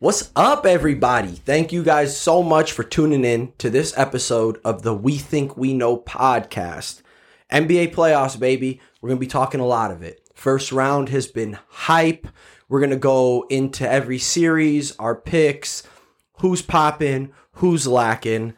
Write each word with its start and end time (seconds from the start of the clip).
What's 0.00 0.30
up, 0.36 0.64
everybody? 0.64 1.32
Thank 1.32 1.72
you 1.72 1.82
guys 1.82 2.16
so 2.16 2.40
much 2.40 2.70
for 2.70 2.84
tuning 2.84 3.24
in 3.24 3.52
to 3.58 3.68
this 3.68 3.92
episode 3.98 4.60
of 4.64 4.82
the 4.82 4.94
We 4.94 5.18
Think 5.18 5.56
We 5.56 5.74
Know 5.74 5.96
podcast. 5.96 7.02
NBA 7.50 7.92
playoffs, 7.92 8.38
baby. 8.38 8.80
We're 9.00 9.08
going 9.08 9.16
to 9.16 9.20
be 9.20 9.26
talking 9.26 9.58
a 9.58 9.66
lot 9.66 9.90
of 9.90 10.04
it. 10.04 10.20
First 10.34 10.70
round 10.70 11.08
has 11.08 11.26
been 11.26 11.58
hype. 11.66 12.28
We're 12.68 12.78
going 12.78 12.90
to 12.90 12.96
go 12.96 13.44
into 13.50 13.90
every 13.90 14.20
series, 14.20 14.94
our 14.98 15.16
picks, 15.16 15.82
who's 16.42 16.62
popping, 16.62 17.32
who's 17.54 17.88
lacking. 17.88 18.54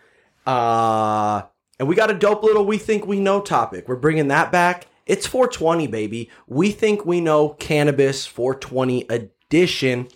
Uh, 0.46 1.40
and 1.78 1.88
we 1.88 1.94
got 1.94 2.10
a 2.10 2.18
dope 2.18 2.42
little 2.42 2.66
We 2.66 2.76
Think 2.76 3.06
We 3.06 3.18
Know 3.18 3.40
topic. 3.40 3.88
We're 3.88 3.96
bringing 3.96 4.28
that 4.28 4.52
back. 4.52 4.88
It's 5.06 5.26
420, 5.26 5.86
baby. 5.86 6.28
We 6.46 6.70
think 6.70 7.06
we 7.06 7.22
know 7.22 7.48
cannabis 7.48 8.26
420 8.26 9.06
edition. 9.08 10.08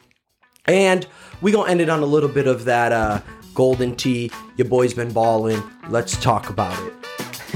And 0.67 1.07
we 1.41 1.53
gonna 1.53 1.71
end 1.71 1.81
it 1.81 1.89
on 1.89 2.03
a 2.03 2.07
little 2.07 2.29
bit 2.29 2.47
of 2.47 2.65
that 2.65 2.93
uh, 2.93 3.21
golden 3.55 3.95
tea. 3.97 4.31
Your 4.57 4.69
boy's 4.69 4.95
been 4.95 5.13
balling. 5.13 5.63
Let's 5.89 6.17
talk 6.17 6.49
about 6.51 6.79
it. 6.87 6.93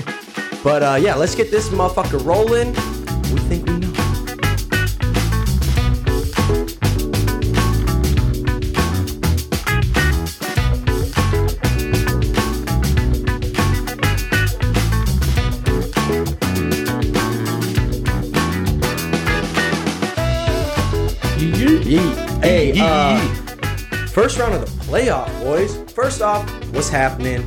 but 0.65 0.83
uh, 0.83 0.99
yeah, 1.01 1.15
let's 1.15 1.35
get 1.35 1.51
this 1.51 1.69
motherfucker 1.71 2.25
rolling. 2.25 2.69
We 3.33 3.41
think 3.49 3.67
we 3.67 3.78
uh, 22.81 23.19
first 24.09 24.39
round 24.39 24.55
of 24.55 24.61
the 24.61 24.85
playoff, 24.85 25.29
boys. 25.41 25.77
First 25.93 26.23
off, 26.23 26.49
what's 26.73 26.89
happening? 26.89 27.43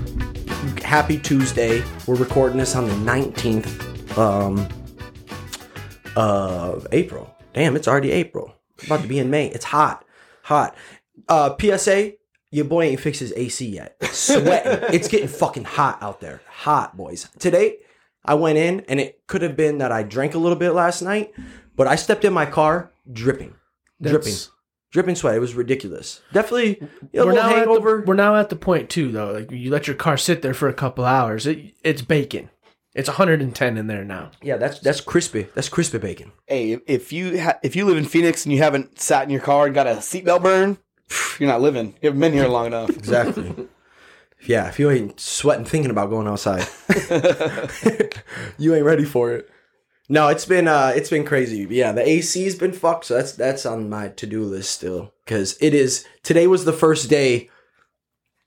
Happy 0.84 1.18
Tuesday. 1.18 1.84
We're 2.08 2.16
recording 2.16 2.58
this 2.58 2.76
on 2.76 2.88
the 2.88 2.94
19th 2.94 4.18
um, 4.18 4.68
of 6.16 6.88
April. 6.92 7.34
Damn, 7.54 7.76
it's 7.76 7.88
already 7.88 8.12
April. 8.12 8.54
About 8.86 9.02
to 9.02 9.08
be 9.08 9.20
in 9.20 9.30
May. 9.30 9.48
It's 9.48 9.66
hot. 9.66 10.06
Hot. 10.44 10.76
Uh, 11.28 11.56
PSA, 11.60 12.14
your 12.52 12.66
boy 12.66 12.84
ain't 12.86 13.00
fixed 13.00 13.20
his 13.22 13.34
AC 13.36 13.68
yet. 13.68 13.98
Sweating. 14.04 14.90
it's 14.94 15.08
getting 15.08 15.28
fucking 15.28 15.66
hot 15.66 16.02
out 16.02 16.20
there. 16.20 16.42
Hot, 16.48 16.98
boys. 16.98 17.30
Today, 17.40 17.78
I 18.26 18.34
went 18.36 18.58
in, 18.58 18.82
and 18.82 19.00
it 19.00 19.26
could 19.28 19.42
have 19.42 19.56
been 19.56 19.80
that 19.80 19.92
I 19.92 20.04
drank 20.04 20.36
a 20.36 20.40
little 20.40 20.58
bit 20.58 20.72
last 20.72 21.02
night, 21.02 21.34
but 21.76 21.88
I 21.88 21.96
stepped 21.96 22.26
in 22.26 22.34
my 22.34 22.46
car 22.46 22.92
dripping 23.12 23.56
dripping, 24.02 24.20
That's- 24.20 24.24
dripping 24.24 24.61
sweat. 24.94 25.36
It 25.36 25.40
was 25.40 25.54
ridiculous. 25.54 26.22
Definitely 26.34 26.80
you 26.80 26.90
know, 27.14 27.24
a 27.24 27.26
We're 27.26 27.32
little 27.34 27.44
now, 27.44 27.50
at 27.50 27.56
hangover. 27.58 27.98
the, 28.02 28.04
we're 28.08 28.14
now 28.16 28.36
at 28.36 28.50
the 28.50 28.56
point 28.56 28.90
too, 28.90 29.12
though. 29.12 29.32
Like 29.32 29.52
you 29.52 29.72
let 29.72 29.88
your 29.88 29.96
car 29.96 30.18
sit 30.18 30.42
there 30.42 30.54
for 30.54 30.68
a 30.68 30.74
couple 30.74 31.06
hours, 31.06 31.46
it, 31.48 31.74
it's 31.84 32.02
bacon. 32.02 32.50
It's 32.94 33.08
110 33.08 33.78
in 33.78 33.88
there 33.88 34.04
now. 34.04 34.32
yeah, 34.42 34.58
that's 34.58 34.80
that's 34.80 35.00
crispy. 35.00 35.48
That's 35.56 35.70
crispy 35.70 35.98
bacon. 35.98 36.34
Hey, 36.48 36.74
if 36.88 37.14
you 37.14 37.42
ha- 37.42 37.58
if 37.64 37.76
you 37.76 37.86
live 37.86 37.96
in 37.98 38.04
Phoenix 38.04 38.46
and 38.46 38.54
you 38.54 38.62
haven't 38.62 39.00
sat 39.00 39.24
in 39.24 39.30
your 39.30 39.40
car 39.40 39.66
and 39.68 39.74
got 39.74 39.88
a 39.88 39.92
seatbelt 39.96 40.44
burn, 40.44 40.78
you're 41.40 41.48
not 41.48 41.62
living. 41.62 41.96
You 42.02 42.10
haven't 42.10 42.20
been 42.20 42.34
here 42.34 42.48
long 42.50 42.66
enough. 42.68 42.90
Exactly. 42.98 43.70
yeah, 44.46 44.68
if 44.68 44.78
you 44.78 44.90
ain't 44.92 45.20
sweating 45.22 45.64
thinking 45.64 45.90
about 45.92 46.10
going 46.10 46.28
outside, 46.28 46.68
you 48.58 48.76
ain't 48.76 48.86
ready 48.86 49.06
for 49.06 49.32
it. 49.32 49.50
No, 50.12 50.28
it's 50.28 50.46
been 50.46 50.68
uh 50.68 50.92
it's 50.96 51.10
been 51.10 51.24
crazy. 51.26 51.66
Yeah, 51.70 51.94
the 51.94 52.08
AC's 52.08 52.56
been 52.56 52.74
fucked, 52.74 53.06
so 53.06 53.16
that's 53.16 53.32
that's 53.32 53.66
on 53.66 53.90
my 53.90 54.10
to-do 54.10 54.44
list 54.44 54.72
still 54.72 55.14
cuz 55.26 55.58
it 55.62 55.74
is 55.74 56.06
today 56.22 56.48
was 56.48 56.66
the 56.66 56.74
first 56.74 57.10
day 57.10 57.50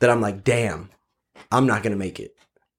that 0.00 0.10
I'm 0.10 0.20
like, 0.20 0.44
"Damn, 0.44 0.90
I'm 1.50 1.66
not 1.66 1.82
going 1.82 1.92
to 1.92 1.98
make 1.98 2.20
it. 2.20 2.36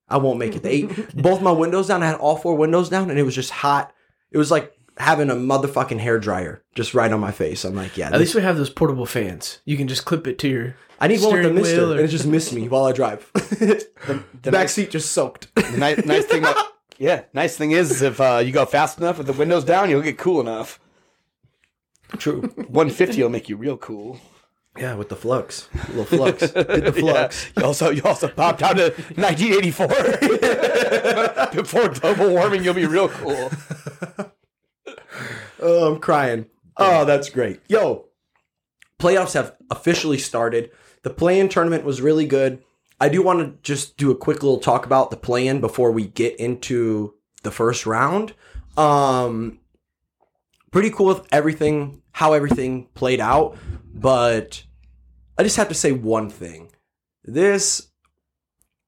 I 0.08 0.18
won't 0.18 0.38
make 0.38 0.54
it." 0.54 0.62
The 0.62 0.70
eight, 0.70 1.16
both 1.20 1.42
my 1.42 1.50
windows 1.50 1.88
down, 1.88 2.02
I 2.02 2.06
had 2.06 2.16
all 2.20 2.36
four 2.36 2.54
windows 2.54 2.88
down 2.88 3.10
and 3.10 3.18
it 3.18 3.24
was 3.24 3.34
just 3.34 3.50
hot. 3.50 3.92
It 4.30 4.38
was 4.38 4.50
like 4.52 4.72
having 4.98 5.30
a 5.30 5.34
motherfucking 5.34 5.98
hair 5.98 6.18
dryer 6.20 6.62
just 6.76 6.94
right 6.94 7.10
on 7.12 7.18
my 7.20 7.32
face. 7.32 7.64
I'm 7.64 7.74
like, 7.74 7.96
"Yeah, 7.96 8.06
At 8.06 8.12
this- 8.12 8.20
least 8.20 8.34
we 8.36 8.42
have 8.42 8.56
those 8.56 8.70
portable 8.70 9.06
fans. 9.06 9.58
You 9.64 9.76
can 9.76 9.88
just 9.88 10.04
clip 10.04 10.28
it 10.28 10.38
to 10.38 10.48
your. 10.48 10.76
I 11.00 11.08
need 11.08 11.20
one 11.20 11.32
with 11.32 11.42
the 11.42 11.48
steering 11.48 11.54
mister, 11.56 11.76
wheel 11.80 11.92
or- 11.92 11.96
and 11.96 12.04
it 12.04 12.08
just 12.08 12.24
missed 12.26 12.52
me 12.52 12.68
while 12.68 12.84
I 12.84 12.92
drive. 12.92 13.30
the 13.34 13.84
the 14.44 14.50
back 14.52 14.66
nice- 14.70 14.74
seat 14.74 14.90
just 14.90 15.10
soaked. 15.10 15.52
The 15.56 15.76
nice, 15.76 16.04
nice 16.06 16.24
thing, 16.24 16.44
about, 16.44 16.56
yeah, 16.98 17.24
nice 17.32 17.56
thing 17.56 17.72
is 17.72 18.02
if 18.02 18.20
uh, 18.20 18.42
you 18.44 18.52
go 18.52 18.64
fast 18.66 18.98
enough 18.98 19.18
with 19.18 19.26
the 19.26 19.32
windows 19.32 19.64
down, 19.64 19.90
you'll 19.90 20.02
get 20.02 20.18
cool 20.18 20.40
enough. 20.40 20.80
True. 22.18 22.42
150 22.42 23.22
will 23.22 23.30
make 23.30 23.48
you 23.48 23.56
real 23.56 23.76
cool. 23.76 24.20
Yeah, 24.78 24.94
with 24.94 25.08
the 25.08 25.16
flux, 25.16 25.68
a 25.74 25.92
little 25.92 26.04
flux, 26.04 26.40
hit 26.52 26.84
the 26.84 26.92
flux. 26.92 27.50
You 27.56 27.64
also 27.64 27.88
you 27.90 28.02
also 28.04 28.28
popped 28.28 28.62
out 28.62 28.76
to 28.76 28.90
1984. 29.16 29.86
Before 31.62 31.88
global 31.88 32.30
warming, 32.30 32.62
you'll 32.62 32.74
be 32.74 32.84
real 32.84 33.08
cool. 33.08 33.50
Oh, 35.60 35.92
I'm 35.92 35.98
crying. 36.00 36.46
Oh, 36.76 37.06
that's 37.06 37.30
great. 37.30 37.60
Yo, 37.68 38.08
playoffs 38.98 39.32
have 39.32 39.56
officially 39.70 40.18
started. 40.18 40.70
The 41.02 41.10
play-in 41.10 41.48
tournament 41.48 41.84
was 41.84 42.02
really 42.02 42.26
good. 42.26 42.62
I 43.00 43.08
do 43.08 43.22
want 43.22 43.40
to 43.40 43.62
just 43.62 43.96
do 43.96 44.10
a 44.10 44.16
quick 44.16 44.42
little 44.42 44.58
talk 44.58 44.86
about 44.86 45.10
the 45.10 45.16
play-in 45.16 45.60
before 45.60 45.92
we 45.92 46.06
get 46.06 46.36
into 46.36 47.14
the 47.42 47.50
first 47.50 47.84
round. 47.84 48.34
Um, 48.76 49.60
pretty 50.70 50.90
cool 50.90 51.06
with 51.06 51.26
everything, 51.30 52.02
how 52.12 52.32
everything 52.32 52.86
played 52.94 53.20
out, 53.20 53.56
but 53.94 54.64
I 55.38 55.42
just 55.42 55.56
have 55.56 55.68
to 55.68 55.74
say 55.74 55.92
one 55.92 56.30
thing. 56.30 56.70
This, 57.24 57.88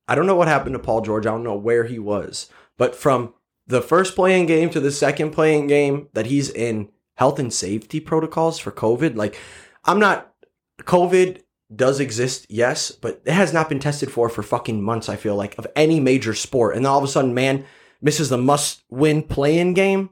I 0.07 0.15
don't 0.15 0.27
know 0.27 0.37
what 0.37 0.49
happened 0.49 0.75
to 0.75 0.79
Paul 0.79 1.03
George. 1.03 1.27
I 1.27 1.31
don't 1.31 1.45
know 1.45 1.57
where 1.57 1.85
he 1.85 1.99
was, 1.99 2.49
but 2.79 2.95
from 2.95 3.35
the 3.67 3.83
first 3.83 4.15
play-in 4.15 4.47
game 4.47 4.71
to 4.71 4.81
the 4.81 4.91
second 4.91 5.33
play-in 5.33 5.67
game 5.67 6.09
that 6.15 6.27
he's 6.27 6.49
in 6.49 6.89
health 7.17 7.39
and 7.39 7.53
safety 7.53 8.01
protocols 8.01 8.59
for 8.59 8.71
COVID. 8.71 9.17
Like, 9.17 9.39
I'm 9.85 9.99
not, 9.99 10.33
COVID 10.81 11.43
does 11.75 12.01
exist, 12.01 12.47
yes, 12.49 12.91
but 12.91 13.21
it 13.25 13.33
has 13.33 13.53
not 13.53 13.69
been 13.69 13.79
tested 13.79 14.11
for 14.11 14.29
for 14.29 14.43
fucking 14.43 14.83
months, 14.83 15.09
I 15.09 15.17
feel 15.17 15.37
like, 15.37 15.57
of 15.59 15.67
any 15.77 16.01
major 16.01 16.35
sport. 16.35 16.75
And 16.77 16.85
then 16.85 16.91
all 16.91 16.99
of 16.99 17.05
a 17.05 17.09
sudden, 17.09 17.35
man 17.35 17.65
misses 18.01 18.29
the 18.31 18.39
must 18.39 18.83
win 18.89 19.23
play-in 19.23 19.75
game. 19.75 20.11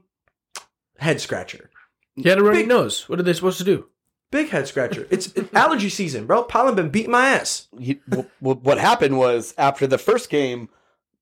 Head 0.99 1.19
scratcher. 1.21 1.69
You 2.15 2.29
had 2.29 2.39
a 2.39 2.43
runny 2.43 2.59
Big- 2.59 2.67
nose. 2.67 3.07
What 3.09 3.19
are 3.19 3.23
they 3.23 3.33
supposed 3.33 3.57
to 3.59 3.63
do? 3.63 3.87
Big 4.31 4.49
head 4.49 4.67
scratcher. 4.67 5.07
It's 5.09 5.27
it's 5.33 5.53
allergy 5.53 5.87
season, 5.89 6.25
bro. 6.25 6.43
Pollen 6.43 6.75
been 6.75 6.89
beating 6.89 7.11
my 7.11 7.29
ass. 7.29 7.67
He, 7.79 7.93
w- 8.09 8.27
w- 8.41 8.59
what 8.61 8.77
happened 8.77 9.17
was 9.17 9.53
after 9.57 9.87
the 9.87 9.97
first 9.97 10.29
game, 10.29 10.67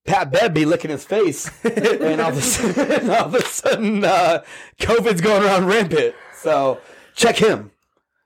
Pat 0.06 0.32
Bev 0.32 0.56
be 0.56 0.66
licking 0.66 0.90
his 0.90 1.06
face, 1.06 1.52
and 1.64 2.20
all 2.20 2.30
of 2.32 2.38
a 2.38 2.42
sudden, 2.42 3.10
all 3.12 3.26
of 3.26 3.36
a 3.36 3.44
sudden 3.44 4.04
uh, 4.04 4.44
COVID's 4.80 5.22
going 5.22 5.44
around 5.44 5.68
rampant. 5.68 6.16
So 6.36 6.80
check 7.14 7.36
him. 7.38 7.70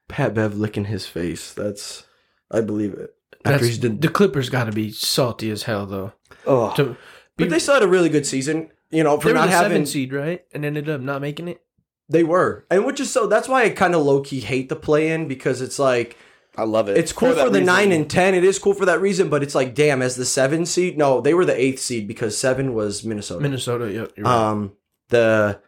Pat 0.09 0.33
Bev 0.33 0.57
licking 0.57 0.85
his 0.85 1.07
face. 1.07 1.53
That's, 1.53 2.03
I 2.51 2.59
believe 2.59 2.93
it. 2.93 3.15
After 3.45 3.51
That's, 3.51 3.65
he's 3.65 3.77
did, 3.77 4.01
the 4.01 4.09
Clippers 4.09 4.49
got 4.49 4.65
to 4.65 4.73
be 4.73 4.91
salty 4.91 5.49
as 5.49 5.63
hell, 5.63 5.85
though. 5.85 6.11
Oh, 6.45 6.73
To 6.75 6.83
be, 6.83 6.97
but 7.37 7.49
they 7.49 7.59
still 7.59 7.75
had 7.75 7.83
a 7.83 7.87
really 7.87 8.09
good 8.09 8.25
season. 8.25 8.71
You 8.91 9.03
know, 9.03 9.19
for 9.19 9.27
they 9.27 9.33
were 9.33 9.39
not 9.39 9.45
the 9.45 9.51
having 9.51 9.71
seven 9.71 9.85
seed, 9.85 10.11
right? 10.11 10.43
And 10.51 10.65
ended 10.65 10.89
up 10.89 10.99
not 10.99 11.21
making 11.21 11.47
it. 11.47 11.61
They 12.09 12.23
were, 12.23 12.65
and 12.71 12.85
which 12.85 12.99
is 12.99 13.11
so. 13.11 13.27
That's 13.27 13.47
why 13.47 13.63
I 13.63 13.69
kind 13.69 13.93
of 13.93 14.01
low 14.01 14.21
key 14.21 14.39
hate 14.39 14.67
the 14.67 14.75
play 14.75 15.11
in 15.11 15.27
because 15.27 15.61
it's 15.61 15.77
like 15.77 16.17
I 16.57 16.63
love 16.63 16.89
it. 16.89 16.97
it's 16.97 17.13
cool 17.13 17.29
for, 17.29 17.35
that 17.35 17.45
the 17.45 17.59
reason. 17.59 17.65
nine 17.67 17.91
and 17.91 18.09
ten. 18.09 18.33
It 18.33 18.43
is 18.43 18.57
cool 18.57 18.73
for 18.73 18.87
that 18.87 18.99
reason, 18.99 19.29
but 19.29 19.43
it's 19.43 19.53
like 19.53 19.75
damn, 19.75 20.01
as 20.01 20.15
the 20.15 20.25
seven 20.25 20.65
seed. 20.65 20.97
No, 20.97 21.21
they 21.21 21.35
were 21.35 21.45
the 21.45 21.55
eighth 21.59 21.79
seed 21.79 22.07
because 22.07 22.35
seven 22.35 22.73
was 22.73 23.05
Minnesota. 23.05 23.41
Minnesota, 23.41 23.93
yep. 23.93 24.11
You're 24.17 24.25
right. 24.25 24.49
Um, 24.49 24.73
the 25.09 25.61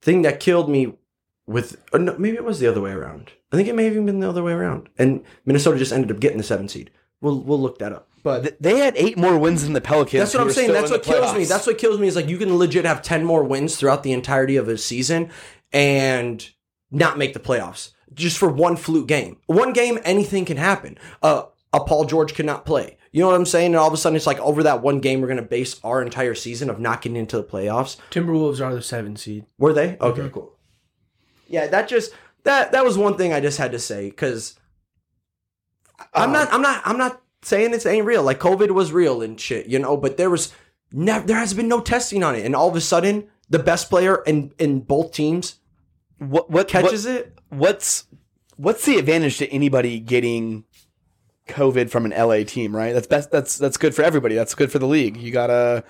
thing 0.00 0.22
that 0.22 0.40
killed 0.40 0.70
me 0.70 0.94
with 1.50 1.76
or 1.92 1.98
no, 1.98 2.16
maybe 2.18 2.36
it 2.36 2.44
was 2.44 2.60
the 2.60 2.66
other 2.66 2.80
way 2.80 2.92
around. 2.92 3.32
I 3.52 3.56
think 3.56 3.68
it 3.68 3.74
may 3.74 3.84
have 3.84 3.92
even 3.92 4.06
been 4.06 4.20
the 4.20 4.28
other 4.28 4.42
way 4.42 4.52
around, 4.52 4.88
and 4.98 5.24
Minnesota 5.44 5.78
just 5.78 5.92
ended 5.92 6.10
up 6.10 6.20
getting 6.20 6.38
the 6.38 6.44
seven 6.44 6.68
seed. 6.68 6.90
We'll 7.20 7.40
we'll 7.40 7.60
look 7.60 7.78
that 7.78 7.92
up. 7.92 8.08
But 8.22 8.60
They 8.62 8.78
had 8.78 8.94
eight 8.96 9.16
more 9.16 9.38
wins 9.38 9.64
than 9.64 9.72
the 9.72 9.80
Pelicans. 9.80 10.20
that's 10.20 10.34
what 10.34 10.42
I'm 10.42 10.52
saying. 10.52 10.72
That's 10.72 10.90
what 10.90 11.02
the 11.02 11.10
kills 11.12 11.34
me. 11.34 11.44
That's 11.44 11.66
what 11.66 11.78
kills 11.78 11.98
me 11.98 12.06
is 12.06 12.16
like 12.16 12.28
you 12.28 12.36
can 12.36 12.54
legit 12.56 12.84
have 12.84 13.00
10 13.00 13.24
more 13.24 13.42
wins 13.42 13.76
throughout 13.76 14.02
the 14.02 14.12
entirety 14.12 14.56
of 14.56 14.68
a 14.68 14.76
season 14.76 15.30
and 15.72 16.46
not 16.90 17.16
make 17.16 17.32
the 17.32 17.40
playoffs 17.40 17.92
just 18.12 18.36
for 18.36 18.48
one 18.50 18.76
fluke 18.76 19.08
game. 19.08 19.38
One 19.46 19.72
game, 19.72 19.98
anything 20.04 20.44
can 20.44 20.58
happen. 20.58 20.98
Uh, 21.22 21.44
a 21.72 21.80
Paul 21.80 22.04
George 22.04 22.34
cannot 22.34 22.66
play. 22.66 22.98
You 23.12 23.22
know 23.22 23.28
what 23.28 23.36
I'm 23.36 23.46
saying? 23.46 23.68
And 23.68 23.76
all 23.76 23.88
of 23.88 23.94
a 23.94 23.96
sudden, 23.96 24.16
it's 24.16 24.26
like 24.26 24.38
over 24.40 24.62
that 24.64 24.82
one 24.82 25.00
game, 25.00 25.20
we're 25.20 25.26
going 25.26 25.36
to 25.38 25.42
base 25.42 25.80
our 25.82 26.02
entire 26.02 26.34
season 26.34 26.68
of 26.70 26.78
not 26.78 27.02
getting 27.02 27.16
into 27.16 27.36
the 27.36 27.44
playoffs. 27.44 27.96
Timberwolves 28.10 28.64
are 28.64 28.74
the 28.74 28.82
seven 28.82 29.16
seed. 29.16 29.46
Were 29.58 29.72
they? 29.72 29.96
Okay, 30.00 30.28
cool. 30.28 30.52
Yeah, 31.50 31.66
that 31.66 31.88
just 31.88 32.12
that 32.44 32.72
that 32.72 32.84
was 32.84 32.96
one 32.96 33.16
thing 33.16 33.32
I 33.32 33.40
just 33.40 33.58
had 33.58 33.72
to 33.72 33.78
say 33.78 34.08
because 34.08 34.58
I'm 36.14 36.28
um, 36.28 36.32
not 36.32 36.52
I'm 36.52 36.62
not 36.62 36.82
I'm 36.84 36.96
not 36.96 37.20
saying 37.42 37.72
this 37.72 37.84
ain't 37.84 38.06
real. 38.06 38.22
Like 38.22 38.38
COVID 38.38 38.70
was 38.70 38.92
real 38.92 39.20
and 39.20 39.38
shit, 39.38 39.66
you 39.66 39.78
know, 39.78 39.96
but 39.96 40.16
there 40.16 40.30
was 40.30 40.52
never 40.92 41.26
there 41.26 41.36
has 41.36 41.52
been 41.52 41.68
no 41.68 41.80
testing 41.80 42.22
on 42.22 42.36
it, 42.36 42.46
and 42.46 42.56
all 42.56 42.68
of 42.68 42.76
a 42.76 42.80
sudden 42.80 43.28
the 43.50 43.58
best 43.58 43.90
player 43.90 44.22
in 44.26 44.52
in 44.58 44.80
both 44.80 45.12
teams 45.12 45.56
what 46.18 46.50
what 46.50 46.68
catches 46.68 47.04
what- 47.04 47.14
it. 47.14 47.38
What's 47.48 48.06
what's 48.56 48.84
the 48.84 48.96
advantage 48.96 49.38
to 49.38 49.48
anybody 49.48 49.98
getting 49.98 50.64
COVID 51.48 51.90
from 51.90 52.04
an 52.04 52.12
LA 52.12 52.44
team, 52.44 52.76
right? 52.76 52.94
That's 52.94 53.08
best. 53.08 53.32
That's 53.32 53.58
that's 53.58 53.76
good 53.76 53.92
for 53.92 54.02
everybody. 54.02 54.36
That's 54.36 54.54
good 54.54 54.70
for 54.70 54.78
the 54.78 54.86
league. 54.86 55.16
You 55.16 55.32
gotta 55.32 55.82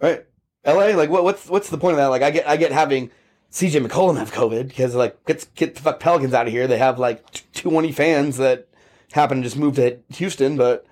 right. 0.00 0.26
LA, 0.66 0.96
like 0.96 1.08
what, 1.08 1.22
what's 1.22 1.46
what's 1.48 1.70
the 1.70 1.78
point 1.78 1.92
of 1.92 1.98
that? 1.98 2.06
Like 2.06 2.22
I 2.22 2.32
get 2.32 2.48
I 2.48 2.56
get 2.56 2.72
having 2.72 3.12
CJ 3.52 3.86
McCollum 3.86 4.18
have 4.18 4.32
COVID 4.32 4.68
because 4.68 4.94
like 4.94 5.24
get 5.24 5.46
get 5.54 5.74
the 5.74 5.80
fuck 5.80 6.00
Pelicans 6.00 6.34
out 6.34 6.46
of 6.46 6.52
here. 6.52 6.66
They 6.66 6.78
have 6.78 6.98
like 6.98 7.30
t- 7.30 7.42
220 7.54 7.92
fans 7.92 8.36
that 8.36 8.68
happen 9.12 9.38
to 9.38 9.42
just 9.42 9.56
move 9.56 9.76
to 9.76 9.98
Houston, 10.14 10.56
but 10.56 10.86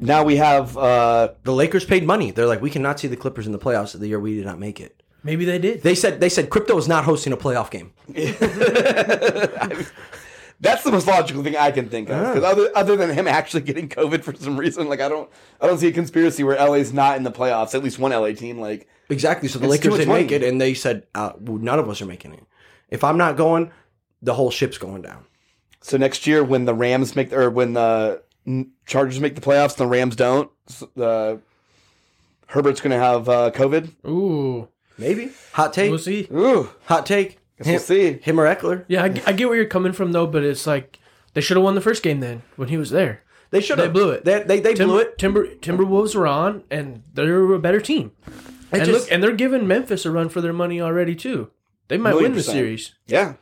now 0.00 0.24
we 0.24 0.36
have 0.36 0.76
uh 0.76 1.30
The 1.42 1.52
Lakers 1.52 1.84
paid 1.84 2.04
money. 2.04 2.30
They're 2.30 2.46
like, 2.46 2.60
we 2.60 2.70
cannot 2.70 3.00
see 3.00 3.08
the 3.08 3.16
Clippers 3.16 3.46
in 3.46 3.52
the 3.52 3.58
playoffs 3.58 3.94
of 3.94 4.00
the 4.00 4.08
year 4.08 4.20
we 4.20 4.36
did 4.36 4.44
not 4.44 4.58
make 4.58 4.80
it. 4.80 5.02
Maybe 5.22 5.46
they 5.46 5.58
did. 5.58 5.82
They 5.82 5.94
said 5.94 6.20
they 6.20 6.28
said 6.28 6.50
crypto 6.50 6.76
is 6.76 6.86
not 6.86 7.04
hosting 7.04 7.32
a 7.32 7.36
playoff 7.36 7.70
game. 7.70 7.92
that's 10.60 10.82
the 10.84 10.92
most 10.92 11.06
logical 11.06 11.42
thing 11.42 11.56
I 11.56 11.70
can 11.70 11.88
think 11.88 12.08
of. 12.10 12.34
Because 12.34 12.44
other 12.44 12.70
other 12.74 12.96
than 12.96 13.10
him 13.10 13.26
actually 13.28 13.62
getting 13.70 13.88
COVID 13.88 14.22
for 14.24 14.34
some 14.34 14.56
reason, 14.58 14.88
like 14.88 15.00
I 15.00 15.08
don't 15.08 15.28
I 15.60 15.66
don't 15.66 15.78
see 15.78 15.88
a 15.88 15.92
conspiracy 15.92 16.42
where 16.44 16.56
LA's 16.56 16.92
not 16.92 17.16
in 17.16 17.22
the 17.24 17.32
playoffs. 17.32 17.74
At 17.74 17.82
least 17.82 17.98
one 17.98 18.12
LA 18.12 18.32
team, 18.32 18.58
like 18.60 18.88
Exactly. 19.10 19.48
So 19.48 19.58
the 19.58 19.66
Lakers 19.68 19.92
didn't 19.94 20.08
money. 20.08 20.22
make 20.22 20.32
it, 20.32 20.42
and 20.42 20.60
they 20.60 20.72
said 20.74 21.06
uh, 21.14 21.32
well, 21.38 21.58
none 21.58 21.78
of 21.78 21.88
us 21.88 22.00
are 22.00 22.06
making 22.06 22.32
it. 22.34 22.44
If 22.88 23.04
I'm 23.04 23.18
not 23.18 23.36
going, 23.36 23.70
the 24.22 24.34
whole 24.34 24.50
ship's 24.50 24.78
going 24.78 25.02
down. 25.02 25.24
so 25.82 25.96
next 25.96 26.26
year 26.26 26.42
when 26.44 26.64
the 26.64 26.74
Rams 26.74 27.14
make 27.16 27.32
or 27.32 27.50
when 27.50 27.74
the 27.74 28.22
Chargers 28.86 29.20
make 29.20 29.34
the 29.34 29.40
playoffs, 29.40 29.70
and 29.78 29.78
the 29.78 29.86
Rams 29.86 30.16
don't. 30.16 30.50
s- 30.68 30.84
The 30.94 31.40
Herbert's 32.46 32.80
gonna 32.80 32.98
have 32.98 33.28
uh, 33.28 33.50
COVID. 33.52 33.90
Ooh, 34.06 34.68
Maybe 34.98 35.32
hot 35.52 35.72
take. 35.72 35.90
we'll 35.90 35.98
see. 35.98 36.28
Ooh, 36.32 36.70
Hot 36.84 37.04
take. 37.06 37.38
Guess 37.58 37.66
we'll 37.66 37.78
see. 37.78 38.12
Him 38.22 38.40
or 38.40 38.44
Ekeler. 38.52 38.84
Yeah, 38.88 39.04
I 39.04 39.08
get 39.08 39.48
where 39.48 39.56
you're 39.56 39.66
coming 39.66 39.92
from 39.92 40.12
though, 40.12 40.26
but 40.26 40.42
it's 40.42 40.66
like 40.66 40.98
they 41.34 41.40
should 41.40 41.56
have 41.56 41.64
won 41.64 41.74
the 41.74 41.80
first 41.80 42.02
game 42.02 42.20
then 42.20 42.42
when 42.56 42.68
he 42.68 42.76
was 42.76 42.90
there. 42.90 43.22
They 43.50 43.60
should 43.60 43.78
have. 43.78 43.88
They 43.88 43.92
blew 43.92 44.10
it. 44.10 44.24
They 44.24 44.42
they, 44.42 44.60
they 44.60 44.74
Tim- 44.74 44.88
blew 44.88 44.98
it. 44.98 45.16
Timber 45.18 45.46
Timberwolves 45.56 46.14
were 46.16 46.26
on, 46.26 46.64
and 46.70 47.02
they're 47.12 47.52
a 47.52 47.58
better 47.60 47.80
team. 47.80 48.10
And 48.72 48.84
just- 48.84 49.04
look, 49.04 49.12
and 49.12 49.22
they're 49.22 49.32
giving 49.36 49.68
Memphis 49.68 50.04
a 50.04 50.10
run 50.10 50.28
for 50.28 50.40
their 50.40 50.52
money 50.52 50.80
already 50.80 51.14
too. 51.14 51.50
They 51.88 51.96
might 51.98 52.14
win 52.16 52.32
the 52.32 52.38
percent. 52.38 52.56
series. 52.56 52.94
Yeah, 53.06 53.34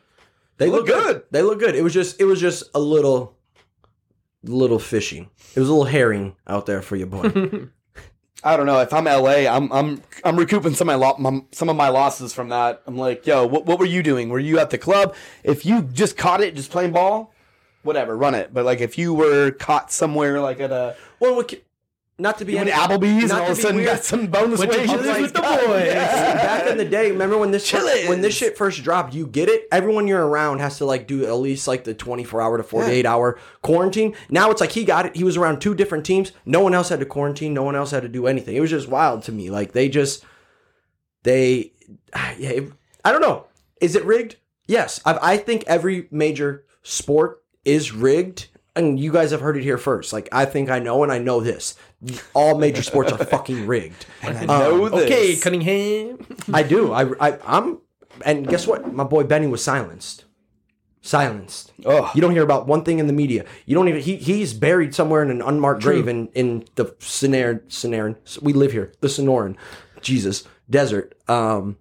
They 0.58 0.66
look 0.66 0.80
look 0.80 0.86
good. 0.88 1.02
good. 1.14 1.22
They 1.30 1.42
look 1.42 1.58
good. 1.60 1.74
It 1.74 1.82
was 1.82 1.94
just 1.94 2.20
it 2.20 2.24
was 2.26 2.40
just 2.40 2.64
a 2.74 2.80
little 2.80 3.38
little 4.42 4.78
fishing. 4.78 5.30
It 5.54 5.60
was 5.60 5.68
a 5.68 5.72
little 5.72 5.86
herring 5.90 6.36
out 6.46 6.66
there 6.66 6.82
for 6.82 6.96
your 6.96 7.06
boy. 7.06 7.30
I 8.44 8.56
don't 8.56 8.66
know. 8.66 8.80
If 8.80 8.92
I'm 8.92 9.04
LA, 9.04 9.46
I'm 9.48 9.72
I'm 9.72 10.02
I'm 10.24 10.36
recouping 10.36 10.74
some 10.74 10.88
of 10.88 10.98
my, 10.98 11.06
lo- 11.06 11.16
my 11.18 11.42
some 11.52 11.68
of 11.68 11.76
my 11.76 11.88
losses 11.88 12.32
from 12.32 12.48
that. 12.48 12.82
I'm 12.86 12.96
like, 12.96 13.26
yo, 13.26 13.46
what 13.46 13.66
what 13.66 13.78
were 13.78 13.86
you 13.86 14.02
doing? 14.02 14.30
Were 14.30 14.40
you 14.40 14.58
at 14.58 14.70
the 14.70 14.78
club? 14.78 15.14
If 15.44 15.64
you 15.64 15.82
just 15.82 16.16
caught 16.16 16.40
it, 16.40 16.56
just 16.56 16.70
playing 16.70 16.92
ball, 16.92 17.32
whatever, 17.82 18.16
run 18.16 18.34
it. 18.34 18.52
But 18.52 18.64
like, 18.64 18.80
if 18.80 18.98
you 18.98 19.14
were 19.14 19.52
caught 19.52 19.92
somewhere, 19.92 20.40
like 20.40 20.58
at 20.60 20.72
a 20.72 20.96
well, 21.20 21.36
not 22.18 22.38
to 22.38 22.44
be 22.44 22.52
you 22.52 22.58
any- 22.58 22.70
Applebee's, 22.70 23.24
and 23.24 23.32
all 23.32 23.42
of 23.44 23.50
a 23.50 23.54
sudden 23.60 23.76
weird. 23.78 23.88
got 23.88 24.04
some 24.04 24.26
bonus 24.26 24.60
wages 24.60 24.90
Chili's 24.90 25.22
with 25.22 25.32
the 25.32 25.40
boys. 25.40 25.86
yeah. 25.86 26.34
back 26.34 26.66
in 26.70 26.76
the 26.78 26.84
day, 26.84 27.10
remember 27.10 27.36
when 27.38 27.50
this 27.50 27.66
Chili's. 27.68 28.08
when 28.08 28.20
this 28.20 28.34
shit 28.36 28.56
first 28.56 28.82
dropped, 28.84 29.14
you 29.14 29.26
get 29.26 29.48
it. 29.48 29.66
Everyone 29.72 30.06
you're 30.06 30.24
around 30.24 30.60
has 30.60 30.78
to 30.78 30.84
like 30.84 31.06
do 31.06 31.24
at 31.24 31.32
least 31.34 31.66
like 31.66 31.84
the 31.84 31.94
24 31.94 32.40
hour 32.40 32.56
to 32.58 32.62
48 32.62 33.06
hour 33.06 33.38
quarantine. 33.62 34.14
Now 34.30 34.50
it's 34.50 34.60
like 34.60 34.72
he 34.72 34.84
got 34.84 35.06
it. 35.06 35.16
He 35.16 35.24
was 35.24 35.36
around 35.36 35.60
two 35.60 35.74
different 35.74 36.04
teams. 36.06 36.32
No 36.44 36.60
one 36.60 36.74
else 36.74 36.90
had 36.90 37.00
to 37.00 37.06
quarantine. 37.06 37.54
No 37.54 37.62
one 37.62 37.74
else 37.74 37.90
had 37.90 38.02
to 38.02 38.08
do 38.08 38.26
anything. 38.26 38.54
It 38.54 38.60
was 38.60 38.70
just 38.70 38.88
wild 38.88 39.22
to 39.24 39.32
me. 39.32 39.50
Like 39.50 39.72
they 39.72 39.88
just 39.88 40.24
they 41.22 41.72
yeah. 42.38 42.48
it- 42.50 42.72
I 43.04 43.10
don't 43.10 43.20
know. 43.20 43.46
Is 43.80 43.96
it 43.96 44.04
rigged? 44.04 44.36
Yes. 44.68 45.00
I, 45.04 45.18
I 45.32 45.36
think 45.38 45.64
every 45.66 46.06
major 46.12 46.64
sport 46.82 47.42
is 47.64 47.92
rigged. 47.92 48.46
And 48.74 48.98
you 48.98 49.12
guys 49.12 49.32
have 49.32 49.40
heard 49.42 49.56
it 49.58 49.62
here 49.62 49.76
first. 49.76 50.12
Like 50.12 50.28
I 50.32 50.46
think 50.46 50.70
I 50.70 50.78
know, 50.78 51.02
and 51.02 51.12
I 51.12 51.18
know 51.18 51.40
this. 51.40 51.74
All 52.32 52.58
major 52.58 52.82
sports 52.82 53.12
are 53.12 53.22
fucking 53.24 53.66
rigged. 53.66 54.06
I 54.22 54.46
know 54.46 54.88
this. 54.88 55.04
Okay, 55.04 55.36
Cunningham. 55.36 56.24
I 56.52 56.62
do. 56.62 56.92
I, 56.92 57.02
I 57.20 57.38
I'm 57.44 57.80
and 58.24 58.46
guess 58.48 58.66
what? 58.66 58.92
My 58.92 59.04
boy 59.04 59.24
Benny 59.24 59.46
was 59.46 59.62
silenced. 59.62 60.24
Silenced. 61.04 61.72
Oh, 61.84 62.10
You 62.14 62.20
don't 62.20 62.30
hear 62.30 62.44
about 62.44 62.66
one 62.68 62.84
thing 62.84 62.98
in 63.00 63.08
the 63.08 63.12
media. 63.12 63.44
You 63.66 63.74
don't 63.74 63.88
even 63.88 64.00
he 64.00 64.16
he's 64.16 64.54
buried 64.54 64.94
somewhere 64.94 65.22
in 65.22 65.30
an 65.30 65.42
unmarked 65.42 65.82
grave 65.82 66.06
in 66.08 66.28
in 66.28 66.64
the 66.76 66.86
Sonoran 67.00 67.60
Sonoran. 67.68 68.16
We 68.40 68.52
live 68.52 68.72
here. 68.72 68.92
The 69.00 69.08
Sonoran. 69.08 69.56
Jesus. 70.00 70.44
Desert. 70.70 71.14
Um 71.28 71.76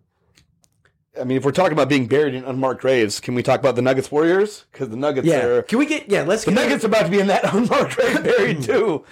I 1.19 1.25
mean, 1.25 1.37
if 1.37 1.43
we're 1.43 1.51
talking 1.51 1.73
about 1.73 1.89
being 1.89 2.07
buried 2.07 2.33
in 2.33 2.45
unmarked 2.45 2.81
graves, 2.81 3.19
can 3.19 3.35
we 3.35 3.43
talk 3.43 3.59
about 3.59 3.75
the 3.75 3.81
Nuggets 3.81 4.11
Warriors? 4.11 4.65
Because 4.71 4.89
the 4.89 4.95
Nuggets 4.95 5.27
yeah. 5.27 5.43
are 5.45 5.61
Can 5.63 5.77
we 5.79 5.85
get 5.85 6.09
yeah, 6.09 6.23
let's 6.23 6.45
the 6.45 6.51
get 6.51 6.61
Nuggets 6.61 6.83
are 6.83 6.87
about 6.87 7.03
to 7.05 7.11
be 7.11 7.19
in 7.19 7.27
that 7.27 7.43
unmarked 7.53 7.95
grave 7.97 8.23
buried 8.23 8.61
too. 8.63 9.03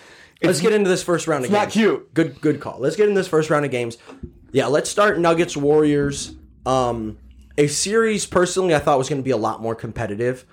let's 0.42 0.62
get 0.62 0.72
into 0.72 0.90
this 0.90 1.04
first 1.04 1.28
round 1.28 1.44
of 1.46 1.52
not 1.52 1.64
games. 1.64 1.74
cute. 1.74 2.14
Good 2.14 2.40
good 2.42 2.60
call. 2.62 2.80
Let's 2.80 2.96
get 2.96 3.10
in 3.10 3.16
this 3.16 3.28
first 3.28 3.50
round 3.50 3.66
of 3.66 3.72
games. 3.72 3.98
Yeah, 4.52 4.68
let's 4.68 4.90
start 4.90 5.20
Nuggets 5.20 5.58
Warriors. 5.58 6.36
Um 6.66 7.18
a 7.58 7.68
series 7.68 8.26
personally 8.26 8.74
I 8.74 8.80
thought 8.80 8.98
was 8.98 9.10
going 9.10 9.20
to 9.22 9.24
be 9.26 9.32
a 9.32 9.38
lot 9.38 9.62
more 9.62 9.76
competitive. 9.76 10.46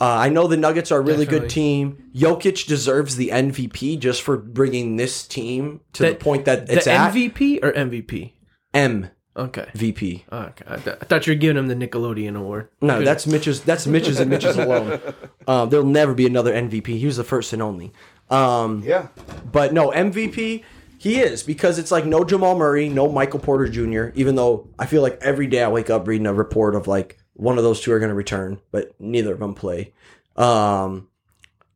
Uh, 0.00 0.04
I 0.04 0.28
know 0.28 0.46
the 0.46 0.56
Nuggets 0.58 0.92
are 0.92 0.98
a 0.98 1.02
really 1.02 1.24
good 1.26 1.48
team. 1.50 2.10
Jokic 2.14 2.66
deserves 2.68 3.16
the 3.16 3.30
MVP 3.30 3.98
just 3.98 4.20
for 4.22 4.36
bringing 4.36 4.96
this 4.96 5.26
team 5.26 5.80
to 5.94 6.02
the 6.04 6.08
That- 6.10 6.20
point 6.20 6.44
that 6.44 6.66
The 6.68 6.74
it's 6.76 6.86
at. 6.86 7.12
MVP 7.14 7.60
or 7.64 7.72
MVP? 7.72 8.32
MVP. 8.74 9.10
Okay. 9.36 9.66
VP. 9.74 10.24
Okay. 10.32 10.64
I, 10.66 10.76
th- 10.76 10.96
I 11.00 11.04
thought 11.04 11.26
you 11.26 11.32
were 11.34 11.38
giving 11.38 11.58
him 11.58 11.68
the 11.68 11.74
Nickelodeon 11.74 12.36
award. 12.38 12.68
No, 12.80 13.02
that's 13.02 13.26
Mitch's. 13.26 13.60
That's 13.60 13.86
Mitch's 13.86 14.18
and 14.18 14.30
Mitch's 14.30 14.56
alone. 14.56 15.00
Um, 15.48 15.70
there'll 15.70 15.86
never 15.86 16.12
be 16.12 16.26
another 16.26 16.52
MVP. 16.52 16.86
He 16.98 17.06
was 17.06 17.16
the 17.18 17.22
first 17.22 17.52
and 17.52 17.62
only. 17.62 17.92
Um, 18.30 18.82
Yeah. 18.84 19.06
But 19.52 19.72
no, 19.72 19.90
MVP, 19.92 20.64
he 20.98 21.20
is 21.20 21.44
because 21.44 21.78
it's 21.78 21.92
like 21.92 22.04
no 22.04 22.24
Jamal 22.24 22.58
Murray, 22.58 22.88
no 22.88 23.08
Michael 23.08 23.38
Porter 23.38 23.68
Jr., 23.68 24.06
even 24.18 24.34
though 24.34 24.68
I 24.76 24.86
feel 24.86 25.02
like 25.02 25.18
every 25.22 25.46
day 25.46 25.62
I 25.62 25.68
wake 25.68 25.88
up 25.88 26.08
reading 26.08 26.26
a 26.26 26.34
report 26.34 26.74
of 26.74 26.88
like 26.88 27.18
one 27.34 27.58
of 27.58 27.62
those 27.64 27.80
two 27.80 27.92
are 27.92 28.00
going 28.00 28.08
to 28.08 28.14
return, 28.16 28.60
but 28.72 28.92
neither 28.98 29.34
of 29.34 29.38
them 29.38 29.54
play. 29.54 29.92
Um, 30.34 31.06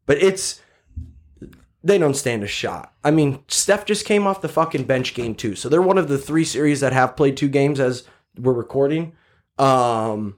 but 0.07 0.21
it's, 0.21 0.61
they 1.83 1.99
don't 1.99 2.15
stand 2.15 2.43
a 2.43 2.47
shot. 2.47 2.93
I 3.03 3.11
mean, 3.11 3.43
Steph 3.49 3.85
just 3.87 4.05
came 4.05 4.27
off 4.27 4.43
the 4.43 4.49
fucking 4.49 4.85
bench 4.85 5.15
game 5.15 5.35
too. 5.35 5.55
So 5.57 5.69
they're 5.69 5.81
one 5.83 5.99
of 5.99 6.09
the 6.09 6.19
three 6.19 6.45
series 6.45 6.81
that 6.81 6.93
have 6.93 7.17
played 7.17 7.37
two 7.37 7.49
games 7.49 7.81
as 7.81 8.05
we're 8.39 8.53
recording. 8.53 9.13
Um, 9.59 10.37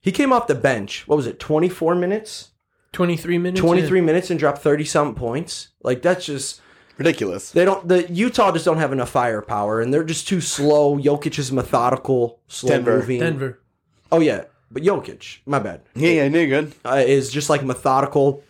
he 0.00 0.12
came 0.12 0.32
off 0.32 0.46
the 0.46 0.54
bench. 0.54 1.06
What 1.06 1.16
was 1.16 1.26
it? 1.26 1.38
24 1.38 1.94
minutes? 1.94 2.50
23 2.92 3.38
minutes. 3.38 3.60
23 3.60 4.00
minutes 4.00 4.30
and 4.30 4.38
dropped 4.38 4.58
30 4.58 4.84
something 4.84 5.14
points. 5.14 5.68
Like 5.82 6.02
that's 6.02 6.26
just 6.26 6.60
Ridiculous. 6.98 7.50
they 7.52 7.64
don't 7.64 7.88
the 7.88 8.10
Utah 8.12 8.52
just 8.52 8.66
don't 8.66 8.76
have 8.76 8.92
enough 8.92 9.08
firepower 9.08 9.80
and 9.80 9.92
they're 9.94 10.04
just 10.04 10.28
too 10.28 10.40
slow. 10.42 10.98
Jokic 10.98 11.38
is 11.38 11.50
methodical, 11.50 12.40
slow 12.48 12.68
Denver. 12.70 12.98
moving. 12.98 13.20
Denver. 13.20 13.60
Oh 14.10 14.20
yeah, 14.20 14.44
but 14.70 14.82
Jokic, 14.82 15.38
my 15.46 15.58
bad, 15.58 15.80
Yeah, 15.94 16.10
yeah, 16.10 16.28
no, 16.28 16.38
you're 16.40 16.62
good. 16.62 16.74
uh, 16.84 16.96
is 17.06 17.30
just 17.32 17.48
like 17.48 17.64
methodical. 17.64 18.42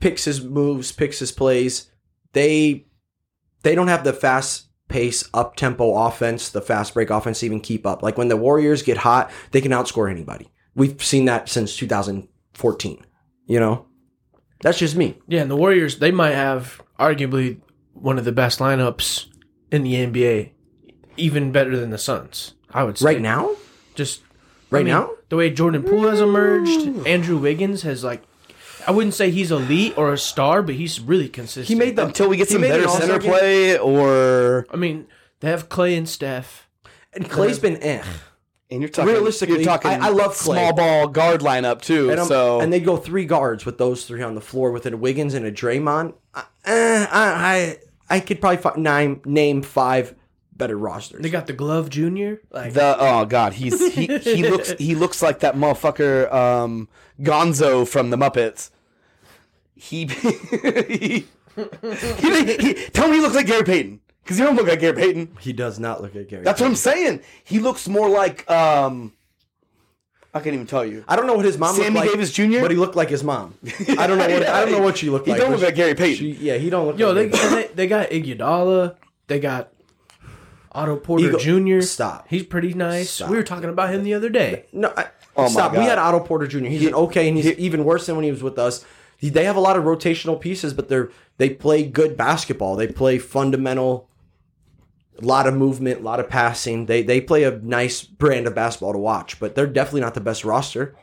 Picks 0.00 0.24
his 0.24 0.42
moves, 0.42 0.92
picks 0.92 1.18
his 1.18 1.32
plays. 1.32 1.90
They 2.32 2.86
they 3.62 3.74
don't 3.74 3.88
have 3.88 4.04
the 4.04 4.12
fast 4.12 4.68
pace 4.88 5.28
up 5.34 5.56
tempo 5.56 5.94
offense, 6.06 6.50
the 6.50 6.60
fast 6.60 6.94
break 6.94 7.10
offense 7.10 7.40
to 7.40 7.46
even 7.46 7.60
keep 7.60 7.86
up. 7.86 8.02
Like 8.02 8.18
when 8.18 8.28
the 8.28 8.36
Warriors 8.36 8.82
get 8.82 8.98
hot, 8.98 9.30
they 9.50 9.60
can 9.60 9.72
outscore 9.72 10.10
anybody. 10.10 10.50
We've 10.74 11.02
seen 11.02 11.24
that 11.26 11.48
since 11.48 11.76
2014. 11.76 13.04
You 13.46 13.60
know, 13.60 13.86
that's 14.62 14.78
just 14.78 14.96
me. 14.96 15.18
Yeah, 15.26 15.42
and 15.42 15.50
the 15.50 15.56
Warriors, 15.56 15.98
they 15.98 16.10
might 16.10 16.34
have 16.34 16.80
arguably 16.98 17.60
one 17.92 18.18
of 18.18 18.24
the 18.24 18.32
best 18.32 18.58
lineups 18.58 19.26
in 19.70 19.82
the 19.82 19.94
NBA, 19.94 20.52
even 21.16 21.52
better 21.52 21.76
than 21.76 21.90
the 21.90 21.98
Suns. 21.98 22.54
I 22.70 22.84
would 22.84 22.98
say 22.98 23.06
Right 23.06 23.20
now, 23.20 23.54
just 23.94 24.22
right 24.70 24.80
I 24.80 24.84
mean, 24.84 24.92
now, 24.92 25.10
the 25.28 25.36
way 25.36 25.50
Jordan 25.50 25.82
Poole 25.82 26.08
has 26.08 26.20
emerged, 26.20 27.06
Andrew 27.06 27.36
Wiggins 27.36 27.82
has 27.82 28.02
like, 28.02 28.22
I 28.86 28.90
wouldn't 28.90 29.14
say 29.14 29.30
he's 29.30 29.50
elite 29.50 29.96
or 29.96 30.12
a 30.12 30.18
star, 30.18 30.62
but 30.62 30.74
he's 30.74 31.00
really 31.00 31.28
consistent. 31.28 31.66
he 31.68 31.74
made 31.74 31.96
the 31.96 32.06
Until 32.06 32.28
we 32.28 32.36
get 32.36 32.48
some 32.48 32.60
better 32.62 32.88
center 32.88 33.18
game. 33.18 33.30
play, 33.30 33.78
or 33.78 34.66
I 34.70 34.76
mean, 34.76 35.06
they 35.40 35.50
have 35.50 35.68
Clay 35.68 35.96
and 35.96 36.08
Steph. 36.08 36.68
And 37.12 37.28
Clay's 37.30 37.58
been 37.58 37.76
eh. 37.78 38.02
and 38.70 38.80
you're 38.80 38.88
talking 38.88 39.12
Realistically, 39.12 39.56
you're 39.56 39.64
talking 39.64 39.90
I- 39.92 40.06
I 40.06 40.08
love 40.10 40.36
Clay. 40.36 40.56
small 40.56 40.72
ball 40.74 41.08
guard 41.08 41.40
lineup 41.42 41.80
too. 41.80 42.10
And, 42.10 42.18
I'm- 42.20 42.28
so 42.28 42.60
and 42.60 42.72
they 42.72 42.80
go 42.80 42.96
three 42.96 43.24
guards 43.24 43.64
with 43.64 43.78
those 43.78 44.04
three 44.04 44.22
on 44.22 44.34
the 44.34 44.40
floor 44.40 44.72
with 44.72 44.84
a 44.86 44.96
Wiggins 44.96 45.34
and 45.34 45.46
a 45.46 45.52
Draymond. 45.52 46.14
I, 46.34 46.44
eh, 46.64 47.06
I, 47.10 47.78
I 48.10 48.16
I 48.16 48.20
could 48.20 48.40
probably 48.40 48.56
fi- 48.58 48.74
name 48.76 49.20
name 49.24 49.62
five 49.62 50.14
better 50.56 50.76
rosters. 50.76 51.22
They 51.22 51.30
got 51.30 51.46
the 51.46 51.52
Glove 51.52 51.88
Junior. 51.90 52.40
Like, 52.50 52.72
the 52.74 52.96
oh 52.98 53.24
god, 53.26 53.54
he's 53.54 53.94
he, 53.94 54.06
he 54.18 54.48
looks 54.48 54.72
he 54.78 54.94
looks 54.94 55.22
like 55.22 55.40
that 55.40 55.54
motherfucker 55.56 56.32
um, 56.32 56.88
Gonzo 57.20 57.86
from 57.86 58.10
the 58.10 58.16
Muppets. 58.16 58.70
He 59.84 60.06
he, 60.06 61.26
he, 61.56 62.56
he 62.56 62.74
tell 62.90 63.08
me 63.08 63.16
he 63.16 63.20
looks 63.20 63.34
like 63.34 63.46
Gary 63.46 63.64
Payton 63.64 64.00
because 64.22 64.38
he 64.38 64.44
don't 64.44 64.56
look 64.56 64.66
like 64.66 64.80
Gary 64.80 64.96
Payton. 64.96 65.36
he 65.40 65.52
does 65.52 65.78
not 65.78 66.00
look 66.02 66.14
like 66.14 66.28
Gary. 66.28 66.42
That's 66.42 66.60
what 66.60 66.66
I'm 66.68 66.74
saying. 66.76 67.20
He 67.44 67.58
looks 67.58 67.86
more 67.88 68.08
like 68.08 68.48
um 68.50 69.12
I 70.32 70.40
can't 70.40 70.54
even 70.54 70.66
tell 70.66 70.84
you. 70.84 71.04
I 71.06 71.16
don't 71.16 71.26
know 71.26 71.34
what 71.34 71.44
his 71.44 71.58
mom 71.58 71.74
Sammy 71.76 71.90
looked 71.90 72.06
like, 72.06 72.10
Davis 72.14 72.32
Jr.? 72.32 72.60
but 72.60 72.70
he 72.70 72.76
looked 72.76 72.96
like 72.96 73.08
his 73.10 73.22
mom. 73.22 73.54
I 73.98 74.06
don't 74.06 74.18
know 74.18 74.26
what 74.28 74.48
I 74.48 74.64
don't 74.64 74.72
know 74.72 74.82
what 74.82 74.96
she 74.98 75.10
looked 75.10 75.26
He 75.26 75.32
like. 75.32 75.40
don't 75.40 75.52
look 75.52 75.60
like 75.62 75.74
Gary 75.74 75.94
Payton. 75.94 76.16
she- 76.16 76.32
yeah, 76.32 76.56
he 76.56 76.70
don't 76.70 76.86
look. 76.86 76.98
Yo, 76.98 77.12
they, 77.12 77.28
like 77.28 77.42
and 77.44 77.54
they 77.56 77.66
they 77.74 77.86
got 77.86 78.08
Iguodala. 78.10 78.96
They 79.26 79.38
got 79.38 79.68
Otto 80.72 80.96
Porter 80.96 81.28
Ego- 81.28 81.38
Jr. 81.78 81.82
Stop. 81.82 82.26
He's 82.28 82.42
pretty 82.42 82.72
nice. 82.74 83.10
Stop. 83.10 83.30
We 83.30 83.36
were 83.36 83.42
talking 83.42 83.68
about 83.70 83.90
him 83.92 84.02
the 84.02 84.14
other 84.14 84.28
day. 84.30 84.64
No, 84.72 84.92
I, 84.96 85.08
Oh 85.36 85.42
my 85.44 85.48
stop. 85.48 85.72
We 85.72 85.78
had 85.78 85.98
Otto 85.98 86.20
Porter 86.20 86.46
Jr. 86.46 86.66
He's 86.66 86.86
an 86.86 86.94
okay, 86.94 87.28
and 87.28 87.36
he's 87.36 87.46
even 87.58 87.84
worse 87.84 88.06
than 88.06 88.14
when 88.16 88.24
he 88.24 88.30
was 88.30 88.42
with 88.42 88.56
us. 88.58 88.84
He- 89.24 89.30
They 89.30 89.44
have 89.44 89.56
a 89.56 89.60
lot 89.60 89.76
of 89.76 89.84
rotational 89.84 90.38
pieces, 90.40 90.74
but 90.74 90.88
they're 90.88 91.10
they 91.38 91.50
play 91.50 91.82
good 91.84 92.16
basketball. 92.16 92.76
They 92.76 92.86
play 92.86 93.18
fundamental, 93.18 94.08
a 95.20 95.24
lot 95.24 95.46
of 95.46 95.54
movement, 95.54 96.00
a 96.00 96.02
lot 96.02 96.20
of 96.20 96.28
passing. 96.28 96.86
They 96.86 97.02
they 97.02 97.20
play 97.20 97.44
a 97.44 97.52
nice 97.58 98.02
brand 98.02 98.46
of 98.46 98.54
basketball 98.54 98.92
to 98.92 98.98
watch, 98.98 99.40
but 99.40 99.54
they're 99.54 99.66
definitely 99.66 100.02
not 100.02 100.14
the 100.14 100.20
best 100.20 100.44
roster. 100.44 100.94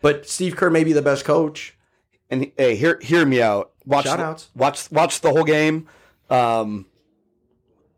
But 0.00 0.28
Steve 0.28 0.56
Kerr 0.56 0.70
may 0.70 0.84
be 0.84 0.92
the 0.92 1.02
best 1.02 1.24
coach. 1.24 1.76
And 2.30 2.52
hey, 2.58 2.76
hear 2.76 2.98
hear 3.00 3.24
me 3.24 3.40
out. 3.40 3.72
Watch 3.86 4.04
Shout 4.04 4.18
the, 4.18 4.24
outs. 4.24 4.50
watch 4.54 4.90
watch 4.92 5.20
the 5.20 5.30
whole 5.30 5.44
game. 5.44 5.86
Um, 6.28 6.86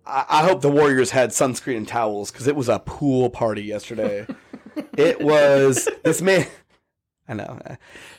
I, 0.07 0.25
I 0.29 0.43
hope 0.45 0.61
the 0.61 0.71
Warriors 0.71 1.11
had 1.11 1.31
sunscreen 1.31 1.77
and 1.79 1.89
towels 1.89 2.31
because 2.31 2.47
it 2.47 2.55
was 2.55 2.69
a 2.69 2.79
pool 2.79 3.29
party 3.31 3.63
yesterday. 3.63 4.27
it 4.97 5.21
was 5.21 5.89
this 6.05 6.23
man. 6.23 6.47
I 7.31 7.35
know. 7.35 7.61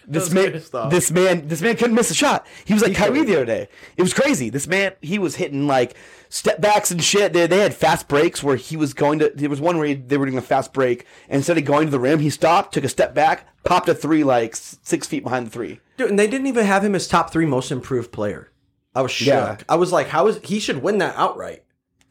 This 0.08 0.24
was 0.24 0.34
man, 0.34 0.52
pissed 0.54 0.72
this 0.90 1.12
man, 1.12 1.48
this 1.48 1.62
man 1.62 1.76
couldn't 1.76 1.96
miss 1.96 2.10
a 2.12 2.14
shot. 2.14 2.48
He 2.64 2.74
was 2.74 2.82
like 2.82 2.96
Kyrie 2.96 3.20
couldn't. 3.20 3.26
the 3.28 3.36
other 3.36 3.46
day. 3.46 3.68
It 3.98 4.02
was 4.02 4.14
crazy. 4.14 4.50
This 4.50 4.68
man, 4.68 4.94
he 5.02 5.20
was 5.20 5.36
hitting 5.36 5.68
like 5.68 5.96
step 6.30 6.62
backs 6.62 6.92
and 6.92 7.04
shit. 7.04 7.34
They, 7.34 7.46
they 7.46 7.60
had 7.60 7.74
fast 7.74 8.08
breaks 8.08 8.42
where 8.42 8.56
he 8.56 8.78
was 8.78 8.94
going 8.94 9.20
to. 9.20 9.30
There 9.36 9.50
was 9.50 9.60
one 9.60 9.78
where 9.78 9.88
he, 9.88 9.96
they 9.96 10.16
were 10.18 10.26
doing 10.26 10.38
a 10.38 10.42
fast 10.42 10.72
break, 10.72 11.06
and 11.28 11.38
instead 11.38 11.58
of 11.58 11.66
going 11.66 11.88
to 11.88 11.92
the 11.92 12.00
rim, 12.00 12.20
he 12.20 12.30
stopped, 12.30 12.74
took 12.74 12.86
a 12.86 12.90
step 12.90 13.14
back, 13.14 13.48
popped 13.66 13.90
a 13.90 13.94
three 13.94 14.24
like 14.24 14.56
six 14.56 15.08
feet 15.08 15.24
behind 15.24 15.48
the 15.48 15.52
three. 15.52 15.82
Dude, 15.98 16.10
and 16.10 16.18
they 16.18 16.28
didn't 16.28 16.48
even 16.48 16.66
have 16.66 16.86
him 16.86 16.96
as 16.96 17.08
top 17.08 17.32
three 17.34 17.46
most 17.46 17.70
improved 17.70 18.14
player. 18.14 18.50
I 18.96 19.02
was 19.02 19.12
shook. 19.12 19.28
Yeah. 19.28 19.58
I 19.68 19.76
was 19.76 19.92
like, 19.92 20.08
how 20.08 20.28
is 20.28 20.40
he 20.44 20.60
should 20.60 20.82
win 20.82 21.00
that 21.00 21.16
outright? 21.18 21.64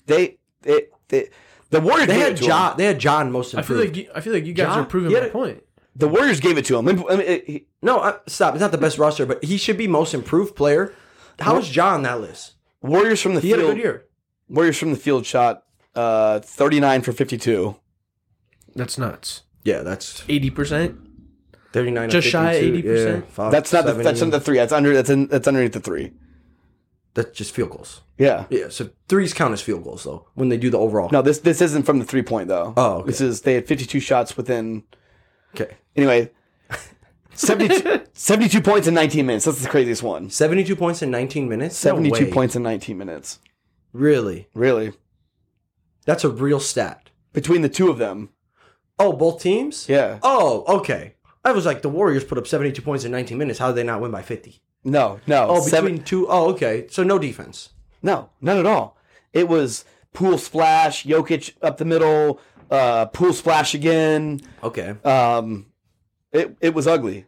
They, 0.07 0.38
they, 0.62 0.83
they 1.09 1.30
the 1.71 1.80
Warriors 1.80 2.09
They 2.09 2.19
had 2.19 2.37
John. 2.37 2.73
him. 2.73 2.78
They 2.78 2.85
had 2.87 2.99
John 2.99 3.30
most 3.33 3.54
I 3.54 3.62
feel 3.62 3.76
improved. 3.80 3.97
like 3.97 4.07
you, 4.07 4.12
I 4.14 4.21
feel 4.21 4.33
like 4.33 4.45
you 4.45 4.52
guys 4.52 4.66
John- 4.66 4.78
are 4.80 4.85
proving 4.85 5.12
my 5.12 5.28
point. 5.28 5.62
The 5.97 6.09
Warriors 6.09 6.40
gave 6.40 6.56
it 6.56 6.64
to 6.66 6.78
him. 6.78 6.88
I 6.88 6.92
mean, 6.92 7.04
it- 7.20 7.44
he- 7.47 7.66
No, 7.82 7.99
uh, 7.99 8.18
stop. 8.26 8.54
It's 8.54 8.61
not 8.61 8.73
the 8.73 8.78
best 8.78 8.99
roster, 8.99 9.26
but 9.26 9.42
he 9.44 9.56
should 9.56 9.76
be 9.76 9.87
most 9.88 10.14
improved 10.14 10.54
player. 10.54 10.92
How 11.40 11.56
is 11.59 11.68
John 11.68 11.94
on 11.94 12.02
that 12.02 12.20
list? 12.20 12.52
Warriors 12.82 13.20
from 13.20 13.35
the 13.35 13.40
He 13.40 13.50
had 13.50 13.59
a 13.59 13.62
field. 13.62 13.75
good 13.76 13.82
year. 13.82 14.04
Warriors 14.49 14.78
from 14.78 14.90
the 14.92 14.97
field 14.99 15.26
shot 15.26 15.64
uh, 15.94 16.40
thirty 16.40 16.78
nine 16.80 17.02
for 17.02 17.12
fifty 17.12 17.37
two. 17.38 17.76
That's 18.76 18.97
nuts. 18.99 19.42
Yeah, 19.64 19.82
that's 19.82 20.23
Eighty 20.28 20.50
percent. 20.50 20.99
39 21.73 22.11
Just 22.11 22.26
shy 22.28 22.52
of 22.54 22.75
80%? 22.75 23.50
That's 23.52 23.73
not 23.73 23.87
the, 23.87 23.92
that's 23.92 24.20
not 24.20 24.32
the 24.32 24.40
three. 24.40 24.56
That's 24.56 24.73
under 24.73 24.92
that's 24.92 25.09
in, 25.09 25.28
that's 25.28 25.47
underneath 25.47 25.73
the 25.73 25.78
three. 25.80 26.12
That's 27.14 27.30
just 27.37 27.52
field 27.54 27.70
goals. 27.70 28.00
Yeah. 28.18 28.47
Yeah, 28.50 28.70
so 28.70 28.90
threes 29.09 29.32
count 29.35 29.52
as 29.52 29.61
field 29.62 29.85
goals 29.85 30.02
though 30.04 30.26
when 30.35 30.49
they 30.49 30.56
do 30.56 30.68
the 30.70 30.78
overall. 30.78 31.09
No, 31.12 31.23
this 31.23 31.38
this 31.38 31.61
isn't 31.61 31.85
from 31.85 31.99
the 32.00 32.04
three 32.04 32.23
point 32.23 32.49
though. 32.49 32.75
Oh, 32.76 32.94
okay. 32.99 33.06
This 33.06 33.20
is 33.20 33.42
they 33.42 33.54
had 33.54 33.66
fifty 33.68 33.87
two 33.87 34.00
shots 34.00 34.37
within. 34.37 34.82
Okay. 35.54 35.76
Anyway, 35.97 36.30
72, 37.35 38.02
72 38.12 38.61
points 38.61 38.87
in 38.87 38.95
nineteen 38.95 39.26
minutes. 39.26 39.45
That's 39.45 39.62
the 39.62 39.69
craziest 39.69 40.02
one. 40.02 40.30
72 40.30 40.76
points 40.76 41.02
in 41.02 41.11
19 41.11 41.49
minutes? 41.49 41.75
No 41.85 41.90
Seventy 41.90 42.11
two 42.11 42.26
way. 42.26 42.30
points 42.33 42.57
in 42.57 42.62
nineteen 42.62 42.99
minutes. 42.99 43.38
Really? 43.92 44.49
Really, 44.54 44.92
That's 46.07 46.23
a 46.25 46.28
real 46.30 46.61
stat. 46.61 47.11
between 47.33 47.62
the 47.62 47.69
two 47.69 47.88
of 47.90 47.99
them. 47.99 48.30
Oh, 48.99 49.12
both 49.12 49.42
teams? 49.42 49.88
Yeah. 49.88 50.19
Oh, 50.23 50.64
okay. 50.78 51.14
I 51.45 51.52
was 51.52 51.64
like, 51.66 51.80
the 51.83 51.88
Warriors 51.88 52.23
put 52.23 52.37
up 52.38 52.47
72 52.47 52.83
points 52.83 53.04
in 53.04 53.11
19 53.12 53.38
minutes. 53.38 53.59
How 53.59 53.69
did 53.69 53.76
they 53.76 53.83
not 53.83 54.00
win 54.02 54.11
by 54.11 54.21
50? 54.23 54.61
No, 54.85 55.21
no. 55.26 55.45
Oh, 55.49 55.54
between 55.54 55.71
seven- 55.71 56.02
two 56.04 56.26
oh 56.28 56.50
okay. 56.52 56.87
So 56.90 57.02
no 57.02 57.19
defense. 57.19 57.71
No, 58.02 58.30
none 58.40 58.59
at 58.59 58.66
all. 58.66 58.97
It 59.33 59.49
was 59.49 59.85
pool 60.12 60.38
splash, 60.38 61.04
Jokic 61.04 61.52
up 61.62 61.78
the 61.78 61.85
middle, 61.85 62.40
uh, 62.70 63.06
pool 63.06 63.32
splash 63.32 63.74
again. 63.74 64.40
Okay. 64.62 64.94
Um, 65.04 65.66
it 66.32 66.56
it 66.60 66.74
was 66.74 66.86
ugly. 66.86 67.26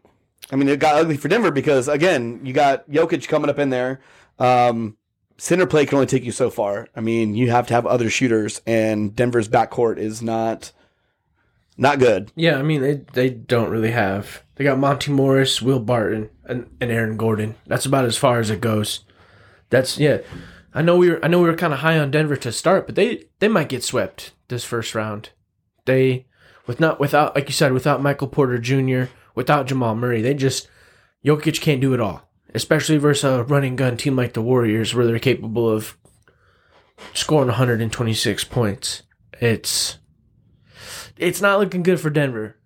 I 0.51 0.57
mean, 0.57 0.69
it 0.69 0.79
got 0.81 0.97
ugly 0.97 1.17
for 1.17 1.29
Denver 1.29 1.51
because 1.51 1.89
again, 1.89 2.41
you 2.45 2.53
got 2.53 2.89
Jokic 2.89 3.27
coming 3.29 3.51
up 3.51 3.59
in 3.59 3.71
there. 3.71 4.01
Um, 4.39 4.97
center 5.39 5.67
play 5.67 5.87
can 5.87 5.97
only 5.97 6.07
take 6.07 6.25
you 6.25 6.33
so 6.33 6.51
far. 6.51 6.89
I 6.95 7.01
mean, 7.01 7.35
you 7.35 7.51
have 7.51 7.67
to 7.69 7.75
have 7.75 7.87
other 7.87 8.11
shooters, 8.11 8.61
and 8.67 9.15
Denver's 9.15 9.49
backcourt 9.49 9.99
is 9.99 10.23
not 10.23 10.73
not 11.77 11.99
good. 11.99 12.31
Yeah, 12.37 12.59
I 12.59 12.63
mean 12.63 12.81
they 12.81 13.03
they 13.13 13.31
don't 13.31 13.71
really 13.71 13.91
have. 13.91 14.43
They 14.57 14.65
got 14.65 14.79
Monte 14.79 15.11
Morris, 15.11 15.63
Will 15.63 15.81
Barton, 15.81 16.31
and, 16.45 16.71
and 16.81 16.91
Aaron 16.91 17.17
Gordon. 17.17 17.57
That's 17.67 17.87
about 17.87 18.05
as 18.05 18.17
far 18.17 18.39
as 18.39 18.51
it 18.51 18.61
goes. 18.61 19.05
That's 19.71 19.99
yeah. 19.99 20.19
I 20.75 20.83
know 20.83 20.97
we 20.97 21.11
were 21.11 21.25
I 21.25 21.29
know 21.29 21.41
we 21.41 21.49
were 21.49 21.57
kind 21.57 21.73
of 21.73 21.81
high 21.81 21.99
on 21.99 22.11
Denver 22.11 22.37
to 22.37 22.53
start, 22.53 22.87
but 22.87 22.95
they 22.95 23.25
they 23.41 23.49
might 23.49 23.69
get 23.69 23.83
swept 23.83 24.33
this 24.53 24.65
first 24.65 24.95
round. 24.95 25.31
They 25.85 26.27
with 26.67 26.79
not 26.79 27.01
without 27.01 27.35
like 27.35 27.49
you 27.49 27.53
said 27.53 27.73
without 27.73 28.03
Michael 28.03 28.29
Porter 28.29 28.59
Jr. 28.59 29.13
without 29.35 29.67
Jamal 29.67 29.97
Murray, 29.97 30.23
they 30.23 30.35
just 30.35 30.69
Jokic 31.25 31.61
can't 31.61 31.81
do 31.81 31.95
it 31.95 32.01
all, 32.01 32.29
especially 32.55 32.99
versus 32.99 33.25
a 33.25 33.43
running 33.43 33.77
gun 33.77 33.97
team 33.97 34.15
like 34.15 34.35
the 34.35 34.43
Warriors, 34.43 34.95
where 34.95 35.07
they're 35.07 35.19
capable 35.19 35.69
of 35.69 35.97
scoring 37.15 37.49
126 37.49 38.45
points. 38.45 39.03
It's 39.41 39.99
it's 41.17 41.41
not 41.41 41.59
looking 41.59 41.83
good 41.83 42.01
for 42.01 42.11
Denver. 42.11 42.57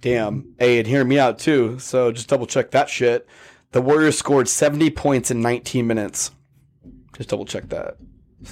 Damn. 0.00 0.54
Hey, 0.58 0.78
and 0.78 0.86
hear 0.86 1.04
me 1.04 1.18
out 1.18 1.38
too. 1.38 1.78
So 1.78 2.10
just 2.10 2.28
double 2.28 2.46
check 2.46 2.72
that 2.72 2.88
shit. 2.88 3.26
The 3.70 3.80
Warriors 3.80 4.18
scored 4.18 4.48
70 4.48 4.90
points 4.90 5.30
in 5.30 5.40
19 5.40 5.86
minutes. 5.86 6.32
Just 7.16 7.30
double 7.30 7.44
check 7.44 7.68
that. 7.68 7.96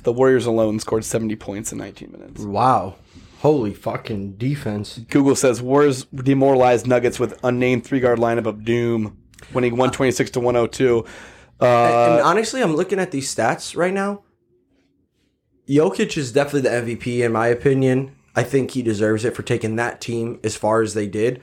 The 0.02 0.12
Warriors 0.12 0.46
alone 0.46 0.78
scored 0.80 1.04
70 1.04 1.36
points 1.36 1.72
in 1.72 1.78
19 1.78 2.12
minutes. 2.12 2.42
Wow. 2.42 2.96
Holy 3.40 3.72
fucking 3.74 4.32
defense. 4.34 4.98
Google 5.08 5.34
says 5.34 5.60
Warriors 5.62 6.04
demoralized 6.04 6.86
Nuggets 6.86 7.18
with 7.18 7.38
unnamed 7.42 7.84
three 7.84 8.00
guard 8.00 8.18
lineup 8.18 8.46
of 8.46 8.64
doom, 8.64 9.18
winning 9.54 9.72
126 9.72 10.30
to 10.32 10.40
102. 10.40 11.04
and 11.60 11.66
Uh, 11.66 12.22
honestly, 12.24 12.62
I'm 12.62 12.76
looking 12.76 12.98
at 13.00 13.10
these 13.10 13.34
stats 13.34 13.76
right 13.76 13.92
now. 13.94 14.22
Jokic 15.68 16.16
is 16.16 16.32
definitely 16.32 16.62
the 16.68 16.96
MVP 16.96 17.24
in 17.24 17.32
my 17.32 17.46
opinion. 17.48 18.12
I 18.34 18.42
think 18.42 18.72
he 18.72 18.82
deserves 18.82 19.24
it 19.24 19.34
for 19.34 19.42
taking 19.42 19.76
that 19.76 20.00
team 20.00 20.38
as 20.44 20.56
far 20.56 20.82
as 20.82 20.94
they 20.94 21.06
did. 21.06 21.40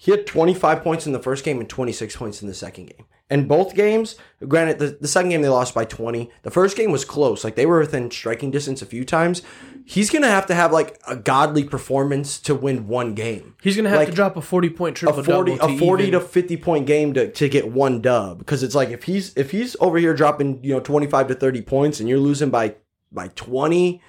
He 0.00 0.12
had 0.12 0.26
25 0.26 0.82
points 0.82 1.06
in 1.06 1.12
the 1.12 1.18
first 1.18 1.44
game 1.44 1.58
and 1.58 1.68
26 1.68 2.14
points 2.16 2.40
in 2.40 2.46
the 2.46 2.54
second 2.54 2.86
game. 2.86 3.04
And 3.28 3.46
both 3.48 3.74
games, 3.74 4.14
granted, 4.46 4.78
the, 4.78 4.96
the 5.00 5.08
second 5.08 5.30
game 5.30 5.42
they 5.42 5.48
lost 5.48 5.74
by 5.74 5.84
20. 5.84 6.30
The 6.44 6.50
first 6.50 6.76
game 6.76 6.92
was 6.92 7.04
close. 7.04 7.42
Like 7.44 7.56
they 7.56 7.66
were 7.66 7.80
within 7.80 8.10
striking 8.10 8.50
distance 8.52 8.80
a 8.80 8.86
few 8.86 9.04
times. 9.04 9.42
He's 9.84 10.08
going 10.08 10.22
to 10.22 10.28
have 10.28 10.46
to 10.46 10.54
have 10.54 10.70
like 10.72 10.98
a 11.06 11.16
godly 11.16 11.64
performance 11.64 12.38
to 12.42 12.54
win 12.54 12.86
one 12.86 13.14
game. 13.14 13.56
He's 13.60 13.74
gonna 13.76 13.88
have 13.88 13.98
Like, 13.98 14.08
to 14.10 14.14
drop 14.14 14.36
a 14.36 14.40
forty 14.40 14.70
point 14.70 14.96
triple 14.96 15.18
a 15.18 15.24
40 15.24 15.56
double. 15.56 15.74
a 15.74 15.78
40 15.78 16.10
to 16.12 16.20
50 16.20 16.56
point 16.58 16.86
game 16.86 17.12
to, 17.14 17.30
to 17.32 17.48
get 17.48 17.70
one 17.70 18.00
dub 18.00 18.38
because 18.38 18.62
it's 18.62 18.74
like 18.74 18.90
if 18.90 19.02
he's 19.04 19.34
if 19.36 19.50
he's 19.50 19.76
over 19.80 19.98
here 19.98 20.14
dropping 20.14 20.62
you 20.62 20.72
know 20.74 20.80
25 20.80 21.28
to 21.28 21.34
30 21.34 21.62
points 21.62 22.00
and 22.00 22.08
you're 22.08 22.18
losing 22.18 22.50
by 22.50 22.76
by 23.10 23.28
20 23.28 24.00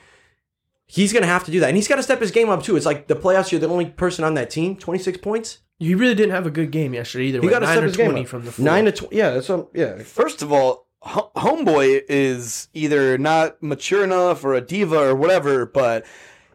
he's 0.85 1.13
gonna 1.13 1.25
have 1.25 1.45
to 1.45 1.51
do 1.51 1.59
that 1.61 1.67
and 1.67 1.77
he's 1.77 1.87
got 1.87 1.95
to 1.95 2.03
step 2.03 2.19
his 2.19 2.31
game 2.31 2.49
up 2.49 2.61
too 2.63 2.75
it's 2.75 2.85
like 2.85 3.07
the 3.07 3.15
playoffs 3.15 3.51
you're 3.51 3.61
the 3.61 3.67
only 3.69 3.85
person 3.85 4.23
on 4.25 4.33
that 4.33 4.49
team 4.49 4.75
26 4.75 5.17
points 5.19 5.59
He 5.79 5.95
really 5.95 6.13
didn't 6.15 6.31
have 6.31 6.45
a 6.45 6.51
good 6.51 6.71
game 6.71 6.93
yesterday 6.93 7.25
either. 7.27 7.39
he 7.41 7.47
Went 7.47 7.61
got 7.61 7.63
a 7.63 7.65
nine 7.65 7.77
step 7.77 7.93
or 7.93 7.97
game 7.97 8.11
twenty 8.11 8.25
from 8.25 8.45
the 8.45 8.51
floor. 8.51 8.65
9 8.65 8.85
to 8.85 8.91
20 8.91 9.15
yeah 9.15 9.29
that's 9.31 9.49
what, 9.49 9.69
yeah 9.73 9.97
first 10.03 10.41
of 10.41 10.51
all, 10.51 10.87
Ho- 11.01 11.31
Homeboy 11.37 12.01
is 12.09 12.67
either 12.73 13.17
not 13.17 13.63
mature 13.63 14.03
enough 14.03 14.43
or 14.43 14.53
a 14.53 14.61
diva 14.61 14.97
or 14.99 15.15
whatever, 15.15 15.65
but 15.65 16.05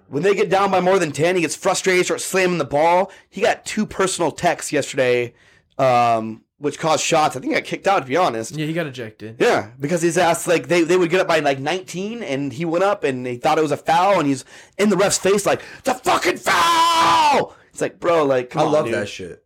when 0.09 0.23
they 0.23 0.35
get 0.35 0.51
down 0.51 0.71
by 0.71 0.81
more 0.81 0.99
than 0.99 1.13
10, 1.13 1.37
he 1.37 1.41
gets 1.41 1.57
frustrated, 1.57 2.05
starts 2.05 2.25
slamming 2.27 2.59
the 2.59 2.65
ball. 2.67 3.11
He 3.31 3.41
got 3.41 3.65
two 3.65 3.87
personal 3.87 4.31
texts 4.31 4.71
yesterday, 4.71 5.33
um, 5.79 6.43
which 6.59 6.79
caused 6.79 7.03
shots. 7.03 7.35
I 7.37 7.41
think 7.41 7.55
he 7.55 7.59
got 7.59 7.67
kicked 7.67 7.87
out, 7.87 8.01
to 8.01 8.07
be 8.07 8.17
honest. 8.19 8.55
Yeah, 8.55 8.67
he 8.67 8.75
got 8.75 8.87
ejected. 8.87 9.37
Yeah, 9.41 9.71
because 9.81 10.03
he's 10.03 10.19
asked 10.19 10.47
like 10.47 10.69
they, 10.69 10.83
they 10.83 10.99
would 10.99 11.09
get 11.09 11.21
up 11.21 11.27
by 11.27 11.39
like 11.41 11.59
19 11.59 12.23
and 12.23 12.53
he 12.53 12.67
went 12.67 12.85
up 12.85 13.03
and 13.03 13.27
he 13.27 13.37
thought 13.39 13.57
it 13.57 13.63
was 13.63 13.73
a 13.73 13.77
foul 13.79 14.19
and 14.19 14.29
he's 14.29 14.45
in 14.77 14.91
the 14.91 14.97
ref's 14.97 15.17
face 15.19 15.47
like 15.47 15.63
the 15.85 15.95
fucking 15.95 16.37
foul. 16.37 17.57
It's 17.75 17.81
like, 17.83 18.01
bro, 18.01 18.25
like 18.25 18.51
come 18.51 18.63
I 18.63 18.65
on, 18.67 18.73
love 18.73 18.85
dude. 18.87 18.95
that 18.95 19.09
shit 19.09 19.45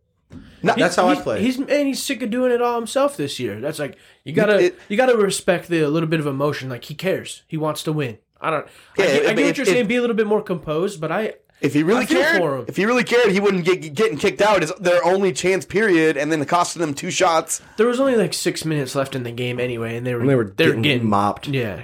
No, 0.63 0.75
That's 0.77 0.95
how 0.95 1.07
I 1.09 1.15
play. 1.15 1.41
He's 1.41 1.57
and 1.57 1.87
he's 1.87 2.01
sick 2.01 2.21
of 2.21 2.29
doing 2.29 2.51
it 2.51 2.61
all 2.61 2.75
himself 2.75 3.17
this 3.17 3.39
year. 3.39 3.59
That's 3.59 3.79
like 3.79 3.97
you 4.23 4.33
gotta 4.33 4.59
It- 4.65 4.79
you 4.87 4.95
gotta 4.97 5.17
respect 5.17 5.67
the 5.67 5.85
little 5.87 6.07
bit 6.09 6.19
of 6.19 6.27
emotion. 6.27 6.69
Like 6.69 6.85
he 6.85 6.93
cares. 6.95 7.41
He 7.47 7.57
wants 7.57 7.81
to 7.83 7.91
win. 7.91 8.19
I 8.39 8.51
don't. 8.51 8.67
Yeah, 8.97 9.05
I, 9.05 9.07
get, 9.07 9.13
I 9.13 9.15
if- 9.15 9.23
get 9.23 9.35
what 9.35 9.39
if- 9.49 9.57
you're 9.57 9.65
saying. 9.65 9.87
Be 9.87 9.95
a 9.97 10.01
little 10.01 10.15
bit 10.15 10.27
more 10.27 10.41
composed, 10.41 11.01
but 11.01 11.11
I 11.11 11.33
If 11.59 11.73
he 11.73 11.81
really 11.83 12.03
I 12.03 12.05
feel 12.05 12.21
cared, 12.21 12.37
for 12.37 12.57
him. 12.59 12.65
if 12.67 12.77
he 12.77 12.85
really 12.85 13.03
cared, 13.03 13.31
he 13.31 13.39
wouldn't 13.41 13.65
get 13.65 13.93
getting 13.95 14.17
kicked 14.17 14.41
out. 14.41 14.61
Is 14.63 14.71
their 14.79 15.03
only 15.03 15.33
chance 15.33 15.65
period, 15.65 16.15
and 16.17 16.31
then 16.31 16.41
it 16.41 16.47
costing 16.47 16.79
them 16.81 16.93
two 16.93 17.09
shots. 17.11 17.61
there 17.77 17.87
was 17.87 17.99
only 17.99 18.15
like 18.15 18.33
six 18.33 18.63
minutes 18.63 18.93
left 18.95 19.15
in 19.15 19.23
the 19.23 19.31
game 19.31 19.59
anyway, 19.59 19.97
and 19.97 20.05
they 20.05 20.13
were 20.13 20.21
And 20.21 20.29
they 20.29 20.35
were 20.35 20.43
they 20.55 20.65
were 20.67 20.69
getting 20.75 20.81
getting 20.83 21.09
mopped. 21.09 21.47
Yeah, 21.47 21.83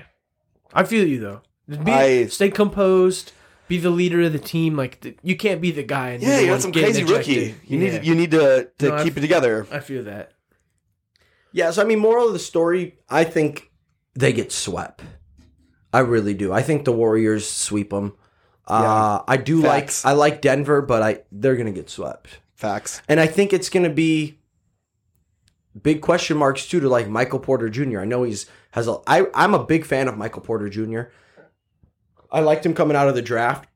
I 0.73 0.83
feel 0.83 1.05
you 1.07 1.19
though. 1.19 1.41
Be, 1.67 1.91
I- 1.91 2.25
stay 2.27 2.51
composed. 2.51 3.31
Be 3.67 3.77
the 3.77 3.89
leader 3.89 4.21
of 4.21 4.33
the 4.33 4.39
team. 4.39 4.75
Like 4.75 5.01
the, 5.01 5.15
you 5.23 5.35
can't 5.35 5.61
be 5.61 5.71
the 5.71 5.83
guy. 5.83 6.09
And 6.11 6.23
Yeah, 6.23 6.37
the 6.37 6.41
you 6.43 6.47
one 6.49 6.55
got 6.57 6.61
some 6.61 6.71
crazy 6.71 7.01
ejected. 7.01 7.37
rookie. 7.37 7.55
You 7.67 7.79
Yeah. 7.79 7.91
need 7.97 8.05
you 8.05 8.15
need 8.15 8.31
to 8.31 8.69
to 8.79 8.87
No, 8.89 8.95
I- 8.95 9.03
keep 9.03 9.17
it 9.17 9.21
together. 9.21 9.65
I 9.71 9.79
feel 9.79 10.03
that. 10.03 10.31
Yeah, 11.51 11.71
so 11.71 11.81
I 11.81 11.85
mean, 11.85 11.99
moral 11.99 12.27
of 12.27 12.33
the 12.33 12.39
story, 12.39 12.97
I 13.09 13.23
think 13.23 13.71
they 14.13 14.33
get 14.33 14.51
swept. 14.51 15.01
I 15.93 15.99
really 15.99 16.33
do. 16.33 16.51
I 16.51 16.61
think 16.61 16.83
the 16.83 16.91
Warriors 16.91 17.49
sweep 17.49 17.91
them. 17.91 18.13
Uh, 18.67 19.21
I 19.27 19.37
do 19.37 19.61
Facts. 19.61 20.03
like 20.03 20.11
I 20.11 20.15
like 20.15 20.41
Denver, 20.41 20.81
but 20.81 21.01
I 21.01 21.19
they're 21.31 21.55
gonna 21.55 21.71
get 21.71 21.89
swept, 21.89 22.39
Facts. 22.55 23.01
and 23.07 23.19
I 23.19 23.27
think 23.27 23.53
it's 23.53 23.69
gonna 23.69 23.89
be 23.91 24.39
big 25.81 26.01
question 26.01 26.37
marks 26.37 26.67
too 26.67 26.79
to 26.79 26.89
like 26.89 27.07
Michael 27.07 27.39
Porter 27.39 27.69
Jr. 27.69 27.99
I 27.99 28.05
know 28.05 28.23
he's 28.23 28.45
has 28.71 28.87
a 28.87 28.97
I 29.07 29.27
I'm 29.33 29.53
a 29.53 29.63
big 29.63 29.85
fan 29.85 30.07
of 30.07 30.17
Michael 30.17 30.41
Porter 30.41 30.67
Jr. 30.69 31.03
I 32.35 32.41
liked 32.41 32.65
him 32.65 32.73
coming 32.73 32.97
out 32.97 33.07
of 33.07 33.15
the 33.15 33.21
draft. 33.21 33.69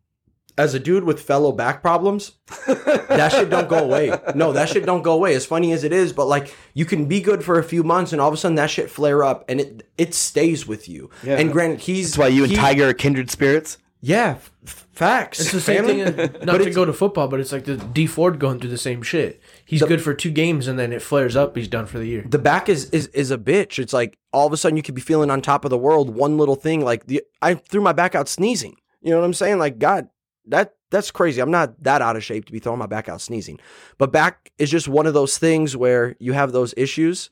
As 0.57 0.73
a 0.73 0.79
dude 0.79 1.05
with 1.05 1.21
fellow 1.21 1.53
back 1.53 1.81
problems, 1.81 2.33
that 2.67 3.29
shit 3.31 3.49
don't 3.49 3.69
go 3.69 3.77
away. 3.77 4.11
No, 4.35 4.51
that 4.51 4.67
shit 4.67 4.85
don't 4.85 5.03
go 5.03 5.13
away. 5.13 5.33
As 5.33 5.45
funny 5.45 5.71
as 5.71 5.85
it 5.85 5.93
is, 5.93 6.11
but 6.11 6.25
like 6.25 6.53
you 6.73 6.83
can 6.83 7.05
be 7.05 7.21
good 7.21 7.45
for 7.45 7.57
a 7.57 7.63
few 7.63 7.81
months, 7.81 8.11
and 8.11 8.19
all 8.19 8.27
of 8.27 8.33
a 8.33 8.37
sudden 8.37 8.55
that 8.55 8.69
shit 8.69 8.91
flare 8.91 9.23
up, 9.23 9.45
and 9.47 9.61
it 9.61 9.89
it 9.97 10.13
stays 10.13 10.67
with 10.67 10.89
you. 10.89 11.09
Yeah. 11.23 11.37
And 11.37 11.49
granted, 11.53 11.79
he's 11.79 12.11
That's 12.11 12.17
why 12.17 12.27
you 12.27 12.43
and 12.43 12.53
Tiger 12.53 12.89
are 12.89 12.93
kindred 12.93 13.31
spirits. 13.31 13.77
Yeah, 14.01 14.37
f- 14.65 14.87
facts. 14.93 15.41
It's 15.41 15.51
the 15.51 15.59
same 15.59 15.85
Family. 15.85 16.05
thing. 16.09 16.19
as- 16.35 16.41
Not 16.45 16.59
to 16.59 16.71
go 16.71 16.85
to 16.85 16.93
football, 16.93 17.27
but 17.27 17.39
it's 17.41 17.51
like 17.51 17.65
the 17.65 17.75
Dee 17.75 18.07
Ford 18.07 18.39
going 18.39 18.59
through 18.59 18.69
the 18.69 18.77
same 18.77 19.01
shit. 19.01 19.41
He's 19.65 19.83
good 19.83 20.01
for 20.01 20.13
two 20.13 20.31
games, 20.31 20.67
and 20.67 20.79
then 20.79 20.93
it 20.93 21.01
flares 21.01 21.35
up. 21.35 21.55
He's 21.57 21.67
done 21.67 21.85
for 21.85 21.99
the 21.99 22.05
year. 22.07 22.23
the 22.27 22.39
back 22.39 22.69
is, 22.69 22.89
is 22.91 23.07
is 23.07 23.29
a 23.29 23.37
bitch. 23.37 23.77
It's 23.77 23.91
like 23.91 24.17
all 24.31 24.47
of 24.47 24.53
a 24.53 24.57
sudden 24.57 24.77
you 24.77 24.83
could 24.83 24.95
be 24.95 25.01
feeling 25.01 25.29
on 25.29 25.41
top 25.41 25.65
of 25.65 25.69
the 25.69 25.77
world. 25.77 26.15
One 26.15 26.37
little 26.37 26.55
thing, 26.55 26.81
like 26.83 27.07
the 27.07 27.21
I 27.41 27.55
threw 27.55 27.81
my 27.81 27.91
back 27.93 28.15
out 28.15 28.29
sneezing. 28.29 28.77
You 29.01 29.11
know 29.11 29.19
what 29.19 29.25
I'm 29.25 29.33
saying? 29.33 29.57
Like 29.57 29.79
God, 29.79 30.07
that 30.47 30.75
that's 30.91 31.11
crazy. 31.11 31.41
I'm 31.41 31.51
not 31.51 31.83
that 31.83 32.01
out 32.01 32.15
of 32.15 32.23
shape 32.23 32.45
to 32.45 32.51
be 32.53 32.59
throwing 32.59 32.79
my 32.79 32.85
back 32.87 33.09
out 33.09 33.19
sneezing. 33.19 33.59
But 33.97 34.13
back 34.13 34.51
is 34.57 34.71
just 34.71 34.87
one 34.87 35.07
of 35.07 35.13
those 35.13 35.37
things 35.37 35.75
where 35.75 36.15
you 36.19 36.31
have 36.33 36.53
those 36.53 36.73
issues. 36.77 37.31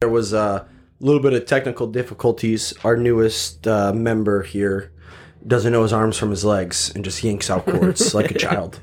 There 0.00 0.10
was 0.10 0.32
a 0.32 0.66
little 1.00 1.22
bit 1.22 1.32
of 1.32 1.46
technical 1.46 1.86
difficulties. 1.86 2.74
Our 2.84 2.96
newest 2.96 3.66
uh, 3.66 3.92
member 3.92 4.42
here 4.42 4.92
doesn't 5.46 5.72
know 5.72 5.82
his 5.82 5.92
arms 5.92 6.16
from 6.16 6.30
his 6.30 6.44
legs 6.44 6.92
and 6.94 7.04
just 7.04 7.22
yanks 7.22 7.48
out 7.50 7.64
cords 7.64 8.14
like 8.14 8.30
a 8.30 8.38
child. 8.38 8.80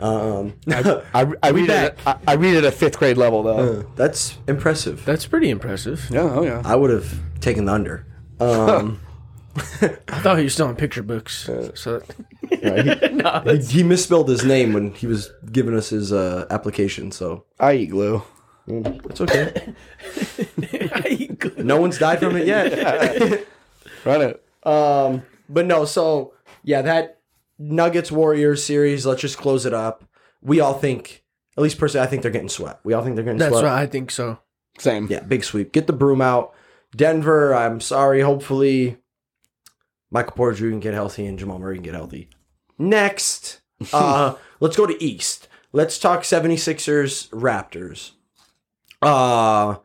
Um, 0.00 0.54
I, 0.68 1.32
I 1.42 1.48
read 1.50 1.70
it. 1.70 1.70
At, 1.70 1.98
I, 2.06 2.18
I 2.28 2.34
read 2.34 2.54
it 2.54 2.64
at 2.64 2.74
fifth 2.74 2.98
grade 2.98 3.16
level 3.16 3.42
though. 3.42 3.82
that's 3.94 4.38
impressive. 4.48 5.04
That's 5.04 5.26
pretty 5.26 5.50
impressive. 5.50 6.08
yeah. 6.10 6.22
Oh 6.22 6.42
yeah. 6.42 6.62
I 6.64 6.74
would 6.76 6.90
have 6.90 7.14
taken 7.40 7.66
the 7.66 7.72
under. 7.72 8.06
Um, 8.40 9.00
I 9.56 10.20
thought 10.20 10.38
he 10.38 10.44
was 10.44 10.54
still 10.54 10.68
in 10.68 10.76
picture 10.76 11.02
books. 11.02 11.48
So 11.74 12.02
he, 12.50 13.58
he 13.68 13.82
misspelled 13.82 14.28
his 14.28 14.44
name 14.44 14.72
when 14.72 14.94
he 14.94 15.06
was 15.06 15.30
giving 15.52 15.76
us 15.76 15.90
his 15.90 16.12
uh, 16.12 16.46
application, 16.50 17.12
so 17.12 17.44
I 17.60 17.74
eat 17.74 17.86
glue. 17.90 18.22
It's 18.66 19.20
okay. 19.20 19.74
no 21.62 21.80
one's 21.80 21.98
died 21.98 22.20
from 22.20 22.36
it 22.36 22.46
yet. 22.46 23.46
Run 24.04 24.22
it. 24.22 24.44
um, 24.64 25.22
but 25.48 25.66
no, 25.66 25.84
so 25.84 26.34
yeah, 26.62 26.82
that 26.82 27.20
Nuggets 27.58 28.10
Warriors 28.12 28.64
series. 28.64 29.06
Let's 29.06 29.20
just 29.20 29.38
close 29.38 29.66
it 29.66 29.74
up. 29.74 30.04
We 30.40 30.60
all 30.60 30.74
think, 30.74 31.24
at 31.56 31.62
least 31.62 31.78
personally, 31.78 32.06
I 32.06 32.10
think 32.10 32.22
they're 32.22 32.30
getting 32.30 32.48
swept. 32.48 32.84
We 32.84 32.94
all 32.94 33.02
think 33.02 33.16
they're 33.16 33.24
getting 33.24 33.38
that's 33.38 33.52
swept. 33.52 33.64
what 33.64 33.72
I 33.72 33.86
think. 33.86 34.10
So 34.10 34.38
Same. 34.78 35.06
Yeah, 35.08 35.20
big 35.20 35.44
sweep. 35.44 35.72
Get 35.72 35.86
the 35.86 35.92
broom 35.92 36.20
out. 36.20 36.54
Denver, 36.94 37.54
I'm 37.54 37.80
sorry. 37.80 38.20
Hopefully, 38.20 38.98
Michael 40.10 40.32
Porter 40.32 40.56
Jr. 40.56 40.70
can 40.70 40.80
get 40.80 40.94
healthy 40.94 41.26
and 41.26 41.38
Jamal 41.38 41.58
Murray 41.58 41.76
can 41.76 41.84
get 41.84 41.94
healthy. 41.94 42.28
Next, 42.78 43.60
uh, 43.92 44.34
let's 44.60 44.76
go 44.76 44.86
to 44.86 45.02
East. 45.02 45.48
Let's 45.72 45.98
talk 45.98 46.22
76ers 46.22 47.30
Raptors. 47.30 48.12
Uh, 49.02 49.76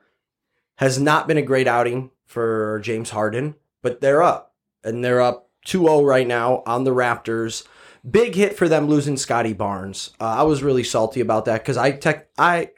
has 0.76 1.00
not 1.00 1.28
been 1.28 1.38
a 1.38 1.42
great 1.42 1.68
outing 1.68 2.12
for 2.26 2.80
James 2.84 3.10
Harden, 3.10 3.56
but 3.82 4.02
they're 4.02 4.22
up. 4.22 4.54
And 4.84 5.04
they're 5.04 5.22
up 5.22 5.50
2 5.66 5.84
0 5.84 6.04
right 6.04 6.28
now 6.28 6.64
on 6.66 6.84
the 6.84 6.92
Raptors. 6.92 7.66
Big 8.10 8.36
hit 8.36 8.56
for 8.56 8.70
them 8.70 8.88
losing 8.88 9.18
Scottie 9.18 9.54
Barnes. 9.54 10.12
Uh, 10.20 10.26
I 10.26 10.44
was 10.44 10.64
really 10.64 10.84
salty 10.84 11.20
about 11.20 11.46
that 11.46 11.62
because 11.62 11.78
I 11.78 11.92
tech 11.92 12.30
I 12.38 12.72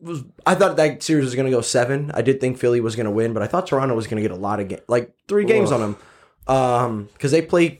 was 0.00 0.24
I 0.44 0.54
thought 0.54 0.76
that 0.76 1.02
series 1.02 1.24
was 1.24 1.34
going 1.34 1.46
to 1.46 1.56
go 1.56 1.60
seven. 1.60 2.10
I 2.12 2.22
did 2.22 2.40
think 2.40 2.58
Philly 2.58 2.80
was 2.80 2.96
going 2.96 3.04
to 3.04 3.10
win, 3.10 3.32
but 3.32 3.42
I 3.42 3.46
thought 3.46 3.66
Toronto 3.66 3.94
was 3.94 4.06
going 4.06 4.22
to 4.22 4.28
get 4.28 4.36
a 4.36 4.40
lot 4.40 4.60
of 4.60 4.68
ga- 4.68 4.82
like 4.88 5.14
three 5.28 5.44
games 5.44 5.72
on 5.72 5.80
them, 5.80 5.96
um, 6.46 7.08
because 7.12 7.30
they 7.30 7.42
play 7.42 7.79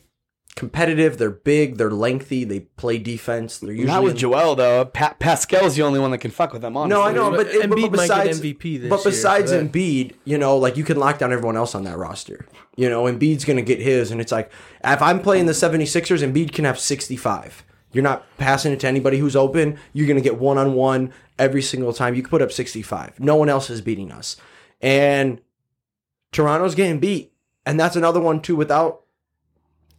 competitive. 0.56 1.18
They're 1.18 1.30
big. 1.30 1.76
They're 1.76 1.90
lengthy. 1.90 2.44
They 2.44 2.60
play 2.60 2.98
defense. 2.98 3.58
They're 3.58 3.70
usually 3.72 3.86
Not 3.86 4.02
with 4.02 4.16
Joel 4.16 4.54
though. 4.56 4.84
Pa- 4.84 5.16
Pascal's 5.18 5.76
the 5.76 5.82
only 5.82 5.98
one 5.98 6.10
that 6.10 6.18
can 6.18 6.30
fuck 6.30 6.52
with 6.52 6.62
them. 6.62 6.76
Honestly. 6.76 6.98
No, 6.98 7.02
I 7.06 7.12
know, 7.12 7.30
but, 7.30 7.48
Embiid 7.48 7.68
but, 7.68 7.90
but 7.90 7.92
might 7.92 8.08
get 8.08 8.24
besides 8.26 8.40
MVP 8.40 8.80
this 8.80 8.90
but 8.90 9.04
besides 9.04 9.50
so 9.50 9.58
that- 9.58 9.72
Embiid, 9.72 10.14
you 10.24 10.38
know, 10.38 10.56
like 10.56 10.76
you 10.76 10.84
can 10.84 10.98
lock 10.98 11.18
down 11.18 11.32
everyone 11.32 11.56
else 11.56 11.74
on 11.74 11.84
that 11.84 11.96
roster. 11.96 12.46
You 12.76 12.88
know, 12.88 13.04
Embiid's 13.04 13.44
going 13.44 13.56
to 13.56 13.62
get 13.62 13.80
his, 13.80 14.10
and 14.10 14.20
it's 14.20 14.32
like 14.32 14.50
if 14.84 15.02
I'm 15.02 15.20
playing 15.20 15.46
the 15.46 15.52
76ers, 15.52 16.22
Embiid 16.26 16.52
can 16.52 16.64
have 16.64 16.78
65. 16.78 17.64
You're 17.92 18.04
not 18.04 18.24
passing 18.38 18.72
it 18.72 18.80
to 18.80 18.86
anybody 18.88 19.18
who's 19.18 19.34
open. 19.34 19.76
You're 19.92 20.06
going 20.06 20.16
to 20.16 20.22
get 20.22 20.38
one 20.38 20.58
on 20.58 20.74
one 20.74 21.12
every 21.38 21.60
single 21.62 21.92
time. 21.92 22.14
You 22.14 22.22
can 22.22 22.30
put 22.30 22.40
up 22.42 22.52
65. 22.52 23.18
No 23.18 23.34
one 23.34 23.48
else 23.48 23.68
is 23.68 23.80
beating 23.80 24.12
us. 24.12 24.36
And 24.80 25.40
Toronto's 26.32 26.74
getting 26.76 27.00
beat. 27.00 27.32
And 27.66 27.78
that's 27.78 27.96
another 27.96 28.20
one, 28.20 28.40
too, 28.40 28.54
without 28.56 29.02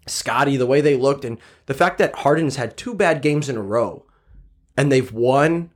Scottie, 0.08 0.58
the 0.58 0.66
way 0.66 0.82
they 0.82 0.96
looked, 0.96 1.26
and 1.26 1.38
the 1.68 1.74
fact 1.74 1.98
that 2.00 2.16
Harden's 2.16 2.56
had 2.56 2.78
two 2.78 2.94
bad 2.94 3.22
games 3.22 3.50
in 3.50 3.58
a 3.58 3.62
row 3.62 4.06
and 4.78 4.92
they've 4.92 5.12
won. 5.12 5.72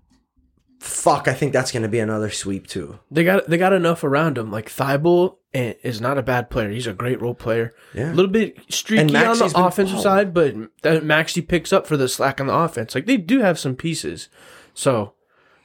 Fuck, 0.80 1.28
I 1.28 1.34
think 1.34 1.52
that's 1.52 1.72
going 1.72 1.84
to 1.84 1.90
be 1.90 2.00
another 2.00 2.30
sweep, 2.30 2.68
too. 2.68 3.00
they 3.10 3.24
got 3.24 3.48
they 3.48 3.58
got 3.58 3.74
enough 3.74 4.04
around 4.04 4.38
him. 4.38 4.52
Like 4.52 4.70
Thybulle 4.70 5.38
eh, 5.54 5.74
is 5.82 6.00
not 6.00 6.18
a 6.18 6.24
bad 6.24 6.50
player. 6.50 6.70
He's 6.70 6.86
a 6.86 6.94
great 6.94 7.20
role 7.22 7.34
player. 7.34 7.74
Yeah. 7.94 8.12
A 8.12 8.14
little 8.14 8.30
bit 8.30 8.60
streaky 8.70 9.16
on 9.16 9.38
the 9.38 9.54
offensive 9.56 10.04
balling. 10.04 10.34
side, 10.34 10.34
but 10.34 11.04
Maxey 11.04 11.42
picks 11.42 11.74
up 11.74 11.88
for 11.88 11.98
the 11.98 12.10
slack 12.10 12.40
on 12.40 12.48
the 12.48 12.54
offense. 12.54 12.94
Like 12.94 13.06
they 13.06 13.18
do 13.18 13.40
have 13.40 13.58
some 13.58 13.76
pieces. 13.76 14.30
So 14.74 15.14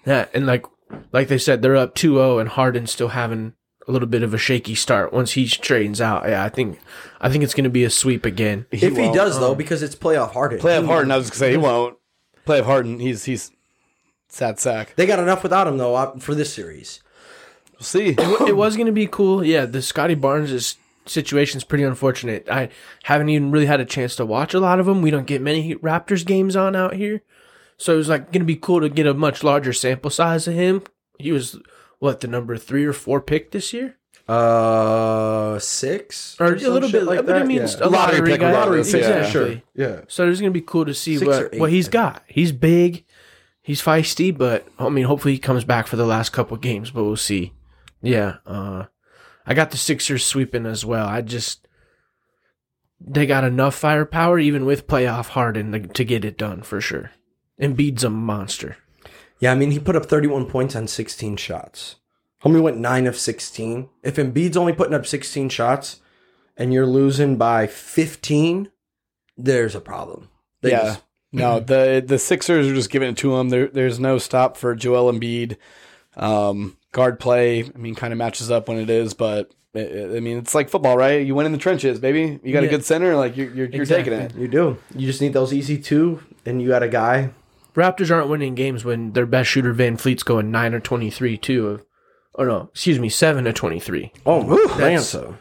yeah, 0.07 0.27
and 0.33 0.47
like 0.47 0.65
like 1.13 1.29
they 1.29 1.39
said, 1.39 1.61
they're 1.61 1.77
up 1.77 1.95
2-0 1.95 2.41
and 2.41 2.49
Harden's 2.49 2.93
still 2.93 3.09
having 3.09 3.55
a 3.91 3.93
little 3.93 4.09
bit 4.09 4.23
of 4.23 4.33
a 4.33 4.39
shaky 4.39 4.75
start 4.75 5.13
once 5.13 5.33
he 5.33 5.47
straightens 5.47 6.01
out. 6.01 6.29
Yeah, 6.29 6.45
I 6.45 6.49
think 6.49 6.79
I 7.21 7.29
think 7.29 7.45
it's 7.45 7.55
gonna 7.55 7.69
be 7.69 7.85
a 7.85 7.91
sweep 7.91 8.25
again. 8.25 8.67
if 8.71 8.81
he 8.81 8.89
won't. 8.91 9.15
does, 9.15 9.39
though, 9.39 9.55
because 9.55 9.83
it's 9.83 9.97
playoff 9.97 10.33
Harden. 10.33 10.59
Playoff 10.59 10.87
Harden. 10.87 11.11
I 11.11 11.17
was 11.17 11.29
gonna 11.31 11.39
say 11.39 11.51
he 11.53 11.57
won't. 11.57 11.99
Playoff 12.47 12.65
Harden. 12.65 13.01
He's 13.01 13.25
he's 13.25 13.51
sad 14.29 14.59
sack. 14.59 14.95
They 14.97 15.07
got 15.07 15.19
enough 15.19 15.43
without 15.43 15.67
him, 15.67 15.77
though, 15.79 15.95
uh, 15.95 16.19
for 16.19 16.35
this 16.35 16.53
series. 16.55 17.03
We'll 17.73 17.85
see. 17.85 18.15
it 18.19 18.57
was 18.57 18.77
going 18.77 18.87
to 18.87 18.93
be 18.93 19.07
cool. 19.07 19.45
Yeah, 19.45 19.65
the 19.67 19.83
Scottie 19.83 20.15
Barnes 20.15 20.77
situation 21.07 21.57
is 21.57 21.65
pretty 21.65 21.85
unfortunate. 21.85 22.47
I 22.49 22.69
haven't 23.05 23.31
even 23.31 23.51
really 23.51 23.67
had 23.67 23.81
a 23.81 23.87
chance 23.87 24.17
to 24.17 24.27
watch 24.27 24.55
a 24.55 24.61
lot 24.61 24.79
of 24.81 24.87
them. 24.87 25.03
We 25.03 25.11
don't 25.11 25.27
get 25.27 25.41
many 25.43 25.75
Raptors 25.77 26.25
games 26.25 26.57
on 26.57 26.77
out 26.77 26.95
here. 26.95 27.23
So 27.79 27.95
it 27.95 27.97
was 27.97 28.09
like 28.09 28.27
going 28.27 28.41
to 28.41 28.45
be 28.47 28.57
cool 28.57 28.81
to 28.83 28.89
get 28.91 29.07
a 29.07 29.15
much 29.15 29.43
larger 29.43 29.73
sample 29.73 30.11
size 30.11 30.47
of 30.47 30.55
him. 30.55 30.83
He 31.19 31.33
was 31.33 31.59
what 32.01 32.19
the 32.21 32.27
number 32.27 32.57
3 32.57 32.85
or 32.85 32.93
4 32.93 33.21
pick 33.21 33.53
this 33.53 33.73
year? 33.73 33.97
Uh, 34.29 35.59
six 35.59 36.37
Or 36.39 36.55
a 36.55 36.57
little 36.57 36.91
bit 36.91 37.03
like 37.03 37.17
like 37.19 37.27
but 37.27 37.35
I 37.37 37.39
that? 37.41 37.49
mean 37.49 37.59
Yeah. 37.59 37.65
a 37.81 37.89
lottery, 37.89 37.91
Lottery 37.91 38.31
pick 38.31 38.41
guy. 38.41 38.49
regardless, 38.51 38.93
yeah. 38.93 38.99
exactly. 38.99 39.31
Sure. 39.33 39.63
Yeah. 39.75 40.01
So 40.09 40.29
it's 40.29 40.41
going 40.41 40.53
to 40.53 40.59
be 40.61 40.65
cool 40.65 40.85
to 40.85 40.95
see 40.95 41.17
Six 41.19 41.27
what 41.27 41.55
eight, 41.55 41.61
what 41.61 41.71
he's 41.71 41.89
I 41.89 41.93
got. 41.93 42.23
He's 42.29 42.53
big. 42.53 43.05
He's 43.63 43.83
feisty, 43.83 44.37
but 44.37 44.67
I 44.79 44.89
mean 44.89 45.05
hopefully 45.05 45.35
he 45.35 45.39
comes 45.41 45.65
back 45.65 45.87
for 45.89 45.97
the 45.97 46.07
last 46.07 46.31
couple 46.31 46.57
games, 46.59 46.91
but 46.93 47.03
we'll 47.05 47.17
see. 47.17 47.53
Yeah, 48.03 48.37
uh 48.47 48.85
I 49.47 49.55
got 49.55 49.73
the 49.73 49.77
Sixers 49.77 50.25
sweeping 50.25 50.65
as 50.67 50.85
well. 50.85 51.07
I 51.09 51.23
just 51.23 51.67
they 53.01 53.27
got 53.27 53.43
enough 53.45 53.75
firepower 53.75 54.39
even 54.39 54.65
with 54.65 54.87
playoff 54.87 55.29
Harden 55.31 55.73
to, 55.73 55.81
to 55.81 56.05
get 56.05 56.25
it 56.25 56.39
done 56.39 56.63
for 56.63 56.81
sure. 56.81 57.11
Embiid's 57.61 58.05
a 58.05 58.11
monster. 58.11 58.77
Yeah, 59.41 59.53
I 59.53 59.55
mean, 59.55 59.71
he 59.71 59.79
put 59.79 59.97
up 59.97 60.07
31 60.07 60.47
points 60.47 60.77
on 60.77 60.87
16 60.87 61.37
shots. 61.37 61.97
Homie 62.45 62.63
went 62.63 62.79
9 62.79 63.07
of 63.07 63.17
16. 63.17 63.89
If 64.03 64.17
Embiid's 64.17 64.57
only 64.57 64.73
putting 64.73 64.95
up 64.95 65.07
16 65.07 65.49
shots 65.49 66.01
and 66.57 66.73
you're 66.73 66.87
losing 66.87 67.37
by 67.37 67.67
15, 67.67 68.71
there's 69.37 69.75
a 69.75 69.81
problem. 69.81 70.29
They 70.61 70.71
yeah. 70.71 70.85
just- 70.85 71.03
no, 71.33 71.61
the 71.67 72.03
the 72.05 72.19
Sixers 72.19 72.67
are 72.67 72.75
just 72.75 72.91
giving 72.91 73.11
it 73.11 73.17
to 73.19 73.37
him. 73.37 73.51
There, 73.51 73.69
there's 73.69 74.01
no 74.01 74.19
stop 74.19 74.57
for 74.57 74.75
Joel 74.75 75.13
Embiid. 75.13 75.57
Um, 76.17 76.77
guard 76.93 77.21
play, 77.21 77.65
I 77.65 77.79
mean, 77.79 77.95
kind 77.95 78.13
of 78.13 78.19
matches 78.19 78.51
up 78.51 78.69
when 78.69 78.79
it 78.79 78.91
is, 78.91 79.15
but 79.15 79.53
I 79.75 80.17
I 80.17 80.21
mean, 80.21 80.39
it's 80.39 80.55
like 80.55 80.69
football, 80.69 80.97
right? 80.97 81.25
You 81.25 81.35
win 81.35 81.47
in 81.47 81.53
the 81.53 81.59
trenches, 81.59 81.99
baby. 82.01 82.41
You 82.43 82.53
got 82.53 82.65
a 82.65 82.69
good 82.69 82.85
center, 82.85 83.15
like 83.17 83.37
you're 83.37 83.51
you're, 83.55 83.69
you're 83.69 83.87
taking 83.87 84.13
it. 84.13 84.35
You 84.35 84.49
do. 84.49 84.79
You 84.95 85.07
just 85.07 85.21
need 85.21 85.33
those 85.33 85.53
easy 85.53 85.79
two, 85.79 86.21
and 86.45 86.61
you 86.61 86.69
got 86.69 86.83
a 86.83 86.89
guy. 86.89 87.31
Raptors 87.81 88.11
aren't 88.15 88.29
winning 88.29 88.55
games 88.55 88.85
when 88.85 89.13
their 89.13 89.27
best 89.27 89.49
shooter 89.49 89.73
VanVleet's 89.75 90.23
going 90.23 90.51
9 90.51 90.75
or 90.75 90.81
23 90.81 91.39
too. 91.39 91.67
Of, 91.69 91.85
or 92.35 92.47
no, 92.47 92.69
excuse 92.73 92.99
me, 92.99 93.09
7 93.09 93.47
or 93.49 93.53
23. 93.53 94.13
Oh, 94.27 94.69
That's- 94.77 95.09
so 95.09 95.37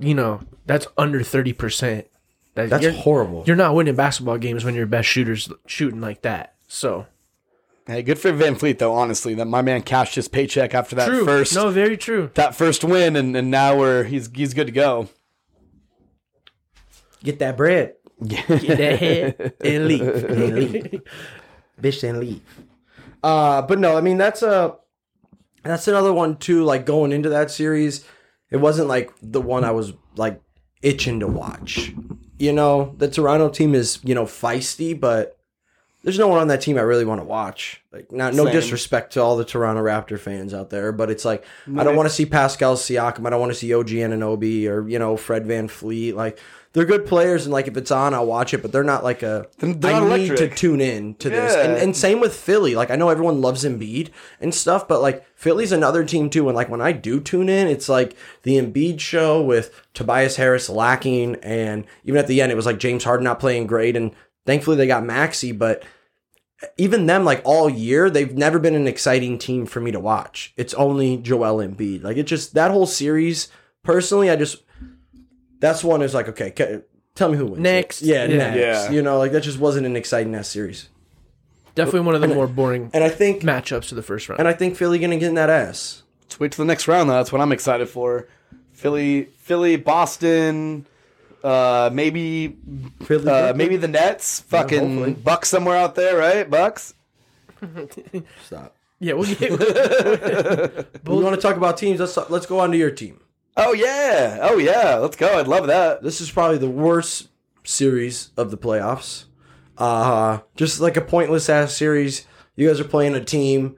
you 0.00 0.14
know, 0.14 0.40
that's 0.66 0.86
under 0.98 1.22
thirty 1.22 1.52
percent. 1.54 2.06
That 2.54 2.68
That's 2.70 2.82
you're, 2.82 2.92
horrible. 2.92 3.44
You're 3.46 3.56
not 3.56 3.74
winning 3.74 3.94
basketball 3.94 4.36
games 4.36 4.64
when 4.64 4.74
your 4.74 4.84
best 4.86 5.08
shooters 5.08 5.50
shooting 5.66 6.00
like 6.00 6.22
that. 6.22 6.54
So 6.66 7.06
Hey, 7.86 8.02
good 8.02 8.18
for 8.18 8.30
VanVleet 8.32 8.78
though. 8.78 8.92
Honestly, 8.92 9.32
that 9.34 9.46
my 9.46 9.62
man 9.62 9.80
cashed 9.82 10.14
his 10.16 10.28
paycheck 10.28 10.74
after 10.74 10.94
that 10.96 11.06
true. 11.08 11.24
first 11.24 11.54
no, 11.54 11.70
very 11.70 11.96
true. 11.96 12.30
that 12.34 12.54
first 12.54 12.84
win, 12.84 13.16
and, 13.16 13.34
and 13.34 13.50
now 13.50 13.78
we're 13.78 14.04
he's 14.04 14.28
he's 14.34 14.52
good 14.52 14.66
to 14.66 14.72
go. 14.72 15.08
Get 17.24 17.38
that 17.38 17.56
bread. 17.56 17.94
Get 18.26 18.46
that 18.48 18.98
head. 18.98 19.54
and 19.64 19.86
leave. 19.88 20.02
And 20.02 20.54
leave. 20.54 21.00
Bitch 21.80 22.08
and 22.08 22.20
leave. 22.20 22.42
Uh, 23.22 23.62
but 23.62 23.78
no, 23.78 23.96
I 23.96 24.00
mean 24.00 24.18
that's 24.18 24.42
a 24.42 24.76
that's 25.62 25.88
another 25.88 26.12
one 26.12 26.36
too. 26.36 26.64
Like 26.64 26.86
going 26.86 27.12
into 27.12 27.28
that 27.28 27.50
series, 27.50 28.04
it 28.50 28.58
wasn't 28.58 28.88
like 28.88 29.12
the 29.22 29.40
one 29.40 29.64
I 29.64 29.70
was 29.70 29.92
like 30.16 30.40
itching 30.82 31.20
to 31.20 31.26
watch. 31.26 31.92
You 32.38 32.52
know, 32.52 32.94
the 32.98 33.08
Toronto 33.08 33.48
team 33.48 33.74
is 33.74 33.98
you 34.04 34.14
know 34.14 34.24
feisty, 34.24 34.98
but 34.98 35.38
there's 36.04 36.18
no 36.18 36.28
one 36.28 36.38
on 36.38 36.48
that 36.48 36.60
team 36.60 36.78
I 36.78 36.82
really 36.82 37.04
want 37.04 37.20
to 37.20 37.24
watch. 37.24 37.82
Like, 37.92 38.12
not 38.12 38.32
no 38.32 38.44
Same. 38.44 38.54
disrespect 38.54 39.12
to 39.14 39.22
all 39.22 39.36
the 39.36 39.44
Toronto 39.44 39.82
Raptor 39.82 40.18
fans 40.18 40.54
out 40.54 40.70
there, 40.70 40.92
but 40.92 41.10
it's 41.10 41.24
like 41.24 41.44
I 41.76 41.82
don't 41.82 41.96
want 41.96 42.08
to 42.08 42.14
see 42.14 42.24
Pascal 42.24 42.76
Siakam. 42.76 43.26
I 43.26 43.30
don't 43.30 43.40
want 43.40 43.52
to 43.52 43.58
see 43.58 43.74
OG 43.74 43.88
Anunoby 43.88 44.68
or 44.68 44.88
you 44.88 44.98
know 44.98 45.16
Fred 45.16 45.44
VanVleet. 45.44 46.14
Like 46.14 46.38
they're 46.72 46.84
good 46.84 47.06
players, 47.06 47.44
and 47.44 47.52
like 47.52 47.66
if 47.66 47.76
it's 47.76 47.90
on, 47.90 48.14
I'll 48.14 48.26
watch 48.26 48.52
it. 48.54 48.62
But 48.62 48.72
they're 48.72 48.84
not 48.84 49.02
like 49.02 49.22
a. 49.22 49.46
They're- 49.58 49.90
I 49.94 50.00
need 50.18 50.28
to 50.36 50.48
tune 50.56 50.80
in 50.80 51.14
to 51.16 51.30
this, 51.30 51.54
and, 51.64 51.72
and 51.82 51.96
same 51.96 52.20
with 52.20 52.34
Philly. 52.34 52.74
Like 52.74 52.90
I 52.90 52.96
know 52.96 53.08
everyone 53.08 53.40
loves 53.40 53.64
Embiid 53.64 54.10
and 54.40 54.54
stuff, 54.54 54.86
but 54.86 55.00
like 55.00 55.24
Philly's 55.34 55.72
another 55.72 56.04
team 56.04 56.30
too. 56.30 56.48
And 56.48 56.56
like 56.56 56.68
when 56.68 56.80
I 56.80 56.92
do 56.92 57.20
tune 57.20 57.48
in, 57.48 57.68
it's 57.68 57.88
like 57.88 58.16
the 58.42 58.56
Embiid 58.56 59.00
show 59.00 59.40
with 59.42 59.82
Tobias 59.94 60.36
Harris 60.36 60.68
lacking, 60.68 61.36
and 61.36 61.84
even 62.04 62.18
at 62.18 62.26
the 62.26 62.40
end, 62.40 62.52
it 62.52 62.56
was 62.56 62.66
like 62.66 62.78
James 62.78 63.04
Harden 63.04 63.24
not 63.24 63.40
playing 63.40 63.66
great, 63.66 63.96
and 63.96 64.12
thankfully 64.46 64.76
they 64.76 64.86
got 64.86 65.04
Maxey, 65.04 65.52
but 65.52 65.82
even 66.76 67.06
them, 67.06 67.24
like 67.24 67.40
all 67.44 67.70
year, 67.70 68.10
they've 68.10 68.36
never 68.36 68.58
been 68.58 68.74
an 68.74 68.88
exciting 68.88 69.38
team 69.38 69.64
for 69.64 69.80
me 69.80 69.92
to 69.92 70.00
watch. 70.00 70.52
It's 70.56 70.74
only 70.74 71.16
Joel 71.16 71.58
Embiid. 71.66 72.02
Like 72.02 72.16
it 72.16 72.24
just 72.24 72.54
that 72.54 72.70
whole 72.72 72.86
series. 72.86 73.48
Personally, 73.84 74.28
I 74.28 74.36
just 74.36 74.64
that's 75.60 75.82
one 75.84 76.02
is 76.02 76.14
like 76.14 76.28
okay, 76.28 76.50
ca- 76.50 76.80
tell 77.14 77.28
me 77.30 77.36
who 77.36 77.46
wins. 77.46 77.58
Next. 77.58 78.02
yeah, 78.02 78.24
Yeah. 78.26 78.36
next. 78.36 78.56
Yeah. 78.58 78.90
You 78.90 79.02
know, 79.02 79.18
like 79.18 79.32
that 79.32 79.42
just 79.42 79.58
wasn't 79.58 79.86
an 79.86 79.96
exciting 79.96 80.34
ass 80.34 80.48
series. 80.48 80.88
Definitely 81.74 82.00
one 82.00 82.14
of 82.16 82.20
the 82.20 82.28
more 82.28 82.46
boring 82.48 82.90
And 82.92 83.04
I 83.04 83.08
think 83.08 83.42
matchups 83.42 83.88
to 83.90 83.94
the 83.94 84.02
first 84.02 84.28
round. 84.28 84.40
and 84.40 84.48
I 84.48 84.52
think 84.52 84.76
Philly 84.76 84.98
gonna 84.98 85.16
get 85.18 85.28
in 85.28 85.34
that 85.36 85.48
ass. 85.50 86.02
Let's 86.22 86.40
wait 86.40 86.52
till 86.52 86.64
the 86.64 86.68
next 86.68 86.88
round 86.88 87.08
though. 87.08 87.14
That's 87.14 87.30
what 87.32 87.40
I'm 87.40 87.52
excited 87.52 87.88
for. 87.88 88.26
Philly, 88.72 89.24
Philly, 89.38 89.76
Boston, 89.76 90.86
uh, 91.44 91.90
maybe 91.92 92.56
Philly, 93.04 93.28
uh, 93.30 93.54
maybe 93.54 93.76
the 93.76 93.88
Nets, 93.88 94.40
fucking 94.40 94.78
hopefully. 94.96 95.14
Bucks 95.14 95.48
somewhere 95.48 95.76
out 95.76 95.94
there, 95.94 96.16
right? 96.16 96.48
Bucks. 96.48 96.94
stop. 98.44 98.74
yeah, 99.00 99.12
we'll 99.14 99.32
get. 99.34 99.50
We 99.50 101.22
want 101.22 101.34
to 101.36 101.40
talk 101.40 101.56
about 101.56 101.76
teams. 101.76 102.00
Let's 102.00 102.16
let's 102.30 102.46
go 102.46 102.58
on 102.60 102.70
to 102.72 102.76
your 102.76 102.90
team. 102.90 103.20
Oh 103.60 103.72
yeah, 103.72 104.38
oh 104.42 104.58
yeah. 104.58 104.94
Let's 104.96 105.16
go. 105.16 105.38
I'd 105.38 105.48
love 105.48 105.66
that. 105.66 106.02
This 106.02 106.20
is 106.20 106.30
probably 106.30 106.58
the 106.58 106.70
worst 106.70 107.28
series 107.64 108.30
of 108.36 108.50
the 108.50 108.56
playoffs. 108.56 109.24
Uh 109.76 110.38
just 110.56 110.80
like 110.80 110.96
a 110.96 111.00
pointless 111.00 111.48
ass 111.48 111.76
series. 111.76 112.26
You 112.56 112.68
guys 112.68 112.80
are 112.80 112.84
playing 112.84 113.14
a 113.14 113.24
team 113.24 113.76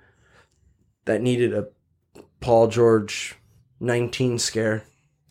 that 1.07 1.23
needed 1.23 1.53
a 1.55 1.69
Paul 2.41 2.69
George 2.69 3.37
19 3.81 4.39
scare. 4.39 4.85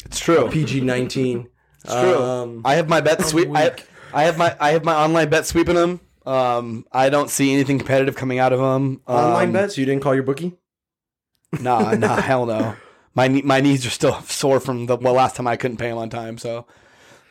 It's 0.05 0.19
true. 0.19 0.49
PG 0.49 0.81
19. 0.81 1.47
It's 1.83 1.93
true. 1.93 2.17
Um, 2.21 2.61
I 2.65 2.75
have 2.75 2.89
my 2.89 3.01
bet 3.01 3.23
sweep. 3.25 3.49
I. 3.55 3.75
I 4.13 4.23
have 4.23 4.37
my 4.37 4.55
I 4.59 4.71
have 4.71 4.83
my 4.83 4.95
online 4.95 5.29
bet 5.29 5.45
sweeping 5.45 5.75
them. 5.75 5.99
Um, 6.25 6.85
I 6.91 7.09
don't 7.09 7.29
see 7.29 7.53
anything 7.53 7.77
competitive 7.77 8.15
coming 8.15 8.39
out 8.39 8.53
of 8.53 8.59
them. 8.59 9.01
Um, 9.07 9.15
online 9.15 9.51
bets. 9.51 9.77
You 9.77 9.85
didn't 9.85 10.01
call 10.01 10.13
your 10.13 10.23
bookie? 10.23 10.57
Nah, 11.59 11.93
nah, 11.93 12.19
hell 12.21 12.45
no. 12.45 12.75
My 13.15 13.27
my 13.27 13.59
knees 13.61 13.85
are 13.85 13.89
still 13.89 14.21
sore 14.23 14.59
from 14.59 14.85
the 14.85 14.95
well 14.97 15.13
last 15.13 15.35
time 15.35 15.47
I 15.47 15.55
couldn't 15.57 15.77
pay 15.77 15.89
them 15.89 15.97
on 15.97 16.09
time. 16.09 16.37
So, 16.37 16.65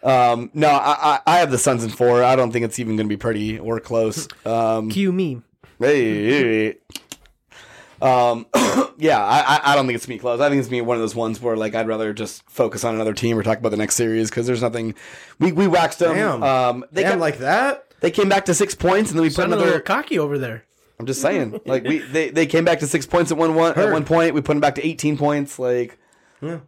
um, 0.03 0.51
no, 0.55 0.69
I, 0.69 0.97
I 1.27 1.35
I 1.35 1.39
have 1.39 1.51
the 1.51 1.59
Suns 1.59 1.85
in 1.85 1.91
four. 1.91 2.23
I 2.23 2.37
don't 2.37 2.51
think 2.53 2.65
it's 2.65 2.79
even 2.79 2.97
going 2.97 3.07
to 3.09 3.13
be 3.13 3.17
pretty 3.17 3.59
or 3.59 3.81
close. 3.81 4.29
Um, 4.45 4.91
Cue 4.91 5.13
me. 5.13 5.43
hey, 5.79 6.75
um, 8.01 8.47
yeah, 8.99 9.19
I 9.25 9.61
I- 9.65 9.75
don't 9.77 9.87
think 9.87 9.97
it's 9.97 10.07
gonna 10.07 10.17
be 10.17 10.21
close. 10.21 10.41
I 10.41 10.49
think 10.49 10.61
it's 10.61 10.69
gonna 10.69 10.83
be 10.83 10.87
one 10.87 10.97
of 10.97 11.01
those 11.01 11.15
ones 11.17 11.41
where 11.41 11.57
like 11.57 11.75
I'd 11.75 11.89
rather 11.89 12.13
just 12.13 12.49
focus 12.49 12.85
on 12.85 12.95
another 12.95 13.13
team 13.15 13.37
or 13.39 13.43
talk 13.43 13.59
about 13.59 13.71
the 13.71 13.77
next 13.77 13.97
series 13.97 14.31
because 14.31 14.47
there's 14.47 14.63
nothing. 14.63 14.95
We 15.41 15.53
we 15.53 15.67
waxed 15.67 15.99
them. 15.99 16.15
Damn. 16.15 16.43
Um, 16.43 16.85
they 16.93 17.03
Damn, 17.03 17.13
kept- 17.13 17.21
like 17.21 17.39
that? 17.39 17.85
they 18.01 18.13
came 18.13 18.29
back 18.29 18.45
to 18.45 18.55
six 18.55 18.77
points 18.77 19.11
and 19.11 19.19
then 19.19 19.23
we 19.23 19.29
put 19.29 19.37
Sounded 19.37 19.57
another. 19.61 19.81
cocky 19.81 20.19
over 20.21 20.39
there. 20.39 20.65
I'm 21.01 21.07
just 21.07 21.21
saying, 21.21 21.61
like 21.67 21.85
we 21.85 21.99
they, 21.99 22.31
they 22.31 22.47
came 22.47 22.65
back 22.65 22.81
to 22.81 22.87
six 22.87 23.07
points 23.07 23.31
at 23.31 23.39
one 23.39 23.55
one 23.55 23.79
at 23.79 23.93
one 23.93 24.05
point. 24.05 24.35
We 24.35 24.41
put 24.41 24.55
them 24.55 24.61
back 24.61 24.75
to 24.77 24.87
18 24.87 25.17
points. 25.17 25.59
Like 25.59 25.99
Yeah. 26.43 26.61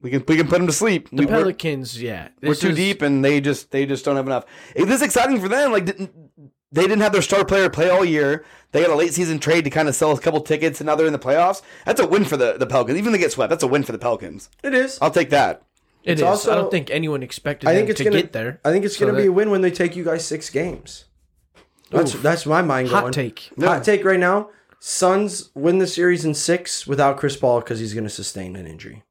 we 0.00 0.10
can 0.10 0.24
we 0.26 0.36
can 0.36 0.48
put 0.48 0.58
them 0.58 0.66
to 0.66 0.72
sleep. 0.72 1.08
The 1.10 1.16
We- 1.16 1.26
we're, 1.26 1.32
Pelicans, 1.32 2.00
yeah, 2.00 2.28
we're 2.42 2.54
too 2.54 2.70
is- 2.70 2.76
deep 2.76 3.02
and 3.02 3.24
they 3.24 3.40
just 3.40 3.70
they 3.70 3.86
just 3.86 4.04
don't 4.04 4.16
have 4.16 4.26
enough. 4.26 4.44
It, 4.74 4.86
this 4.86 4.96
is 4.96 5.02
exciting 5.02 5.40
for 5.40 5.48
them. 5.48 5.70
Like 5.72 5.84
didn't, 5.84 6.12
they 6.72 6.82
didn't 6.82 7.00
have 7.02 7.12
their 7.12 7.22
star 7.22 7.44
player 7.44 7.68
play 7.70 7.88
all 7.90 8.04
year. 8.04 8.44
They 8.72 8.80
got 8.80 8.90
a 8.90 8.96
late 8.96 9.14
season 9.14 9.38
trade 9.38 9.62
to 9.64 9.70
kind 9.70 9.88
of 9.88 9.94
sell 9.94 10.10
a 10.10 10.20
couple 10.20 10.40
tickets, 10.40 10.80
and 10.80 10.86
now 10.86 10.96
they're 10.96 11.06
in 11.06 11.12
the 11.12 11.18
playoffs. 11.18 11.62
That's 11.86 12.00
a 12.00 12.06
win 12.06 12.24
for 12.24 12.36
the 12.36 12.54
the 12.58 12.66
Pelicans. 12.66 12.98
Even 12.98 13.12
if 13.14 13.18
they 13.20 13.24
get 13.24 13.32
swept, 13.32 13.50
that's 13.50 13.62
a 13.62 13.68
win 13.68 13.82
for 13.84 13.92
the 13.92 13.98
Pelicans. 13.98 14.48
It 14.64 14.74
is. 14.74 14.98
I'll 15.00 15.10
take 15.12 15.30
that. 15.30 15.62
It 16.02 16.12
It's 16.12 16.20
is. 16.20 16.26
also- 16.26 16.52
I 16.52 16.54
don't 16.56 16.70
think 16.70 16.90
anyone 16.90 17.22
expected 17.22 17.68
I 17.68 17.74
think 17.74 17.88
it's 17.90 17.98
to 17.98 18.04
gonna 18.04 18.16
get 18.20 18.32
there. 18.32 18.60
I 18.64 18.72
think 18.72 18.84
it's 18.84 18.96
So 18.96 19.06
gonna 19.06 19.16
be 19.18 19.26
a 19.26 19.32
win 19.32 19.50
when 19.50 19.60
they 19.60 19.70
take 19.70 19.94
you 19.94 20.04
guys 20.04 20.24
six 20.26 20.50
games. 20.50 21.04
That's 21.90 22.14
Oof. 22.14 22.22
that's 22.22 22.46
my 22.46 22.62
mind 22.62 22.88
going. 22.90 23.02
Hot 23.04 23.12
take. 23.12 23.50
Hot 23.60 23.84
take 23.84 24.04
right 24.04 24.18
now. 24.20 24.50
Suns 24.80 25.50
win 25.54 25.78
the 25.78 25.86
series 25.86 26.24
in 26.24 26.34
six 26.34 26.86
without 26.86 27.16
Chris 27.16 27.36
Paul 27.36 27.60
because 27.60 27.78
he's 27.80 27.94
going 27.94 28.04
to 28.04 28.10
sustain 28.10 28.54
an 28.56 28.66
injury. 28.66 29.02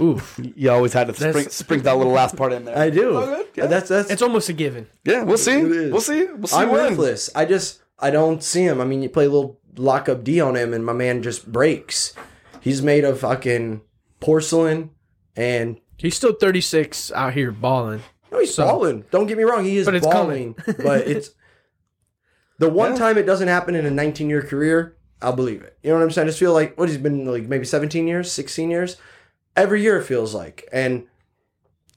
Oof. 0.00 0.38
You 0.56 0.70
always 0.70 0.92
had 0.92 1.08
to 1.08 1.14
spring, 1.14 1.32
That's- 1.32 1.54
sprinkle 1.54 1.84
that 1.84 1.96
little 1.98 2.12
last 2.12 2.36
part 2.36 2.52
in 2.52 2.64
there. 2.64 2.76
I 2.78 2.90
do. 2.90 3.16
Oh. 3.16 3.44
Yeah. 3.54 3.64
Uh, 3.64 3.66
that's 3.66 3.88
that's. 3.88 4.10
It's 4.10 4.22
almost 4.22 4.48
a 4.48 4.52
given. 4.52 4.86
yeah, 5.04 5.22
we'll 5.22 5.36
see. 5.38 5.62
We'll 5.62 6.00
see. 6.00 6.26
We'll 6.26 6.46
see. 6.46 6.56
I'm 6.56 6.70
when. 6.70 6.90
ruthless. 6.90 7.30
I 7.34 7.44
just 7.44 7.82
I 7.98 8.10
don't 8.10 8.42
see 8.42 8.62
him. 8.64 8.80
I 8.80 8.84
mean, 8.84 9.02
you 9.02 9.08
play 9.08 9.26
a 9.26 9.30
little 9.30 9.60
lock 9.76 10.08
up 10.08 10.24
D 10.24 10.40
on 10.40 10.56
him, 10.56 10.72
and 10.74 10.84
my 10.86 10.92
man 10.92 11.22
just 11.22 11.50
breaks. 11.50 12.14
He's 12.60 12.82
made 12.82 13.04
of 13.04 13.20
fucking 13.20 13.82
porcelain, 14.20 14.90
and 15.36 15.80
He's 15.96 16.16
still 16.16 16.32
36 16.32 17.12
out 17.12 17.34
here 17.34 17.50
balling. 17.52 18.02
no, 18.32 18.38
he's 18.40 18.54
So- 18.54 18.64
balling. 18.64 19.04
Don't 19.10 19.26
get 19.26 19.36
me 19.36 19.44
wrong, 19.44 19.64
he 19.64 19.76
is 19.76 19.84
But 19.86 19.94
it's 19.96 20.06
balling. 20.06 20.54
but 20.82 21.06
it's 21.06 21.30
the 22.60 22.68
one 22.70 22.92
Yeah. 22.92 22.98
time 22.98 23.18
it 23.18 23.26
doesn't 23.26 23.48
happen 23.48 23.74
in 23.74 23.84
a 23.84 23.90
19 23.90 24.30
year 24.30 24.42
career. 24.42 24.94
I'll 25.20 25.34
believe 25.34 25.60
it. 25.62 25.76
You 25.82 25.90
know 25.90 25.96
what 25.96 26.04
I'm 26.04 26.10
saying? 26.12 26.26
I 26.26 26.30
just 26.30 26.38
feel 26.38 26.52
like 26.54 26.78
what 26.78 26.88
he's 26.88 26.96
been 26.98 27.26
like 27.26 27.42
maybe 27.48 27.64
17 27.64 28.06
years, 28.06 28.30
16 28.32 28.70
years. 28.70 28.96
Every 29.56 29.82
year 29.82 29.98
it 29.98 30.04
feels 30.04 30.32
like, 30.34 30.66
and 30.72 31.04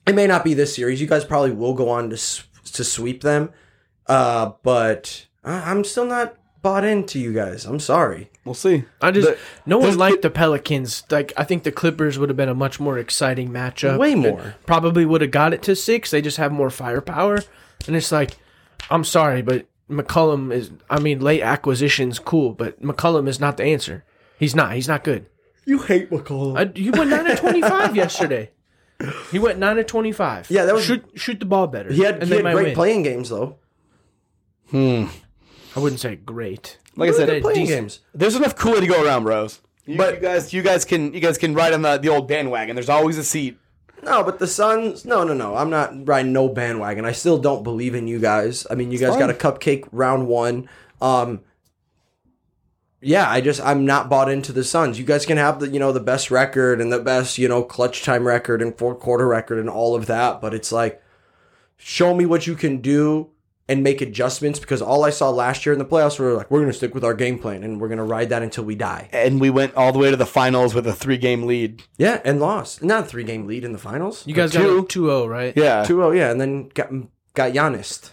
it 0.08 0.15
may 0.15 0.26
not 0.28 0.43
be 0.43 0.54
this 0.54 0.76
series. 0.76 0.99
You 0.99 1.08
guys 1.08 1.23
probably 1.23 1.52
will 1.52 1.73
go 1.76 1.88
on 1.89 2.10
to 2.10 2.17
to 2.73 2.84
sweep 2.84 3.21
them, 3.21 3.52
uh, 4.08 4.52
but 4.63 5.28
I- 5.43 5.69
I'm 5.71 5.84
still 5.84 6.06
not 6.06 6.36
bought 6.62 6.84
into 6.86 7.19
you 7.19 7.34
guys. 7.34 7.65
I'm 7.65 7.80
sorry. 7.80 8.30
We'll 8.45 8.56
see. 8.56 8.86
I 9.02 9.12
just 9.12 9.28
The- 9.28 9.38
no 9.65 9.78
one 9.78 9.84
there's- 9.88 9.97
liked 9.97 10.21
the 10.21 10.30
Pelicans. 10.30 11.04
Like 11.10 11.32
I 11.38 11.43
think 11.43 11.63
the 11.63 11.71
Clippers 11.71 12.17
would 12.17 12.30
have 12.30 12.38
been 12.38 12.49
a 12.49 12.56
much 12.56 12.80
more 12.80 12.97
exciting 12.97 13.49
matchup. 13.52 13.97
Way 13.97 14.15
more. 14.15 14.56
Probably 14.65 15.06
would 15.06 15.21
have 15.21 15.32
got 15.32 15.54
it 15.54 15.62
to 15.63 15.76
six. 15.76 16.10
They 16.12 16.21
just 16.21 16.38
have 16.38 16.52
more 16.52 16.69
firepower, 16.69 17.39
and 17.88 17.95
it's 17.95 18.12
like, 18.12 18.32
I'm 18.89 19.04
sorry, 19.04 19.41
but 19.41 19.65
McCollum 19.89 20.52
is. 20.54 20.72
I 20.89 21.00
mean, 21.00 21.19
late 21.19 21.41
acquisitions 21.41 22.19
cool, 22.19 22.54
but 22.54 22.82
McCollum 22.82 23.28
is 23.28 23.39
not 23.39 23.58
the 23.58 23.63
answer. 23.65 24.04
He's 24.39 24.56
not. 24.56 24.74
He's 24.74 24.88
not 24.88 25.04
good. 25.04 25.28
You 25.65 25.80
hate 25.80 26.10
McCollum. 26.10 26.58
I, 26.58 26.78
he 26.78 26.89
went 26.89 27.10
nine 27.10 27.26
to 27.26 27.36
twenty 27.36 27.62
five 27.62 27.96
yesterday. 27.96 28.52
He 29.32 29.39
went 29.39 29.60
nine 29.60 29.76
to 29.78 29.84
twenty 29.84 30.12
five. 30.12 30.50
Yeah, 30.50 30.65
that 30.65 30.74
was- 30.76 30.86
shoot 30.86 31.06
shoot 31.15 31.39
the 31.39 31.46
ball 31.46 31.67
better. 31.67 31.91
he 31.91 32.04
had, 32.04 32.24
he 32.24 32.34
had 32.34 32.41
great 32.43 32.56
win. 32.56 32.74
playing 32.76 33.04
games 33.04 33.30
though. 33.30 33.58
Hmm. 34.69 35.06
I 35.76 35.80
wouldn't 35.80 36.00
say 36.00 36.15
great. 36.15 36.78
Like 36.96 37.08
I 37.08 37.12
Really 37.12 37.17
said, 37.17 37.30
good 37.30 37.41
playing 37.41 37.60
decent. 37.62 37.80
games. 37.82 38.00
There's 38.13 38.36
enough 38.36 38.56
Kool 38.56 38.76
Aid 38.76 38.82
to 38.82 38.88
go 38.88 39.04
around, 39.04 39.24
bros. 39.24 39.62
You, 39.86 39.98
But- 39.98 40.15
you 40.15 40.19
guys, 40.22 40.54
you 40.54 40.62
guys 40.62 40.86
can, 40.86 41.13
you 41.13 41.19
guys 41.19 41.38
can 41.38 41.54
ride 41.54 41.74
on 41.74 41.82
the, 41.82 41.98
the 41.98 42.10
old 42.10 42.28
bandwagon. 42.28 42.76
There's 42.76 42.89
always 42.89 43.17
a 43.17 43.24
seat. 43.24 43.58
No, 44.04 44.24
but 44.24 44.39
the 44.39 44.48
Suns. 44.48 45.06
No, 45.06 45.24
no, 45.24 45.34
no. 45.34 45.56
I'm 45.56 45.70
not 45.70 46.08
riding 46.08 46.34
no 46.34 46.50
bandwagon. 46.50 47.06
I 47.06 47.12
still 47.12 47.38
don't 47.38 47.63
believe 47.63 47.96
in 47.96 48.08
you 48.08 48.20
guys. 48.20 48.68
I 48.70 48.76
mean, 48.76 48.92
you 48.92 49.00
guys 49.00 49.16
got 49.18 49.30
a 49.30 49.34
cupcake 49.34 49.88
round 49.92 50.28
one. 50.28 50.70
Um, 51.02 51.42
yeah, 53.02 53.30
I 53.30 53.42
just 53.42 53.60
I'm 53.62 53.86
not 53.86 54.10
bought 54.10 54.30
into 54.30 54.54
the 54.54 54.63
Suns. 54.63 54.98
You 54.98 55.06
guys 55.06 55.26
can 55.26 55.38
have 55.38 55.60
the 55.60 55.68
you 55.68 55.80
know 55.80 55.92
the 55.92 56.00
best 56.00 56.32
record 56.32 56.80
and 56.80 56.92
the 56.92 57.00
best 57.00 57.38
you 57.38 57.48
know 57.48 57.63
clutch 57.63 58.04
time 58.04 58.26
record 58.26 58.62
and 58.62 58.78
fourth 58.78 59.00
quarter 59.00 59.28
record 59.28 59.60
and 59.60 59.70
all 59.70 59.96
of 59.96 60.06
that, 60.06 60.39
but 60.39 60.54
it's 60.54 60.72
like, 60.72 61.02
show 61.76 62.13
me 62.13 62.26
what 62.26 62.48
you 62.48 62.56
can 62.56 62.78
do 62.78 63.30
and 63.69 63.82
make 63.82 64.02
adjustments 64.02 64.60
because 64.60 64.82
all 64.82 65.06
I 65.06 65.10
saw 65.10 65.30
last 65.30 65.65
year 65.65 65.71
in 65.73 65.80
the 65.80 65.86
playoffs 65.86 66.19
were 66.19 66.34
like, 66.34 66.52
we're 66.52 66.60
going 66.60 66.71
to 66.71 66.78
stick 66.78 66.93
with 66.93 67.04
our 67.06 67.13
game 67.13 67.39
plan 67.39 67.63
and 67.63 67.80
we're 67.80 67.88
going 67.88 67.97
to 67.97 68.04
ride 68.04 68.30
that 68.30 68.41
until 68.43 68.65
we 68.65 68.76
die. 68.76 69.10
And 69.13 69.39
we 69.39 69.49
went 69.49 69.73
all 69.76 69.93
the 69.93 69.99
way 69.99 70.12
to 70.12 70.17
the 70.17 70.26
finals 70.26 70.76
with 70.76 70.86
a 70.86 70.93
three 70.93 71.17
game 71.17 71.43
lead. 71.43 71.82
Yeah, 71.97 72.19
and 72.26 72.39
lost. 72.41 72.84
Not 72.84 73.06
a 73.06 73.08
three 73.08 73.23
game 73.23 73.47
lead 73.47 73.63
in 73.63 73.71
the 73.71 73.78
finals. 73.80 74.28
You 74.28 74.34
guys 74.34 74.52
Two. 74.52 74.82
got 74.82 74.89
2-0, 74.89 75.30
right? 75.30 75.54
Yeah. 75.56 75.84
2 75.86 75.93
0, 75.95 76.12
yeah, 76.12 76.30
and 76.32 76.41
then 76.41 76.69
got 76.69 76.89
got 77.36 77.54
Giannis 77.54 78.12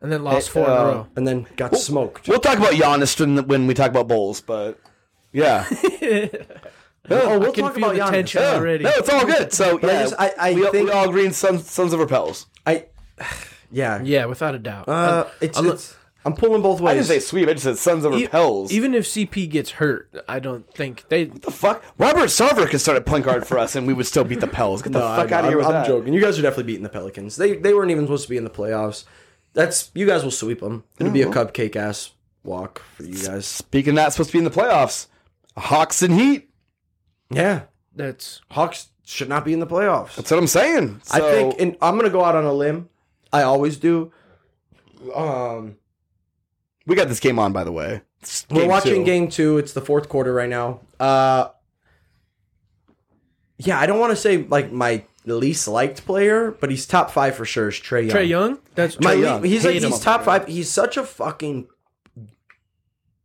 And 0.00 0.10
then 0.10 0.24
lost 0.24 0.48
Hey, 0.48 0.52
four 0.54 0.64
in 0.64 0.70
uh, 0.70 0.74
a 0.74 0.84
row. 0.86 1.06
and 1.14 1.28
then 1.28 1.46
got 1.56 1.76
smoked. 1.76 2.26
We'll 2.28 2.40
talk 2.40 2.56
about 2.58 2.72
Giannis 2.72 3.20
when, 3.20 3.46
when 3.46 3.66
we 3.66 3.74
talk 3.74 3.90
about 3.90 4.08
Bulls, 4.08 4.40
but 4.40 4.78
yeah. 5.32 5.66
Oh, 7.08 7.38
we'll 7.38 7.50
I 7.50 7.54
can 7.54 7.62
talk 7.64 7.76
about 7.76 7.94
the 7.94 8.00
Giannis. 8.00 8.10
tension 8.10 8.42
Yeah. 8.42 8.54
already. 8.54 8.82
No, 8.84 8.90
it's 8.96 9.08
all 9.08 9.24
good. 9.24 9.52
So 9.52 9.78
But 9.78 9.90
I 9.90 9.92
yeah, 9.92 10.02
just- 10.02 10.14
I- 10.18 10.32
I 10.40 10.54
we, 10.54 10.62
think- 10.70 10.86
we 10.86 10.90
all 10.90 11.08
agree 11.08 11.24
in 11.26 11.32
Suns, 11.32 11.70
Suns 11.70 11.92
of 11.92 12.00
Repels. 12.00 12.46
I, 12.66 12.86
yeah. 13.70 14.02
Yeah, 14.02 14.26
without 14.26 14.54
a 14.54 14.58
doubt. 14.58 14.88
Uh, 14.88 14.92
I'm- 14.92 15.26
it's, 15.40 15.56
I'm- 15.58 15.66
it's, 15.70 15.96
I'm 16.24 16.34
pulling 16.34 16.60
both 16.60 16.80
ways. 16.80 16.90
I 16.90 16.94
didn't 16.94 17.06
say 17.06 17.18
sweep. 17.20 17.48
I 17.48 17.52
just 17.52 17.62
said 17.62 17.78
Suns 17.78 18.04
of 18.04 18.12
e- 18.14 18.22
Repels. 18.24 18.72
even 18.72 18.94
if 18.94 19.04
CP 19.04 19.48
gets 19.48 19.70
hurt, 19.72 20.10
I 20.28 20.40
don't 20.40 20.68
think 20.74 21.04
they. 21.08 21.26
the 21.26 21.52
fuck? 21.52 21.84
Robert 21.98 22.24
Sarver 22.30 22.68
could 22.68 22.80
start 22.80 22.96
at 22.96 23.06
point 23.06 23.24
guard 23.24 23.46
for 23.46 23.58
us, 23.58 23.76
and 23.76 23.86
we 23.86 23.92
would 23.92 24.06
still 24.06 24.24
beat 24.24 24.40
the 24.40 24.48
Pels. 24.48 24.82
Get 24.82 24.92
the 24.92 24.98
No, 24.98 25.04
fuck 25.16 25.30
out 25.30 25.44
of 25.44 25.50
here 25.50 25.52
I'm, 25.52 25.58
with 25.58 25.66
I'm 25.68 25.72
that. 25.74 25.86
joking. 25.86 26.12
You 26.12 26.20
guys 26.20 26.36
are 26.36 26.42
definitely 26.42 26.64
beating 26.64 26.82
the 26.82 26.88
Pelicans. 26.88 27.36
They 27.36 27.54
they 27.56 27.72
weren't 27.74 27.92
even 27.92 28.06
supposed 28.06 28.24
to 28.24 28.28
be 28.30 28.36
in 28.36 28.42
the 28.42 28.50
playoffs. 28.50 29.04
That's 29.52 29.92
you 29.94 30.04
guys 30.04 30.24
will 30.24 30.32
sweep 30.32 30.58
them. 30.60 30.82
It'll 30.98 31.12
be 31.12 31.22
a 31.22 31.26
cupcake 31.28 31.76
ass 31.76 32.10
walk 32.42 32.82
for 32.96 33.04
you 33.04 33.24
guys. 33.24 33.46
Speaking 33.46 33.90
of 33.90 33.96
that, 33.96 34.12
supposed 34.12 34.30
to 34.30 34.32
be 34.32 34.38
in 34.38 34.44
the 34.44 34.50
playoffs. 34.50 35.06
Hawks 35.56 36.02
and 36.02 36.12
Heat. 36.12 36.50
Yeah, 37.30 37.62
That's 37.94 38.40
Hawks 38.50 38.88
should 39.04 39.28
not 39.28 39.44
be 39.44 39.52
in 39.52 39.60
the 39.60 39.66
playoffs. 39.66 40.16
That's 40.16 40.30
what 40.32 40.38
I'm 40.38 40.46
saying. 40.48 41.00
I 41.12 41.20
think, 41.20 41.54
and 41.60 41.76
I'm 41.80 41.96
gonna 41.96 42.10
go 42.10 42.24
out 42.24 42.34
on 42.34 42.44
a 42.44 42.52
limb. 42.52 42.88
I 43.32 43.42
always 43.42 43.76
do. 43.76 44.12
Um, 45.14 45.76
we 46.86 46.96
got 46.96 47.08
this 47.08 47.20
game 47.20 47.38
on, 47.38 47.52
by 47.52 47.64
the 47.64 47.72
way. 47.72 48.02
We're 48.50 48.66
watching 48.66 48.96
two. 48.96 49.04
game 49.04 49.28
two. 49.28 49.58
It's 49.58 49.72
the 49.72 49.80
fourth 49.80 50.08
quarter 50.08 50.32
right 50.32 50.48
now. 50.48 50.80
Uh, 50.98 51.48
yeah, 53.58 53.78
I 53.78 53.86
don't 53.86 53.98
want 54.00 54.10
to 54.10 54.16
say 54.16 54.38
like 54.38 54.72
my 54.72 55.04
least 55.24 55.66
liked 55.68 56.04
player, 56.06 56.50
but 56.52 56.70
he's 56.70 56.86
top 56.86 57.10
five 57.10 57.34
for 57.36 57.44
sure. 57.44 57.68
Is 57.68 57.74
Trae 57.76 58.06
Young. 58.06 58.16
Trae 58.16 58.28
Young. 58.28 58.58
That's 58.74 59.00
My 59.00 59.14
Trae 59.14 59.20
Young. 59.22 59.44
he's 59.44 59.64
like 59.64 59.74
Hate 59.74 59.82
him. 59.84 59.90
he's 59.90 60.00
top 60.00 60.22
five. 60.24 60.46
He's 60.46 60.70
such 60.70 60.96
a 60.96 61.02
fucking 61.04 61.68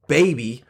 baby. 0.08 0.64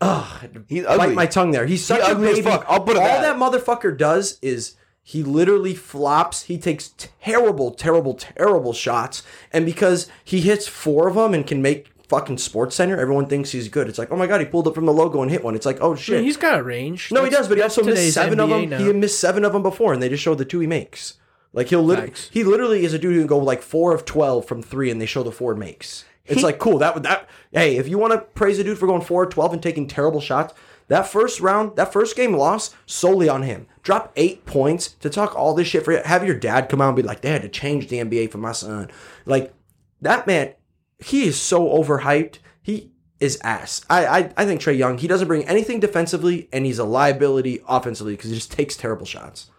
Ugh, 0.00 0.48
He's 0.68 0.84
bite 0.84 1.14
my 1.14 1.26
tongue 1.26 1.52
there. 1.52 1.66
He's 1.66 1.84
such 1.84 2.00
a 2.00 2.08
ugly 2.10 2.28
as 2.28 2.34
baby. 2.36 2.50
fuck. 2.50 2.66
I'll 2.68 2.80
put 2.80 2.96
it 2.96 3.02
All 3.02 3.06
that. 3.08 3.22
that 3.22 3.36
motherfucker 3.36 3.96
does 3.96 4.38
is 4.42 4.76
he 5.08 5.22
literally 5.22 5.72
flops. 5.72 6.42
He 6.42 6.58
takes 6.58 6.88
terrible, 7.22 7.70
terrible, 7.70 8.14
terrible 8.14 8.72
shots, 8.72 9.22
and 9.52 9.64
because 9.64 10.08
he 10.24 10.40
hits 10.40 10.66
four 10.66 11.06
of 11.06 11.14
them 11.14 11.32
and 11.32 11.46
can 11.46 11.62
make 11.62 11.86
fucking 12.08 12.38
Sports 12.38 12.74
Center, 12.74 12.98
everyone 12.98 13.26
thinks 13.26 13.52
he's 13.52 13.68
good. 13.68 13.88
It's 13.88 13.98
like, 13.98 14.10
oh 14.10 14.16
my 14.16 14.26
god, 14.26 14.40
he 14.40 14.46
pulled 14.48 14.66
up 14.66 14.74
from 14.74 14.84
the 14.84 14.92
logo 14.92 15.22
and 15.22 15.30
hit 15.30 15.44
one. 15.44 15.54
It's 15.54 15.64
like, 15.64 15.78
oh 15.80 15.92
I 15.92 15.96
shit. 15.96 16.16
mean, 16.16 16.24
he's 16.24 16.36
got 16.36 16.58
a 16.58 16.62
range. 16.64 17.12
no, 17.12 17.22
he 17.22 17.30
does, 17.30 17.46
but 17.46 17.56
he 17.56 17.62
also 17.62 17.84
missed 17.84 18.14
seven 18.14 18.40
of 18.40 18.48
them. 18.50 18.68
now. 18.68 18.78
He 18.78 18.92
missed 18.92 19.20
seven 19.20 19.44
of 19.44 19.52
them 19.52 19.62
before, 19.62 19.92
and 19.92 20.02
they 20.02 20.08
just 20.08 20.24
show 20.24 20.34
the 20.34 20.44
two 20.44 20.58
he 20.58 20.66
makes. 20.66 21.14
Like 21.52 21.68
he'll 21.68 21.84
literally, 21.84 22.08
Facts. 22.10 22.28
he 22.32 22.42
literally 22.42 22.84
is 22.84 22.92
a 22.92 22.98
dude 22.98 23.14
who 23.14 23.20
can 23.20 23.28
go 23.28 23.38
like 23.38 23.62
four 23.62 23.94
of 23.94 24.04
twelve 24.04 24.44
from 24.44 24.60
three, 24.60 24.90
and 24.90 25.00
they 25.00 25.06
show 25.06 25.22
the 25.22 25.30
four 25.30 25.54
makes. 25.54 26.04
It's 26.24 26.42
like 26.42 26.58
cool. 26.58 26.78
That 26.78 26.94
would 26.94 27.04
that. 27.04 27.28
Hey, 27.52 27.76
if 27.76 27.86
you 27.86 27.96
want 27.96 28.12
to 28.12 28.18
praise 28.18 28.58
a 28.58 28.64
dude 28.64 28.76
for 28.78 28.88
going 28.88 29.02
four 29.02 29.22
of 29.22 29.30
twelve 29.30 29.52
and 29.52 29.62
taking 29.62 29.86
terrible 29.86 30.20
shots, 30.20 30.52
that 30.88 31.08
first 31.08 31.40
round, 31.40 31.76
that 31.76 31.92
first 31.92 32.16
game 32.16 32.34
loss 32.34 32.74
solely 32.86 33.28
on 33.28 33.42
him. 33.42 33.66
Drop 33.82 34.12
eight 34.16 34.46
points 34.46 34.88
to 35.00 35.10
talk 35.10 35.34
all 35.34 35.54
this 35.54 35.68
shit 35.68 35.84
for 35.84 35.92
you. 35.92 36.00
have 36.04 36.24
your 36.24 36.38
dad 36.38 36.68
come 36.68 36.80
out 36.80 36.88
and 36.88 36.96
be 36.96 37.02
like, 37.02 37.20
they 37.20 37.30
had 37.30 37.42
to 37.42 37.48
change 37.48 37.88
the 37.88 37.98
NBA 37.98 38.30
for 38.30 38.38
my 38.38 38.52
son. 38.52 38.90
Like 39.24 39.52
that 40.00 40.26
man, 40.26 40.54
he 40.98 41.24
is 41.24 41.40
so 41.40 41.68
overhyped. 41.68 42.38
He 42.62 42.90
is 43.20 43.38
ass. 43.42 43.84
I 43.90 44.06
I, 44.06 44.32
I 44.36 44.44
think 44.44 44.60
Trae 44.60 44.76
Young. 44.76 44.98
He 44.98 45.08
doesn't 45.08 45.28
bring 45.28 45.44
anything 45.44 45.80
defensively, 45.80 46.48
and 46.52 46.66
he's 46.66 46.78
a 46.78 46.84
liability 46.84 47.60
offensively 47.68 48.14
because 48.14 48.30
he 48.30 48.36
just 48.36 48.52
takes 48.52 48.76
terrible 48.76 49.06
shots. 49.06 49.50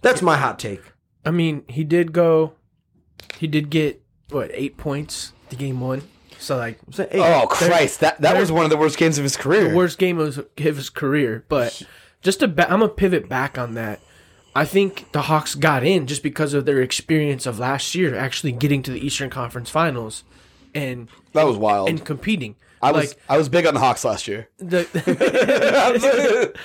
That's 0.00 0.22
my 0.22 0.36
hot 0.36 0.58
take. 0.58 0.82
I 1.24 1.30
mean, 1.30 1.64
he 1.68 1.84
did 1.84 2.12
go. 2.12 2.54
He 3.38 3.46
did 3.46 3.70
get 3.70 4.02
what 4.30 4.50
eight 4.52 4.76
points 4.76 5.32
the 5.48 5.56
game 5.56 5.80
one. 5.80 6.02
So 6.42 6.56
like 6.56 6.78
So, 6.90 7.06
hey, 7.10 7.20
Oh 7.20 7.46
Christ! 7.46 8.00
That 8.00 8.20
that 8.20 8.36
was 8.38 8.50
one 8.50 8.64
of 8.64 8.70
the 8.70 8.76
worst 8.76 8.98
games 8.98 9.16
of 9.16 9.22
his 9.22 9.36
career. 9.36 9.74
worst 9.74 9.98
game 9.98 10.18
of 10.18 10.44
his, 10.56 10.90
career. 10.90 11.44
But 11.48 11.82
just 12.20 12.40
to 12.40 12.48
ba- 12.48 12.70
I'm 12.70 12.80
gonna 12.80 12.92
pivot 12.92 13.28
back 13.28 13.58
on 13.58 13.74
that. 13.74 14.00
I 14.54 14.66
think 14.66 15.10
the 15.12 15.22
Hawks 15.22 15.54
got 15.54 15.82
in 15.82 16.06
just 16.06 16.22
because 16.22 16.52
of 16.52 16.66
their 16.66 16.82
experience 16.82 17.46
of 17.46 17.58
last 17.58 17.94
year, 17.94 18.14
actually 18.14 18.52
getting 18.52 18.82
to 18.82 18.90
the 18.90 18.98
Eastern 19.04 19.30
Conference 19.30 19.70
Finals, 19.70 20.24
and 20.74 21.08
that 21.32 21.44
was 21.44 21.56
wild. 21.56 21.88
and 21.88 22.04
competing. 22.04 22.56
I 22.82 22.90
was 22.90 23.14
I 23.28 23.38
was 23.38 23.48
big 23.48 23.64
on 23.64 23.74
the 23.74 23.80
Hawks 23.80 24.04
last 24.04 24.26
year. 24.26 24.48
the 24.58 24.82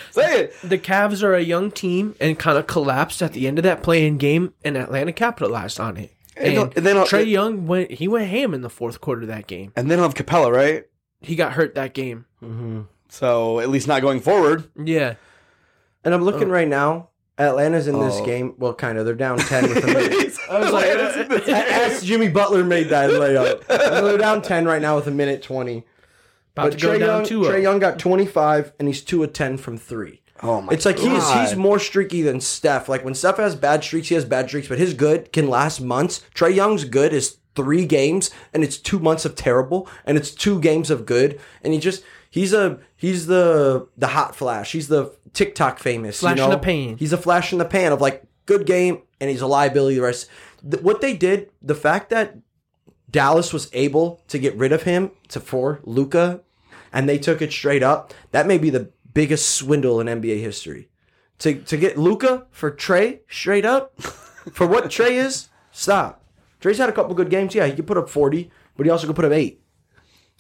Say 0.12 0.42
it. 0.42 0.56
the 0.64 0.80
Cavs 0.80 1.22
are 1.22 1.36
a 1.36 1.42
young 1.42 1.70
team 1.72 2.16
and 2.20 2.40
kind 2.40 2.58
of 2.58 2.66
collapsed 2.66 3.22
at 3.22 3.34
the 3.34 3.48
end 3.48 3.60
of 3.60 3.64
that 3.64 3.84
play-in 3.84 4.18
game, 4.18 4.54
and 4.64 4.76
Atlanta 4.76 5.14
capitalized 5.14 5.80
on 5.80 5.98
it. 5.98 6.12
And 6.40 6.58
And, 6.76 6.86
then- 6.86 6.96
Trae 6.98 7.28
Young 7.28 7.68
went 7.68 7.92
he 7.92 8.08
went 8.08 8.28
ham 8.30 8.54
in 8.54 8.62
the 8.62 8.70
fourth 8.70 9.02
quarter 9.02 9.22
of 9.22 9.28
that 9.28 9.48
game. 9.48 9.72
And 9.76 9.90
then 9.90 10.00
I'll 10.00 10.06
have 10.06 10.14
Capela, 10.16 10.52
right? 10.52 10.86
He 11.22 11.36
got 11.36 11.54
hurt 11.54 11.76
that 11.76 11.94
game. 11.94 12.26
Mm-hmm. 12.44 12.82
So 13.10 13.60
at 13.60 13.70
least 13.70 13.88
not 13.88 14.02
going 14.02 14.20
forward. 14.20 14.70
Yeah. 14.82 15.16
and 16.04 16.14
I'm 16.14 16.24
looking 16.24 16.50
oh. 16.50 16.52
right 16.52 16.68
now. 16.68 17.10
Atlanta's 17.40 17.88
in 17.88 18.00
this 18.00 18.16
Oh. 18.16 18.26
game. 18.26 18.56
Well, 18.58 18.74
kind 18.74 18.98
of. 18.98 19.06
They're 19.06 19.14
down 19.14 19.38
ten 19.38 19.64
with 19.70 19.84
a 19.84 19.88
minute. 19.88 20.38
I 20.50 20.60
was 20.60 20.72
like, 20.72 20.88
As 21.48 22.04
Jimmy 22.04 22.30
Butler 22.30 22.64
made 22.64 22.90
that 22.90 23.12
layup, 23.12 23.66
they're 23.68 24.18
down 24.18 24.42
ten 24.42 24.66
right 24.66 24.82
now 24.82 24.96
with 24.96 25.06
a 25.08 25.12
minute 25.12 25.44
twenty. 25.44 25.86
About 26.54 26.72
But 26.72 26.72
to 26.72 26.78
go 26.80 26.90
Trae 26.94 27.00
down 27.00 27.26
Young. 27.26 27.44
Trae 27.44 27.62
Young 27.62 27.78
got 27.80 28.00
25, 28.00 28.74
and 28.80 28.88
he's 28.88 29.04
two 29.04 29.24
of 29.24 29.34
ten 29.34 29.58
from 29.58 29.78
three. 29.78 30.22
Oh 30.44 30.62
my! 30.62 30.74
It's 30.74 30.86
like 30.86 31.00
he's 31.00 31.08
God. 31.08 31.48
he's 31.48 31.58
more 31.58 31.80
streaky 31.80 32.22
than 32.22 32.42
Steph. 32.42 32.88
Like 32.90 33.04
when 33.04 33.14
Steph 33.16 33.38
has 33.38 33.56
bad 33.56 33.84
streaks, 33.84 34.10
he 34.10 34.16
has 34.16 34.26
bad 34.26 34.48
streaks, 34.48 34.68
but 34.68 34.78
his 34.78 34.94
good 34.94 35.32
can 35.34 35.50
last 35.50 35.82
months. 35.82 36.22
Trae 36.36 36.54
Young's 36.56 36.86
good 36.86 37.14
is 37.14 37.38
three 37.56 37.86
games, 37.86 38.30
and 38.54 38.64
it's 38.64 38.78
two 38.78 39.00
months 39.00 39.26
of 39.26 39.36
terrible, 39.36 39.90
and 40.06 40.18
it's 40.18 40.32
two 40.32 40.60
games 40.62 40.92
of 40.92 41.06
good, 41.06 41.40
and 41.64 41.74
he 41.74 41.80
just 41.80 42.04
he's 42.30 42.54
a 42.54 42.80
he's 42.96 43.28
the 43.28 43.88
the 43.98 44.08
hot 44.08 44.36
flash. 44.36 44.72
He's 44.72 44.88
the 44.88 45.12
TikTok 45.34 45.80
famous 45.80 46.20
Flash 46.20 46.38
you 46.38 46.44
in 46.44 46.50
the 46.52 46.58
pan. 46.58 46.98
He's 46.98 47.14
a 47.14 47.18
flash 47.18 47.52
in 47.52 47.60
the 47.60 47.66
pan 47.66 47.92
of 47.92 48.02
like 48.02 48.24
good 48.46 48.66
game, 48.66 49.02
and 49.20 49.30
he's 49.30 49.42
a 49.42 49.48
liability. 49.48 49.96
The 49.96 50.02
rest, 50.02 50.30
Th- 50.70 50.82
what 50.84 51.02
they 51.02 51.16
did, 51.16 51.52
the 51.62 51.76
fact 51.76 52.10
that 52.10 52.38
Dallas 53.10 53.54
was 53.54 53.70
able 53.74 54.24
to 54.28 54.40
get 54.40 54.56
rid 54.56 54.72
of 54.72 54.84
him 54.84 55.12
to 55.30 55.40
for 55.40 55.80
Luka, 55.84 56.42
and 56.92 57.08
they 57.08 57.18
took 57.18 57.42
it 57.42 57.52
straight 57.52 57.84
up. 57.84 58.14
That 58.32 58.48
may 58.48 58.58
be 58.58 58.70
the 58.70 58.92
biggest 59.18 59.50
swindle 59.50 60.00
in 60.00 60.06
NBA 60.06 60.40
history. 60.42 60.90
To 61.40 61.56
to 61.56 61.76
get 61.76 61.98
Luka 61.98 62.46
for 62.52 62.70
Trae 62.70 63.22
straight 63.28 63.66
up 63.66 64.00
for 64.54 64.68
what 64.68 64.86
Trae 64.86 65.12
is. 65.12 65.50
Stop. 65.72 66.24
Trae's 66.62 66.78
had 66.78 66.90
a 66.90 66.92
couple 66.92 67.16
good 67.16 67.32
games. 67.32 67.56
Yeah, 67.56 67.66
he 67.66 67.74
could 67.74 67.88
put 67.88 67.98
up 67.98 68.10
forty, 68.10 68.52
but 68.76 68.86
he 68.86 68.92
also 68.92 69.08
could 69.08 69.16
put 69.16 69.26
up 69.26 69.32
eight. 69.32 69.62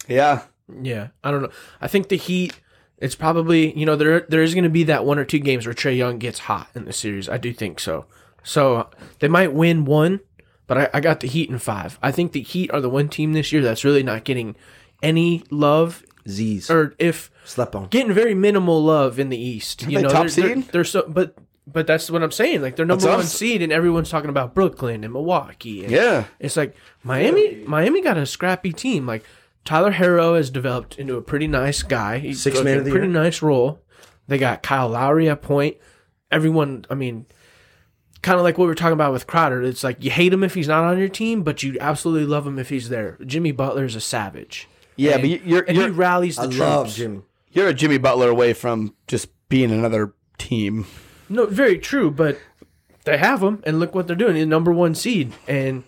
yeah. 0.07 0.43
Yeah, 0.81 1.07
I 1.23 1.31
don't 1.31 1.41
know. 1.43 1.51
I 1.79 1.87
think 1.87 2.09
the 2.09 2.17
Heat. 2.17 2.59
It's 2.97 3.15
probably 3.15 3.77
you 3.77 3.85
know 3.85 3.95
there 3.95 4.21
there 4.27 4.43
is 4.43 4.53
going 4.53 4.63
to 4.65 4.69
be 4.69 4.83
that 4.83 5.05
one 5.05 5.17
or 5.17 5.25
two 5.25 5.39
games 5.39 5.65
where 5.65 5.73
Trae 5.73 5.95
Young 5.95 6.17
gets 6.19 6.39
hot 6.39 6.67
in 6.75 6.85
the 6.85 6.93
series. 6.93 7.29
I 7.29 7.37
do 7.37 7.53
think 7.53 7.79
so. 7.79 8.05
So 8.43 8.89
they 9.19 9.27
might 9.27 9.53
win 9.53 9.85
one, 9.85 10.19
but 10.67 10.77
I, 10.77 10.89
I 10.95 10.99
got 10.99 11.21
the 11.21 11.27
Heat 11.27 11.49
in 11.49 11.57
five. 11.57 11.97
I 12.03 12.11
think 12.11 12.31
the 12.31 12.41
Heat 12.41 12.71
are 12.71 12.81
the 12.81 12.89
one 12.89 13.07
team 13.07 13.33
this 13.33 13.51
year 13.51 13.61
that's 13.61 13.85
really 13.85 14.03
not 14.03 14.23
getting 14.23 14.55
any 15.01 15.43
love, 15.49 16.03
Z's 16.27 16.69
or 16.69 16.93
if 16.99 17.31
slept 17.45 17.75
on. 17.75 17.87
getting 17.87 18.13
very 18.13 18.33
minimal 18.33 18.83
love 18.83 19.19
in 19.19 19.29
the 19.29 19.37
East. 19.37 19.83
You 19.83 19.97
they 19.97 20.01
know, 20.03 20.09
top 20.09 20.27
they're, 20.27 20.43
they're- 20.45 20.55
seed? 20.55 20.67
They're, 20.71 20.83
so, 20.83 21.05
but 21.07 21.35
but 21.65 21.85
that's 21.87 22.09
what 22.09 22.23
I'm 22.23 22.31
saying. 22.31 22.61
Like 22.61 22.75
they're 22.75 22.85
number 22.85 23.03
That's 23.03 23.11
one 23.15 23.25
us. 23.25 23.33
seed, 23.33 23.61
and 23.61 23.73
everyone's 23.73 24.09
talking 24.09 24.29
about 24.29 24.53
Brooklyn 24.55 25.03
and 25.03 25.11
Milwaukee. 25.13 25.83
And 25.83 25.91
Yeah. 25.91 26.25
it's 26.39 26.55
like 26.55 26.75
Miami. 27.03 27.63
Miami 27.67 28.01
got 28.01 28.17
a 28.17 28.25
scrappy 28.25 28.71
team. 28.71 29.05
Like 29.05 29.23
Tyler 29.65 29.91
Herro 29.91 30.37
has 30.37 30.49
developed 30.49 30.97
into 30.97 31.15
a 31.17 31.21
pretty 31.21 31.47
nice 31.47 31.83
guy. 31.83 32.19
He's 32.19 32.41
Sixth 32.41 32.59
got 32.59 32.65
man 32.65 32.77
of 32.79 32.85
the 32.85 32.91
pretty 32.91 33.07
year. 33.07 33.13
nice 33.21 33.41
role. 33.41 33.81
They 34.27 34.37
got 34.37 34.63
Kyle 34.63 34.87
Lowry 34.89 35.29
at 35.29 35.41
point. 35.41 35.75
Everyone, 36.31 36.85
I 36.89 36.95
mean, 36.95 37.25
kind 38.21 38.37
of 38.37 38.43
like 38.43 38.57
what 38.57 38.65
we 38.65 38.69
were 38.69 38.75
talking 38.75 38.93
about 38.93 39.11
with 39.13 39.27
Crowder. 39.27 39.61
It's 39.63 39.83
like 39.83 40.03
you 40.03 40.11
hate 40.11 40.31
him 40.33 40.43
if 40.43 40.53
he's 40.53 40.67
not 40.67 40.83
on 40.85 40.97
your 40.99 41.07
team, 41.09 41.43
but 41.43 41.63
you 41.63 41.77
absolutely 41.81 42.25
love 42.25 42.45
him 42.47 42.59
if 42.59 42.69
he's 42.69 42.89
there. 42.89 43.17
Jimmy 43.25 43.51
Butler 43.51 43.85
is 43.85 43.95
a 43.95 44.01
savage. 44.01 44.67
Yeah, 44.97 45.13
and, 45.13 45.21
but 45.21 45.29
you- 45.29 45.41
you're 45.45 45.63
and 45.67 45.77
he 45.77 45.83
you're, 45.83 45.91
rallies 45.91 46.35
the 46.35 46.41
I 46.43 46.45
troops. 46.47 46.59
love 46.59 46.89
Jimmy. 46.93 47.21
you're 47.51 47.67
a 47.69 47.73
Jimmy 47.73 47.97
Butler 47.97 48.29
away 48.29 48.53
from 48.53 48.93
just 49.07 49.29
being 49.49 49.71
another 49.71 50.13
team. 50.37 50.85
No, 51.29 51.45
very 51.45 51.77
true, 51.77 52.11
but 52.11 52.37
they 53.05 53.17
have 53.17 53.41
him, 53.41 53.61
and 53.65 53.79
look 53.79 53.93
what 53.95 54.07
they're 54.07 54.15
doing. 54.15 54.35
The 54.35 54.45
number 54.45 54.71
one 54.71 54.95
seed, 54.95 55.33
and 55.47 55.83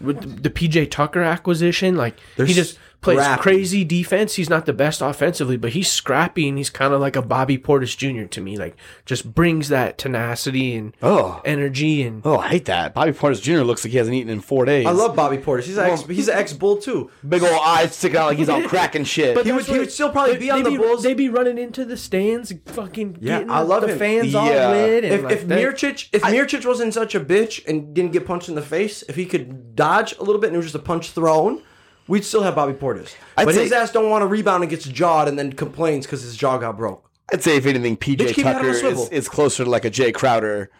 with 0.00 0.20
the, 0.20 0.48
the 0.48 0.50
PJ 0.50 0.90
Tucker 0.90 1.22
acquisition, 1.22 1.96
like 1.96 2.18
he 2.36 2.52
just 2.54 2.78
plays 3.00 3.18
Scrappy. 3.20 3.42
crazy 3.42 3.84
defense. 3.84 4.34
He's 4.34 4.50
not 4.50 4.66
the 4.66 4.72
best 4.72 5.00
offensively, 5.00 5.56
but 5.56 5.70
he's 5.70 5.90
scrappy 5.90 6.48
and 6.48 6.58
he's 6.58 6.70
kind 6.70 6.92
of 6.92 7.00
like 7.00 7.14
a 7.14 7.22
Bobby 7.22 7.56
Portis 7.56 7.96
Jr. 7.96 8.26
to 8.26 8.40
me. 8.40 8.56
Like 8.56 8.76
just 9.04 9.32
brings 9.34 9.68
that 9.68 9.96
tenacity 9.98 10.74
and 10.74 10.92
Oh. 11.02 11.40
energy 11.44 12.02
and 12.02 12.22
Oh, 12.24 12.38
I 12.38 12.48
hate 12.48 12.64
that. 12.64 12.94
Bobby 12.94 13.12
Portis 13.12 13.40
Jr. 13.40 13.62
looks 13.62 13.84
like 13.84 13.92
he 13.92 13.98
hasn't 13.98 14.14
eaten 14.16 14.30
in 14.30 14.40
four 14.40 14.64
days. 14.64 14.86
I 14.86 14.90
love 14.90 15.14
Bobby 15.14 15.36
Portis. 15.38 15.64
He's 15.64 15.76
an 15.76 15.90
ex, 15.90 16.02
he's 16.06 16.28
an 16.28 16.36
ex 16.36 16.52
Bull 16.52 16.78
too. 16.78 17.10
big 17.28 17.42
old 17.42 17.60
eyes 17.62 17.94
sticking 17.94 18.16
out 18.18 18.26
like 18.26 18.38
he's 18.38 18.48
all 18.48 18.62
cracking 18.68 19.04
shit. 19.04 19.40
He 19.44 19.52
would- 19.52 19.66
he 19.66 19.78
would 19.78 19.92
still 19.92 20.10
probably 20.10 20.36
be 20.38 20.50
on 20.50 20.62
they 20.62 20.70
the 20.70 20.76
Bulls. 20.76 21.02
They'd 21.02 21.14
be 21.14 21.28
running 21.28 21.58
into 21.58 21.84
the 21.84 21.96
stands, 21.96 22.52
fucking 22.66 23.18
Yeah, 23.20 23.38
getting 23.38 23.50
I 23.50 23.60
love 23.60 23.82
the 23.82 23.88
him. 23.92 23.98
fans 23.98 24.34
all 24.34 24.46
Yeah. 24.48 24.70
lit. 24.70 25.04
And 25.04 25.14
If, 25.14 25.22
like 25.22 25.32
if 25.32 25.48
that- 25.48 25.58
Mirotic 25.58 26.08
if 26.12 26.22
Mirotic 26.22 26.66
wasn't 26.66 26.94
such 26.94 27.14
a 27.14 27.20
bitch 27.20 27.66
and 27.68 27.94
didn't 27.94 28.12
get 28.12 28.26
punched 28.26 28.48
in 28.48 28.54
the 28.54 28.62
face, 28.62 29.04
if 29.08 29.16
he 29.16 29.26
could 29.26 29.76
dodge 29.76 30.14
a 30.18 30.22
little 30.24 30.40
bit 30.40 30.48
and 30.48 30.54
it 30.54 30.58
was 30.58 30.66
just 30.66 30.74
a 30.74 30.78
punch 30.80 31.10
thrown, 31.10 31.60
we'd 32.08 32.24
still 32.24 32.42
have 32.42 32.54
Bobby 32.54 32.72
Portis. 32.72 33.14
I'd 33.36 33.44
but 33.46 33.54
say- 33.54 33.62
his 33.64 33.72
ass 33.72 33.92
don't 33.92 34.10
want 34.10 34.22
to 34.22 34.26
rebound 34.26 34.62
and 34.62 34.70
gets 34.70 34.84
jawed 34.84 35.28
and 35.28 35.38
then 35.38 35.52
complains 35.52 36.06
because 36.06 36.22
his 36.22 36.36
jaw 36.36 36.58
got 36.58 36.76
broke. 36.76 37.08
I'd 37.32 37.42
say 37.42 37.56
if 37.56 37.66
anything, 37.66 37.96
PJ 37.96 38.16
Bitch, 38.18 38.28
keep 38.28 38.38
your 38.38 38.46
head 38.46 38.56
on 38.56 38.74
Tucker 38.74 38.86
is, 38.86 39.08
is 39.08 39.28
closer 39.28 39.64
to 39.64 39.70
like 39.70 39.84
a 39.84 39.90
Jae 39.90 40.14
Crowder, 40.14 40.70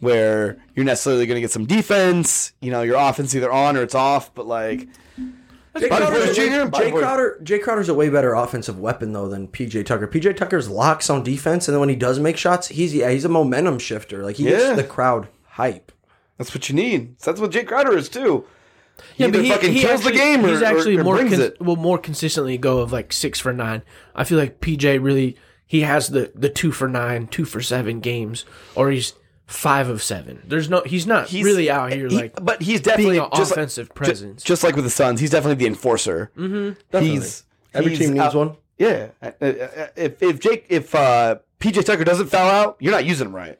where 0.00 0.58
you're 0.74 0.84
necessarily 0.84 1.24
going 1.26 1.36
to 1.36 1.40
get 1.40 1.52
some 1.52 1.66
defense. 1.66 2.52
You 2.60 2.70
know, 2.72 2.82
your 2.82 2.96
offense 2.96 3.34
either 3.34 3.52
on 3.52 3.76
or 3.76 3.82
it's 3.82 3.94
off, 3.94 4.34
but 4.34 4.46
like 4.46 4.88
Jay 5.78 5.88
Portis 5.88 6.34
Jr.? 6.34 6.68
Bobby 6.68 6.86
Jae 6.86 6.98
Crowder, 6.98 7.40
Jae 7.44 7.62
Crowder's 7.62 7.88
a 7.88 7.94
way 7.94 8.08
better 8.08 8.34
offensive 8.34 8.78
weapon 8.78 9.12
though 9.12 9.28
than 9.28 9.46
PJ 9.48 9.86
Tucker. 9.86 10.08
PJ 10.08 10.36
Tucker's 10.36 10.68
locks 10.68 11.08
on 11.10 11.22
defense, 11.22 11.68
and 11.68 11.74
then 11.74 11.80
when 11.80 11.88
he 11.88 11.96
does 11.96 12.18
make 12.18 12.36
shots, 12.36 12.68
he's 12.68 12.92
yeah, 12.94 13.10
he's 13.10 13.24
a 13.24 13.28
momentum 13.28 13.78
shifter. 13.78 14.22
Like 14.24 14.36
he 14.36 14.44
Yeah. 14.44 14.50
gets 14.50 14.76
the 14.76 14.84
crowd 14.84 15.28
hype. 15.50 15.92
that's 16.38 16.52
what 16.52 16.68
you 16.68 16.74
need. 16.74 17.16
That's 17.20 17.40
what 17.40 17.52
Jae 17.52 17.64
Crowder 17.66 17.96
is 17.96 18.08
too. 18.08 18.44
Yeah, 19.16 19.26
either 19.28 19.44
fucking 19.44 19.74
kills 19.74 20.04
the 20.04 20.12
game 20.12 20.44
or- 20.44 20.48
he's 20.48 20.62
actually 20.62 20.96
or- 20.96 21.00
or 21.00 21.04
more 21.04 21.14
brings 21.16 21.30
cons- 21.30 21.42
it. 21.42 21.60
will 21.60 21.76
more 21.76 21.98
consistently 21.98 22.56
go 22.58 22.78
of 22.78 22.92
like 22.92 23.12
six 23.12 23.38
for 23.40 23.52
nine. 23.52 23.82
I 24.14 24.24
feel 24.24 24.38
like 24.38 24.60
PJ 24.60 25.02
really 25.02 25.36
he 25.66 25.80
has 25.82 26.08
the 26.08 26.30
the 26.34 26.48
two 26.48 26.72
for 26.72 26.88
nine, 26.88 27.26
two 27.26 27.44
for 27.44 27.60
seven 27.60 28.00
games, 28.00 28.44
or 28.74 28.90
he's 28.90 29.14
five 29.46 29.88
of 29.88 30.02
seven. 30.02 30.42
There's 30.46 30.70
no 30.70 30.82
he's 30.86 31.06
not 31.06 31.28
He's 31.28 31.44
really 31.44 31.70
out 31.70 31.92
here 31.92 32.08
he- 32.08 32.16
like 32.16 32.44
but 32.44 32.62
he's 32.62 32.80
definitely 32.80 33.14
being 33.14 33.24
an 33.24 33.30
just 33.36 33.50
like- 33.50 33.58
offensive 33.58 33.88
ju- 33.88 33.94
presence. 33.94 34.42
Just, 34.42 34.62
like 34.64 34.74
with 34.76 34.84
the 34.84 34.90
Suns, 34.90 35.20
he's 35.20 35.30
definitely 35.30 35.62
the 35.62 35.66
enforcer. 35.68 36.30
Mm-hmm, 36.36 36.98
He's 36.98 37.44
Every 37.74 37.90
he's 37.90 37.98
team 37.98 38.10
needs 38.14 38.24
out- 38.26 38.34
one. 38.34 38.56
Yeah. 38.78 39.08
Uh, 39.22 39.30
uh, 39.40 39.44
uh, 39.46 39.86
If 39.96 40.22
if 40.22 40.40
Jake 40.40 40.66
if 40.68 40.94
uh, 40.94 41.36
PJ 41.60 41.84
Tucker 41.84 42.04
doesn't 42.04 42.26
foul 42.28 42.48
out, 42.50 42.76
you're 42.80 42.92
not 42.92 43.04
using 43.04 43.26
him 43.28 43.34
right. 43.36 43.58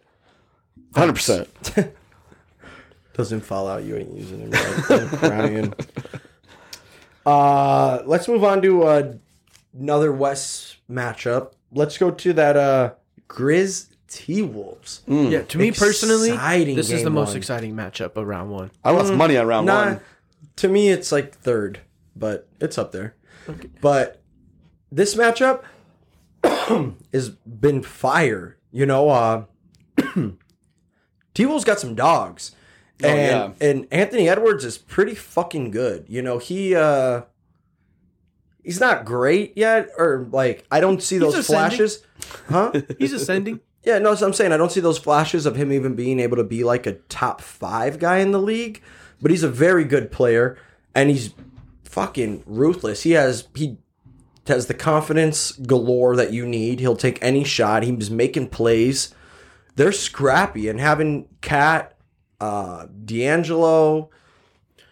Hundred 0.95 1.15
percent. 1.15 1.49
Doesn't 3.15 3.41
fall 3.43 3.69
out, 3.69 3.85
you 3.85 3.97
ain't 3.97 4.13
using 4.13 4.41
him 4.41 4.51
right. 4.51 4.91
I'm 4.91 5.09
crying. 5.09 5.75
Uh, 7.25 8.03
let's 8.05 8.29
move 8.29 8.45
on 8.45 8.61
to 8.63 8.83
uh, 8.83 9.13
another 9.79 10.13
West 10.13 10.77
matchup. 10.91 11.53
Let's 11.73 11.97
go 11.97 12.11
to 12.11 12.33
that 12.35 12.57
uh, 12.57 12.95
Grizz 13.29 13.89
T 14.09 14.43
Wolves. 14.43 15.03
yeah. 15.07 15.43
To 15.43 15.59
me 15.59 15.71
personally, 15.71 16.31
Exciting 16.33 16.77
this 16.77 16.91
is 16.91 17.01
the 17.03 17.09
game 17.09 17.15
most 17.15 17.29
one. 17.29 17.37
exciting 17.37 17.75
matchup 17.75 18.17
of 18.17 18.27
round 18.27 18.51
one. 18.51 18.71
I 18.85 18.91
lost 18.91 19.13
money 19.15 19.37
on 19.37 19.47
round 19.47 19.67
Nah, 19.67 19.85
one. 19.87 20.01
to 20.57 20.69
me 20.69 20.91
it's 20.91 21.11
like 21.13 21.35
third, 21.35 21.81
but 22.15 22.49
it's 22.61 22.79
up 22.79 22.93
there. 22.93 23.15
But 23.81 24.23
this 24.93 25.15
matchup 25.15 25.63
has 27.13 27.31
been 27.31 27.83
fire. 27.83 28.57
You 28.71 28.87
know, 28.87 29.09
uh 29.09 29.45
T 31.35 31.47
Wolves 31.47 31.65
got 31.65 31.81
some 31.81 31.95
dogs. 31.95 32.53
And 33.03 33.55
and 33.61 33.89
Anthony 33.91 34.29
Edwards 34.29 34.65
is 34.65 34.79
pretty 34.79 35.15
fucking 35.15 35.71
good. 35.71 36.07
You 36.09 36.23
know, 36.23 36.39
he 36.39 36.75
uh 36.75 37.23
he's 38.63 38.81
not 38.81 39.05
great 39.05 39.57
yet, 39.57 39.91
or 39.99 40.29
like 40.31 40.65
I 40.71 40.81
don't 40.81 41.03
see 41.03 41.19
those 41.19 41.35
ascending. 41.35 41.77
flashes. 41.77 42.07
Huh? 42.49 42.73
He's 42.99 43.13
ascending. 43.13 43.61
Yeah, 43.85 43.99
no, 43.99 44.15
so 44.15 44.27
I'm 44.27 44.33
saying 44.33 44.53
I 44.53 44.57
don't 44.57 44.73
see 44.73 44.81
those 44.81 44.99
flashes 44.99 45.45
of 45.45 45.57
him 45.57 45.71
even 45.71 45.95
being 45.95 46.19
able 46.19 46.39
to 46.39 46.45
be 46.45 46.65
like 46.65 46.87
a 46.87 46.95
top 46.95 47.43
five 47.43 47.99
guy 47.99 48.19
in 48.19 48.33
the 48.33 48.41
league, 48.41 48.81
but 49.21 49.31
he's 49.31 49.43
a 49.43 49.49
very 49.49 49.85
good 49.85 50.11
player 50.11 50.57
and 50.95 51.11
he's 51.11 51.35
fucking 51.85 52.43
ruthless. 52.47 53.03
He 53.03 53.13
has 53.13 53.47
he 53.55 53.77
has 54.47 54.67
the 54.67 54.75
confidence 54.75 55.53
galore 55.53 56.17
that 56.17 56.33
you 56.33 56.47
need. 56.47 56.81
He'll 56.81 56.97
take 56.97 57.23
any 57.23 57.45
shot. 57.45 57.83
He's 57.83 58.11
making 58.11 58.49
plays. 58.49 59.15
They're 59.77 59.93
scrappy 59.93 60.69
and 60.69 60.81
having 60.81 61.29
KAT, 61.41 61.94
uh, 62.41 62.87
D'Angelo, 63.05 64.11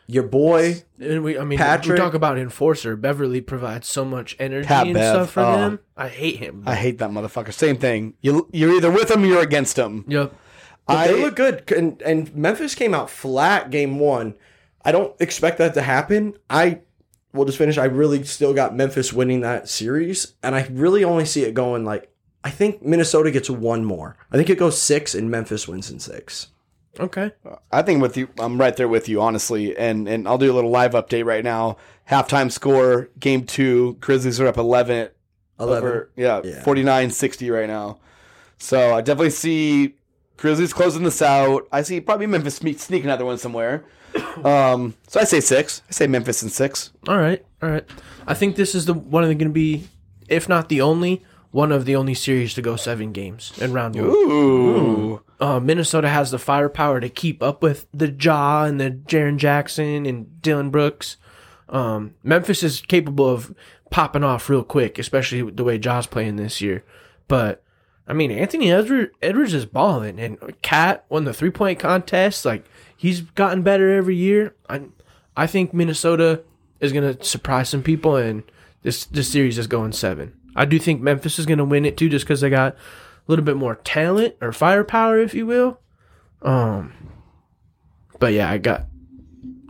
your 0.06 0.24
boy. 0.24 0.82
And 1.00 1.22
we, 1.22 1.38
I 1.38 1.44
mean, 1.44 1.58
Patrick- 1.58 1.98
we 1.98 1.98
talk 1.98 2.14
about 2.14 2.38
enforcer. 2.38 2.96
Beverley 2.96 3.40
provides 3.40 3.88
so 3.88 4.04
much 4.04 4.36
energy 4.38 4.66
Pat 4.66 4.86
and 4.86 4.94
Bev, 4.94 5.14
stuff 5.14 5.30
for 5.30 5.40
oh. 5.40 5.56
him. 5.56 5.78
I 5.96 6.08
hate 6.08 6.36
him. 6.36 6.64
I 6.66 6.74
hate 6.74 6.98
that 6.98 7.10
motherfucker. 7.10 7.52
Same 7.52 7.76
thing. 7.76 8.14
You 8.20 8.48
you're 8.52 8.74
either 8.74 8.90
with 8.90 9.10
him 9.10 9.22
or 9.22 9.26
you're 9.26 9.42
against 9.42 9.78
him. 9.78 10.04
yep. 10.08 10.34
But 10.86 10.96
I 10.96 11.06
they 11.08 11.22
look 11.22 11.36
good, 11.36 11.70
and, 11.70 12.02
and 12.02 12.34
Memphis 12.34 12.74
came 12.74 12.92
out 12.92 13.08
flat 13.08 13.70
game 13.70 14.00
one. 14.00 14.34
I 14.84 14.90
don't 14.90 15.14
expect 15.20 15.58
that 15.58 15.74
to 15.74 15.82
happen. 15.82 16.34
I 16.50 16.80
will 17.32 17.44
just 17.44 17.56
finish. 17.56 17.78
I 17.78 17.84
really 17.84 18.24
still 18.24 18.52
got 18.52 18.74
Memphis 18.74 19.12
winning 19.12 19.42
that 19.42 19.68
series, 19.68 20.34
and 20.42 20.56
I 20.56 20.66
really 20.72 21.04
only 21.04 21.24
see 21.24 21.44
it 21.44 21.54
going 21.54 21.84
like 21.84 22.12
I 22.44 22.50
think 22.50 22.82
Minnesota 22.82 23.30
gets 23.30 23.48
one 23.48 23.84
more. 23.84 24.16
I 24.30 24.36
think 24.36 24.50
it 24.50 24.58
goes 24.58 24.80
six, 24.80 25.14
and 25.14 25.30
Memphis 25.30 25.68
wins 25.68 25.90
in 25.90 26.00
six. 26.00 26.48
Okay. 27.00 27.32
I 27.70 27.82
think 27.82 28.02
with 28.02 28.16
you, 28.16 28.28
I'm 28.38 28.58
right 28.60 28.76
there 28.76 28.88
with 28.88 29.08
you, 29.08 29.20
honestly. 29.20 29.76
And 29.76 30.06
and 30.08 30.28
I'll 30.28 30.38
do 30.38 30.52
a 30.52 30.54
little 30.54 30.70
live 30.70 30.92
update 30.92 31.24
right 31.24 31.42
now. 31.44 31.76
Halftime 32.10 32.50
score, 32.52 33.08
game 33.18 33.44
two, 33.46 33.96
Grizzlies 34.00 34.40
are 34.40 34.46
up 34.46 34.56
11. 34.58 35.08
11. 35.60 35.78
Over, 35.88 36.10
yeah, 36.16 36.40
Yeah. 36.44 36.62
49-60 36.64 37.52
right 37.54 37.68
now. 37.68 37.98
So 38.58 38.94
I 38.94 39.00
definitely 39.00 39.30
see 39.30 39.94
Grizzlies 40.36 40.72
closing 40.72 41.04
this 41.04 41.22
out. 41.22 41.68
I 41.70 41.82
see 41.82 42.00
probably 42.00 42.26
Memphis 42.26 42.56
sneak, 42.56 42.78
sneak 42.80 43.04
another 43.04 43.24
one 43.24 43.38
somewhere. 43.38 43.84
Um, 44.44 44.94
so 45.08 45.20
I 45.20 45.24
say 45.24 45.40
six. 45.40 45.82
I 45.88 45.92
say 45.92 46.06
Memphis 46.06 46.42
in 46.42 46.48
six. 46.48 46.90
All 47.08 47.16
right. 47.18 47.44
All 47.62 47.70
right. 47.70 47.84
I 48.26 48.34
think 48.34 48.56
this 48.56 48.74
is 48.74 48.86
the 48.86 48.94
one 48.94 49.22
of 49.22 49.28
the 49.28 49.34
going 49.34 49.48
to 49.48 49.52
be, 49.54 49.88
if 50.28 50.48
not 50.48 50.68
the 50.68 50.80
only, 50.80 51.22
one 51.52 51.70
of 51.70 51.84
the 51.84 51.94
only 51.94 52.14
series 52.14 52.54
to 52.54 52.62
go 52.62 52.76
seven 52.76 53.12
games 53.12 53.52
in 53.60 53.72
round 53.72 53.94
one. 53.94 54.04
Ooh. 54.06 55.22
Uh, 55.38 55.60
Minnesota 55.60 56.08
has 56.08 56.30
the 56.30 56.38
firepower 56.38 56.98
to 57.00 57.08
keep 57.08 57.42
up 57.42 57.62
with 57.62 57.86
the 57.92 58.10
Ja 58.10 58.64
and 58.64 58.80
the 58.80 58.90
Jaren 58.90 59.36
Jackson 59.36 60.06
and 60.06 60.40
Dillon 60.42 60.70
Brooks. 60.70 61.18
Um, 61.68 62.14
Memphis 62.22 62.62
is 62.62 62.80
capable 62.80 63.28
of 63.28 63.54
popping 63.90 64.24
off 64.24 64.48
real 64.48 64.64
quick, 64.64 64.98
especially 64.98 65.42
with 65.42 65.56
the 65.56 65.64
way 65.64 65.78
Ja's 65.78 66.06
playing 66.06 66.36
this 66.36 66.60
year. 66.60 66.84
But 67.28 67.62
I 68.06 68.14
mean, 68.14 68.30
Anthony 68.30 68.72
Edwards, 68.72 69.12
Edwards 69.20 69.54
is 69.54 69.66
balling, 69.66 70.18
and 70.18 70.38
KAT 70.62 71.04
won 71.08 71.24
the 71.24 71.34
three 71.34 71.50
point 71.50 71.78
contest. 71.78 72.44
Like 72.44 72.64
he's 72.96 73.20
gotten 73.20 73.62
better 73.62 73.92
every 73.92 74.16
year. 74.16 74.54
I 74.68 74.82
I 75.36 75.46
think 75.46 75.72
Minnesota 75.74 76.42
is 76.80 76.92
gonna 76.92 77.22
surprise 77.22 77.68
some 77.68 77.82
people, 77.82 78.16
and 78.16 78.42
this 78.82 79.04
this 79.04 79.28
series 79.28 79.58
is 79.58 79.66
going 79.66 79.92
seven. 79.92 80.34
I 80.54 80.64
do 80.64 80.78
think 80.78 81.00
Memphis 81.00 81.38
is 81.38 81.46
gonna 81.46 81.64
win 81.64 81.84
it 81.84 81.96
too, 81.96 82.08
just 82.08 82.24
because 82.24 82.40
they 82.40 82.50
got 82.50 82.74
a 82.74 82.76
little 83.26 83.44
bit 83.44 83.56
more 83.56 83.76
talent 83.76 84.36
or 84.40 84.52
firepower, 84.52 85.18
if 85.18 85.34
you 85.34 85.46
will. 85.46 85.78
Um, 86.42 86.92
but 88.18 88.32
yeah, 88.32 88.50
I 88.50 88.58
got 88.58 88.86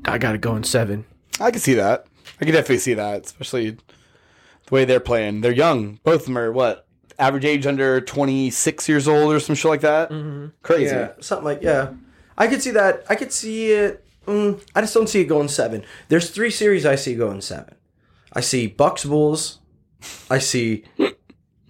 I 0.05 0.19
got 0.19 0.33
to 0.33 0.39
go 0.39 0.57
in 0.57 0.65
seven. 0.65 1.05
I 1.41 1.51
can 1.51 1.61
see 1.61 1.75
that. 1.75 2.07
I 2.41 2.45
can 2.45 2.55
definitely 2.55 2.79
see 2.79 2.95
that, 2.95 3.25
especially 3.25 3.71
the 3.71 3.79
way 4.71 4.85
they're 4.85 5.01
playing. 5.01 5.41
They're 5.41 5.53
young. 5.53 6.01
Both 6.03 6.23
of 6.23 6.27
them 6.27 6.39
are 6.39 6.53
what 6.53 6.87
average 7.19 7.45
age 7.45 7.67
under 7.67 8.01
26 8.01 8.89
years 8.89 9.07
old 9.07 9.33
or 9.33 9.41
some 9.41 9.55
shit 9.55 9.69
like 9.69 9.81
that. 9.83 10.11
Crazy. 10.63 10.95
Yeah, 10.95 11.13
something 11.21 11.45
like 11.45 11.63
yeah. 11.63 11.93
I 12.37 12.49
could 12.49 12.63
see 12.63 12.73
that. 12.73 13.05
I 13.09 13.15
could 13.15 13.33
see 13.33 13.73
it. 13.73 14.05
Mm, 14.27 14.63
I 14.75 14.81
just 14.81 14.95
don't 14.95 15.09
see 15.09 15.21
it 15.21 15.27
going 15.27 15.49
seven. 15.49 15.85
There's 16.09 16.31
three 16.31 16.51
series 16.51 16.87
I 16.87 16.97
see 16.97 17.15
going 17.15 17.41
seven. 17.41 17.75
I 18.33 18.41
see 18.41 18.67
Bucks 18.67 19.05
Bulls. 19.05 19.59
I 20.31 20.39
see 20.39 20.85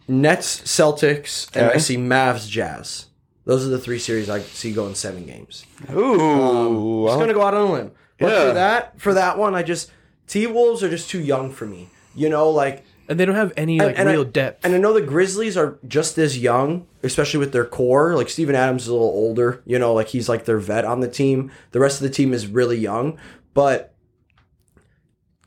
Nets 0.09 0.61
Celtics, 0.63 1.49
and 1.57 1.67
I 1.71 1.79
see 1.79 1.97
Mavs 1.97 2.49
Jazz. 2.49 3.07
Those 3.45 3.67
are 3.67 3.71
the 3.71 3.79
three 3.79 3.99
series 3.99 4.31
I 4.31 4.41
see 4.41 4.73
going 4.73 4.95
seven 4.95 5.27
games. 5.27 5.65
Ooh. 5.93 6.21
Um, 6.21 7.07
just 7.07 7.19
gonna 7.19 7.35
go 7.35 7.43
out 7.43 7.55
on 7.55 7.69
a 7.69 7.73
limb. 7.73 7.91
But 8.19 8.29
Yeah. 8.33 8.49
for 8.49 8.55
that, 8.55 9.01
for 9.01 9.15
that 9.15 9.39
one, 9.39 9.55
I 9.55 9.63
just 9.63 9.91
T 10.29 10.47
Wolves 10.47 10.83
are 10.83 10.91
just 10.91 11.11
too 11.11 11.21
young 11.21 11.51
for 11.51 11.67
me. 11.67 11.89
You 12.15 12.29
know, 12.29 12.51
like 12.51 12.85
And 13.09 13.19
they 13.19 13.25
don't 13.25 13.35
have 13.35 13.53
any 13.57 13.81
like 13.81 13.99
and 13.99 14.09
real 14.09 14.21
I, 14.21 14.25
depth. 14.25 14.65
And 14.65 14.75
I 14.75 14.79
know 14.79 14.93
the 14.93 15.01
Grizzlies 15.01 15.57
are 15.57 15.79
just 15.89 16.19
as 16.19 16.39
young, 16.39 16.87
especially 17.03 17.41
with 17.41 17.53
their 17.53 17.65
core. 17.65 18.15
Like 18.15 18.29
Steven 18.29 18.55
Adams 18.55 18.83
is 18.83 18.89
a 18.89 18.93
little 18.93 19.09
older, 19.09 19.61
you 19.67 19.79
know, 19.79 19.93
like 19.93 20.09
he's 20.09 20.29
like 20.29 20.45
their 20.45 20.59
vet 20.59 20.85
on 20.85 21.01
the 21.01 21.09
team. 21.09 21.51
The 21.73 21.81
rest 21.81 22.01
of 22.01 22.05
the 22.09 22.15
team 22.15 22.33
is 22.33 22.47
really 22.47 22.79
young, 22.79 23.19
but 23.55 23.92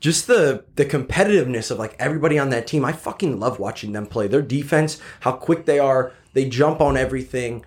just 0.00 0.26
the 0.26 0.64
the 0.74 0.84
competitiveness 0.84 1.70
of 1.70 1.78
like 1.78 1.96
everybody 1.98 2.38
on 2.38 2.50
that 2.50 2.66
team, 2.66 2.84
I 2.84 2.92
fucking 2.92 3.40
love 3.40 3.58
watching 3.58 3.92
them 3.92 4.06
play. 4.06 4.26
Their 4.26 4.42
defense, 4.42 5.00
how 5.20 5.32
quick 5.32 5.64
they 5.64 5.78
are, 5.78 6.12
they 6.32 6.48
jump 6.48 6.80
on 6.80 6.96
everything. 6.96 7.64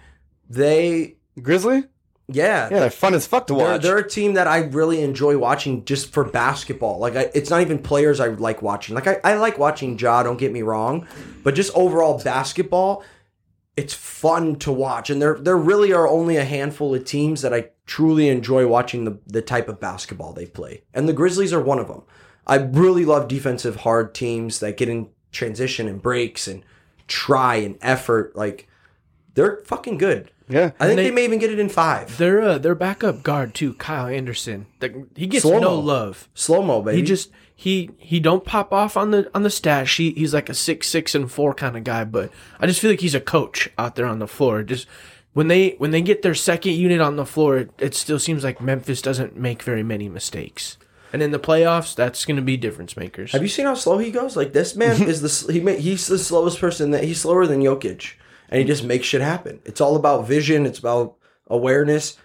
They 0.50 1.18
Grizzly? 1.42 1.84
Yeah, 2.32 2.70
Yeah, 2.70 2.82
they're 2.82 2.90
fun 2.92 3.16
as 3.16 3.26
fuck 3.26 3.48
to 3.48 3.56
They're, 3.56 3.80
they're 3.80 3.98
a 3.98 4.08
team 4.08 4.36
that 4.36 4.48
I 4.48 4.60
really 4.60 5.02
enjoy 5.02 5.40
watching 5.40 5.84
just 5.84 6.12
for 6.14 6.24
basketball. 6.24 7.00
Like, 7.00 7.16
I, 7.16 7.32
it's 7.34 7.50
not 7.50 7.62
even 7.62 7.80
players 7.80 8.20
I 8.20 8.28
like 8.28 8.62
watching. 8.62 8.94
Like, 8.94 9.08
I, 9.08 9.20
I 9.24 9.34
like 9.36 9.58
watching 9.58 9.98
Ja, 9.98 10.22
don't 10.22 10.38
get 10.38 10.52
me 10.52 10.62
wrong, 10.62 11.08
but 11.44 11.56
just 11.56 11.74
overall 11.76 12.22
basketball, 12.24 13.04
it's 13.76 13.96
fun 13.96 14.58
to 14.58 14.72
watch. 14.72 15.10
And 15.10 15.20
there, 15.20 15.40
there 15.40 15.58
really 15.58 15.92
are 15.92 16.08
only 16.08 16.38
a 16.38 16.46
handful 16.46 16.94
of 16.94 17.04
teams 17.04 17.42
that 17.42 17.54
I 17.54 17.70
truly 17.88 18.30
enjoy 18.30 18.68
watching 18.68 19.06
the, 19.06 19.20
the 19.26 19.42
type 19.42 19.68
of 19.68 19.80
basketball 19.80 20.34
they 20.34 20.46
play. 20.46 20.84
And 20.94 21.10
the 21.10 21.14
Grizzlies 21.14 21.52
are 21.52 21.62
one 21.62 21.80
of 21.80 21.88
them. 21.88 22.04
I 22.50 22.56
really 22.58 23.06
love 23.06 23.28
defensive 23.28 23.78
hard 23.78 24.14
teams 24.14 24.60
that 24.60 24.76
get 24.78 24.90
in 24.90 25.10
transition 25.32 25.88
and 25.88 26.02
breaks 26.02 26.48
and 26.48 26.64
try 27.08 27.56
and 27.58 27.78
effort. 27.82 28.36
Like, 28.36 28.68
they're 29.36 29.62
fucking 29.66 29.98
good. 30.00 30.32
yeah. 30.50 30.72
I 30.80 30.88
think 30.88 30.98
they- 30.98 31.04
they, 31.06 31.12
may 31.12 31.24
even 31.26 31.40
get 31.40 31.52
it 31.52 31.60
in 31.60 31.70
five. 31.70 32.18
Their 32.18 32.42
uh, 32.42 32.58
their 32.58 32.76
backup 32.76 33.22
guard 33.24 33.54
too, 33.54 33.76
Kyle 33.76 34.08
Anderson. 34.08 34.66
The, 34.80 35.06
he 35.16 35.28
gets 35.28 35.44
Slow-mo. 35.44 35.60
no 35.60 35.76
love. 35.80 36.28
Slow 36.34 36.62
mo, 36.64 36.82
baby. 36.82 36.98
He 36.98 37.04
just 37.04 37.30
he 37.56 37.92
he 38.00 38.20
don't 38.20 38.44
pop 38.44 38.74
off 38.74 38.98
on 38.98 39.12
the 39.12 39.30
on 39.36 39.44
the 39.44 39.50
stat 39.52 39.88
sheet. 39.88 40.18
He's 40.18 40.34
like 40.34 40.50
a 40.50 40.56
six 40.56 40.88
six 40.90 41.14
and 41.14 41.32
four 41.32 41.54
kind 41.54 41.78
of 41.78 41.84
guy, 41.84 42.04
but 42.04 42.32
I 42.60 42.66
just 42.66 42.80
feel 42.80 42.90
like 42.90 43.02
he's 43.02 43.14
a 43.16 43.22
coach 43.22 43.70
out 43.78 43.96
there 43.96 44.08
on 44.08 44.18
the 44.20 44.28
floor. 44.28 44.64
Just 44.64 44.88
when 45.34 45.48
they 45.50 45.76
when 45.78 45.92
they 45.92 46.02
get 46.02 46.24
their 46.24 46.34
second 46.36 46.74
unit 46.74 47.00
on 47.00 47.16
the 47.16 47.26
floor, 47.26 47.58
it, 47.60 47.70
it 47.78 47.94
still 47.96 48.18
seems 48.20 48.44
like 48.44 48.60
Memphis 48.60 49.02
doesn't 49.04 49.38
make 49.38 49.62
very 49.62 49.84
many 49.84 50.10
mistakes. 50.10 50.78
And 51.12 51.24
in 51.24 51.32
the 51.32 51.40
playoffs, 51.40 51.96
that's 51.96 52.24
going 52.26 52.36
to 52.38 52.42
be 52.44 52.56
difference 52.58 52.96
makers. 52.96 53.32
Have 53.32 53.42
you 53.42 53.48
seen 53.48 53.66
how 53.66 53.74
slow 53.74 53.98
he 53.98 54.12
goes? 54.12 54.36
Like 54.38 54.54
this 54.54 54.76
man 54.76 55.02
is 55.10 55.22
the 55.46 55.52
he 55.54 55.60
ma- 55.60 55.72
he's 55.72 56.08
the 56.08 56.20
slowest 56.20 56.60
person 56.60 56.92
that 56.92 57.04
he's 57.04 57.22
slower 57.22 57.48
than 57.48 57.62
Jokic, 57.62 58.14
and 58.50 58.60
he 58.60 58.66
just 58.66 58.84
makes 58.84 59.08
shit 59.08 59.22
happen. 59.22 59.60
It's 59.66 59.82
all 59.82 59.96
about 59.96 60.28
vision. 60.28 60.66
It's 60.66 60.80
about 60.80 61.16
awareness. 61.48 62.18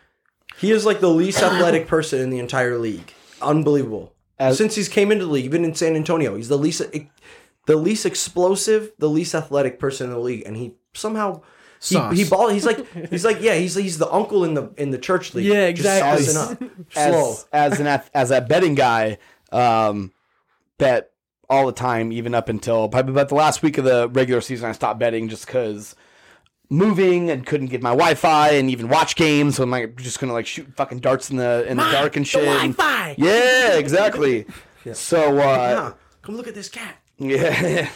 He 0.59 0.71
is 0.71 0.85
like 0.85 1.01
the 1.01 1.09
least 1.11 1.43
athletic 1.43 1.87
person 1.87 2.21
in 2.21 2.31
the 2.31 2.39
entire 2.39 2.77
league. 2.79 3.13
Unbelievable. 3.41 4.13
As- 4.39 4.59
Since 4.59 4.75
he's 4.75 4.89
came 4.89 5.11
into 5.11 5.25
the 5.27 5.33
league, 5.33 5.45
even 5.47 5.65
in 5.65 5.75
San 5.75 5.97
Antonio, 5.97 6.37
he's 6.37 6.49
the 6.49 6.59
least 6.59 6.83
the 7.67 7.77
least 7.77 8.05
explosive, 8.05 8.93
the 8.99 9.09
least 9.09 9.35
athletic 9.35 9.79
person 9.79 10.09
in 10.09 10.13
the 10.13 10.19
league, 10.19 10.43
and 10.45 10.57
he 10.57 10.75
somehow. 10.93 11.41
He, 11.85 11.95
Sauce. 11.97 12.17
he 12.17 12.25
ball. 12.25 12.49
He's 12.49 12.65
like 12.65 12.87
he's 13.11 13.25
like 13.25 13.41
yeah. 13.41 13.55
He's 13.55 13.75
he's 13.75 13.99
the 13.99 14.11
uncle 14.11 14.45
in 14.45 14.55
the 14.55 14.71
in 14.77 14.91
the 14.91 14.99
church 14.99 15.35
league. 15.35 15.45
Yeah, 15.45 15.71
Just 15.71 15.81
exactly. 15.87 16.25
saucing 16.25 16.53
up. 16.91 16.93
Slow. 16.93 17.31
as 17.53 17.73
as 17.73 17.81
an 17.81 18.03
as 18.15 18.31
a 18.31 18.41
betting 18.41 18.75
guy, 18.75 19.19
um, 19.53 20.13
bet 20.79 21.11
all 21.51 21.67
the 21.67 21.73
time, 21.73 22.11
even 22.13 22.35
up 22.35 22.49
until 22.49 22.89
probably 22.89 23.13
about 23.13 23.29
the 23.29 23.35
last 23.35 23.63
week 23.63 23.77
of 23.79 23.85
the 23.85 24.09
regular 24.09 24.41
season. 24.41 24.69
I 24.69 24.73
stopped 24.73 24.99
betting 24.99 25.29
just 25.29 25.47
because 25.47 25.95
moving 26.71 27.29
and 27.31 27.45
couldn't 27.45 27.67
get 27.67 27.83
my 27.83 27.91
Wi-Fi 27.91 28.53
and 28.53 28.71
even 28.71 28.89
watch 28.89 29.15
games. 29.17 29.57
So 29.57 29.63
I'm 29.65 29.71
like 29.71 29.97
just 29.97 30.19
gonna 30.21 30.33
like 30.33 30.47
shoot 30.47 30.67
fucking 30.77 31.01
darts 31.01 31.31
in 31.31 31.37
the 31.37 31.67
in 31.69 31.77
the 31.77 31.91
dark 31.91 32.17
and 32.17 32.27
shit. 32.27 32.49
And- 32.49 32.75
Wi-Fi. 32.75 33.15
yeah, 33.19 33.75
exactly. 33.75 34.47
So 34.93 35.39
uh, 35.39 35.41
Yeah, 35.41 35.93
come 36.21 36.37
look 36.37 36.47
at 36.47 36.55
this 36.55 36.69
cat. 36.69 36.97
yeah. 37.19 37.89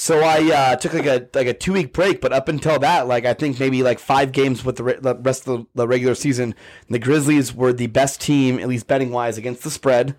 So 0.00 0.20
I 0.20 0.52
uh, 0.54 0.76
took 0.76 0.94
like 0.94 1.06
a 1.06 1.26
like 1.34 1.48
a 1.48 1.52
two 1.52 1.72
week 1.72 1.92
break, 1.92 2.20
but 2.20 2.32
up 2.32 2.46
until 2.46 2.78
that, 2.78 3.08
like 3.08 3.24
I 3.24 3.34
think 3.34 3.58
maybe 3.58 3.82
like 3.82 3.98
five 3.98 4.30
games 4.30 4.64
with 4.64 4.76
the, 4.76 4.84
re- 4.84 4.98
the 5.00 5.16
rest 5.16 5.48
of 5.48 5.58
the, 5.58 5.66
the 5.74 5.88
regular 5.88 6.14
season, 6.14 6.54
the 6.88 7.00
Grizzlies 7.00 7.52
were 7.52 7.72
the 7.72 7.88
best 7.88 8.20
team, 8.20 8.60
at 8.60 8.68
least 8.68 8.86
betting 8.86 9.10
wise, 9.10 9.36
against 9.36 9.64
the 9.64 9.72
spread. 9.72 10.14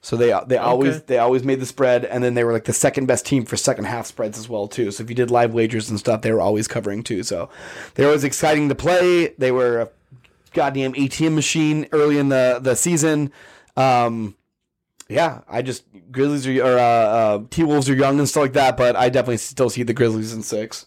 So 0.00 0.16
they 0.16 0.36
they 0.48 0.56
always 0.56 1.02
they 1.02 1.18
always 1.18 1.44
made 1.44 1.60
the 1.60 1.66
spread, 1.66 2.04
and 2.04 2.24
then 2.24 2.34
they 2.34 2.42
were 2.42 2.52
like 2.52 2.64
the 2.64 2.72
second 2.72 3.06
best 3.06 3.24
team 3.24 3.44
for 3.44 3.56
second 3.56 3.84
half 3.84 4.06
spreads 4.06 4.36
as 4.40 4.48
well 4.48 4.66
too. 4.66 4.90
So 4.90 5.04
if 5.04 5.08
you 5.08 5.14
did 5.14 5.30
live 5.30 5.54
wagers 5.54 5.88
and 5.88 6.00
stuff, 6.00 6.22
they 6.22 6.32
were 6.32 6.40
always 6.40 6.66
covering 6.66 7.04
too. 7.04 7.22
So 7.22 7.48
they 7.94 8.02
were 8.02 8.08
always 8.08 8.24
exciting 8.24 8.70
to 8.70 8.74
play. 8.74 9.34
They 9.38 9.52
were 9.52 9.82
a 9.82 9.88
goddamn 10.52 10.94
ATM 10.94 11.34
machine 11.34 11.86
early 11.92 12.18
in 12.18 12.28
the 12.28 12.58
the 12.60 12.74
season. 12.74 13.30
Um, 13.76 14.34
yeah, 15.12 15.40
I 15.48 15.62
just 15.62 15.84
Grizzlies 16.10 16.46
are 16.46 16.62
or 16.62 16.78
uh, 16.78 16.82
uh, 16.82 17.42
T 17.50 17.64
Wolves 17.64 17.88
are 17.90 17.94
young 17.94 18.18
and 18.18 18.28
stuff 18.28 18.42
like 18.42 18.52
that, 18.54 18.76
but 18.76 18.96
I 18.96 19.08
definitely 19.08 19.36
still 19.38 19.70
see 19.70 19.82
the 19.82 19.92
Grizzlies 19.94 20.32
in 20.32 20.42
six. 20.42 20.86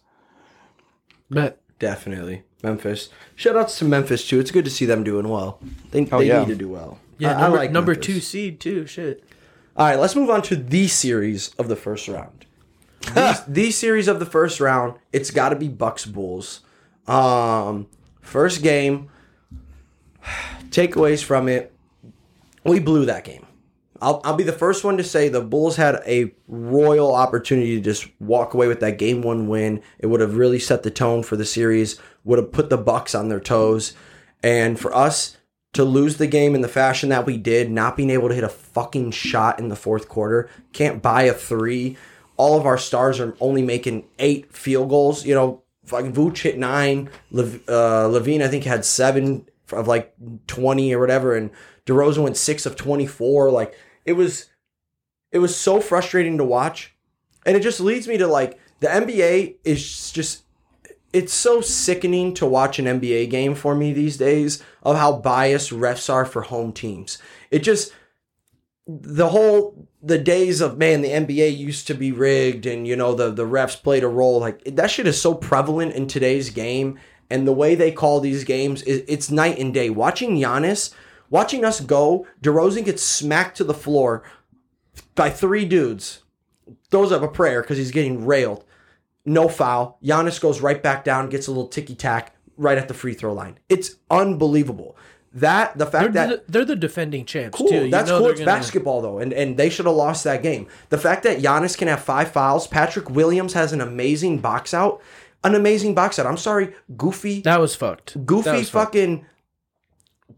But 1.29 1.61
Definitely. 1.77 2.43
Memphis. 2.63 3.09
Shout 3.35 3.57
outs 3.57 3.77
to 3.79 3.85
Memphis 3.85 4.25
too. 4.27 4.39
It's 4.39 4.49
good 4.51 4.63
to 4.65 4.71
see 4.71 4.85
them 4.85 5.03
doing 5.03 5.27
well. 5.27 5.59
They, 5.91 6.07
Oh, 6.11 6.19
they 6.19 6.27
yeah. 6.27 6.39
need 6.39 6.47
to 6.47 6.55
do 6.55 6.69
well. 6.69 6.99
yeah, 7.17 7.31
I- 7.31 7.35
I 7.35 7.41
number, 7.41 7.57
like 7.57 7.71
number 7.71 7.91
Memphis. 7.93 8.05
two 8.07 8.19
seed 8.21 8.59
too. 8.61 8.87
Shit. 8.87 9.23
All 9.75 9.85
right, 9.85 9.99
let's 9.99 10.15
move 10.15 10.29
on 10.29 10.41
to 10.43 10.55
the 10.55 10.87
series 10.87 11.49
of 11.59 11.67
the 11.67 11.75
first 11.75 12.07
round. 12.07 12.45
the, 13.01 13.43
the 13.47 13.71
series 13.71 14.07
of 14.07 14.19
the 14.19 14.25
first 14.25 14.61
round, 14.61 14.93
it's 15.11 15.31
got 15.31 15.49
to 15.49 15.55
be 15.57 15.67
Bucks 15.67 16.05
Bulls. 16.05 16.61
Um, 17.07 17.87
first 18.21 18.63
game, 18.63 19.09
takeaways 20.69 21.23
from 21.23 21.47
it. 21.49 21.73
We 22.63 22.79
blew 22.79 23.05
that 23.05 23.25
game. 23.25 23.44
I'll, 24.05 24.21
I'll 24.23 24.35
be 24.35 24.43
the 24.43 24.51
first 24.51 24.83
one 24.83 24.97
to 24.97 25.03
say 25.03 25.29
the 25.29 25.41
Bulls 25.41 25.77
had 25.77 25.95
a 26.05 26.31
royal 26.47 27.15
opportunity 27.15 27.75
to 27.75 27.81
just 27.81 28.07
walk 28.21 28.53
away 28.53 28.67
with 28.67 28.79
that 28.81 28.99
game 28.99 29.23
one 29.23 29.47
win. 29.47 29.81
It 29.97 30.05
would 30.05 30.21
have 30.21 30.37
really 30.37 30.59
set 30.59 30.83
the 30.83 30.91
tone 30.91 31.23
for 31.23 31.35
the 31.35 31.43
series, 31.43 31.99
would 32.23 32.37
have 32.37 32.51
put 32.51 32.69
the 32.69 32.77
Bucks 32.77 33.15
on 33.15 33.29
their 33.29 33.39
toes. 33.39 33.93
And 34.43 34.79
for 34.79 34.95
us 34.95 35.37
to 35.73 35.83
lose 35.83 36.17
the 36.17 36.27
game 36.27 36.53
in 36.53 36.61
the 36.61 36.67
fashion 36.67 37.09
that 37.09 37.25
we 37.25 37.35
did, 37.35 37.71
not 37.71 37.97
being 37.97 38.11
able 38.11 38.29
to 38.29 38.35
hit 38.35 38.43
a 38.43 38.49
fucking 38.49 39.09
shot 39.09 39.57
in 39.57 39.69
the 39.69 39.75
fourth 39.75 40.07
quarter, 40.07 40.51
can't 40.71 41.01
buy 41.01 41.23
a 41.23 41.33
three. 41.33 41.97
All 42.37 42.59
of 42.59 42.67
our 42.67 42.77
stars 42.77 43.19
are 43.19 43.35
only 43.39 43.63
making 43.63 44.05
eight 44.19 44.53
field 44.53 44.89
goals. 44.89 45.25
You 45.25 45.33
know, 45.33 45.63
fucking 45.83 46.13
Vooch 46.13 46.43
hit 46.43 46.59
nine. 46.59 47.09
Lev- 47.31 47.67
uh, 47.67 48.07
LaVine, 48.07 48.43
I 48.43 48.49
think, 48.49 48.65
had 48.65 48.85
seven 48.85 49.47
of 49.71 49.87
like 49.87 50.13
20 50.45 50.93
or 50.93 50.99
whatever. 50.99 51.35
And 51.35 51.49
DeRozan 51.87 52.21
went 52.21 52.37
six 52.37 52.67
of 52.67 52.75
24. 52.75 53.49
Like, 53.49 53.75
it 54.05 54.13
was, 54.13 54.49
it 55.31 55.39
was 55.39 55.55
so 55.55 55.81
frustrating 55.81 56.37
to 56.37 56.43
watch. 56.43 56.93
And 57.45 57.55
it 57.55 57.61
just 57.61 57.79
leads 57.79 58.07
me 58.07 58.17
to 58.17 58.27
like, 58.27 58.59
the 58.79 58.87
NBA 58.87 59.55
is 59.63 60.11
just 60.11 60.43
it's 61.13 61.33
so 61.33 61.61
sickening 61.61 62.33
to 62.33 62.45
watch 62.45 62.77
an 62.77 62.85
NBA 62.85 63.29
game 63.29 63.55
for 63.55 63.73
me 63.73 63.93
these 63.93 64.17
days 64.17 64.61
of 64.83 64.97
how 64.97 65.13
biased 65.13 65.71
refs 65.71 66.13
are 66.13 66.25
for 66.25 66.41
home 66.41 66.73
teams. 66.73 67.17
It 67.51 67.59
just 67.59 67.93
the 68.85 69.29
whole 69.29 69.87
the 70.03 70.17
days 70.17 70.59
of 70.59 70.77
man 70.77 71.01
the 71.01 71.09
NBA 71.09 71.57
used 71.57 71.87
to 71.87 71.95
be 71.95 72.11
rigged 72.11 72.65
and 72.65 72.85
you 72.85 72.97
know 72.97 73.15
the 73.15 73.31
the 73.31 73.45
refs 73.45 73.81
played 73.81 74.03
a 74.03 74.07
role 74.07 74.39
like 74.39 74.63
that 74.65 74.91
shit 74.91 75.07
is 75.07 75.19
so 75.19 75.33
prevalent 75.33 75.93
in 75.93 76.05
today's 76.05 76.49
game 76.49 76.99
and 77.29 77.47
the 77.47 77.53
way 77.53 77.75
they 77.75 77.91
call 77.91 78.19
these 78.19 78.43
games 78.43 78.83
is 78.83 79.03
it's 79.07 79.31
night 79.31 79.57
and 79.57 79.73
day. 79.73 79.89
Watching 79.89 80.37
Giannis, 80.37 80.93
watching 81.29 81.63
us 81.65 81.79
go, 81.81 82.27
DeRozan 82.41 82.85
gets 82.85 83.03
smacked 83.03 83.57
to 83.57 83.63
the 83.63 83.73
floor 83.73 84.23
by 85.15 85.29
three 85.29 85.65
dudes. 85.65 86.23
Throws 86.89 87.11
up 87.11 87.21
a 87.21 87.27
prayer 87.27 87.61
because 87.61 87.77
he's 87.77 87.91
getting 87.91 88.25
railed 88.25 88.63
no 89.25 89.49
foul. 89.49 89.97
Giannis 90.03 90.39
goes 90.39 90.61
right 90.61 90.81
back 90.81 91.03
down, 91.03 91.29
gets 91.29 91.47
a 91.47 91.51
little 91.51 91.67
ticky 91.67 91.95
tack 91.95 92.35
right 92.57 92.77
at 92.77 92.87
the 92.87 92.93
free 92.93 93.13
throw 93.13 93.33
line. 93.33 93.57
It's 93.69 93.95
unbelievable. 94.09 94.95
That 95.33 95.77
the 95.77 95.85
fact 95.85 96.13
They're, 96.13 96.27
that 96.27 96.45
the, 96.47 96.51
they're 96.51 96.65
the 96.65 96.75
defending 96.77 97.25
champs 97.25 97.57
cool. 97.57 97.67
too. 97.67 97.85
You 97.85 97.91
That's 97.91 98.09
cool. 98.09 98.27
It's 98.27 98.39
gonna- 98.39 98.51
basketball 98.51 99.01
though, 99.01 99.19
and 99.19 99.33
and 99.33 99.57
they 99.57 99.69
should 99.69 99.85
have 99.85 99.95
lost 99.95 100.23
that 100.23 100.41
game. 100.41 100.67
The 100.89 100.97
fact 100.97 101.23
that 101.23 101.39
Giannis 101.39 101.77
can 101.77 101.89
have 101.89 102.01
five 102.01 102.31
fouls, 102.31 102.67
Patrick 102.67 103.09
Williams 103.09 103.51
has 103.51 103.73
an 103.73 103.81
amazing 103.81 104.39
box 104.39 104.73
out, 104.73 105.01
an 105.43 105.53
amazing 105.53 105.93
box 105.93 106.19
out. 106.19 106.25
I'm 106.25 106.37
sorry, 106.37 106.73
Goofy, 106.95 107.41
That 107.41 107.59
was 107.59 107.75
fucked. 107.75 108.25
Goofy, 108.25 108.49
was 108.51 108.69
fucked. 108.69 108.95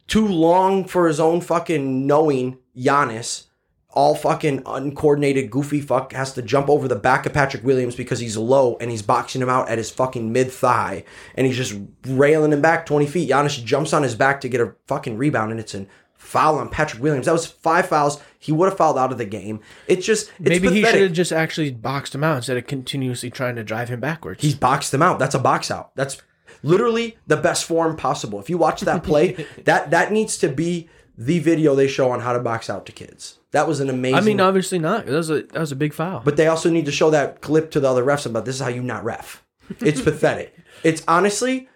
Too 0.07 0.27
long 0.27 0.85
for 0.85 1.07
his 1.07 1.19
own 1.19 1.41
fucking 1.41 2.07
knowing. 2.07 2.57
Giannis, 2.75 3.45
all 3.89 4.13
fucking 4.13 4.61
uncoordinated, 4.65 5.49
goofy 5.49 5.81
fuck 5.81 6.13
has 6.13 6.33
to 6.33 6.43
jump 6.43 6.69
over 6.69 6.87
the 6.87 6.95
back 6.95 7.25
of 7.25 7.33
Patrick 7.33 7.63
Williams 7.63 7.95
because 7.95 8.19
he's 8.19 8.37
low 8.37 8.77
and 8.79 8.91
he's 8.91 9.01
boxing 9.01 9.41
him 9.41 9.49
out 9.49 9.69
at 9.69 9.79
his 9.79 9.89
fucking 9.89 10.31
mid 10.31 10.51
thigh 10.51 11.03
and 11.35 11.47
he's 11.47 11.57
just 11.57 11.79
railing 12.05 12.53
him 12.53 12.61
back 12.61 12.85
20 12.85 13.07
feet. 13.07 13.29
Giannis 13.29 13.63
jumps 13.63 13.93
on 13.93 14.03
his 14.03 14.13
back 14.13 14.41
to 14.41 14.49
get 14.49 14.61
a 14.61 14.75
fucking 14.85 15.17
rebound 15.17 15.51
and 15.51 15.59
it's 15.59 15.73
an 15.73 15.87
foul 16.13 16.57
on 16.57 16.69
Patrick 16.69 17.01
Williams. 17.01 17.25
That 17.25 17.31
was 17.31 17.45
five 17.47 17.87
fouls. 17.87 18.21
He 18.37 18.51
would 18.51 18.69
have 18.69 18.77
fouled 18.77 18.97
out 18.97 19.11
of 19.11 19.17
the 19.17 19.25
game. 19.25 19.61
It's 19.87 20.05
just, 20.05 20.31
it's 20.39 20.49
Maybe 20.49 20.69
he 20.69 20.83
should 20.83 21.01
have 21.01 21.13
just 21.13 21.31
actually 21.31 21.71
boxed 21.71 22.13
him 22.13 22.23
out 22.23 22.37
instead 22.37 22.57
of 22.57 22.67
continuously 22.67 23.29
trying 23.29 23.55
to 23.55 23.63
drive 23.63 23.89
him 23.89 23.99
backwards. 23.99 24.41
He's 24.41 24.55
boxed 24.55 24.93
him 24.93 25.01
out. 25.01 25.19
That's 25.19 25.35
a 25.35 25.39
box 25.39 25.71
out. 25.71 25.95
That's 25.95 26.21
literally 26.67 27.17
the 27.27 27.37
best 27.37 27.65
form 27.65 27.95
possible. 27.95 28.39
If 28.39 28.49
you 28.49 28.57
watch 28.57 28.81
that 28.81 29.03
play, 29.03 29.45
that 29.65 29.91
that 29.91 30.11
needs 30.11 30.37
to 30.39 30.49
be 30.49 30.89
the 31.17 31.39
video 31.39 31.73
they 31.75 31.87
show 31.87 32.11
on 32.11 32.19
how 32.19 32.33
to 32.33 32.39
box 32.39 32.69
out 32.69 32.85
to 32.85 32.91
kids. 32.91 33.39
That 33.51 33.67
was 33.67 33.79
an 33.79 33.89
amazing. 33.89 34.17
I 34.17 34.21
mean, 34.21 34.39
obviously 34.41 34.77
not. 34.77 35.05
That 35.05 35.13
was 35.13 35.29
a 35.29 35.43
that 35.43 35.59
was 35.59 35.71
a 35.71 35.75
big 35.75 35.93
foul. 35.93 36.21
but 36.23 36.37
they 36.37 36.47
also 36.47 36.69
need 36.69 36.85
to 36.85 36.91
show 36.91 37.09
that 37.11 37.41
clip 37.41 37.71
to 37.71 37.79
the 37.79 37.89
other 37.89 38.03
refs 38.05 38.25
about 38.25 38.45
this 38.45 38.55
is 38.55 38.61
how 38.61 38.67
you 38.67 38.83
not 38.83 39.03
ref. 39.03 39.43
It's 39.79 40.01
pathetic. 40.09 40.55
It's 40.83 41.03
honestly, 41.07 41.69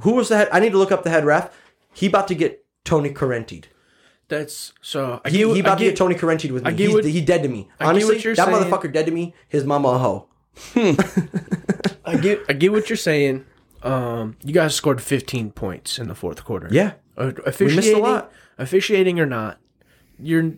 who 0.00 0.12
was 0.14 0.28
the 0.28 0.36
head? 0.38 0.48
I 0.52 0.60
need 0.60 0.72
to 0.72 0.78
look 0.78 0.92
up 0.92 1.02
the 1.04 1.10
head 1.10 1.24
ref. 1.24 1.54
He 1.92 2.06
about 2.06 2.28
to 2.28 2.34
get 2.34 2.64
Tony 2.84 3.10
Correnti'd. 3.10 3.68
that's 4.28 4.72
so. 4.80 5.20
I 5.24 5.28
He, 5.30 5.38
get, 5.38 5.46
he 5.48 5.56
I 5.56 5.58
about 5.60 5.78
to 5.78 5.84
get, 5.84 5.90
get 5.90 5.96
Tony 5.98 6.14
Correnti'd 6.14 6.50
with 6.52 6.64
me. 6.64 6.72
He's, 6.74 6.94
what- 6.94 7.04
he 7.04 7.20
dead 7.20 7.42
to 7.42 7.48
me. 7.50 7.68
Honestly, 7.78 8.16
that 8.16 8.36
saying. 8.36 8.48
motherfucker 8.48 8.90
dead 8.92 9.04
to 9.06 9.12
me. 9.12 9.34
His 9.48 9.64
mama 9.64 9.88
a 9.88 9.98
hoe. 9.98 10.28
Hmm. 10.72 10.92
I 12.04 12.16
get 12.16 12.40
I 12.48 12.52
get 12.54 12.72
what 12.72 12.88
you're 12.88 12.96
saying. 12.96 13.44
Um, 13.82 14.36
you 14.44 14.52
guys 14.52 14.74
scored 14.74 15.00
15 15.00 15.52
points 15.52 15.98
in 15.98 16.08
the 16.08 16.14
fourth 16.14 16.44
quarter. 16.44 16.68
Yeah. 16.70 16.92
Uh, 17.16 17.32
officiating, 17.44 18.02
lot. 18.02 18.32
officiating 18.58 19.20
or 19.20 19.26
not, 19.26 19.58
you're 20.18 20.52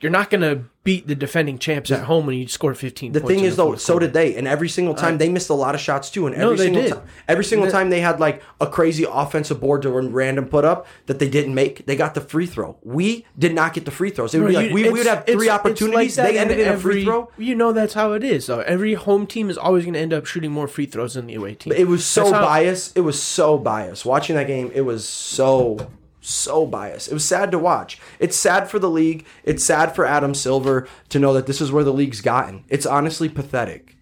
you're 0.00 0.12
not 0.12 0.30
gonna 0.30 0.64
beat 0.84 1.08
the 1.08 1.14
defending 1.16 1.58
champs 1.58 1.90
at 1.90 2.04
home 2.04 2.26
when 2.26 2.36
you 2.38 2.46
score 2.46 2.72
15. 2.72 3.10
The 3.10 3.18
thing 3.18 3.40
in 3.40 3.44
is, 3.46 3.56
though, 3.56 3.74
so 3.74 3.94
quarter. 3.94 4.06
did 4.06 4.14
they, 4.14 4.36
and 4.36 4.46
every 4.46 4.68
single 4.68 4.94
time 4.94 5.18
they 5.18 5.28
missed 5.28 5.50
a 5.50 5.54
lot 5.54 5.74
of 5.74 5.80
shots 5.80 6.10
too. 6.10 6.26
And 6.28 6.36
every 6.36 6.56
they 6.56 6.64
single 6.66 6.82
did. 6.82 6.92
time, 6.92 7.02
every 7.26 7.44
single 7.44 7.68
time 7.70 7.90
they 7.90 8.00
had 8.00 8.20
like 8.20 8.40
a 8.60 8.68
crazy 8.68 9.04
offensive 9.10 9.58
board 9.60 9.82
to 9.82 9.90
run 9.90 10.12
random 10.12 10.44
put 10.46 10.64
up 10.64 10.86
that 11.06 11.18
they 11.18 11.28
didn't 11.28 11.54
make, 11.54 11.86
they 11.86 11.96
got 11.96 12.14
the 12.14 12.20
free 12.20 12.46
throw. 12.46 12.76
We 12.82 13.26
did 13.36 13.52
not 13.54 13.72
get 13.74 13.84
the 13.84 13.90
free 13.90 14.10
throws. 14.10 14.32
It 14.34 14.38
would 14.40 14.48
be 14.48 14.54
like 14.54 14.70
we, 14.72 14.84
we 14.84 14.90
would 14.90 15.06
have 15.06 15.24
three 15.24 15.34
it's 15.34 15.46
like 15.46 15.60
opportunities. 15.60 16.14
they 16.14 16.38
ended 16.38 16.60
in 16.60 16.68
a 16.68 16.76
free 16.78 16.92
every- 17.00 17.04
throw. 17.04 17.30
You 17.38 17.54
know 17.56 17.72
that's 17.72 17.94
how 17.94 18.12
it 18.12 18.22
is. 18.22 18.46
though. 18.46 18.60
every 18.60 18.94
home 18.94 19.26
team 19.26 19.50
is 19.50 19.58
always 19.58 19.82
going 19.84 19.94
to 19.94 20.00
end 20.00 20.12
up 20.12 20.24
shooting 20.26 20.52
more 20.52 20.68
free 20.68 20.86
throws 20.86 21.14
than 21.14 21.26
the 21.26 21.34
away 21.34 21.54
team. 21.54 21.72
It 21.72 21.88
was 21.88 22.04
so 22.06 22.20
That's 22.24 22.34
how- 22.34 22.42
biased. 22.44 22.96
It 22.96 23.00
was 23.00 23.20
so 23.20 23.58
biased. 23.58 24.04
Watching 24.04 24.36
that 24.36 24.46
game, 24.46 24.70
it 24.74 24.82
was 24.82 25.08
so 25.08 25.90
so 26.28 26.66
biased. 26.66 27.08
It 27.08 27.14
was 27.14 27.24
sad 27.24 27.50
to 27.52 27.58
watch. 27.58 27.98
It's 28.18 28.36
sad 28.36 28.68
for 28.68 28.78
the 28.78 28.90
league. 28.90 29.24
It's 29.44 29.64
sad 29.64 29.94
for 29.94 30.04
Adam 30.04 30.34
Silver 30.34 30.88
to 31.08 31.18
know 31.18 31.32
that 31.32 31.46
this 31.46 31.60
is 31.60 31.70
where 31.70 31.84
the 31.84 31.92
league's 31.92 32.20
gotten. 32.20 32.64
It's 32.68 32.86
honestly 32.86 33.28
pathetic. 33.28 33.96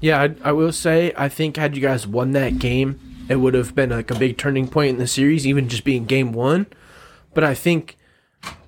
Yeah, 0.00 0.22
I, 0.22 0.34
I 0.50 0.52
will 0.52 0.72
say 0.72 1.12
I 1.16 1.28
think 1.28 1.56
had 1.56 1.74
you 1.76 1.82
guys 1.82 2.06
won 2.06 2.32
that 2.32 2.58
game, 2.58 3.00
it 3.28 3.36
would 3.36 3.54
have 3.54 3.74
been 3.74 3.90
like 3.90 4.10
a 4.10 4.18
big 4.18 4.36
turning 4.36 4.68
point 4.68 4.90
in 4.90 4.96
the 4.98 5.06
series, 5.06 5.46
even 5.46 5.68
just 5.68 5.84
being 5.84 6.04
game 6.04 6.32
one. 6.32 6.66
But 7.34 7.44
I 7.44 7.54
think 7.54 7.96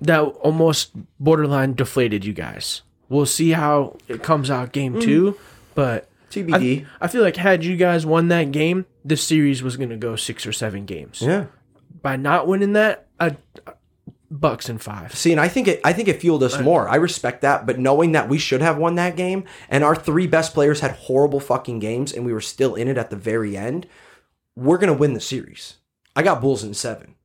that 0.01 0.21
almost 0.21 0.91
borderline 1.19 1.73
deflated 1.73 2.25
you 2.25 2.33
guys. 2.33 2.81
We'll 3.07 3.25
see 3.25 3.51
how 3.51 3.97
it 4.07 4.21
comes 4.21 4.51
out 4.51 4.71
game 4.71 4.95
mm. 4.95 5.01
two, 5.01 5.37
but 5.75 6.09
TBD. 6.29 6.85
I, 6.85 7.05
I 7.05 7.07
feel 7.07 7.23
like 7.23 7.37
had 7.37 7.63
you 7.63 7.75
guys 7.77 8.05
won 8.05 8.27
that 8.27 8.51
game, 8.51 8.85
this 9.03 9.23
series 9.23 9.63
was 9.63 9.77
going 9.77 9.89
to 9.89 9.97
go 9.97 10.15
six 10.15 10.45
or 10.45 10.53
seven 10.53 10.85
games. 10.85 11.21
yeah. 11.21 11.45
By 12.01 12.15
not 12.15 12.47
winning 12.47 12.73
that, 12.73 13.07
I, 13.19 13.37
Bucks 14.31 14.69
and 14.69 14.81
five. 14.81 15.15
See, 15.15 15.31
and 15.31 15.41
I 15.41 15.47
think 15.47 15.67
it 15.67 15.81
I 15.83 15.91
think 15.91 16.07
it 16.07 16.21
fueled 16.21 16.43
us 16.43 16.59
more. 16.59 16.87
I 16.87 16.95
respect 16.95 17.41
that, 17.41 17.65
but 17.65 17.79
knowing 17.79 18.11
that 18.11 18.29
we 18.29 18.37
should 18.37 18.61
have 18.61 18.77
won 18.77 18.95
that 18.95 19.15
game 19.15 19.43
and 19.69 19.83
our 19.83 19.95
three 19.95 20.27
best 20.27 20.53
players 20.53 20.81
had 20.81 20.91
horrible 20.91 21.39
fucking 21.39 21.79
games 21.79 22.13
and 22.13 22.25
we 22.25 22.33
were 22.33 22.41
still 22.41 22.75
in 22.75 22.87
it 22.87 22.97
at 22.97 23.09
the 23.09 23.15
very 23.15 23.57
end, 23.57 23.87
we're 24.55 24.77
gonna 24.77 24.93
win 24.93 25.13
the 25.13 25.19
series. 25.19 25.77
I 26.15 26.21
got 26.21 26.41
Bulls 26.41 26.63
in 26.63 26.75
seven. 26.75 27.15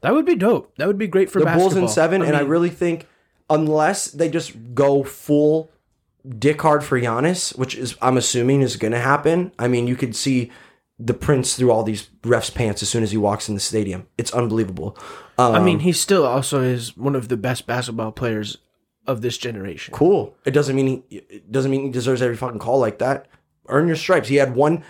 That 0.00 0.14
would 0.14 0.24
be 0.24 0.34
dope. 0.34 0.74
That 0.76 0.86
would 0.86 0.98
be 0.98 1.06
great 1.08 1.30
for 1.30 1.40
the 1.40 1.44
basketball. 1.44 1.70
Bulls 1.70 1.76
in 1.76 1.88
seven, 1.88 2.22
and 2.22 2.36
I 2.36 2.40
really 2.40 2.70
think 2.70 3.06
unless 3.50 4.06
they 4.06 4.30
just 4.30 4.74
go 4.74 5.04
full 5.04 5.70
dick 6.38 6.62
hard 6.62 6.82
for 6.82 6.98
Giannis, 6.98 7.56
which 7.58 7.74
is 7.74 7.96
I'm 8.00 8.16
assuming 8.16 8.62
is 8.62 8.76
going 8.76 8.92
to 8.92 8.98
happen. 8.98 9.52
I 9.58 9.68
mean, 9.68 9.86
you 9.86 9.96
could 9.96 10.16
see 10.16 10.50
the 10.98 11.14
prince 11.14 11.56
through 11.56 11.70
all 11.70 11.82
these 11.82 12.08
refs' 12.22 12.54
pants 12.54 12.82
as 12.82 12.88
soon 12.88 13.02
as 13.02 13.10
he 13.10 13.16
walks 13.16 13.48
in 13.48 13.54
the 13.54 13.60
stadium. 13.60 14.06
It's 14.16 14.32
unbelievable. 14.32 14.96
Um, 15.38 15.54
I 15.54 15.60
mean, 15.60 15.80
he 15.80 15.92
still 15.92 16.24
also 16.24 16.60
is 16.60 16.96
one 16.96 17.16
of 17.16 17.28
the 17.28 17.36
best 17.36 17.66
basketball 17.66 18.12
players 18.12 18.58
of 19.06 19.20
this 19.20 19.36
generation. 19.36 19.92
cool. 19.92 20.34
It 20.44 20.52
doesn't 20.52 20.74
mean 20.74 21.02
he 21.08 21.16
it 21.16 21.52
doesn't 21.52 21.70
mean 21.70 21.84
he 21.84 21.90
deserves 21.90 22.22
every 22.22 22.36
fucking 22.36 22.58
call 22.60 22.78
like 22.78 22.98
that. 22.98 23.26
Earn 23.68 23.86
your 23.86 23.96
stripes. 23.96 24.28
He 24.28 24.36
had 24.36 24.54
one 24.54 24.84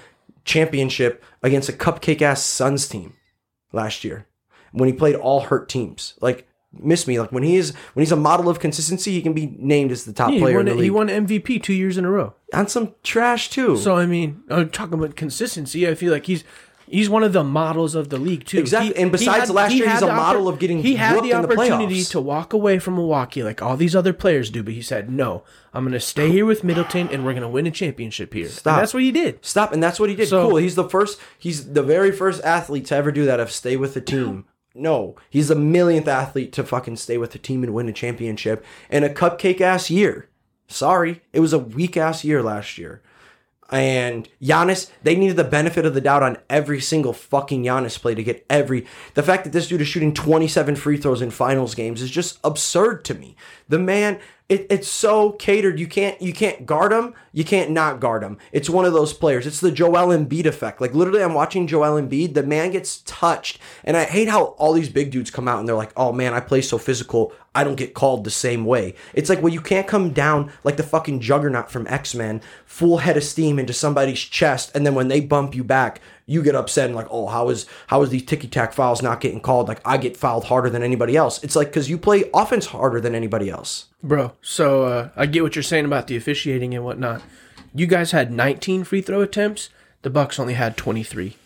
championship 0.44 1.24
against 1.42 1.68
a 1.68 1.72
cupcake 1.72 2.22
ass 2.22 2.42
Suns 2.42 2.86
team 2.86 3.14
last 3.72 4.04
year 4.04 4.26
when 4.72 4.88
he 4.88 4.92
played 4.92 5.16
all 5.16 5.40
hurt 5.40 5.68
teams. 5.68 6.14
Like 6.20 6.46
miss 6.78 7.06
me. 7.06 7.18
Like 7.20 7.32
when 7.32 7.42
he 7.42 7.56
is 7.56 7.74
when 7.94 8.02
he's 8.02 8.12
a 8.12 8.16
model 8.16 8.48
of 8.48 8.58
consistency, 8.60 9.12
he 9.12 9.22
can 9.22 9.32
be 9.32 9.54
named 9.58 9.90
as 9.92 10.04
the 10.04 10.12
top 10.12 10.30
Yeah, 10.30 10.34
he, 10.36 10.40
player 10.40 10.56
won, 10.58 10.68
in 10.68 10.76
the 10.76 10.82
he 10.82 10.90
won 10.90 11.08
MVP 11.08 11.62
two 11.62 11.74
years 11.74 11.96
in 11.98 12.04
a 12.04 12.10
row. 12.10 12.34
on 12.52 12.68
some 12.68 12.94
trash 13.02 13.50
too. 13.50 13.76
So 13.76 13.96
I 13.96 14.06
mean, 14.06 14.42
uh, 14.50 14.64
talking 14.64 14.94
about 14.94 15.16
consistency, 15.16 15.88
I 15.88 15.94
feel 15.94 16.12
like 16.12 16.26
he's 16.26 16.44
he's 16.86 17.08
one 17.08 17.22
of 17.24 17.32
the 17.32 17.42
models 17.42 17.94
of 17.94 18.10
the 18.10 18.18
league 18.18 18.44
too. 18.44 18.58
Exactly. 18.58 18.94
And 19.00 19.10
besides 19.10 19.50
last 19.50 19.74
year, 19.74 19.88
he's 19.90 20.02
a 20.02 20.06
the 20.06 20.12
model 20.12 20.48
of 20.48 20.58
getting 20.58 20.82
He 20.82 20.96
had 20.96 21.14
whooped 21.14 21.24
the 21.24 21.30
in 21.30 21.42
the 21.42 21.48
opportunity 21.48 22.00
playoffs. 22.02 22.10
to 22.10 22.20
walk 22.20 22.52
away 22.52 22.78
from 22.78 22.94
Milwaukee 22.96 23.42
like 23.42 23.62
all 23.62 23.76
these 23.76 23.96
other 23.96 24.12
players 24.12 24.50
do, 24.50 24.62
but 24.62 24.74
he 24.74 24.82
said, 24.82 25.10
"No, 25.10 25.44
I'm 25.72 25.84
going 25.84 25.92
to 25.94 26.00
stay 26.00 26.30
here 26.30 26.44
with 26.44 26.62
Middleton, 26.62 27.08
and 27.10 27.24
we're 27.24 27.32
going 27.32 27.42
to 27.42 27.48
win 27.48 27.66
a 27.66 27.70
championship 27.70 28.34
here." 28.34 28.44
And 28.44 28.52
Stop. 28.54 28.80
that's 28.80 28.92
what 28.94 29.02
he 29.02 29.10
did. 29.12 29.44
Stop, 29.44 29.72
and 29.72 29.82
that's 29.82 29.98
what 29.98 30.10
he 30.10 30.14
did. 30.14 30.28
So- 30.28 30.48
cool. 30.50 30.56
He's 30.56 30.74
the 30.74 30.88
first. 30.88 31.18
He's 31.38 31.72
the 31.72 31.82
very 31.82 32.12
first 32.12 32.44
athlete 32.44 32.84
to 32.86 32.96
ever 32.96 33.10
do 33.10 33.24
that. 33.24 33.40
Of 33.40 33.50
stay 33.50 33.76
with 33.76 33.94
the 33.94 34.00
team. 34.02 34.44
No, 34.74 35.14
he's 35.30 35.48
the 35.48 35.54
millionth 35.54 36.08
athlete 36.08 36.52
to 36.54 36.64
fucking 36.64 36.96
stay 36.96 37.16
with 37.16 37.30
the 37.30 37.38
team 37.38 37.62
and 37.62 37.72
win 37.72 37.88
a 37.88 37.92
championship 37.92 38.64
in 38.90 39.04
a 39.04 39.08
cupcake 39.08 39.60
ass 39.60 39.88
year. 39.88 40.28
Sorry, 40.66 41.22
it 41.32 41.40
was 41.40 41.52
a 41.52 41.58
weak 41.58 41.96
ass 41.96 42.24
year 42.24 42.42
last 42.42 42.76
year. 42.76 43.00
And 43.70 44.28
Giannis, 44.42 44.90
they 45.02 45.16
needed 45.16 45.36
the 45.36 45.44
benefit 45.44 45.86
of 45.86 45.94
the 45.94 46.00
doubt 46.00 46.22
on 46.22 46.38
every 46.50 46.80
single 46.80 47.12
fucking 47.12 47.64
Giannis 47.64 47.98
play 47.98 48.14
to 48.14 48.22
get 48.22 48.44
every. 48.50 48.86
The 49.14 49.22
fact 49.22 49.44
that 49.44 49.52
this 49.52 49.68
dude 49.68 49.80
is 49.80 49.88
shooting 49.88 50.12
27 50.12 50.76
free 50.76 50.96
throws 50.96 51.22
in 51.22 51.30
finals 51.30 51.74
games 51.74 52.02
is 52.02 52.10
just 52.10 52.38
absurd 52.44 53.04
to 53.06 53.14
me. 53.14 53.36
The 53.68 53.78
man, 53.78 54.18
it, 54.48 54.66
it's 54.68 54.88
so 54.88 55.32
catered. 55.32 55.80
You 55.80 55.86
can't 55.86 56.20
you 56.20 56.32
can't 56.32 56.66
guard 56.66 56.92
him. 56.92 57.14
You 57.32 57.44
can't 57.44 57.70
not 57.70 57.98
guard 57.98 58.22
him. 58.22 58.36
It's 58.52 58.68
one 58.68 58.84
of 58.84 58.92
those 58.92 59.14
players. 59.14 59.46
It's 59.46 59.60
the 59.60 59.72
Joel 59.72 60.08
Embiid 60.08 60.44
effect. 60.44 60.80
Like 60.80 60.94
literally, 60.94 61.22
I'm 61.22 61.32
watching 61.32 61.66
Joel 61.66 62.00
Embiid. 62.00 62.34
The 62.34 62.42
man 62.42 62.70
gets 62.70 62.98
touched, 63.06 63.58
and 63.84 63.96
I 63.96 64.04
hate 64.04 64.28
how 64.28 64.44
all 64.58 64.74
these 64.74 64.90
big 64.90 65.10
dudes 65.10 65.30
come 65.30 65.48
out 65.48 65.60
and 65.60 65.68
they're 65.68 65.74
like, 65.74 65.92
"Oh 65.96 66.12
man, 66.12 66.34
I 66.34 66.40
play 66.40 66.60
so 66.60 66.76
physical. 66.76 67.32
I 67.54 67.64
don't 67.64 67.76
get 67.76 67.94
called 67.94 68.24
the 68.24 68.30
same 68.30 68.66
way." 68.66 68.94
It's 69.14 69.30
like, 69.30 69.40
well, 69.40 69.52
you 69.52 69.62
can't 69.62 69.88
come 69.88 70.10
down 70.10 70.52
like 70.62 70.76
the 70.76 70.82
fucking 70.82 71.20
juggernaut 71.20 71.70
from 71.70 71.86
X 71.86 72.14
Men, 72.14 72.42
full 72.66 72.98
head 72.98 73.16
of 73.16 73.24
steam 73.24 73.58
into 73.58 73.72
somebody's 73.72 74.20
chest, 74.20 74.70
and 74.74 74.84
then 74.84 74.94
when 74.94 75.08
they 75.08 75.20
bump 75.20 75.54
you 75.54 75.64
back, 75.64 76.00
you 76.26 76.42
get 76.42 76.54
upset 76.54 76.86
and 76.86 76.94
like, 76.94 77.06
"Oh, 77.10 77.26
how 77.26 77.48
is 77.50 77.66
how 77.88 78.02
is 78.02 78.10
these 78.10 78.24
ticky 78.24 78.48
tack 78.48 78.72
fouls 78.72 79.02
not 79.02 79.20
getting 79.20 79.40
called? 79.40 79.68
Like 79.68 79.80
I 79.84 79.96
get 79.96 80.16
fouled 80.16 80.44
harder 80.44 80.70
than 80.70 80.82
anybody 80.82 81.16
else." 81.16 81.42
It's 81.44 81.56
like 81.56 81.68
because 81.68 81.88
you 81.90 81.98
play 81.98 82.24
offense 82.32 82.66
harder 82.66 83.00
than 83.00 83.14
anybody 83.14 83.50
else. 83.50 83.86
Bro, 84.02 84.32
so 84.42 84.84
uh, 84.84 85.08
I 85.16 85.26
get 85.26 85.42
what 85.42 85.56
you're 85.56 85.62
saying 85.62 85.84
about 85.84 86.06
the 86.06 86.16
officiating 86.16 86.74
and 86.74 86.84
whatnot. 86.84 87.22
You 87.74 87.86
guys 87.86 88.12
had 88.12 88.30
19 88.30 88.84
free 88.84 89.00
throw 89.00 89.20
attempts. 89.20 89.68
The 90.02 90.10
Bucks 90.10 90.38
only 90.38 90.54
had 90.54 90.76
23. 90.76 91.36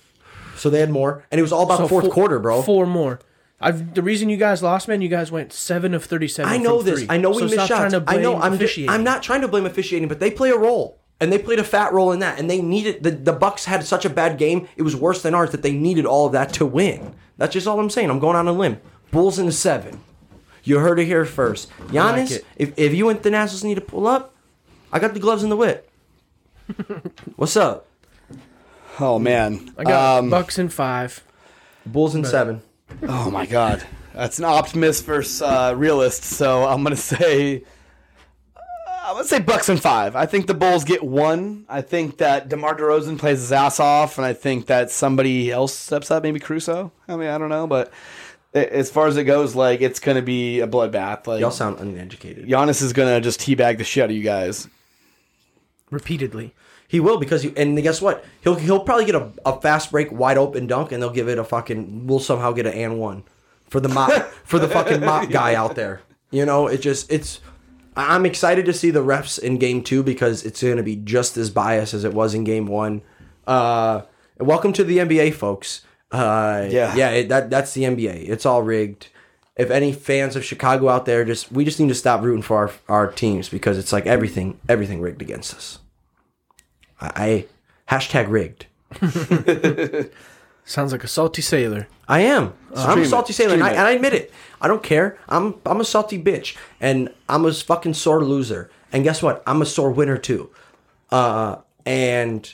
So 0.56 0.68
they 0.68 0.80
had 0.80 0.90
more, 0.90 1.24
and 1.30 1.38
it 1.38 1.42
was 1.42 1.52
all 1.52 1.62
about 1.62 1.76
So 1.78 1.82
the 1.84 1.88
fourth 1.88 2.04
four- 2.06 2.12
quarter, 2.14 2.38
bro. 2.38 2.62
Four 2.62 2.84
more. 2.86 3.20
I've 3.60 3.94
the 3.94 4.02
reason 4.02 4.28
you 4.28 4.36
guys 4.36 4.62
lost, 4.62 4.86
man. 4.88 5.00
You 5.00 5.08
guys 5.08 5.32
went 5.32 5.52
seven 5.52 5.94
of 5.94 6.04
37. 6.04 6.52
I 6.52 6.58
know 6.58 6.80
this. 6.82 7.00
three. 7.00 7.06
I 7.08 7.16
know 7.16 7.30
we 7.30 7.38
So 7.38 7.44
missed 7.56 7.66
shots. 7.68 7.94
I 8.06 8.16
know. 8.18 8.36
I'm. 8.36 8.52
Just, 8.52 8.62
officiating. 8.62 8.90
I'm 8.90 9.02
not 9.04 9.22
trying 9.22 9.40
to 9.40 9.48
blame 9.48 9.66
officiating, 9.66 10.08
but 10.08 10.20
they 10.20 10.30
play 10.30 10.50
a 10.50 10.56
role, 10.56 10.97
and 11.20 11.32
they 11.32 11.38
played 11.38 11.58
a 11.58 11.64
fat 11.64 11.92
role 11.92 12.12
in 12.12 12.20
that. 12.20 12.38
And 12.38 12.48
they 12.50 12.60
needed 12.62 13.02
the 13.02 13.10
the 13.10 13.32
Bucks 13.32 13.64
had 13.64 13.84
such 13.84 14.04
a 14.04 14.10
bad 14.10 14.38
game. 14.38 14.68
It 14.76 14.82
was 14.82 14.94
worse 14.96 15.22
than 15.22 15.34
ours 15.34 15.50
that 15.50 15.62
they 15.62 15.72
needed 15.72 16.06
all 16.06 16.26
of 16.26 16.32
that 16.32 16.52
to 16.54 16.66
win. 16.66 17.14
That's 17.36 17.52
just 17.52 17.66
all 17.66 17.78
I'm 17.80 17.90
saying. 17.90 18.10
I'm 18.10 18.18
going 18.18 18.36
on 18.36 18.48
a 18.48 18.52
limb. 18.52 18.80
Bulls 19.10 19.38
in 19.38 19.50
seven. 19.52 20.00
You 20.64 20.78
heard 20.80 20.98
it 20.98 21.06
here 21.06 21.24
first. 21.24 21.70
Giannis, 21.88 22.32
it. 22.32 22.46
if, 22.56 22.72
if 22.78 22.92
you 22.94 23.08
and 23.08 23.22
the 23.22 23.30
Nationals 23.30 23.64
need 23.64 23.76
to 23.76 23.80
pull 23.80 24.06
up, 24.06 24.34
I 24.92 24.98
got 24.98 25.14
the 25.14 25.20
gloves 25.20 25.42
and 25.42 25.50
the 25.50 25.56
whip. 25.56 25.90
What's 27.36 27.56
up? 27.56 27.86
Oh 29.00 29.18
man. 29.18 29.72
I 29.78 29.84
got 29.84 30.18
Um, 30.18 30.30
Bucks 30.30 30.58
in 30.58 30.68
five. 30.68 31.22
Bulls 31.86 32.14
in 32.14 32.24
seven. 32.24 32.60
Oh 33.04 33.30
my 33.30 33.46
god, 33.46 33.84
that's 34.14 34.38
an 34.38 34.44
optimist 34.44 35.04
versus 35.04 35.40
uh, 35.40 35.72
realist. 35.76 36.22
So 36.24 36.64
I'm 36.64 36.82
gonna 36.82 36.96
say, 37.14 37.62
I'm 39.08 39.14
gonna 39.14 39.24
say 39.26 39.38
Bucks 39.38 39.70
and 39.70 39.80
five. 39.80 40.14
I 40.14 40.26
think 40.26 40.46
the 40.46 40.52
Bulls 40.54 40.84
get 40.84 41.02
one. 41.02 41.64
I 41.66 41.80
think 41.80 42.18
that 42.18 42.50
DeMar 42.50 42.76
DeRozan 42.76 43.18
plays 43.18 43.38
his 43.38 43.52
ass 43.52 43.80
off, 43.80 44.18
and 44.18 44.26
I 44.26 44.34
think 44.34 44.66
that 44.66 44.90
somebody 44.90 45.50
else 45.50 45.74
steps 45.74 46.10
up, 46.10 46.22
maybe 46.22 46.38
Caruso. 46.38 46.92
I 47.08 47.16
mean, 47.16 47.28
I 47.28 47.38
don't 47.38 47.48
know, 47.48 47.66
but 47.66 47.90
as 48.52 48.90
far 48.90 49.06
as 49.06 49.16
it 49.16 49.24
goes, 49.24 49.54
like 49.54 49.80
it's 49.80 49.98
gonna 49.98 50.20
be 50.20 50.60
a 50.60 50.66
bloodbath. 50.66 51.26
Like 51.26 51.40
Y'all 51.40 51.50
sound 51.50 51.80
uneducated. 51.80 52.46
Giannis 52.46 52.82
is 52.82 52.92
gonna 52.92 53.18
just 53.22 53.40
teabag 53.40 53.78
the 53.78 53.84
shit 53.84 54.04
out 54.04 54.10
of 54.10 54.16
you 54.16 54.22
guys. 54.22 54.68
Repeatedly. 55.90 56.54
He 56.86 57.00
will 57.00 57.16
because 57.16 57.44
you 57.44 57.54
and 57.56 57.82
guess 57.82 58.02
what? 58.02 58.26
He'll 58.42 58.56
he'll 58.56 58.80
probably 58.80 59.06
get 59.06 59.14
a, 59.14 59.30
a 59.46 59.58
fast 59.58 59.90
break, 59.90 60.12
wide 60.12 60.36
open 60.36 60.66
dunk, 60.66 60.92
and 60.92 61.02
they'll 61.02 61.08
give 61.08 61.30
it 61.30 61.38
a 61.38 61.44
fucking. 61.44 62.06
We'll 62.06 62.20
somehow 62.20 62.52
get 62.52 62.66
an 62.66 62.74
and 62.74 62.98
one 62.98 63.24
for 63.70 63.80
the 63.80 63.88
mop 63.88 64.10
for 64.44 64.58
the 64.58 64.68
fucking 64.68 65.00
mop 65.00 65.30
guy 65.30 65.54
out 65.54 65.76
there. 65.76 66.02
You 66.30 66.44
know, 66.44 66.66
it 66.66 66.82
just 66.82 67.10
it's. 67.10 67.40
I'm 67.98 68.24
excited 68.24 68.64
to 68.66 68.72
see 68.72 68.90
the 68.92 69.02
refs 69.02 69.40
in 69.40 69.58
game 69.58 69.82
two 69.82 70.04
because 70.04 70.44
it's 70.44 70.62
going 70.62 70.76
to 70.76 70.84
be 70.84 70.94
just 70.94 71.36
as 71.36 71.50
biased 71.50 71.94
as 71.94 72.04
it 72.04 72.14
was 72.14 72.32
in 72.32 72.44
game 72.44 72.66
one. 72.66 73.02
Uh, 73.44 74.02
welcome 74.38 74.72
to 74.74 74.84
the 74.84 74.98
NBA, 74.98 75.34
folks. 75.34 75.84
Uh, 76.12 76.68
Yeah. 76.70 76.94
yeah, 76.94 77.10
it, 77.10 77.28
that 77.28 77.50
that's 77.50 77.74
the 77.74 77.82
NBA. 77.82 78.28
It's 78.28 78.46
all 78.46 78.62
rigged. 78.62 79.08
If 79.56 79.70
any 79.72 79.92
fans 79.92 80.36
of 80.36 80.44
Chicago 80.44 80.88
out 80.88 81.06
there, 81.06 81.24
just 81.24 81.50
we 81.50 81.64
just 81.64 81.80
need 81.80 81.88
to 81.88 81.94
stop 81.94 82.22
rooting 82.22 82.42
for 82.42 82.56
our 82.56 82.70
our 82.88 83.10
teams 83.10 83.48
because 83.48 83.76
it's 83.76 83.92
like 83.92 84.06
everything 84.06 84.60
everything 84.68 85.00
rigged 85.00 85.20
against 85.20 85.52
us. 85.54 85.80
I, 87.00 87.46
I 87.88 87.94
hashtag 87.96 88.28
rigged. 88.28 88.66
Sounds 90.68 90.92
like 90.92 91.02
a 91.02 91.08
salty 91.08 91.40
sailor. 91.42 91.88
I 92.06 92.20
am. 92.20 92.52
I'm 92.70 92.76
a 92.76 92.80
Stream 92.90 92.98
it. 93.04 93.08
salty 93.08 93.32
sailor, 93.32 93.54
and 93.54 93.62
I, 93.62 93.68
Stream 93.68 93.76
it. 93.76 93.80
and 93.80 93.88
I 93.88 93.92
admit 93.92 94.12
it. 94.14 94.32
I 94.60 94.68
don't 94.68 94.82
care. 94.82 95.16
I'm 95.28 95.54
I'm 95.64 95.80
a 95.80 95.84
salty 95.84 96.22
bitch, 96.22 96.56
and 96.80 97.08
I'm 97.28 97.44
a 97.46 97.52
fucking 97.54 97.94
sore 97.94 98.22
loser. 98.22 98.70
And 98.92 99.02
guess 99.04 99.22
what? 99.22 99.42
I'm 99.46 99.62
a 99.62 99.66
sore 99.66 99.90
winner 99.90 100.18
too. 100.18 100.50
Uh, 101.10 101.56
and 101.86 102.52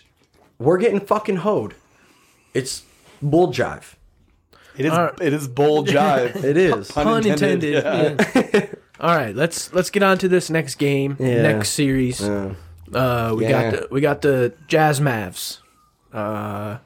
we're 0.59 0.79
getting 0.79 1.01
fucking 1.01 1.37
hoed. 1.37 1.75
It's 2.55 2.83
bull 3.21 3.49
jive. 3.53 3.95
It 4.77 4.87
is. 4.87 4.93
All 4.93 5.05
right. 5.07 5.21
It 5.21 5.33
is 5.33 5.49
bull 5.49 5.85
jive. 5.95 6.37
It 6.45 6.57
is. 6.57 6.91
Pun 6.93 7.05
Pun 7.05 7.27
intended, 7.27 7.75
intended. 7.85 8.45
yeah. 8.55 8.67
All 9.01 9.15
right, 9.17 9.35
let's 9.35 9.73
let's 9.73 9.91
get 9.91 10.05
on 10.05 10.19
to 10.19 10.29
this 10.29 10.51
next 10.51 10.77
game, 10.77 11.17
Yeah. 11.19 11.43
next 11.43 11.71
series. 11.71 12.23
Uh, 12.23 12.55
Uh, 12.93 13.35
we 13.37 13.43
Yeah. 13.45 13.51
got 13.51 13.73
the 13.73 13.89
we 13.91 14.01
got 14.01 14.23
the 14.23 14.53
Jazz 14.69 15.01
Mavs. 15.01 15.59
Uh, 16.13 16.79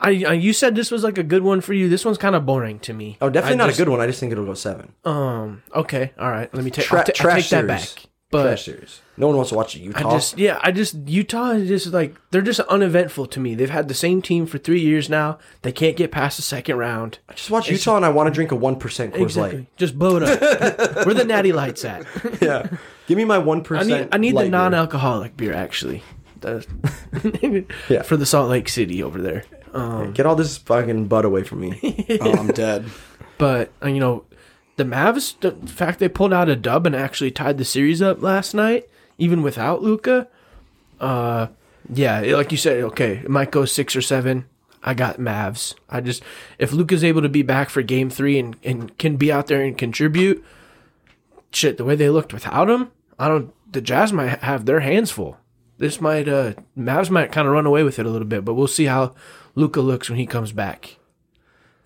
I, 0.00 0.10
I 0.28 0.32
you 0.34 0.52
said 0.52 0.74
this 0.74 0.90
was 0.90 1.02
like 1.02 1.18
a 1.18 1.22
good 1.24 1.42
one 1.42 1.60
for 1.60 1.72
you. 1.74 1.88
This 1.88 2.04
one's 2.04 2.18
kind 2.18 2.36
of 2.36 2.46
boring 2.46 2.78
to 2.80 2.92
me. 2.92 3.16
oh, 3.20 3.28
definitely 3.30 3.54
I 3.54 3.56
not 3.58 3.66
just- 3.68 3.80
a 3.80 3.84
good 3.84 3.90
one. 3.90 4.00
I 4.00 4.06
just 4.06 4.20
think 4.20 4.32
it'll 4.32 4.44
go 4.46 4.54
seven. 4.54 4.92
Um. 5.04 5.62
Okay. 5.74 6.12
All 6.18 6.30
right. 6.30 6.52
Let 6.54 6.64
me 6.64 6.70
take. 6.70 6.84
Tra- 6.84 6.98
I'll 7.00 7.04
ta- 7.04 7.10
I'll 7.10 7.14
trash 7.22 7.50
take 7.50 7.60
that 7.60 7.66
back. 7.66 7.88
But 8.30 8.42
Trash 8.42 8.66
series. 8.66 9.00
No 9.16 9.28
one 9.28 9.36
wants 9.36 9.48
to 9.48 9.56
watch 9.56 9.74
I 9.74 9.80
Utah. 9.80 10.10
just 10.10 10.36
yeah, 10.36 10.60
I 10.62 10.70
just 10.70 10.94
Utah 11.08 11.52
is 11.52 11.66
just 11.68 11.86
like 11.94 12.14
they're 12.30 12.42
just 12.42 12.60
uneventful 12.60 13.24
to 13.24 13.40
me. 13.40 13.54
They've 13.54 13.70
had 13.70 13.88
the 13.88 13.94
same 13.94 14.20
team 14.20 14.44
for 14.44 14.58
three 14.58 14.80
years 14.82 15.08
now. 15.08 15.38
They 15.62 15.72
can't 15.72 15.96
get 15.96 16.12
past 16.12 16.36
the 16.36 16.42
second 16.42 16.76
round. 16.76 17.20
I 17.26 17.32
just 17.32 17.50
watch 17.50 17.70
Utah 17.70 17.96
and 17.96 18.04
I 18.04 18.10
want 18.10 18.26
to 18.26 18.30
drink 18.30 18.52
a 18.52 18.54
one 18.54 18.76
percent 18.76 19.14
Coors 19.14 19.22
Exactly. 19.22 19.58
Light. 19.60 19.76
Just 19.78 19.98
blow 19.98 20.18
it 20.18 20.22
up. 20.24 21.06
Where 21.06 21.14
the 21.14 21.24
natty 21.24 21.52
lights 21.52 21.86
at? 21.86 22.04
Yeah, 22.42 22.68
give 23.06 23.16
me 23.16 23.24
my 23.24 23.38
one 23.38 23.64
I 23.70 23.82
need 23.84 24.08
I 24.12 24.18
need 24.18 24.36
the 24.36 24.48
non-alcoholic 24.50 25.34
beer 25.36 25.54
actually. 25.54 26.02
Yeah. 27.88 28.02
For 28.02 28.16
the 28.18 28.26
Salt 28.26 28.50
Lake 28.50 28.68
City 28.68 29.02
over 29.02 29.20
there. 29.20 29.44
Um, 29.74 30.12
Get 30.12 30.26
all 30.26 30.36
this 30.36 30.56
fucking 30.58 31.06
butt 31.06 31.24
away 31.24 31.42
from 31.42 31.60
me. 31.60 32.16
oh, 32.20 32.32
I'm 32.32 32.48
dead. 32.48 32.86
but 33.38 33.72
uh, 33.82 33.88
you 33.88 34.00
know, 34.00 34.24
the 34.76 34.84
Mavs. 34.84 35.38
The 35.40 35.52
fact 35.68 35.98
they 35.98 36.08
pulled 36.08 36.32
out 36.32 36.48
a 36.48 36.56
dub 36.56 36.86
and 36.86 36.96
actually 36.96 37.30
tied 37.30 37.58
the 37.58 37.64
series 37.64 38.00
up 38.00 38.22
last 38.22 38.54
night, 38.54 38.88
even 39.18 39.42
without 39.42 39.82
Luka. 39.82 40.28
Uh, 41.00 41.48
yeah, 41.92 42.20
like 42.20 42.52
you 42.52 42.58
said, 42.58 42.82
okay, 42.84 43.18
it 43.18 43.30
might 43.30 43.50
go 43.50 43.64
six 43.64 43.94
or 43.96 44.02
seven. 44.02 44.46
I 44.82 44.94
got 44.94 45.18
Mavs. 45.18 45.74
I 45.88 46.00
just 46.00 46.22
if 46.58 46.72
Luka's 46.72 47.04
able 47.04 47.22
to 47.22 47.28
be 47.28 47.42
back 47.42 47.70
for 47.70 47.82
Game 47.82 48.10
Three 48.10 48.38
and 48.38 48.56
and 48.62 48.96
can 48.98 49.16
be 49.16 49.32
out 49.32 49.46
there 49.48 49.62
and 49.62 49.76
contribute, 49.76 50.44
shit, 51.50 51.76
the 51.76 51.84
way 51.84 51.96
they 51.96 52.10
looked 52.10 52.32
without 52.32 52.70
him, 52.70 52.90
I 53.18 53.28
don't. 53.28 53.52
The 53.70 53.80
Jazz 53.80 54.12
might 54.12 54.38
have 54.40 54.64
their 54.64 54.80
hands 54.80 55.10
full. 55.10 55.36
This 55.78 56.00
might 56.00 56.28
uh 56.28 56.54
Mavs 56.76 57.10
might 57.10 57.32
kind 57.32 57.46
of 57.46 57.54
run 57.54 57.66
away 57.66 57.82
with 57.82 57.98
it 57.98 58.06
a 58.06 58.10
little 58.10 58.26
bit, 58.26 58.44
but 58.44 58.54
we'll 58.54 58.66
see 58.66 58.86
how 58.86 59.14
Luka 59.58 59.80
looks 59.80 60.08
when 60.08 60.20
he 60.20 60.24
comes 60.24 60.52
back. 60.52 60.98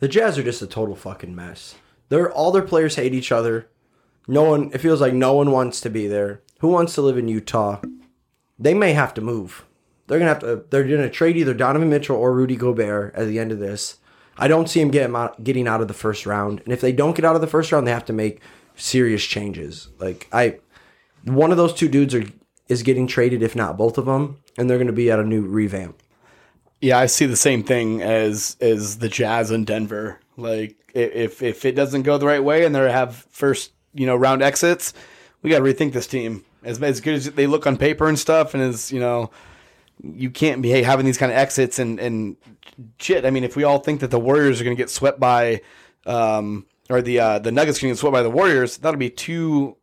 The 0.00 0.06
Jazz 0.06 0.36
are 0.36 0.42
just 0.42 0.60
a 0.60 0.66
total 0.66 0.94
fucking 0.94 1.34
mess. 1.34 1.76
They're 2.10 2.30
all 2.30 2.52
their 2.52 2.60
players 2.60 2.96
hate 2.96 3.14
each 3.14 3.32
other. 3.32 3.66
No 4.28 4.42
one. 4.42 4.70
It 4.74 4.82
feels 4.82 5.00
like 5.00 5.14
no 5.14 5.32
one 5.32 5.50
wants 5.50 5.80
to 5.80 5.88
be 5.88 6.06
there. 6.06 6.42
Who 6.58 6.68
wants 6.68 6.94
to 6.96 7.00
live 7.00 7.16
in 7.16 7.28
Utah? 7.28 7.80
They 8.58 8.74
may 8.74 8.92
have 8.92 9.14
to 9.14 9.22
move. 9.22 9.64
They're 10.06 10.18
gonna 10.18 10.28
have 10.28 10.40
to. 10.40 10.64
They're 10.68 10.84
gonna 10.84 11.08
trade 11.08 11.38
either 11.38 11.54
Donovan 11.54 11.88
Mitchell 11.88 12.16
or 12.16 12.34
Rudy 12.34 12.56
Gobert 12.56 13.14
at 13.14 13.26
the 13.26 13.38
end 13.38 13.52
of 13.52 13.58
this. 13.58 13.96
I 14.36 14.48
don't 14.48 14.68
see 14.68 14.82
him 14.82 14.90
getting 14.90 15.16
out, 15.16 15.42
getting 15.42 15.66
out 15.66 15.80
of 15.80 15.88
the 15.88 15.94
first 15.94 16.26
round. 16.26 16.60
And 16.64 16.74
if 16.74 16.82
they 16.82 16.92
don't 16.92 17.16
get 17.16 17.24
out 17.24 17.36
of 17.36 17.40
the 17.40 17.46
first 17.46 17.72
round, 17.72 17.86
they 17.86 17.92
have 17.92 18.04
to 18.04 18.12
make 18.12 18.42
serious 18.76 19.24
changes. 19.24 19.88
Like 19.98 20.28
I, 20.30 20.58
one 21.24 21.50
of 21.50 21.56
those 21.56 21.72
two 21.72 21.88
dudes 21.88 22.14
are 22.14 22.24
is 22.68 22.82
getting 22.82 23.06
traded, 23.06 23.42
if 23.42 23.56
not 23.56 23.78
both 23.78 23.96
of 23.96 24.04
them, 24.04 24.42
and 24.58 24.68
they're 24.68 24.76
gonna 24.76 24.92
be 24.92 25.10
at 25.10 25.18
a 25.18 25.24
new 25.24 25.40
revamp. 25.40 26.02
Yeah, 26.82 26.98
I 26.98 27.06
see 27.06 27.26
the 27.26 27.36
same 27.36 27.62
thing 27.62 28.02
as 28.02 28.56
as 28.60 28.98
the 28.98 29.08
Jazz 29.08 29.50
in 29.50 29.64
Denver. 29.64 30.18
Like 30.36 30.76
if 30.94 31.40
if 31.42 31.64
it 31.64 31.72
doesn't 31.76 32.02
go 32.02 32.18
the 32.18 32.26
right 32.26 32.42
way 32.42 32.64
and 32.66 32.74
they 32.74 32.90
have 32.90 33.16
first 33.30 33.72
you 33.94 34.04
know 34.04 34.16
round 34.16 34.42
exits, 34.42 34.92
we 35.42 35.48
got 35.50 35.58
to 35.58 35.64
rethink 35.64 35.92
this 35.92 36.06
team. 36.06 36.44
As 36.64 36.82
as 36.82 37.00
good 37.00 37.14
as 37.14 37.26
they 37.30 37.46
look 37.46 37.66
on 37.66 37.76
paper 37.76 38.08
and 38.08 38.18
stuff, 38.18 38.52
and 38.54 38.62
as 38.62 38.90
you 38.92 38.98
know, 39.00 39.30
you 40.02 40.28
can't 40.30 40.60
be 40.60 40.70
having 40.82 41.06
these 41.06 41.18
kind 41.18 41.30
of 41.32 41.38
exits 41.38 41.78
and 41.78 41.98
and 42.00 42.36
shit. 42.98 43.24
I 43.24 43.30
mean, 43.30 43.44
if 43.44 43.54
we 43.56 43.62
all 43.64 43.78
think 43.78 44.00
that 44.00 44.10
the 44.10 44.20
Warriors 44.20 44.60
are 44.60 44.64
going 44.64 44.76
to 44.76 44.80
get 44.82 44.90
swept 44.90 45.20
by, 45.20 45.60
um, 46.06 46.66
or 46.90 47.00
the 47.00 47.20
uh, 47.20 47.38
the 47.38 47.52
Nuggets 47.52 47.78
going 47.80 47.90
to 47.90 47.94
get 47.94 48.00
swept 48.00 48.12
by 48.12 48.22
the 48.24 48.30
Warriors, 48.30 48.78
that'll 48.78 48.98
be 48.98 49.10
two 49.10 49.76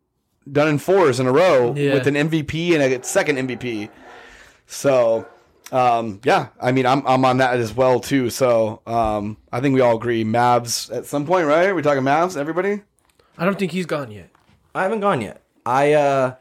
done 0.50 0.68
in 0.68 0.78
fours 0.78 1.18
in 1.20 1.26
a 1.26 1.32
row 1.32 1.74
Yeah. 1.74 1.94
with 1.94 2.06
an 2.06 2.14
MVP 2.14 2.72
and 2.74 2.82
a 2.82 3.02
second 3.04 3.36
MVP. 3.36 3.88
So, 4.66 5.26
um, 5.72 6.20
yeah, 6.24 6.48
I 6.60 6.72
mean, 6.72 6.86
I'm 6.86 7.06
I'm 7.06 7.24
on 7.24 7.38
that 7.38 7.58
as 7.58 7.74
well 7.74 8.00
too. 8.00 8.30
So, 8.30 8.82
um, 8.86 9.36
I 9.52 9.60
think 9.60 9.74
we 9.74 9.80
all 9.80 9.96
agree 9.96 10.24
Mavs 10.24 10.94
at 10.94 11.06
some 11.06 11.26
point, 11.26 11.46
right? 11.46 11.74
We're 11.74 11.82
talking 11.82 12.02
Mavs, 12.02 12.36
everybody. 12.36 12.82
I 13.38 13.44
don't 13.44 13.58
think 13.58 13.72
he's 13.72 13.86
gone 13.86 14.10
yet. 14.10 14.30
I 14.74 14.82
haven't 14.82 15.00
gone 15.00 15.20
yet. 15.20 15.42
I 15.64 15.92
uh 15.92 16.34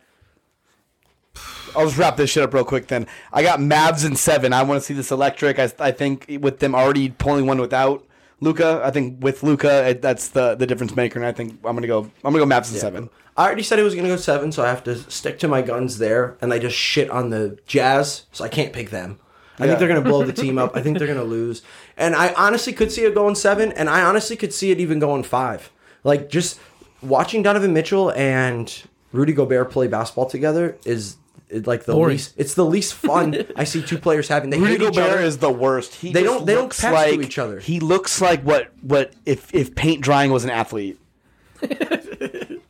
I'll 1.76 1.86
just 1.86 1.98
wrap 1.98 2.18
this 2.18 2.30
shit 2.30 2.44
up 2.44 2.54
real 2.54 2.66
quick. 2.66 2.88
Then 2.88 3.08
I 3.32 3.44
got 3.44 3.60
Mavs 3.60 4.06
in 4.06 4.16
seven. 4.16 4.54
I 4.54 4.64
want 4.64 4.82
to 4.82 4.86
see 4.86 4.94
this 4.94 5.12
electric. 5.12 5.60
I, 5.60 5.72
I 5.80 5.92
think 5.92 6.26
with 6.42 6.60
them 6.60 6.74
already 6.74 7.10
pulling 7.10 7.46
one 7.46 7.60
without 7.60 8.06
Luka, 8.42 8.82
I 8.84 8.92
think 8.92 9.24
with 9.24 9.44
Luka, 9.44 9.98
that's 10.02 10.30
the 10.30 10.56
the 10.56 10.66
difference 10.66 10.96
maker. 10.96 11.20
And 11.20 11.28
I 11.28 11.32
think 11.32 11.54
I'm 11.66 11.76
gonna 11.76 11.88
go. 11.88 12.04
I'm 12.24 12.34
gonna 12.34 12.40
go 12.40 12.46
Mavs 12.46 12.74
in 12.74 12.80
seven. 12.80 13.10
I 13.40 13.46
already 13.46 13.64
said 13.64 13.80
it 13.80 13.84
was 13.84 13.94
going 13.96 14.04
to 14.06 14.12
go 14.12 14.18
seven, 14.18 14.52
so 14.52 14.64
I 14.64 14.68
have 14.68 14.84
to 14.84 14.96
stick 15.10 15.40
to 15.40 15.48
my 15.48 15.62
guns 15.62 15.98
there. 15.98 16.36
And 16.42 16.54
I 16.54 16.60
just 16.60 16.76
shit 16.76 17.10
on 17.10 17.30
the 17.30 17.58
Jazz, 17.66 18.26
so 18.34 18.44
I 18.44 18.50
can't 18.50 18.74
pick 18.74 18.90
them. 18.90 19.18
I 19.58 19.64
Yeah. 19.64 19.68
think 19.70 19.80
they're 19.80 19.88
going 19.88 20.04
to 20.04 20.10
blow 20.10 20.24
the 20.26 20.34
team 20.34 20.58
up. 20.58 20.76
I 20.76 20.82
think 20.82 20.98
they're 20.98 21.08
going 21.14 21.20
to 21.20 21.24
lose. 21.26 21.62
And 21.98 22.16
I 22.16 22.34
honestly 22.34 22.74
could 22.74 22.92
see 22.92 23.06
it 23.06 23.16
going 23.16 23.36
seven, 23.36 23.72
and 23.72 23.90
I 23.90 24.02
honestly 24.04 24.36
could 24.36 24.54
see 24.54 24.72
it 24.72 24.80
even 24.82 25.00
going 25.00 25.24
five. 25.24 25.72
Like, 26.04 26.30
just 26.30 26.60
watching 27.02 27.42
Donovan 27.42 27.74
Mitchell 27.74 28.12
and 28.12 28.84
Rudy 29.14 29.32
Gobert 29.34 29.72
play 29.72 29.88
basketball 29.88 30.26
together 30.30 30.78
is. 30.86 31.16
is 31.50 31.66
like 31.66 31.86
the 31.86 31.94
Boring. 31.94 32.16
least, 32.16 32.34
it's 32.38 32.54
the 32.56 32.66
least 32.66 32.94
fun 32.94 33.46
I 33.56 33.64
see 33.64 33.82
two 33.82 33.98
players 33.98 34.28
having. 34.28 34.50
They 34.50 34.60
Rudy 34.60 34.74
hate 34.74 34.82
each 34.82 34.96
Gobert 34.96 35.12
other. 35.14 35.22
is 35.22 35.38
the 35.38 35.50
worst. 35.50 35.96
He 35.96 36.12
They 36.14 36.24
don't- 36.24 36.46
they 36.46 36.54
don't 36.56 36.64
looks 36.64 36.80
pass 36.82 36.90
to 37.06 37.12
like, 37.16 37.26
each 37.26 37.38
other. 37.40 37.60
He 37.60 37.80
looks 37.80 38.22
like 38.22 38.42
what 38.44 38.68
what 38.82 39.14
if 39.26 39.54
if 39.56 39.74
paint 39.76 40.02
drying 40.02 40.32
was 40.32 40.44
an 40.44 40.50
athlete. 40.52 41.00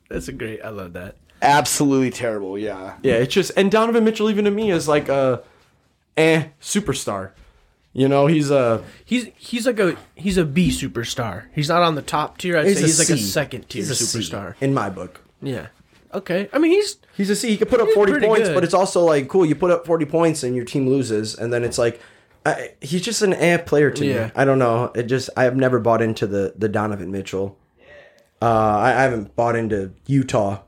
That's 0.10 0.28
a 0.28 0.34
great. 0.34 0.62
I 0.64 0.70
love 0.70 0.94
that. 0.94 1.16
Absolutely 1.42 2.10
terrible. 2.12 2.58
Yeah. 2.58 2.96
Yeah, 3.02 3.14
it's 3.16 3.34
just 3.34 3.52
and 3.56 3.72
Donovan 3.72 4.04
Mitchell 4.04 4.30
even 4.30 4.46
to 4.46 4.52
me 4.52 4.72
is 4.72 4.88
like 4.88 5.08
a 5.10 5.42
eh 6.18 6.48
superstar. 6.62 7.32
You 7.94 8.08
know, 8.08 8.28
he's 8.28 8.52
a 8.52 8.84
He's 9.06 9.28
he's 9.38 9.66
like 9.66 9.80
a 9.80 9.96
he's 10.16 10.38
a 10.38 10.46
B 10.46 10.70
superstar. 10.70 11.46
He's 11.56 11.70
not 11.70 11.82
on 11.82 11.96
the 11.96 12.02
top 12.02 12.38
tier. 12.38 12.58
I'd 12.58 12.68
He's 12.68 12.78
say 12.78 12.84
a 12.84 12.86
he's 12.88 13.00
like 13.00 13.10
a 13.10 13.18
C. 13.18 13.24
second 13.24 13.70
tier 13.70 13.80
he's 13.82 13.90
a 13.90 13.96
C 13.96 14.20
superstar. 14.20 14.56
in 14.60 14.74
my 14.74 14.90
book. 14.90 15.22
Yeah. 15.42 15.68
Okay. 16.14 16.50
I 16.52 16.58
mean, 16.60 16.72
he's 16.72 16.98
He's 17.16 17.30
a 17.30 17.36
C. 17.36 17.50
He 17.50 17.58
could 17.58 17.70
put 17.70 17.80
up 17.82 17.88
He's 17.88 17.96
40 17.96 18.12
pretty 18.14 18.28
points, 18.28 18.50
good. 18.50 18.56
but 18.56 18.64
it's 18.64 18.74
also 18.74 19.02
like 19.02 19.28
cool. 19.28 19.46
You 19.46 19.56
put 19.56 19.72
up 19.72 19.86
40 19.86 20.06
points 20.06 20.44
and 20.44 20.56
your 20.56 20.66
team 20.66 20.88
loses, 20.88 21.36
and 21.36 21.52
then 21.54 21.64
it's 21.64 21.78
like 21.78 22.00
I, 22.46 22.72
he's 22.82 23.02
just 23.02 23.22
an 23.22 23.34
eh 23.34 23.58
player 23.58 23.92
to 23.92 24.06
Yeah. 24.06 24.26
me. 24.28 24.32
I 24.36 24.46
don't 24.46 24.60
know. 24.60 24.92
It 24.96 25.04
just 25.04 25.30
I 25.38 25.44
have 25.44 25.56
never 25.56 25.80
bought 25.80 26.02
into 26.02 26.28
the 26.28 26.54
the 26.58 26.68
Donovan 26.70 27.12
Mitchell. 27.12 27.58
Uh, 28.42 28.46
I, 28.46 28.90
I 28.92 29.02
haven't 29.04 29.36
bought 29.36 29.56
into 29.56 29.92
Utah. 30.08 30.62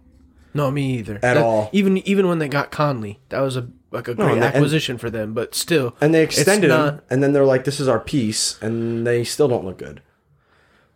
no 0.54 0.70
me 0.72 0.98
either 1.00 1.16
At 1.16 1.22
That- 1.22 1.38
all. 1.38 1.70
Even 1.72 1.98
even 2.00 2.28
when 2.28 2.40
they 2.40 2.48
got 2.50 2.72
Conley, 2.72 3.20
that 3.30 3.40
was 3.42 3.56
a 3.58 3.68
like 3.92 4.08
a 4.08 4.14
great 4.16 4.26
and- 4.34 4.44
and- 4.44 4.56
acquisition 4.56 4.98
for 4.98 5.10
them. 5.10 5.34
But 5.34 5.56
still, 5.56 5.96
And 6.02 6.14
they 6.14 6.24
it's 6.24 6.38
extended 6.38 6.68
not- 6.70 6.94
him, 6.96 7.02
and 7.10 7.24
then 7.24 7.34
they're 7.34 7.46
like, 7.46 7.64
"This 7.66 7.80
is 7.80 7.88
our 7.88 8.00
piece," 8.00 8.58
and 8.62 9.06
they 9.08 9.24
still 9.24 9.48
don't 9.48 9.66
look 9.66 9.78
good. 9.78 10.02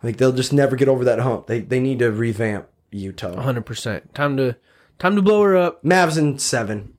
Like 0.03 0.17
they'll 0.17 0.31
just 0.33 0.51
never 0.53 0.75
get 0.75 0.87
over 0.87 1.03
that 1.05 1.19
hump. 1.19 1.47
They 1.47 1.59
they 1.61 1.79
need 1.79 1.99
to 1.99 2.11
revamp 2.11 2.67
Utah. 2.91 3.33
100. 3.35 3.65
percent 3.65 4.13
Time 4.13 4.35
to 4.37 4.55
time 4.99 5.15
to 5.15 5.21
blow 5.21 5.41
her 5.43 5.55
up. 5.57 5.83
Mavs 5.83 6.17
in 6.17 6.37
seven. 6.37 6.93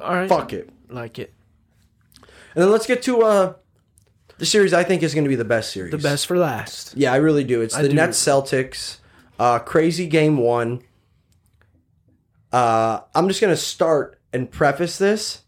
All 0.00 0.14
right. 0.14 0.28
Fuck 0.28 0.52
it. 0.52 0.68
Like 0.90 1.18
it. 1.18 1.32
And 2.54 2.62
then 2.62 2.70
let's 2.70 2.86
get 2.86 3.02
to 3.04 3.22
uh 3.22 3.54
the 4.38 4.46
series 4.46 4.72
I 4.74 4.82
think 4.82 5.02
is 5.04 5.14
going 5.14 5.24
to 5.24 5.28
be 5.30 5.36
the 5.36 5.44
best 5.44 5.72
series. 5.72 5.92
The 5.92 5.98
best 5.98 6.26
for 6.26 6.36
last. 6.36 6.94
Yeah, 6.96 7.12
I 7.12 7.16
really 7.16 7.44
do. 7.44 7.60
It's 7.62 7.74
I 7.76 7.82
the 7.82 7.88
do. 7.88 7.94
Nets 7.94 8.18
Celtics. 8.22 8.98
Uh 9.42 9.58
crazy 9.58 10.06
game 10.06 10.36
1. 10.36 10.82
Uh 12.52 13.00
I'm 13.12 13.26
just 13.26 13.40
going 13.40 13.52
to 13.52 13.56
start 13.56 14.20
and 14.32 14.48
preface 14.48 14.98
this. 14.98 15.42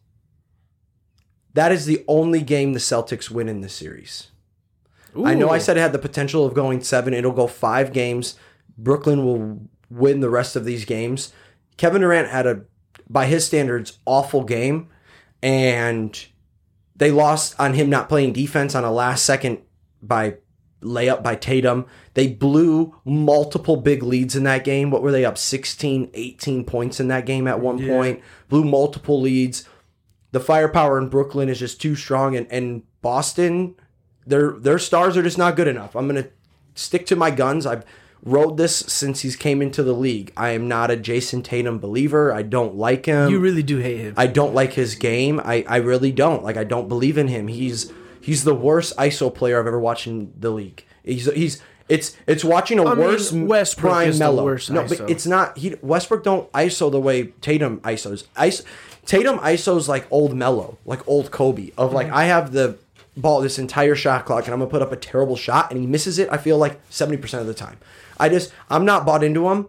That 1.52 1.70
is 1.70 1.86
the 1.86 2.04
only 2.08 2.40
game 2.42 2.72
the 2.72 2.80
Celtics 2.80 3.30
win 3.30 3.48
in 3.48 3.60
this 3.60 3.72
series. 3.72 4.32
I 5.24 5.34
know 5.34 5.48
I 5.48 5.58
said 5.58 5.76
it 5.76 5.80
had 5.80 5.92
the 5.92 6.00
potential 6.00 6.44
of 6.44 6.54
going 6.54 6.80
7. 6.80 7.14
It'll 7.14 7.30
go 7.30 7.46
5 7.46 7.92
games. 7.92 8.36
Brooklyn 8.76 9.24
will 9.24 9.68
win 9.88 10.18
the 10.18 10.28
rest 10.28 10.56
of 10.56 10.64
these 10.64 10.84
games. 10.84 11.32
Kevin 11.76 12.00
Durant 12.00 12.30
had 12.30 12.48
a 12.48 12.62
by 13.08 13.26
his 13.26 13.46
standards 13.46 14.00
awful 14.06 14.42
game 14.42 14.88
and 15.40 16.26
they 16.96 17.12
lost 17.12 17.54
on 17.60 17.74
him 17.74 17.88
not 17.88 18.08
playing 18.08 18.32
defense 18.32 18.74
on 18.74 18.82
a 18.82 18.90
last 18.90 19.24
second 19.24 19.58
by 20.02 20.38
layup 20.84 21.22
by 21.22 21.34
Tatum. 21.34 21.86
They 22.14 22.28
blew 22.28 22.94
multiple 23.04 23.76
big 23.76 24.02
leads 24.02 24.36
in 24.36 24.44
that 24.44 24.64
game. 24.64 24.90
What 24.90 25.02
were 25.02 25.10
they 25.12 25.24
up 25.24 25.38
16, 25.38 26.10
18 26.14 26.64
points 26.64 27.00
in 27.00 27.08
that 27.08 27.26
game 27.26 27.46
at 27.48 27.60
one 27.60 27.78
Yeah. 27.78 27.88
point? 27.88 28.20
Blew 28.48 28.64
multiple 28.64 29.20
leads. 29.20 29.68
The 30.32 30.40
firepower 30.40 30.98
in 30.98 31.08
Brooklyn 31.08 31.48
is 31.48 31.58
just 31.58 31.80
too 31.80 31.94
strong 31.94 32.36
and, 32.36 32.46
and 32.50 32.82
Boston 33.02 33.74
their 34.26 34.52
their 34.52 34.78
stars 34.78 35.16
are 35.18 35.22
just 35.22 35.36
not 35.36 35.54
good 35.54 35.68
enough. 35.68 35.94
I'm 35.94 36.08
going 36.08 36.22
to 36.22 36.30
stick 36.74 37.04
to 37.06 37.16
my 37.16 37.30
guns. 37.30 37.66
I've 37.66 37.84
rode 38.24 38.56
this 38.56 38.74
since 38.74 39.20
he's 39.20 39.36
came 39.36 39.60
into 39.60 39.82
the 39.82 39.92
league. 39.92 40.32
I 40.34 40.50
am 40.50 40.66
not 40.66 40.90
a 40.90 40.96
Jayson 40.96 41.42
Tatum 41.42 41.78
believer. 41.78 42.32
I 42.32 42.40
don't 42.40 42.74
like 42.74 43.04
him. 43.04 43.28
You 43.30 43.38
really 43.38 43.62
do 43.62 43.78
hate 43.80 43.98
him. 43.98 44.14
I 44.16 44.26
don't 44.26 44.54
like 44.54 44.72
his 44.72 44.94
game. 44.94 45.40
I, 45.44 45.62
I 45.68 45.76
really 45.76 46.10
don't. 46.10 46.42
Like 46.42 46.56
I 46.56 46.64
don't 46.64 46.88
believe 46.88 47.18
in 47.18 47.28
him. 47.28 47.48
He's 47.48 47.92
he's 48.24 48.44
the 48.44 48.54
worst 48.54 48.96
ISO 48.96 49.32
player 49.32 49.60
I've 49.60 49.66
ever 49.66 49.78
watched 49.78 50.06
in 50.06 50.32
the 50.38 50.50
league. 50.50 50.84
He's 51.04 51.30
he's 51.32 51.60
it's 51.88 52.16
it's 52.26 52.42
watching 52.42 52.78
a 52.78 52.84
I 52.86 52.94
mean, 52.94 53.04
worse 53.04 53.30
Westbrook 53.32 53.92
prime 53.92 54.08
is 54.08 54.18
the 54.18 54.32
worst 54.32 54.70
no, 54.70 54.84
ISO. 54.84 54.98
but 54.98 55.10
it's 55.10 55.26
not. 55.26 55.58
He 55.58 55.74
Westbrook 55.82 56.24
don't 56.24 56.50
ISO 56.52 56.90
the 56.90 57.00
way 57.00 57.24
Tatum 57.42 57.80
ISOs. 57.80 58.24
Tatum 59.04 59.38
ISOs 59.40 59.86
like 59.86 60.06
old 60.10 60.34
Melo, 60.34 60.78
like 60.86 61.06
old 61.06 61.30
Kobe. 61.30 61.72
Of 61.76 61.92
like 61.92 62.06
Mm-hmm. 62.06 62.16
I 62.16 62.24
have 62.24 62.52
the 62.52 62.78
ball 63.16 63.42
this 63.42 63.58
entire 63.58 63.94
shot 63.94 64.24
clock 64.24 64.44
and 64.46 64.54
I'm 64.54 64.60
gonna 64.60 64.70
put 64.70 64.82
up 64.82 64.92
a 64.92 64.96
terrible 64.96 65.36
shot 65.36 65.70
and 65.70 65.78
he 65.78 65.86
misses 65.86 66.18
it. 66.18 66.28
I 66.32 66.38
feel 66.38 66.56
like 66.56 66.80
seventy 66.88 67.18
percent 67.18 67.42
of 67.42 67.46
the 67.46 67.54
time. 67.54 67.76
I 68.18 68.30
just 68.30 68.50
I'm 68.70 68.86
not 68.86 69.04
bought 69.04 69.22
into 69.22 69.48
him 69.50 69.68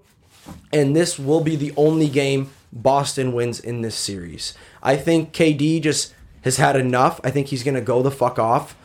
and 0.72 0.96
this 0.96 1.20
will 1.20 1.42
be 1.42 1.58
the 1.58 1.74
only 1.76 2.08
game 2.08 2.52
Boston 2.72 3.34
wins 3.34 3.60
in 3.60 3.82
this 3.82 3.96
series. 3.96 4.54
I 4.82 4.96
think 4.96 5.34
KD 5.34 5.82
just 5.82 6.14
has 6.46 6.58
had 6.58 6.78
enough. 6.78 7.20
I 7.24 7.32
think 7.32 7.48
he's 7.48 7.64
going 7.64 7.76
to 7.76 7.82
go 7.82 8.02
the 8.02 8.12
fuck 8.12 8.40
off. 8.40 8.78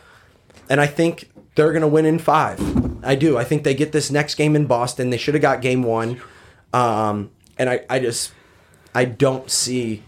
And 0.69 0.81
I 0.81 0.87
think 0.87 1.31
they're 1.55 1.71
going 1.71 1.83
to 1.83 1.89
win 1.89 2.07
in 2.07 2.19
five. 2.19 2.59
I 3.05 3.15
do. 3.15 3.39
I 3.39 3.45
think 3.45 3.63
they 3.63 3.75
get 3.75 3.93
this 3.93 4.11
next 4.11 4.35
game 4.35 4.57
in 4.57 4.67
Boston. 4.67 5.11
They 5.11 5.17
should 5.17 5.35
have 5.35 5.43
got 5.43 5.61
game 5.61 5.83
one. 5.85 6.21
Um, 6.73 7.31
and 7.59 7.71
I, 7.71 7.85
I 7.89 7.99
just, 7.99 8.33
I 8.95 9.05
don't 9.05 9.51
see 9.51 10.03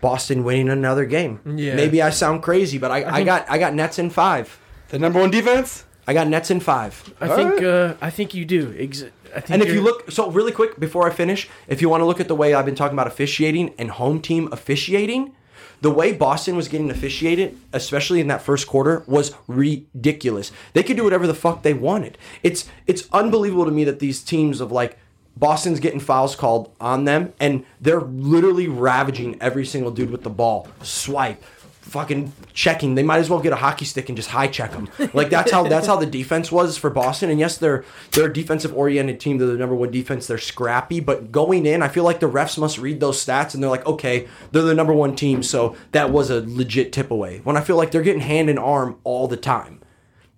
Boston 0.00 0.44
winning 0.44 0.68
another 0.68 1.04
game. 1.04 1.40
Yeah. 1.46 1.74
Maybe 1.74 2.02
I 2.02 2.10
sound 2.10 2.42
crazy, 2.42 2.76
but 2.76 2.90
I, 2.90 3.04
I, 3.04 3.24
got, 3.24 3.48
I 3.48 3.58
got 3.58 3.74
Nets 3.74 3.98
in 3.98 4.10
five. 4.10 4.58
The 4.88 4.98
number 4.98 5.20
one 5.20 5.30
defense. 5.30 5.84
I 6.06 6.14
got 6.14 6.26
Nets 6.26 6.50
in 6.50 6.60
five. 6.60 7.14
I 7.20 7.28
think 7.28 7.62
uh, 7.62 7.94
I 8.00 8.08
think 8.08 8.32
you 8.32 8.46
do. 8.46 8.74
Ex- 8.78 9.04
I 9.36 9.40
think 9.40 9.50
And 9.50 9.62
if 9.62 9.74
you 9.74 9.82
look, 9.82 10.10
so 10.10 10.30
really 10.30 10.52
quick 10.52 10.80
before 10.80 11.06
I 11.06 11.12
finish, 11.12 11.46
if 11.66 11.82
you 11.82 11.90
want 11.90 12.00
to 12.00 12.06
look 12.06 12.18
at 12.18 12.28
the 12.28 12.34
way 12.34 12.54
I've 12.54 12.64
been 12.64 12.74
talking 12.74 12.94
about 12.94 13.06
officiating 13.06 13.74
and 13.76 13.90
home 13.90 14.22
team 14.22 14.48
officiating, 14.50 15.34
the 15.80 15.90
way 15.90 16.12
Boston 16.12 16.56
was 16.56 16.68
getting 16.68 16.90
officiated, 16.90 17.56
especially 17.72 18.20
in 18.20 18.26
that 18.28 18.42
first 18.42 18.66
quarter, 18.66 19.04
was 19.06 19.34
ridiculous. 19.46 20.50
They 20.72 20.82
could 20.82 20.96
do 20.96 21.04
whatever 21.04 21.26
the 21.26 21.34
fuck 21.34 21.62
they 21.62 21.74
wanted. 21.74 22.18
It's 22.42 22.68
it's 22.86 23.08
unbelievable 23.12 23.64
to 23.64 23.70
me 23.70 23.84
that 23.84 23.98
these 23.98 24.22
teams 24.22 24.60
of 24.60 24.72
like 24.72 24.98
Boston's 25.36 25.78
getting 25.78 26.00
fouls 26.00 26.34
called 26.34 26.72
on 26.80 27.04
them, 27.04 27.32
and 27.38 27.64
they're 27.80 28.00
literally 28.00 28.66
ravaging 28.66 29.40
every 29.40 29.64
single 29.64 29.92
dude 29.92 30.10
with 30.10 30.24
the 30.24 30.30
ball. 30.30 30.66
Swipe, 30.82 31.42
fucking 31.88 32.32
checking. 32.52 32.94
They 32.94 33.02
might 33.02 33.18
as 33.18 33.30
well 33.30 33.40
get 33.40 33.52
a 33.52 33.56
hockey 33.56 33.84
stick 33.84 34.08
and 34.08 34.16
just 34.16 34.30
high 34.30 34.46
check 34.46 34.72
them. 34.72 34.88
Like 35.14 35.30
that's 35.30 35.50
how 35.50 35.66
that's 35.68 35.86
how 35.86 35.96
the 35.96 36.06
defense 36.06 36.52
was 36.52 36.76
for 36.76 36.90
Boston. 36.90 37.30
And 37.30 37.40
yes, 37.40 37.58
they're 37.58 37.84
they're 38.12 38.30
a 38.30 38.32
defensive 38.32 38.76
oriented 38.76 39.20
team. 39.20 39.38
They're 39.38 39.48
the 39.48 39.56
number 39.56 39.74
one 39.74 39.90
defense. 39.90 40.26
They're 40.26 40.38
scrappy, 40.38 41.00
but 41.00 41.32
going 41.32 41.66
in, 41.66 41.82
I 41.82 41.88
feel 41.88 42.04
like 42.04 42.20
the 42.20 42.30
refs 42.30 42.58
must 42.58 42.78
read 42.78 43.00
those 43.00 43.24
stats 43.24 43.54
and 43.54 43.62
they're 43.62 43.70
like, 43.70 43.86
okay, 43.86 44.28
they're 44.52 44.62
the 44.62 44.74
number 44.74 44.92
one 44.92 45.16
team, 45.16 45.42
so 45.42 45.76
that 45.92 46.10
was 46.10 46.30
a 46.30 46.40
legit 46.46 46.92
tip 46.92 47.10
away. 47.10 47.40
When 47.44 47.56
I 47.56 47.60
feel 47.60 47.76
like 47.76 47.90
they're 47.90 48.02
getting 48.02 48.22
hand 48.22 48.50
and 48.50 48.58
arm 48.58 48.98
all 49.04 49.26
the 49.26 49.36
time 49.36 49.80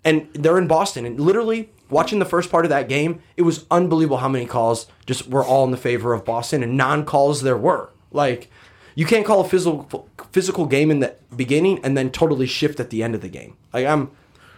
and 0.05 0.29
they're 0.33 0.59
in 0.59 0.67
Boston. 0.67 1.05
And 1.05 1.21
literally 1.21 1.71
watching 1.89 2.19
the 2.19 2.25
first 2.25 2.51
part 2.51 2.65
of 2.65 2.71
that 2.71 2.89
game, 2.89 3.21
it 3.37 3.43
was 3.43 3.67
unbelievable 3.71 4.19
how 4.19 4.29
many 4.29 4.47
calls 4.47 4.87
just 5.07 5.29
were 5.29 5.45
all 5.45 5.65
in 5.65 5.71
the 5.71 5.77
favor 5.77 6.13
of 6.13 6.25
Boston 6.25 6.63
and 6.63 6.77
non-calls 6.77 7.43
there 7.43 7.57
were. 7.57 7.91
Like 8.13 8.51
you 8.95 9.07
can't 9.07 9.25
call 9.27 9.41
a 9.41 9.49
physical 9.49 10.09
physical 10.33 10.67
game 10.67 10.91
in 10.91 11.01
the 11.01 11.15
beginning 11.37 11.81
and 11.85 11.97
then 11.97 12.11
totally 12.11 12.47
shift 12.47 12.81
at 12.81 12.91
the 12.91 13.03
end 13.03 13.15
of 13.15 13.21
the 13.21 13.29
game. 13.29 13.57
Like 13.73 13.87
I'm 13.87 14.11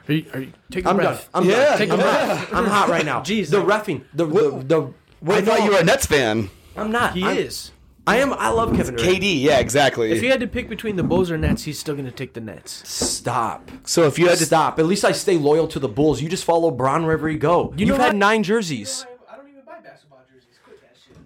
Are 0.08 0.12
you, 0.12 0.24
are 0.34 0.40
you, 0.40 0.52
take 0.70 0.84
a 0.84 0.88
I'm 0.90 0.96
done. 0.96 1.06
breath. 1.06 1.28
I'm 1.34 1.44
Yeah, 1.48 1.56
done. 1.64 1.78
take 1.78 1.90
a 1.90 1.92
I'm 1.94 1.98
breath. 2.00 2.48
hot. 2.48 2.56
I'm 2.58 2.66
hot 2.66 2.88
right 2.88 3.04
now. 3.04 3.20
Jeez. 3.28 3.50
the 3.50 3.62
refing, 3.62 4.02
the 4.14 4.26
the, 4.26 4.64
the 4.64 4.80
What 5.20 5.36
I 5.36 5.40
know- 5.40 5.46
thought 5.46 5.64
you 5.64 5.70
were 5.72 5.78
a 5.80 5.84
Nets 5.84 6.06
fan. 6.06 6.50
I'm 6.76 6.90
not. 6.90 7.14
He 7.14 7.22
I'm- 7.24 7.36
is. 7.36 7.70
I 8.04 8.16
am. 8.16 8.32
I 8.32 8.48
love 8.48 8.74
Kevin 8.74 8.96
Durant. 8.96 9.22
KD, 9.22 9.40
yeah, 9.42 9.60
exactly. 9.60 10.10
If 10.10 10.20
he 10.20 10.26
had 10.26 10.40
to 10.40 10.48
pick 10.48 10.68
between 10.68 10.96
the 10.96 11.04
Bulls 11.04 11.30
or 11.30 11.38
Nets, 11.38 11.62
he's 11.62 11.78
still 11.78 11.94
going 11.94 12.04
to 12.06 12.10
take 12.10 12.32
the 12.34 12.40
Nets. 12.40 12.82
Stop. 12.88 13.70
so 13.84 14.08
if 14.08 14.18
you 14.18 14.26
had 14.26 14.38
to 14.38 14.44
Stop. 14.44 14.80
At 14.80 14.86
least 14.86 15.04
I 15.04 15.12
stay 15.12 15.36
loyal 15.38 15.68
to 15.68 15.78
the 15.78 15.86
Bulls. 15.86 16.20
You 16.20 16.28
just 16.28 16.44
follow 16.44 16.72
Bron 16.72 17.04
wherever 17.04 17.30
you 17.30 17.38
go. 17.38 17.72
You 17.76 17.86
know 17.86 17.92
have 17.92 18.02
had 18.02 18.08
what? 18.14 18.16
nine 18.16 18.42
jerseys. 18.42 19.06
I 19.30 19.36
don't 19.36 19.48
even 19.48 19.62
buy 19.64 19.78
basketball 19.78 20.18
jerseys. 20.28 20.58
Quit 20.64 20.80
that 20.80 20.96
shit. 21.06 21.16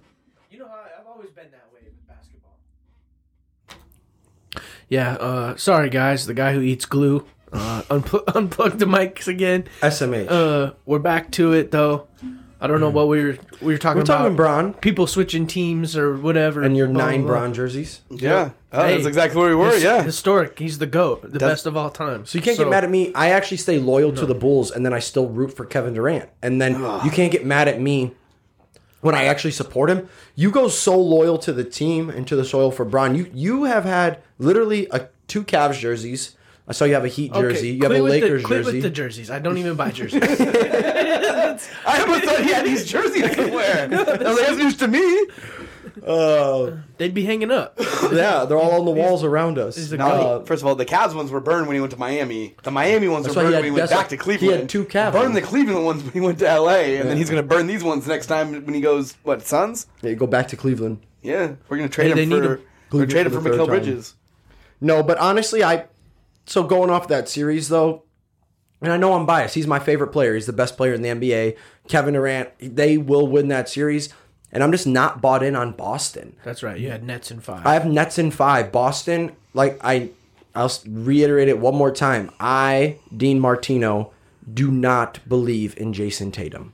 You 0.51 0.59
know 0.59 0.69
how 0.69 0.83
I've 1.01 1.07
always 1.07 1.31
been 1.31 1.51
that 1.51 1.65
way 1.73 1.81
with 1.85 2.07
basketball. 2.07 2.59
Yeah, 4.89 5.13
uh, 5.15 5.57
sorry 5.57 5.91
guys, 5.91 6.27
the 6.27 6.35
guy 6.35 6.53
who 6.53 6.61
eats 6.61 6.87
glue. 6.87 7.27
Uh, 7.53 7.83
unpl- 7.91 8.25
unplug 8.27 8.79
the 8.79 8.85
mics 8.87 9.27
again. 9.29 9.65
SMH. 9.81 10.27
Uh, 10.31 10.73
we're 10.85 10.99
back 10.99 11.31
to 11.33 11.53
it 11.53 11.71
though. 11.71 12.07
I 12.59 12.67
don't 12.69 12.81
know 12.81 12.89
what 12.89 13.09
we 13.09 13.23
were 13.23 13.39
we 13.61 13.75
were 13.75 13.79
talking 13.79 14.01
about. 14.01 14.09
We're 14.09 14.15
about. 14.15 14.23
talking 14.23 14.37
Bron 14.37 14.75
people 14.75 15.07
switching 15.07 15.47
teams 15.47 15.97
or 15.97 16.17
whatever. 16.17 16.63
and 16.63 16.75
your 16.77 16.89
blah, 16.89 17.05
nine 17.05 17.21
blah, 17.23 17.31
blah. 17.33 17.39
Bron 17.41 17.55
jerseys. 17.55 18.01
yeah, 18.11 18.51
oh, 18.73 18.83
Hey, 18.83 18.95
that's 18.95 19.07
exactly 19.07 19.39
where 19.41 19.51
we 19.51 19.55
were. 19.57 19.73
His- 19.73 19.83
yeah, 19.83 20.03
historic. 20.03 20.59
He's 20.59 20.79
the 20.79 20.87
goat, 20.87 21.23
the 21.23 21.39
Does- 21.39 21.51
best 21.51 21.67
of 21.67 21.77
all 21.77 21.91
time. 21.91 22.25
So 22.25 22.39
you 22.39 22.43
can't 22.43 22.57
get 22.57 22.69
mad 22.69 22.83
at 22.85 22.91
me. 22.91 23.13
I 23.15 23.31
actually 23.31 23.59
stay 23.59 23.79
loyal 23.79 24.13
to 24.13 24.25
the 24.27 24.35
Bulls, 24.35 24.71
and 24.71 24.87
then 24.87 24.93
I 24.95 25.01
still 25.01 25.29
root 25.29 25.55
for 25.55 25.65
Kevin 25.67 25.93
Durant. 25.95 26.31
And 26.43 26.61
then 26.61 26.75
you 27.05 27.11
can't 27.11 27.31
get 27.31 27.45
mad 27.45 27.69
at 27.69 27.81
me 27.81 28.13
when 29.01 29.15
I 29.15 29.25
actually 29.25 29.51
support 29.53 29.91
him. 29.91 30.09
You 30.35 30.51
go 30.51 30.69
so 30.69 30.99
loyal 30.99 31.39
to 31.39 31.53
the 31.53 31.65
team 31.65 32.11
and 32.11 32.27
to 32.29 32.37
the 32.37 32.45
soil 32.45 32.71
for 32.71 32.85
Bron. 32.85 33.15
You 33.15 33.31
you 33.35 33.65
have 33.65 33.85
had 33.85 34.21
literally 34.39 34.89
a 34.91 35.09
two 35.29 35.43
Cavs 35.45 35.79
jerseys. 35.79 36.37
I 36.69 36.73
saw 36.73 36.85
you 36.85 36.95
have 36.95 37.05
a 37.05 37.09
Heat 37.09 37.33
jersey. 37.33 37.69
you 37.71 37.83
have 37.85 37.93
a 37.93 37.95
the- 37.95 38.03
Lakers 38.03 38.45
quit 38.45 38.65
jersey. 38.65 38.73
with 38.79 38.83
the 38.83 38.91
jerseys. 38.91 39.31
I 39.31 39.39
don't 39.39 39.59
even 39.59 39.77
buy 39.77 39.93
jerseys. 39.93 40.21
I 41.87 42.01
almost 42.01 42.25
thought 42.25 42.41
he 42.43 42.53
had 42.53 42.67
these 42.67 42.85
jerseys 42.87 43.35
to 43.37 43.51
wear. 43.51 43.89
I 43.93 44.33
was 44.35 44.59
news 44.59 44.77
to 44.79 44.89
me. 44.89 45.27
Oh, 46.05 46.79
They'd 46.99 47.15
be 47.15 47.25
hanging 47.25 47.51
up. 47.51 47.75
yeah, 48.13 48.45
they're 48.45 48.59
all 48.59 48.81
on 48.81 48.85
the 48.85 48.91
walls 48.91 49.23
around 49.25 49.59
us. 49.59 49.77
he's 49.77 49.93
a 49.93 49.97
No, 49.97 50.07
Uh, 50.07 50.45
first 50.45 50.63
of 50.63 50.67
all, 50.67 50.75
the 50.75 50.85
Cavs 50.87 51.15
ones 51.15 51.31
were 51.31 51.41
burned 51.41 51.67
when 51.67 51.75
he 51.75 51.81
went 51.81 51.93
to 51.93 51.99
Miami. 51.99 52.55
The 52.63 52.71
Miami 52.71 53.09
ones 53.09 53.27
were 53.29 53.35
burned 53.35 53.47
had- 53.55 53.55
when 53.57 53.65
he 53.65 53.71
went 53.71 53.91
back 53.91 53.99
why- 53.99 54.05
to 54.09 54.15
he 54.17 54.19
Cleveland. 54.19 54.61
had 54.61 54.69
two 54.69 54.85
Cavs 54.85 55.13
Burned 55.13 55.37
the 55.37 55.43
Cleveland 55.43 55.85
ones 55.85 56.03
when 56.03 56.13
he 56.13 56.21
went 56.21 56.39
to 56.41 56.47
LA, 56.47 56.97
and 56.99 57.09
then 57.09 57.17
he's 57.17 57.31
gonna 57.31 57.43
burn 57.43 57.67
these 57.67 57.83
ones 57.85 58.07
next 58.07 58.27
time 58.27 58.53
when 58.65 58.75
he 58.75 58.81
goes. 58.81 59.15
What 59.23 59.43
Suns? 59.47 59.87
yeah, 60.03 60.11
you 60.11 60.17
go 60.17 60.27
back 60.27 60.49
to 60.49 60.57
Cleveland. 60.57 60.99
Yeah, 61.23 61.53
we're 61.69 61.77
gonna 61.79 61.89
trade 61.89 62.09
Hey, 62.09 62.13
they 62.15 62.23
him 62.25 62.29
need 62.31 62.43
for. 62.45 62.61
We're 62.93 63.07
trade 63.07 63.27
him 63.27 63.33
for 63.33 63.41
for 63.41 63.51
the 63.51 63.57
Mikal. 63.59 63.67
Bridges. 63.67 64.15
No, 64.81 65.03
but 65.03 65.19
honestly, 65.19 65.65
I 65.65 65.85
so 66.47 66.63
going 66.63 66.91
off 66.91 67.09
that 67.09 67.29
series 67.29 67.69
though, 67.69 68.03
and 68.81 68.93
I 68.93 68.97
know 68.97 69.15
I'm 69.15 69.27
biased. 69.27 69.55
He's 69.55 69.67
my 69.67 69.79
favorite 69.79 70.09
player. 70.09 70.35
He's 70.35 70.47
the 70.47 70.53
best 70.53 70.77
player 70.77 70.93
in 70.95 71.03
the 71.03 71.09
NBA. 71.09 71.57
Kevin 71.89 72.15
Durant. 72.15 72.51
They 72.61 72.97
will 72.99 73.27
win 73.27 73.49
that 73.49 73.69
series, 73.69 74.09
and 74.53 74.63
I'm 74.63 74.73
just 74.73 74.87
not 74.87 75.21
bought 75.21 75.43
in 75.43 75.57
on 75.57 75.73
Boston. 75.73 76.37
That's 76.45 76.63
right. 76.63 76.79
You 76.79 76.91
had 76.91 77.05
Nets 77.05 77.31
in 77.31 77.41
five. 77.41 77.67
I 77.67 77.75
have 77.75 77.87
Nets 77.87 78.19
in 78.19 78.31
five. 78.31 78.73
Boston, 78.73 79.33
like 79.55 79.79
I, 79.83 80.11
I'll 80.55 80.73
reiterate 80.89 81.49
it 81.49 81.59
one 81.59 81.75
more 81.75 81.91
time. 81.91 82.31
I, 82.41 82.99
Dean 83.15 83.41
Martino, 83.41 84.13
do 84.53 84.71
not 84.71 85.21
believe 85.29 85.77
in 85.77 85.93
Jayson 85.93 86.33
Tatum. 86.33 86.73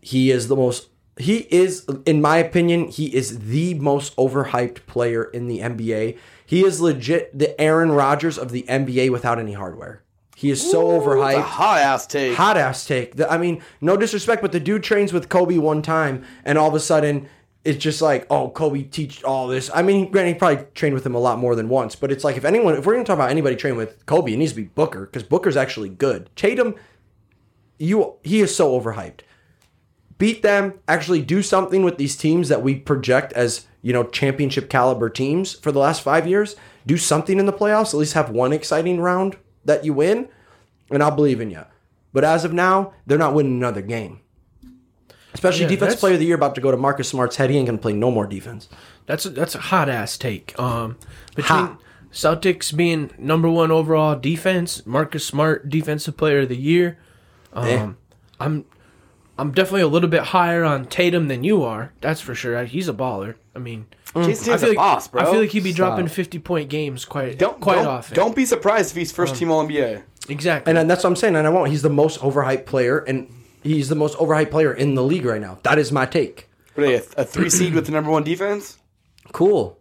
He 0.00 0.30
is 0.30 0.48
the 0.48 0.56
most. 0.56 0.88
He 1.16 1.48
is, 1.50 1.84
in 2.06 2.20
my 2.20 2.36
opinion, 2.36 2.88
he 2.88 3.14
is 3.14 3.40
the 3.50 3.74
most 3.74 4.14
overhyped 4.16 4.86
player 4.86 5.24
in 5.24 5.48
the 5.48 5.58
NBA. 5.58 6.16
He 6.46 6.64
is 6.64 6.80
legit 6.80 7.36
the 7.36 7.60
Aaron 7.60 7.90
Rodgers 7.90 8.38
of 8.38 8.52
the 8.52 8.62
NBA 8.68 9.10
without 9.10 9.38
any 9.40 9.54
hardware. 9.54 10.02
He 10.38 10.50
is 10.50 10.70
so 10.70 10.88
a 10.92 11.00
overhyped 11.00 11.42
hot 11.42 11.80
ass 11.80 12.06
take. 12.06 12.36
hot 12.36 12.56
ass 12.56 12.86
take. 12.86 13.16
The- 13.16 13.28
I 13.28 13.38
mean, 13.38 13.60
no 13.80 13.96
disrespect, 13.96 14.40
but 14.40 14.52
the 14.52 14.60
dude 14.60 14.84
trains 14.84 15.12
with 15.12 15.28
Kobe 15.28 15.58
one 15.58 15.82
time, 15.82 16.24
and 16.44 16.56
all 16.56 16.68
of 16.68 16.74
a 16.74 16.78
sudden 16.80 17.28
it's 17.64 17.82
just 17.82 18.00
like, 18.00 18.24
oh, 18.30 18.48
Kobe 18.50 18.84
teach 18.84 19.24
all 19.24 19.48
this. 19.48 19.68
I 19.74 19.82
mean, 19.82 20.12
granted, 20.12 20.34
he 20.34 20.38
probably 20.38 20.64
trained 20.76 20.94
with 20.94 21.04
him 21.04 21.16
a 21.16 21.18
lot 21.18 21.40
more 21.40 21.56
than 21.56 21.68
once, 21.68 21.96
but 21.96 22.12
it's 22.12 22.22
like 22.22 22.36
if 22.36 22.44
anyone, 22.44 22.74
if 22.76 22.86
we're 22.86 22.92
gonna 22.92 23.04
talk 23.04 23.16
about 23.16 23.32
anybody 23.32 23.56
training 23.56 23.78
with 23.78 24.06
Kobe, 24.06 24.32
it 24.32 24.36
needs 24.36 24.52
to 24.52 24.56
be 24.58 24.68
Booker 24.68 25.06
because 25.06 25.24
Booker's 25.24 25.56
actually 25.56 25.88
good. 25.88 26.30
Tatum, 26.36 26.76
you 27.80 28.14
he 28.22 28.38
is 28.38 28.54
so 28.54 28.80
overhyped. 28.80 29.22
Beat 30.18 30.42
them, 30.42 30.74
actually 30.86 31.20
do 31.20 31.42
something 31.42 31.82
with 31.82 31.98
these 31.98 32.14
teams 32.14 32.48
that 32.48 32.62
we 32.62 32.76
project 32.76 33.32
as 33.32 33.66
you 33.82 33.92
know 33.92 34.04
championship 34.04 34.70
caliber 34.70 35.10
teams 35.10 35.54
for 35.54 35.72
the 35.72 35.80
last 35.80 36.00
five 36.00 36.28
years. 36.28 36.54
Do 36.86 36.96
something 36.96 37.40
in 37.40 37.46
the 37.46 37.52
playoffs. 37.52 37.92
At 37.92 37.98
least 37.98 38.12
have 38.12 38.30
one 38.30 38.52
exciting 38.52 39.00
round 39.00 39.36
that 39.68 39.84
you 39.84 39.92
win, 39.94 40.28
and 40.90 41.02
I'll 41.02 41.14
believe 41.14 41.40
in 41.40 41.50
you. 41.50 41.62
But 42.12 42.24
as 42.24 42.44
of 42.44 42.52
now, 42.52 42.92
they're 43.06 43.16
not 43.18 43.34
winning 43.34 43.52
another 43.58 43.82
game. 43.82 44.20
Especially 45.34 45.62
Yeah, 45.62 45.68
defensive 45.68 45.80
that's- 45.88 46.00
player 46.00 46.14
of 46.14 46.20
the 46.20 46.26
year 46.26 46.34
about 46.34 46.54
to 46.56 46.60
go 46.60 46.70
to 46.70 46.76
Marcus 46.76 47.08
Smart's 47.08 47.36
head. 47.36 47.50
He 47.50 47.56
ain't 47.56 47.66
gonna 47.66 47.78
play 47.78 47.92
no 47.92 48.10
more 48.10 48.26
defense. 48.26 48.68
That's 49.06 49.24
a, 49.26 49.30
that's 49.30 49.54
a 49.54 49.58
hot 49.60 49.88
ass 49.88 50.16
take. 50.18 50.58
Um, 50.58 50.96
between 51.36 51.58
Hot. 51.58 51.80
Celtics 52.12 52.74
being 52.74 53.10
number 53.18 53.48
one 53.48 53.70
overall 53.70 54.16
defense, 54.16 54.84
Marcus 54.86 55.24
Smart 55.24 55.68
defensive 55.68 56.16
player 56.16 56.40
of 56.40 56.48
the 56.48 56.56
year. 56.56 56.98
Um, 57.52 57.66
Eh. 57.68 57.88
I'm 58.40 58.64
I'm 59.38 59.52
definitely 59.52 59.82
a 59.82 59.88
little 59.88 60.08
bit 60.08 60.22
higher 60.22 60.64
on 60.64 60.86
Tatum 60.86 61.28
than 61.28 61.44
you 61.44 61.62
are. 61.62 61.92
That's 62.00 62.20
for 62.20 62.34
sure. 62.34 62.64
He's 62.64 62.88
a 62.88 62.92
baller. 62.92 63.36
I 63.54 63.60
mean, 63.60 63.86
Jayson 64.14 64.20
I 64.22 64.24
Tatum's 64.24 64.60
feel 64.60 64.68
a 64.68 64.68
like 64.70 64.76
boss, 64.76 65.08
bro. 65.08 65.22
I 65.22 65.24
feel 65.30 65.40
like 65.40 65.50
he'd 65.50 65.62
be 65.62 65.72
Stop. 65.72 65.90
dropping 65.90 66.08
fifty 66.08 66.38
point 66.38 66.68
games 66.70 67.04
quite 67.04 67.38
don't 67.38 67.60
quite 67.60 67.76
don't, 67.76 67.86
often. 67.86 68.16
Don't 68.16 68.34
be 68.36 68.44
surprised 68.44 68.90
if 68.90 68.96
he's 68.96 69.12
first 69.12 69.34
Um, 69.34 69.38
team 69.38 69.50
All 69.50 69.64
NBA. 69.66 70.02
exactly. 70.28 70.70
And 70.70 70.76
then 70.76 70.88
that's 70.88 71.04
what 71.04 71.10
I'm 71.10 71.16
saying. 71.16 71.36
And 71.36 71.46
I 71.46 71.50
won't. 71.50 71.70
He's 71.70 71.82
the 71.82 71.88
most 71.90 72.20
overhyped 72.20 72.66
player. 72.66 72.98
And 72.98 73.32
he's 73.62 73.88
the 73.88 73.94
most 73.94 74.18
overhyped 74.18 74.50
player 74.50 74.72
in 74.72 74.94
the 74.94 75.02
league 75.04 75.24
right 75.24 75.40
now. 75.40 75.58
That 75.62 75.78
is 75.78 75.92
my 75.92 76.04
take. 76.06 76.48
What 76.74 76.84
are 76.84 76.90
they, 76.90 76.94
a, 76.96 77.02
a 77.18 77.24
three 77.24 77.50
seed 77.50 77.74
with 77.74 77.86
the 77.86 77.92
number 77.92 78.10
one 78.10 78.24
defense? 78.24 78.78
Cool. 79.32 79.78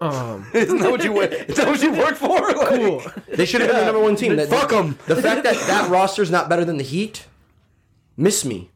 Um, 0.00 0.46
Isn't 0.54 0.78
that 0.80 0.90
what 0.90 1.02
you 1.04 1.12
work? 1.12 1.32
Is 1.32 1.56
that 1.56 1.66
what 1.66 1.82
you 1.82 1.92
work 1.92 2.16
for? 2.16 2.28
Like, 2.54 2.68
cool. 2.80 3.02
They 3.28 3.44
should 3.46 3.60
have 3.60 3.70
been 3.70 3.78
the 3.80 3.84
number 3.86 4.00
one 4.00 4.16
team. 4.16 4.36
That- 4.36 4.48
Fuck 4.48 4.72
'em. 4.72 4.98
The 5.06 5.16
fact 5.20 5.42
that 5.44 5.54
that 5.66 5.90
roster's 5.90 6.30
not 6.30 6.48
better 6.48 6.64
than 6.64 6.76
the 6.78 6.84
Heat, 6.84 7.26
miss 8.16 8.44
me. 8.44 8.70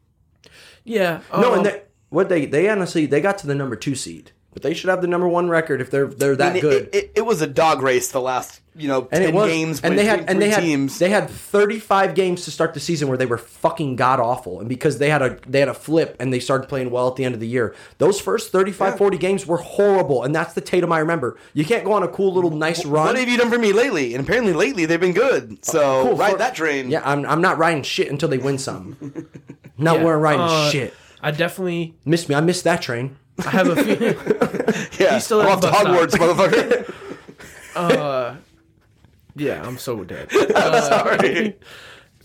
Yeah. 0.89 1.21
No, 1.31 1.51
um, 1.51 1.57
and 1.59 1.65
they, 1.67 1.81
what 2.09 2.29
they 2.29 2.45
they 2.47 2.67
honestly 2.67 3.05
they 3.05 3.21
got 3.21 3.37
to 3.39 3.47
the 3.47 3.53
number 3.53 3.75
two 3.75 3.93
seed, 3.95 4.31
but 4.51 4.61
they 4.63 4.73
should 4.73 4.89
have 4.89 5.01
the 5.01 5.07
number 5.07 5.27
one 5.27 5.47
record 5.49 5.81
if 5.81 5.91
they're 5.91 6.07
they're 6.07 6.35
that 6.35 6.51
I 6.51 6.53
mean, 6.53 6.61
good. 6.61 6.89
It, 6.91 6.95
it, 6.95 7.11
it 7.17 7.25
was 7.25 7.41
a 7.41 7.47
dog 7.47 7.81
race 7.81 8.11
the 8.11 8.21
last 8.21 8.61
you 8.75 8.87
know 8.87 9.01
and 9.11 9.23
ten 9.23 9.29
it 9.29 9.33
was, 9.33 9.47
games. 9.49 9.81
and 9.81 9.97
they 9.99 10.05
had 10.05 10.29
and 10.29 10.41
they 10.41 10.45
three 10.45 10.53
had 10.53 10.61
teams. 10.61 10.99
they 10.99 11.09
had 11.09 11.29
35 11.29 12.15
games 12.15 12.45
to 12.45 12.51
start 12.51 12.73
the 12.73 12.79
season 12.79 13.09
where 13.09 13.17
they 13.17 13.25
were 13.25 13.37
fucking 13.37 13.95
god 13.97 14.19
awful 14.21 14.59
and 14.59 14.69
because 14.69 14.99
they 14.99 15.09
had 15.09 15.21
a 15.21 15.37
they 15.47 15.59
had 15.59 15.67
a 15.67 15.73
flip 15.73 16.15
and 16.19 16.31
they 16.31 16.39
started 16.39 16.67
playing 16.69 16.89
well 16.89 17.07
at 17.09 17.15
the 17.17 17.25
end 17.25 17.33
of 17.33 17.41
the 17.41 17.47
year 17.47 17.75
those 17.97 18.21
first 18.21 18.51
35 18.51 18.93
Yeah. 18.93 18.97
40 18.97 19.17
games 19.17 19.45
were 19.45 19.57
horrible 19.57 20.23
and 20.23 20.33
that's 20.33 20.53
the 20.53 20.61
Tatum 20.61 20.91
I 20.93 20.99
remember 20.99 21.37
you 21.53 21.65
can't 21.65 21.83
go 21.83 21.91
on 21.93 22.03
a 22.03 22.07
cool 22.07 22.33
little 22.33 22.51
nice 22.51 22.85
run 22.85 23.07
what 23.07 23.17
have 23.17 23.27
you 23.27 23.37
done 23.37 23.49
for 23.49 23.59
me 23.59 23.73
lately? 23.73 24.13
And 24.15 24.23
apparently 24.23 24.53
lately 24.53 24.85
they've 24.85 24.99
been 24.99 25.13
good. 25.13 25.63
So 25.65 26.03
Cool, 26.03 26.15
ride 26.15 26.31
for- 26.33 26.37
that 26.37 26.55
train. 26.55 26.89
yeah 26.89 27.01
I'm, 27.03 27.25
I'm 27.25 27.41
not 27.41 27.57
riding 27.57 27.83
shit 27.83 28.09
until 28.09 28.29
they 28.29 28.37
win 28.37 28.57
some 28.57 28.95
not 29.77 29.97
yeah, 29.97 30.05
we're 30.05 30.17
riding 30.17 30.41
uh, 30.41 30.69
shit 30.69 30.93
I 31.21 31.31
definitely. 31.31 31.95
missed 32.05 32.29
me 32.29 32.35
I 32.35 32.41
missed 32.41 32.63
that 32.63 32.81
train 32.81 33.17
I 33.45 33.49
have 33.51 33.69
a 33.69 33.75
feeling. 33.83 34.17
yeah. 34.99 35.13
He's 35.15 35.25
still 35.25 35.41
I'm 35.41 35.47
at 35.47 35.53
off 35.53 35.61
to 35.61 35.67
the 35.67 35.71
bus 35.71 36.15
Hogwarts, 36.15 36.91
motherfucker. 36.91 36.95
uh, 37.75 38.35
yeah, 39.35 39.65
I'm 39.65 39.77
so 39.77 40.03
dead. 40.03 40.31
Sorry. 40.31 41.55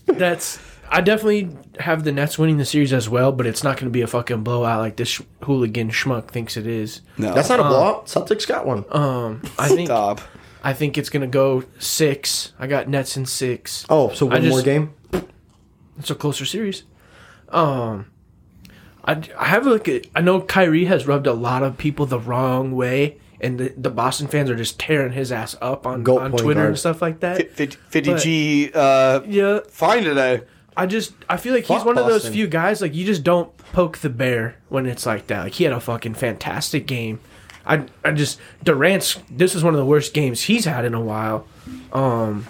That's. 0.05 0.59
I 0.87 1.01
definitely 1.01 1.49
have 1.79 2.03
the 2.03 2.11
Nets 2.11 2.37
winning 2.37 2.57
the 2.57 2.65
series 2.65 2.93
as 2.93 3.09
well, 3.09 3.31
but 3.31 3.47
it's 3.47 3.63
not 3.63 3.77
going 3.77 3.87
to 3.87 3.91
be 3.91 4.01
a 4.01 4.07
fucking 4.07 4.43
blowout 4.43 4.79
like 4.79 4.97
this 4.97 5.09
sh- 5.09 5.21
hooligan 5.43 5.89
schmuck 5.89 6.27
thinks 6.27 6.57
it 6.57 6.67
is. 6.67 7.01
No, 7.17 7.33
that's 7.33 7.49
not 7.49 7.59
a 7.59 7.63
blowout 7.63 8.05
Celtics 8.05 8.47
got 8.47 8.67
one. 8.67 8.85
Um, 8.91 9.41
I 9.57 9.67
think 9.69 9.87
stop. 9.87 10.21
I 10.63 10.73
think 10.73 10.97
it's 10.99 11.09
going 11.09 11.21
to 11.21 11.27
go 11.27 11.63
six. 11.79 12.53
I 12.59 12.67
got 12.67 12.87
Nets 12.87 13.17
in 13.17 13.25
six. 13.25 13.85
oh 13.89 14.09
so 14.13 14.27
one 14.27 14.41
just- 14.43 14.49
more 14.51 14.61
game 14.61 14.93
It's 15.97 16.11
a 16.11 16.15
closer 16.15 16.45
series. 16.45 16.83
Um, 17.49 18.05
I, 19.05 19.21
I 19.37 19.45
have 19.45 19.65
like 19.65 19.87
a, 19.87 20.01
I 20.15 20.21
know 20.21 20.41
Kyrie 20.41 20.85
has 20.85 21.05
rubbed 21.07 21.27
a 21.27 21.33
lot 21.33 21.63
of 21.63 21.77
people 21.77 22.05
the 22.05 22.19
wrong 22.19 22.75
way, 22.75 23.17
and 23.39 23.59
the, 23.59 23.73
the 23.77 23.91
Boston 23.91 24.27
fans 24.27 24.49
are 24.49 24.55
just 24.55 24.79
tearing 24.79 25.13
his 25.13 25.31
ass 25.31 25.55
up 25.61 25.85
on, 25.85 26.03
Goat 26.03 26.21
on 26.21 26.31
Twitter 26.31 26.61
guard. 26.61 26.69
and 26.69 26.79
stuff 26.79 27.01
like 27.01 27.19
that. 27.19 27.51
50 27.51 28.15
G 28.15 28.71
uh, 28.73 29.21
Yeah, 29.27 29.59
fine 29.69 30.03
today. 30.03 30.41
I 30.77 30.87
just 30.87 31.13
I 31.29 31.37
feel 31.37 31.53
like 31.53 31.65
he's 31.65 31.77
Fuck 31.77 31.85
one 31.85 31.97
of 31.97 32.05
those 32.05 32.23
Boston. 32.23 32.33
few 32.33 32.47
guys 32.47 32.81
like 32.81 32.93
you 32.93 33.05
just 33.05 33.23
don't 33.23 33.55
poke 33.71 33.99
the 33.99 34.09
bear 34.09 34.57
when 34.69 34.85
it's 34.85 35.05
like 35.05 35.27
that. 35.27 35.43
Like 35.43 35.53
he 35.53 35.63
had 35.63 35.71
a 35.71 35.79
fucking 35.79 36.15
fantastic 36.15 36.85
game. 36.85 37.21
I 37.65 37.85
I 38.03 38.11
just 38.11 38.39
Durant's 38.63 39.17
this 39.29 39.55
is 39.55 39.63
one 39.63 39.73
of 39.73 39.77
the 39.77 39.85
worst 39.85 40.13
games 40.13 40.41
he's 40.41 40.65
had 40.65 40.83
in 40.83 40.93
a 40.93 40.99
while. 40.99 41.47
Um 41.93 42.45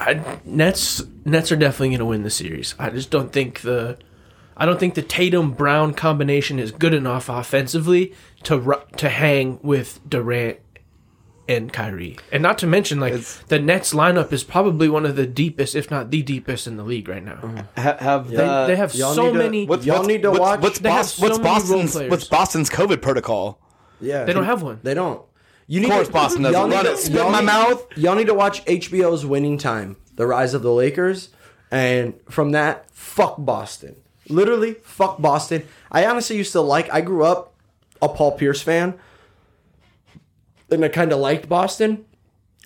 I 0.00 0.40
Nets 0.44 1.02
Nets 1.24 1.52
are 1.52 1.56
definitely 1.56 1.90
going 1.90 2.00
to 2.00 2.06
win 2.06 2.22
the 2.24 2.30
series. 2.30 2.74
I 2.78 2.90
just 2.90 3.10
don't 3.10 3.32
think 3.32 3.60
the 3.60 3.96
I 4.56 4.66
don't 4.66 4.78
think 4.78 4.94
the 4.94 5.02
Tatum 5.02 5.52
Brown 5.52 5.94
combination 5.94 6.58
is 6.58 6.70
good 6.70 6.94
enough 6.94 7.28
offensively 7.28 8.12
to 8.44 8.58
ru- 8.58 8.82
to 8.98 9.08
hang 9.08 9.58
with 9.62 10.00
Durant 10.08 10.58
and 11.48 11.72
Kyrie. 11.72 12.16
And 12.32 12.42
not 12.42 12.56
to 12.58 12.66
mention 12.66 13.00
like 13.00 13.12
It's- 13.12 13.42
the 13.48 13.58
Nets 13.58 13.92
lineup 13.92 14.32
is 14.32 14.44
probably 14.44 14.88
one 14.88 15.04
of 15.04 15.16
the 15.16 15.26
deepest 15.26 15.74
if 15.74 15.90
not 15.90 16.10
the 16.10 16.22
deepest 16.22 16.66
in 16.66 16.76
the 16.76 16.84
league 16.84 17.08
right 17.08 17.22
now. 17.24 17.34
Mm-hmm. 17.34 17.80
Ha- 17.82 17.96
have 17.98 18.28
They, 18.30 18.36
the, 18.36 18.66
they 18.68 18.76
have 18.76 18.94
y'all 18.94 19.12
so 19.14 19.26
need 19.26 19.32
to- 19.32 19.38
many 19.38 19.66
what- 19.66 19.84
Y'all 19.84 20.04
need 20.04 20.22
to 20.22 20.30
what's, 20.30 20.40
watch- 20.40 20.60
What's, 20.60 20.78
They 20.78 20.88
have 20.90 20.98
Bos- 21.00 21.14
so 21.14 21.22
what's 21.26 21.38
many 21.38 21.50
Boston's 21.50 22.10
what's 22.10 22.24
Boston's 22.28 22.70
COVID 22.70 23.02
protocol? 23.02 23.58
yeah 24.00 24.24
They 24.24 24.32
don't 24.32 24.44
have 24.44 24.62
one. 24.62 24.80
they 24.82 24.94
don't 24.94 25.20
you 25.66 25.80
need 25.80 25.86
Of 25.88 25.92
course, 25.94 26.06
to, 26.08 26.12
Boston 26.12 26.42
doesn't. 26.42 26.60
y'all 26.60 26.68
need 26.68 26.84
to- 26.86 26.92
it. 26.92 26.98
Spit 26.98 27.16
y'all 27.16 27.30
my 27.30 27.40
need- 27.40 27.46
mouth. 27.46 27.86
Y'all 27.96 28.14
need 28.14 28.26
to 28.26 28.34
watch 28.34 28.62
HBO's 28.66 29.24
Winning 29.26 29.56
Time, 29.58 29.96
The 30.14 30.26
Rise 30.26 30.52
of 30.54 30.62
the 30.62 30.70
Lakers, 30.72 31.30
and 31.70 32.12
from 32.30 32.50
that, 32.52 32.84
fuck 32.92 33.36
Boston. 33.38 33.96
Literally, 34.28 34.74
fuck 34.74 35.20
Boston. 35.20 35.66
I 35.90 36.06
honestly 36.06 36.36
used 36.36 36.52
to 36.52 36.60
like. 36.60 36.92
I 36.92 37.00
grew 37.00 37.24
up 37.24 37.54
a 38.00 38.08
Paul 38.08 38.32
Pierce 38.32 38.62
fan, 38.62 38.94
and 40.70 40.84
I 40.84 40.88
kind 40.88 41.12
of 41.12 41.18
liked 41.18 41.48
Boston. 41.48 42.04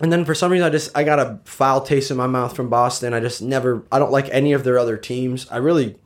And 0.01 0.13
then 0.13 0.23
for 0.23 0.33
some 0.33 0.51
reason, 0.51 0.65
I 0.65 0.69
just 0.69 0.95
I 0.95 1.03
got 1.03 1.19
a 1.19 1.39
foul 1.43 1.81
taste 1.81 2.11
in 2.11 2.17
my 2.17 2.27
mouth 2.27 2.55
from 2.55 2.69
Boston. 2.69 3.13
I 3.13 3.19
just 3.19 3.41
never. 3.41 3.83
I 3.91 3.99
don't 3.99 4.11
like 4.11 4.29
any 4.31 4.53
of 4.53 4.63
their 4.63 4.79
other 4.79 4.97
teams. 4.97 5.47
I 5.51 5.57
really, 5.57 5.97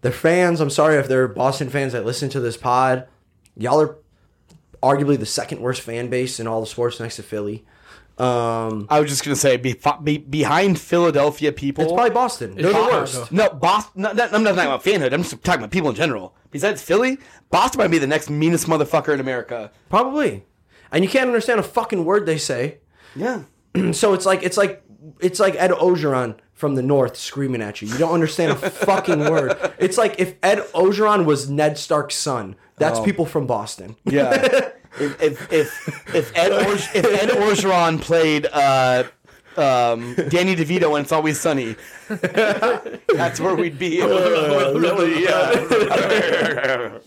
the 0.00 0.10
fans. 0.10 0.60
I'm 0.60 0.70
sorry 0.70 0.96
if 0.96 1.08
they're 1.08 1.28
Boston 1.28 1.70
fans 1.70 1.92
that 1.92 2.04
listen 2.04 2.28
to 2.30 2.40
this 2.40 2.56
pod. 2.56 3.06
Y'all 3.56 3.80
are 3.80 3.96
arguably 4.82 5.18
the 5.18 5.26
second 5.26 5.60
worst 5.60 5.82
fan 5.82 6.08
base 6.08 6.40
in 6.40 6.46
all 6.46 6.60
the 6.60 6.66
sports 6.66 7.00
next 7.00 7.16
to 7.16 7.22
Philly. 7.22 7.64
Um, 8.18 8.86
I 8.88 9.00
was 9.00 9.10
just 9.10 9.24
gonna 9.24 9.36
say, 9.36 9.56
be, 9.58 9.76
be, 10.02 10.18
behind 10.18 10.80
Philadelphia 10.80 11.52
people. 11.52 11.84
it's 11.84 11.92
probably 11.92 12.10
Boston. 12.10 12.54
They're 12.54 12.72
the 12.72 12.78
worst. 12.78 13.30
No, 13.30 13.50
Boston. 13.50 14.02
No, 14.02 14.12
no, 14.12 14.24
I'm 14.32 14.42
not 14.42 14.54
talking 14.54 14.66
about 14.70 14.84
fanhood. 14.84 15.12
I'm 15.12 15.22
just 15.22 15.42
talking 15.44 15.60
about 15.60 15.70
people 15.70 15.90
in 15.90 15.96
general. 15.96 16.34
Besides 16.50 16.80
Philly, 16.82 17.18
Boston 17.50 17.78
might 17.80 17.90
be 17.90 17.98
the 17.98 18.06
next 18.06 18.30
meanest 18.30 18.66
motherfucker 18.66 19.12
in 19.12 19.20
America. 19.20 19.70
Probably. 19.90 20.44
And 20.90 21.04
you 21.04 21.10
can't 21.10 21.26
understand 21.26 21.60
a 21.60 21.62
fucking 21.62 22.04
word 22.06 22.24
they 22.24 22.38
say. 22.38 22.78
Yeah. 23.14 23.42
So 23.92 24.14
it's 24.14 24.24
like 24.24 24.42
it's 24.42 24.56
like 24.56 24.82
it's 25.20 25.38
like 25.38 25.54
Ed 25.56 25.70
Orgeron 25.70 26.36
from 26.54 26.74
the 26.74 26.82
north 26.82 27.16
screaming 27.18 27.60
at 27.60 27.82
you. 27.82 27.88
You 27.88 27.98
don't 27.98 28.14
understand 28.14 28.52
a 28.52 28.54
fucking 28.70 29.18
word. 29.30 29.54
It's 29.78 29.98
like 29.98 30.18
if 30.18 30.36
Ed 30.42 30.60
Orgeron 30.74 31.26
was 31.26 31.50
Ned 31.50 31.76
Stark's 31.76 32.14
son. 32.16 32.56
That's 32.78 32.98
Oh. 32.98 33.04
people 33.04 33.26
from 33.26 33.46
Boston. 33.46 33.96
Yeah. 34.06 34.70
if, 35.00 35.20
if 35.22 35.52
if 35.52 36.14
if 36.14 36.36
Ed 36.36 36.52
Orge, 36.52 36.88
if 36.94 37.04
Ed 37.04 37.28
Orgeron 37.30 38.00
played 38.00 38.46
uh, 38.52 39.04
um, 39.56 40.14
Danny 40.28 40.54
DeVito 40.56 40.96
and 40.96 41.04
It's 41.04 41.12
Always 41.12 41.40
Sunny, 41.40 41.76
that's 42.08 43.40
where 43.40 43.54
we'd 43.54 43.78
be. 43.78 44.00
really? 44.02 45.24
Yeah. 45.24 46.98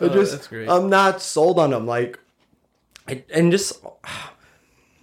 I 0.00 0.08
just, 0.08 0.32
that's 0.32 0.48
great. 0.48 0.68
I'm 0.68 0.88
not 0.90 1.22
sold 1.22 1.58
on 1.58 1.70
them. 1.70 1.86
Like, 1.86 2.18
and- 3.06 3.22
and 3.32 3.52
just 3.52 3.72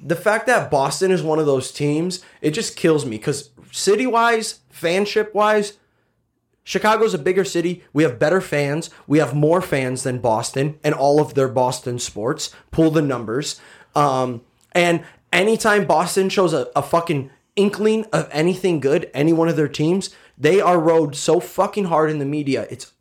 the 0.02 0.16
fact 0.16 0.48
that 0.48 0.70
Boston 0.72 1.12
is 1.12 1.22
one 1.24 1.40
of 1.40 1.46
those 1.46 1.72
teams, 1.72 2.24
it 2.42 2.52
just 2.52 2.76
kills 2.76 3.06
me 3.06 3.18
because 3.18 3.50
city 3.72 4.08
wise, 4.08 4.60
fanship 4.74 5.34
wise, 5.34 5.78
Chicago's 6.70 7.16
a 7.16 7.18
bigger 7.18 7.44
city. 7.44 7.84
We 7.94 8.04
have 8.04 8.20
better 8.20 8.40
fans. 8.40 8.92
We 9.08 9.18
have 9.18 9.34
more 9.34 9.60
fans 9.60 10.04
than 10.04 10.20
Boston 10.20 10.78
and 10.84 10.94
all 10.94 11.20
of 11.20 11.34
their 11.34 11.48
Boston 11.48 11.98
sports. 11.98 12.54
Pull 12.70 12.92
the 12.92 13.02
numbers. 13.02 13.60
Um, 13.96 14.42
and 14.74 15.04
anytime 15.34 15.88
Boston 15.88 16.30
shows 16.30 16.54
a, 16.54 16.70
a 16.76 16.84
fucking 16.84 17.32
inkling 17.56 18.06
of 18.14 18.30
anything 18.32 18.80
good, 18.80 19.10
any 19.16 19.34
one 19.34 19.50
of 19.50 19.56
their 19.56 19.68
teams, 19.68 20.12
they 20.38 20.62
are 20.62 20.80
rode 20.80 21.16
so 21.16 21.40
fucking 21.40 21.86
hard 21.86 22.12
in 22.12 22.20
the 22.20 22.26
media. 22.26 22.68
It's 22.70 22.94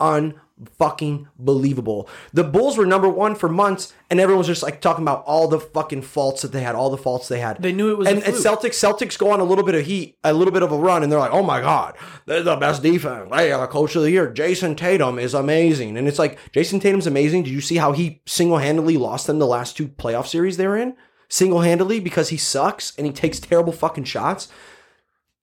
unfucking 0.59 1.27
believable. 1.39 2.09
The 2.33 2.45
Bulls 2.45 2.77
were 2.77 2.87
number 2.87 3.09
one 3.09 3.35
for 3.35 3.49
months, 3.49 3.93
and 4.11 4.21
everyone 4.21 4.39
was 4.39 4.47
just 4.47 4.63
like 4.63 4.81
talking 4.81 5.05
about 5.05 5.25
all 5.25 5.49
the 5.49 5.61
fucking 5.61 6.03
faults 6.03 6.43
that 6.43 6.53
they 6.53 6.63
had, 6.63 6.75
all 6.75 6.91
the 6.91 6.97
faults 6.97 7.29
they 7.29 7.41
had. 7.41 7.63
They 7.63 7.73
knew 7.73 7.91
it 7.91 7.99
was 7.99 8.09
And, 8.09 8.23
and. 8.23 8.35
Celtics, 8.35 8.75
Celtics 8.75 9.19
go 9.19 9.31
on 9.31 9.41
a 9.41 9.45
little 9.45 9.65
bit 9.65 9.75
of 9.75 9.85
heat, 9.85 10.17
a 10.25 10.33
little 10.33 10.53
bit 10.53 10.63
of 10.63 10.73
a 10.73 10.77
run, 10.77 11.03
and 11.03 11.11
they're 11.11 11.19
like, 11.19 11.33
"Oh 11.33 11.43
my 11.43 11.61
god, 11.61 11.97
they're 12.27 12.43
the 12.43 12.57
best 12.57 12.83
defense. 12.83 13.29
They 13.31 13.53
are 13.53 13.61
the 13.61 13.67
coach 13.67 13.97
of 13.97 14.03
the 14.03 14.11
year. 14.11 14.33
Jayson 14.33 14.77
Tatum 14.77 15.19
is 15.19 15.35
amazing." 15.35 15.97
And 15.97 16.09
it's 16.09 16.19
like 16.19 16.39
Jayson 16.53 16.81
Tatum's 16.81 17.07
amazing. 17.07 17.45
Did 17.45 17.53
you 17.53 17.61
see 17.61 17.77
how 17.77 17.93
he 17.93 18.23
single 18.27 18.59
handedly 18.59 18.97
lost 18.97 19.27
them 19.27 19.39
the 19.39 19.47
last 19.47 19.77
two 19.77 19.89
playoff 19.89 20.27
series 20.27 20.57
they 20.57 20.67
were 20.67 20.77
in? 20.77 20.95
Single 21.29 21.61
handedly 21.61 22.01
because 22.01 22.31
he 22.31 22.39
sucks 22.39 22.97
and 22.97 23.07
he 23.07 23.13
takes 23.13 23.39
terrible 23.39 23.73
fucking 23.73 24.05
shots. 24.05 24.49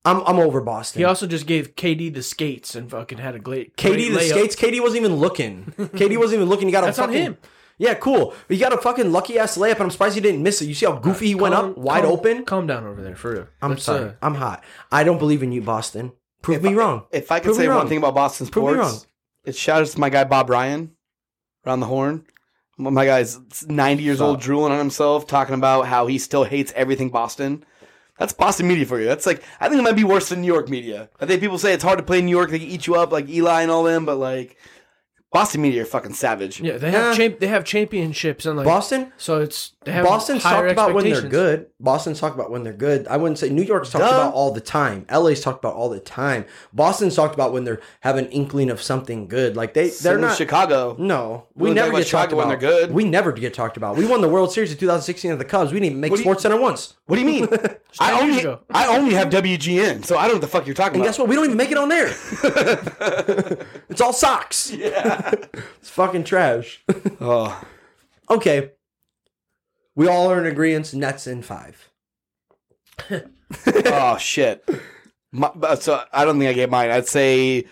I'm 0.06 0.22
I'm 0.26 0.40
over 0.40 0.62
Boston. 0.62 1.00
He 1.00 1.06
also 1.06 1.26
just 1.28 1.48
gave 1.48 1.76
KD 1.76 2.14
the 2.14 2.22
skates 2.24 2.76
and 2.76 2.90
fucking 2.90 3.18
had 3.18 3.36
a 3.36 3.40
great 3.40 3.76
KD 3.76 3.88
great 3.94 4.10
the 4.12 4.20
layup. 4.20 4.30
skates. 4.30 4.56
KD 4.56 4.80
wasn't 4.82 5.02
even 5.04 5.16
looking. 5.18 5.74
KD 5.78 6.18
wasn't 6.18 6.36
even 6.40 6.50
looking. 6.50 6.68
He 6.68 6.72
got 6.72 6.82
That's 6.82 7.00
a 7.00 7.04
on 7.04 7.12
him. 7.14 7.38
Yeah, 7.78 7.94
cool. 7.96 8.34
But 8.48 8.54
he 8.56 8.58
got 8.58 8.72
a 8.72 8.78
fucking 8.78 9.12
lucky 9.12 9.38
ass 9.38 9.58
layup, 9.58 9.74
and 9.74 9.82
I'm 9.84 9.92
surprised 9.92 10.16
he 10.16 10.22
didn't 10.22 10.42
miss 10.44 10.62
it. 10.62 10.68
You 10.68 10.74
see 10.74 10.86
how 10.86 10.94
goofy 10.94 11.28
he 11.28 11.36
went 11.36 11.56
up, 11.56 11.78
wide 11.78 12.04
calm- 12.04 12.12
open. 12.14 12.46
Calm 12.46 12.68
down 12.68 12.86
over 12.86 13.02
there, 13.02 13.16
for 13.18 13.32
real. 13.34 13.48
I'm 13.62 13.72
Let's, 13.72 13.84
sorry. 13.84 14.10
uh, 14.10 14.14
I'm 14.22 14.36
hot. 14.36 14.64
I 14.94 15.04
don't 15.04 15.18
believe 15.20 15.44
in 15.44 15.52
you, 15.52 15.62
Boston. 15.62 16.14
Prove 16.42 16.64
me 16.64 16.74
wrong. 16.74 17.04
If 17.12 17.32
I 17.34 17.40
could 17.40 17.46
Prove 17.48 17.58
say 17.58 17.68
one 17.68 17.78
wrong. 17.78 17.88
thing 17.90 17.98
about 17.98 18.16
Boston 18.16 18.46
sports, 18.48 18.54
Prove 18.66 18.78
me 18.78 18.82
wrong. 18.82 19.00
it's 19.44 19.58
shout 19.58 19.82
out 19.82 19.88
to 19.88 20.00
my 20.00 20.10
guy 20.10 20.24
Bob 20.24 20.50
Ryan 20.50 20.92
around 21.66 21.82
the 21.82 21.88
horn. 21.88 22.26
My 22.78 23.06
guy's 23.06 23.40
90 23.68 24.04
years 24.04 24.22
old, 24.22 24.40
drooling 24.42 24.72
on 24.72 24.78
himself, 24.78 25.28
talking 25.28 25.56
about 25.56 25.88
how 25.88 26.08
he 26.08 26.18
still 26.18 26.44
hates 26.44 26.72
everything 26.76 27.10
Boston. 27.10 27.66
That's 28.18 28.32
Boston 28.34 28.68
media 28.68 28.86
for 28.86 29.00
you. 29.00 29.06
That's 29.06 29.26
like 29.26 29.44
I 29.60 29.68
think 29.68 29.80
it 29.80 29.84
might 29.84 29.96
be 29.96 30.04
worse 30.06 30.30
than 30.30 30.42
New 30.42 30.48
York 30.54 30.70
media. 30.70 31.10
I 31.20 31.26
think 31.26 31.42
people 31.42 31.58
say 31.58 31.74
it's 31.74 31.84
hard 31.84 31.98
to 32.00 32.04
play 32.04 32.20
in 32.20 32.26
New 32.26 32.32
York; 32.36 32.50
they 32.50 32.60
can 32.60 32.68
eat 32.68 32.88
you 32.88 32.96
up 32.96 33.12
like 33.12 33.28
Eli 33.30 33.62
and 33.62 33.70
all 33.72 33.84
them. 33.84 34.06
But 34.06 34.16
like 34.16 34.58
Boston 35.34 35.62
media 35.62 35.82
are 35.82 35.86
fucking 35.86 36.14
savage. 36.14 36.62
yeah, 36.62 36.78
they 36.78 36.92
Yeah. 36.92 37.08
have 37.10 37.18
champ- 37.18 37.40
they 37.40 37.48
have 37.48 37.66
championships 37.66 38.46
and 38.46 38.56
like 38.58 38.66
Boston? 38.66 39.12
So 39.18 39.42
it's 39.42 39.70
They 39.70 39.75
have 39.75 39.75
Boston's 39.86 40.42
talked 40.44 40.72
about 40.72 40.94
when 40.94 41.04
they're 41.10 41.22
good. 41.22 41.68
Boston's 41.80 42.20
talked 42.20 42.36
about 42.36 42.50
when 42.50 42.64
they're 42.64 42.74
good. 42.74 43.08
I 43.08 43.18
wouldn't 43.18 43.38
say 43.38 43.50
New 43.50 43.62
York's 43.62 43.92
talked 43.92 44.04
Duh. 44.04 44.10
about 44.10 44.34
all 44.34 44.52
the 44.52 44.62
time. 44.62 45.06
LA's 45.12 45.42
talked 45.42 45.64
about 45.64 45.76
all 45.76 45.90
the 45.90 46.00
time. 46.00 46.46
Boston's 46.74 47.16
talked 47.16 47.36
about 47.36 47.54
when 47.54 47.64
they're 47.66 47.80
have 48.02 48.18
an 48.18 48.26
inkling 48.28 48.70
of 48.72 48.82
something 48.82 49.28
good. 49.28 49.56
Like 49.56 49.74
they 49.76 49.84
they're 49.84 49.92
Same 50.14 50.22
not 50.22 50.38
Chicago. 50.38 50.96
No, 50.98 51.48
we 51.56 51.66
We'll 51.66 51.74
never 51.76 51.88
talk 51.88 51.94
about 51.94 51.98
get 52.00 52.08
talked 52.10 52.30
Chicago 52.32 52.36
when 52.38 52.48
about. 52.48 52.60
they're 52.62 52.70
good. 52.88 52.92
We 52.96 53.04
never 53.06 53.32
get 53.32 53.54
talked 53.54 53.78
about. 53.78 53.96
We 53.98 54.06
won 54.06 54.22
the 54.22 54.30
World 54.30 54.52
Series 54.52 54.72
in 54.72 54.78
2016 54.78 55.32
of 55.32 55.40
the 55.40 55.46
Cubs. 55.46 55.72
We 55.72 55.80
didn't 55.80 55.92
even 55.92 56.02
make 56.02 56.12
What 56.12 56.20
you- 56.20 56.26
SportsCenter 56.26 56.60
once. 56.60 56.96
What 57.06 57.18
do 57.18 57.22
you 57.22 57.28
mean? 57.28 57.48
I 58.00 58.20
only. 58.20 58.58
I 58.72 58.88
only 58.98 59.14
have 59.14 59.30
WGN, 59.30 60.04
so 60.04 60.18
I 60.18 60.22
don't 60.24 60.30
know 60.30 60.34
what 60.36 60.42
the 60.42 60.48
fuck 60.48 60.66
you're 60.66 60.74
talking 60.74 60.96
And 60.96 61.04
about. 61.04 61.10
guess 61.12 61.20
what? 61.20 61.28
We 61.30 61.36
don't 61.36 61.46
even 61.46 61.58
make 61.58 61.72
it 61.72 61.78
on 61.78 61.90
there. 61.90 62.08
it's 63.90 64.02
all 64.02 64.14
Sox. 64.14 64.72
Yeah. 64.72 65.32
It's 65.80 65.90
fucking 65.92 66.24
trash. 66.24 66.84
oh. 67.22 67.62
okay. 68.30 68.72
We 69.96 70.08
all 70.08 70.30
are 70.32 70.40
in 70.40 70.46
agreement. 70.52 70.94
Nets 70.94 71.28
in 71.28 71.42
five. 71.42 71.90
oh 73.10 74.18
shit. 74.18 74.68
My, 75.32 75.48
uh, 75.48 75.76
so 75.76 76.02
I 76.14 76.24
don't 76.26 76.40
think 76.40 76.50
I 76.50 76.54
gave 76.54 76.70
mine. 76.70 76.92
I'd 76.92 77.08
say 77.08 77.66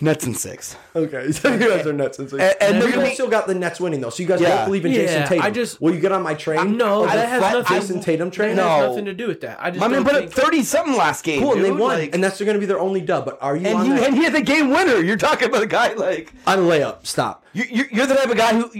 Nets 0.00 0.26
in 0.26 0.34
six. 0.34 0.76
Okay, 0.94 1.32
so 1.32 1.52
you 1.52 1.68
guys 1.68 1.86
are 1.86 1.92
Nets 1.92 2.18
in 2.18 2.28
six. 2.28 2.40
And- 2.42 2.56
and 2.60 2.74
you 2.76 2.80
they're 2.82 2.90
guys 2.90 2.96
gonna 3.02 3.14
still 3.14 3.28
got 3.30 3.46
the 3.46 3.54
Nets 3.54 3.80
winning 3.80 4.00
though. 4.00 4.10
So 4.10 4.22
you 4.22 4.28
guys 4.28 4.40
Yeah. 4.40 4.58
both 4.58 4.66
believe 4.66 4.86
in 4.86 4.92
Jayson 4.92 5.26
Tatum. 5.28 5.44
I 5.44 5.50
just- 5.50 5.80
will 5.80 5.94
you 5.94 6.00
get 6.00 6.12
on 6.12 6.22
my 6.22 6.34
train? 6.34 6.76
No, 6.76 7.04
that 7.06 7.28
has 7.28 7.40
nothing. 7.40 7.76
Jayson 7.76 8.00
Tatum 8.02 8.30
train. 8.30 8.56
No. 8.56 8.68
has 8.68 8.88
nothing 8.90 9.04
to 9.06 9.14
do 9.14 9.26
with 9.28 9.40
that. 9.42 9.58
I 9.60 9.70
just 9.70 9.80
My 9.80 9.88
man 9.88 10.02
don't 10.04 10.12
put 10.14 10.24
up 10.24 10.32
thirty 10.32 10.62
something 10.62 10.96
last 10.96 11.24
game. 11.24 11.42
Cool, 11.42 11.54
and 11.54 11.64
they 11.64 11.70
won, 11.72 11.98
Like- 11.98 12.14
and 12.14 12.22
that's 12.22 12.38
going 12.40 12.54
to 12.54 12.60
be 12.60 12.66
their 12.66 12.80
only 12.80 13.00
dub. 13.00 13.24
But 13.24 13.38
are 13.40 13.56
you 13.56 13.66
and 13.68 13.78
on 13.78 13.86
he, 13.86 13.92
that? 13.92 14.02
and 14.08 14.16
he 14.16 14.24
had 14.24 14.34
the 14.34 14.42
game 14.42 14.70
winner. 14.70 14.98
You're 15.00 15.16
talking 15.16 15.48
about 15.48 15.62
a 15.62 15.66
guy 15.66 15.92
like 15.94 16.32
on 16.46 16.58
layup. 16.60 17.06
Stop. 17.06 17.44
you, 17.52 17.64
you're, 17.70 17.86
you're 17.90 18.06
the 18.06 18.14
type 18.14 18.30
of 18.30 18.36
guy 18.36 18.54
who. 18.54 18.70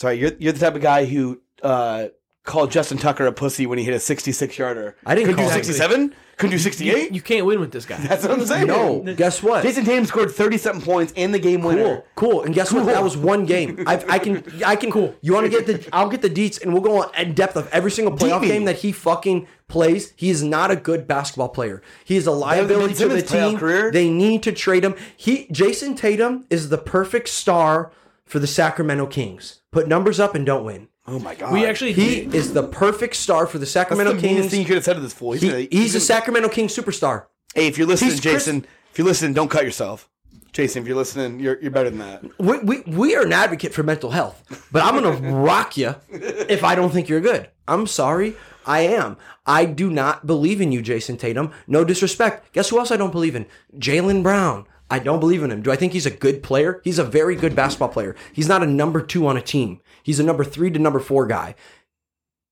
Sorry, 0.00 0.18
you're 0.18 0.32
you're 0.38 0.54
the 0.54 0.58
type 0.60 0.74
of 0.74 0.80
guy 0.80 1.04
who 1.04 1.42
uh, 1.62 2.06
called 2.42 2.70
Justin 2.70 2.96
Tucker 2.96 3.26
a 3.26 3.32
pussy 3.32 3.66
when 3.66 3.76
he 3.76 3.84
hit 3.84 3.92
a 3.92 4.00
66 4.00 4.56
yarder. 4.56 4.96
I 5.04 5.14
didn't 5.14 5.26
Couldn't 5.26 5.36
do 5.36 5.42
call 5.42 5.50
him- 5.50 5.62
67. 5.64 6.14
Couldn't 6.38 6.52
do 6.52 6.58
68. 6.58 7.12
You 7.12 7.20
can't 7.20 7.44
win 7.44 7.60
with 7.60 7.70
this 7.70 7.84
guy. 7.84 7.96
That's 8.00 8.22
what 8.22 8.30
I'm 8.32 8.46
saying. 8.46 8.66
No, 8.66 9.00
guess 9.14 9.42
what? 9.42 9.62
Jayson 9.62 9.84
Tatum 9.84 10.06
scored 10.06 10.30
30 10.30 10.56
something 10.56 10.82
points 10.82 11.12
in 11.16 11.32
the 11.32 11.38
game 11.38 11.60
winner. 11.60 12.02
Cool, 12.14 12.30
cool. 12.30 12.42
And 12.44 12.54
guess 12.54 12.72
what? 12.72 12.86
That 12.86 13.02
was 13.02 13.14
one 13.14 13.44
game. 13.44 13.84
I, 13.86 14.02
I 14.08 14.18
can, 14.18 14.42
I 14.64 14.74
can. 14.74 14.90
Cool. 14.90 15.14
You 15.20 15.34
want 15.34 15.44
to 15.44 15.50
get 15.50 15.66
the? 15.66 15.86
I'll 15.92 16.08
get 16.08 16.22
the 16.22 16.30
deets, 16.30 16.62
and 16.62 16.72
we'll 16.72 16.80
go 16.80 17.02
on 17.02 17.14
in 17.14 17.34
depth 17.34 17.56
of 17.56 17.68
every 17.68 17.90
single 17.90 18.16
playoff 18.16 18.40
me. 18.40 18.48
game 18.48 18.64
that 18.64 18.76
he 18.76 18.92
fucking 18.92 19.46
plays. 19.68 20.14
He 20.16 20.30
is 20.30 20.42
not 20.42 20.70
a 20.70 20.76
good 20.76 21.06
basketball 21.06 21.50
player. 21.50 21.82
He 22.06 22.16
is 22.16 22.26
a 22.26 22.32
liability 22.32 22.94
to 22.94 23.08
the 23.08 23.20
Simmons' 23.20 23.30
playoff 23.30 23.50
team. 23.50 23.58
career. 23.58 23.92
They 23.92 24.08
need 24.08 24.42
to 24.44 24.52
trade 24.52 24.82
him. 24.82 24.94
He, 25.14 25.46
Jayson 25.48 25.94
Tatum, 25.94 26.46
is 26.48 26.70
the 26.70 26.78
perfect 26.78 27.28
star 27.28 27.92
for 28.24 28.38
the 28.38 28.46
Sacramento 28.46 29.04
Kings. 29.08 29.59
Put 29.72 29.86
numbers 29.88 30.18
up 30.18 30.34
and 30.34 30.44
don't 30.44 30.64
win. 30.64 30.88
Oh 31.06 31.18
my 31.18 31.34
god. 31.34 31.52
We 31.52 31.64
actually 31.64 31.92
He 31.92 32.20
is 32.36 32.52
the 32.52 32.62
perfect 32.64 33.14
star 33.16 33.46
for 33.46 33.58
the 33.58 33.66
Sacramento 33.66 34.12
That's 34.12 34.22
the 34.22 34.28
Sacramento 34.28 34.34
meanest 34.34 34.42
Kings. 34.42 34.50
thing 34.52 34.60
you 34.60 34.66
could 34.66 34.74
have 34.76 34.84
said 34.84 34.94
to 34.94 35.00
this 35.00 35.12
fool. 35.12 35.32
He's, 35.32 35.42
He- 35.42 35.48
gonna- 35.48 35.68
he's 35.70 35.94
a 35.94 36.00
Sacramento 36.00 36.48
Kings 36.48 36.74
superstar. 36.74 37.26
Hey, 37.54 37.66
if 37.68 37.78
you're 37.78 37.86
listening, 37.86 38.10
he's 38.12 38.20
Chris- 38.20 38.46
Jayson, 38.48 38.64
if 38.92 38.98
you're 38.98 39.06
listening, 39.06 39.32
don't 39.32 39.48
cut 39.50 39.64
yourself. 39.64 40.08
Jayson, 40.52 40.82
if 40.82 40.88
you're 40.88 40.96
listening, 40.96 41.38
you're, 41.38 41.60
you're 41.62 41.70
better 41.70 41.90
than 41.90 42.00
that. 42.00 42.24
we, 42.40 42.58
we, 42.58 42.80
we 42.86 43.14
are 43.16 43.22
an 43.24 43.32
advocate 43.32 43.72
for 43.72 43.84
mental 43.84 44.10
health, 44.10 44.66
but 44.72 44.82
I'm 44.82 45.00
going 45.00 45.22
to 45.22 45.28
rock 45.30 45.76
you 45.76 45.94
if 46.10 46.64
I 46.64 46.74
don't 46.74 46.90
think 46.92 47.08
you're 47.08 47.20
good. 47.20 47.48
I'm 47.68 47.86
sorry. 47.86 48.34
I 48.66 48.80
am. 48.80 49.16
I 49.46 49.64
do 49.64 49.90
not 49.90 50.26
believe 50.26 50.60
in 50.60 50.70
you, 50.72 50.82
Jayson 50.82 51.16
Tatum. 51.18 51.52
No 51.68 51.84
disrespect. 51.84 52.52
Guess 52.52 52.68
who 52.70 52.78
else 52.80 52.90
I 52.90 52.96
don't 52.96 53.12
believe 53.12 53.34
in? 53.36 53.46
Jaylen 53.78 54.22
Brown. 54.24 54.66
I 54.90 54.98
don't 54.98 55.20
believe 55.20 55.42
in 55.42 55.50
him. 55.50 55.62
Do 55.62 55.70
I 55.70 55.76
think 55.76 55.92
he's 55.92 56.06
a 56.06 56.10
good 56.10 56.42
player? 56.42 56.80
He's 56.84 56.98
a 56.98 57.04
very 57.04 57.36
good 57.36 57.54
basketball 57.54 57.88
player. 57.90 58.16
He's 58.32 58.48
not 58.48 58.62
a 58.62 58.66
number 58.66 59.00
two 59.00 59.26
on 59.26 59.36
a 59.36 59.42
team. 59.42 59.80
He's 60.02 60.18
a 60.20 60.24
number 60.24 60.44
three 60.44 60.70
to 60.70 60.78
number 60.78 60.98
four 61.00 61.26
guy. 61.26 61.54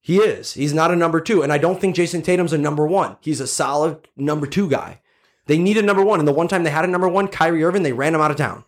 He 0.01 0.19
is. 0.19 0.55
He's 0.55 0.73
not 0.73 0.91
a 0.91 0.97
number 0.97 1.21
two. 1.21 1.43
And 1.43 1.53
I 1.53 1.59
don't 1.59 1.81
think 1.81 1.97
Jayson 1.97 2.23
Tatum's 2.23 2.53
a 2.53 2.59
number 2.59 2.87
one. 2.87 3.17
He's 3.21 3.41
a 3.41 3.47
solid 3.47 4.09
number 4.17 4.47
two 4.47 4.69
guy. 4.71 5.01
They 5.47 5.59
need 5.59 5.77
a 5.77 5.83
number 5.83 6.05
one. 6.05 6.19
And 6.21 6.29
the 6.29 6.33
one 6.33 6.49
time 6.49 6.63
they 6.63 6.71
had 6.71 6.85
a 6.85 6.89
number 6.89 7.09
one, 7.09 7.29
Kyrie 7.29 7.65
Irving, 7.65 7.83
they 7.83 7.93
ran 7.93 8.15
him 8.15 8.21
out 8.21 8.31
of 8.31 8.37
town 8.37 8.65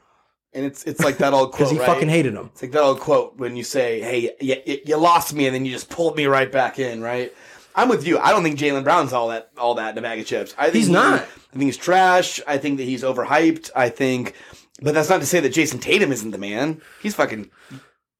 And 0.53 0.64
it's 0.64 0.83
it's 0.85 1.01
like 1.01 1.18
that 1.18 1.33
old 1.33 1.53
quote. 1.53 1.59
because 1.59 1.71
he 1.71 1.79
right? 1.79 1.87
fucking 1.87 2.09
hated 2.09 2.35
him. 2.35 2.51
It's 2.53 2.62
like 2.62 2.73
that 2.73 2.83
old 2.83 3.01
quote 3.01 3.37
when 3.39 3.57
you 3.57 3.62
say, 3.62 4.01
"Hey, 4.01 4.35
you, 4.41 4.57
you, 4.66 4.79
you 4.85 4.97
lost 4.97 5.33
me, 5.33 5.47
and 5.47 5.55
then 5.55 5.64
you 5.64 5.73
just 5.73 5.89
pulled 5.89 6.16
me 6.16 6.27
right 6.27 6.51
back 6.51 6.79
in." 6.79 7.01
Right? 7.01 7.33
I'm 7.75 7.89
with 7.89 8.07
you. 8.07 8.18
I 8.18 8.31
don't 8.31 8.43
think 8.43 8.59
Jaylen 8.59 8.85
Brown's 8.85 9.12
all 9.12 9.29
that 9.29 9.51
all 9.57 9.75
that 9.75 9.93
in 9.93 9.99
a 9.99 10.03
bag 10.03 10.18
of 10.21 10.27
chips. 10.27 10.55
I 10.59 10.64
think 10.64 10.75
He's 10.77 10.87
he- 10.89 10.93
not. 10.93 11.21
I 11.23 11.53
think 11.53 11.64
he's 11.64 11.77
trash. 11.77 12.41
I 12.47 12.59
think 12.59 12.79
that 12.79 12.85
he's 12.85 13.03
overhyped. 13.03 13.71
I 13.75 13.89
think, 13.89 14.35
but 14.83 14.95
that's 14.95 15.09
not 15.09 15.21
to 15.21 15.27
say 15.27 15.41
that 15.41 15.53
Jayson 15.53 15.81
Tatum 15.81 16.12
isn't 16.12 16.31
the 16.31 16.39
man. 16.39 16.81
He's 17.03 17.14
fucking. 17.14 17.51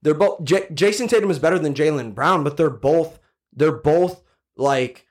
They're 0.03 0.15
both 0.15 0.43
J- 0.45 0.67
Jayson 0.73 1.09
Tatum 1.09 1.31
is 1.31 1.39
better 1.39 1.59
than 1.59 1.75
Jaylen 1.75 2.15
Brown, 2.15 2.43
but 2.45 2.57
they're 2.57 2.71
both 2.71 3.19
they're 3.53 3.71
both 3.73 4.23
like 4.57 5.07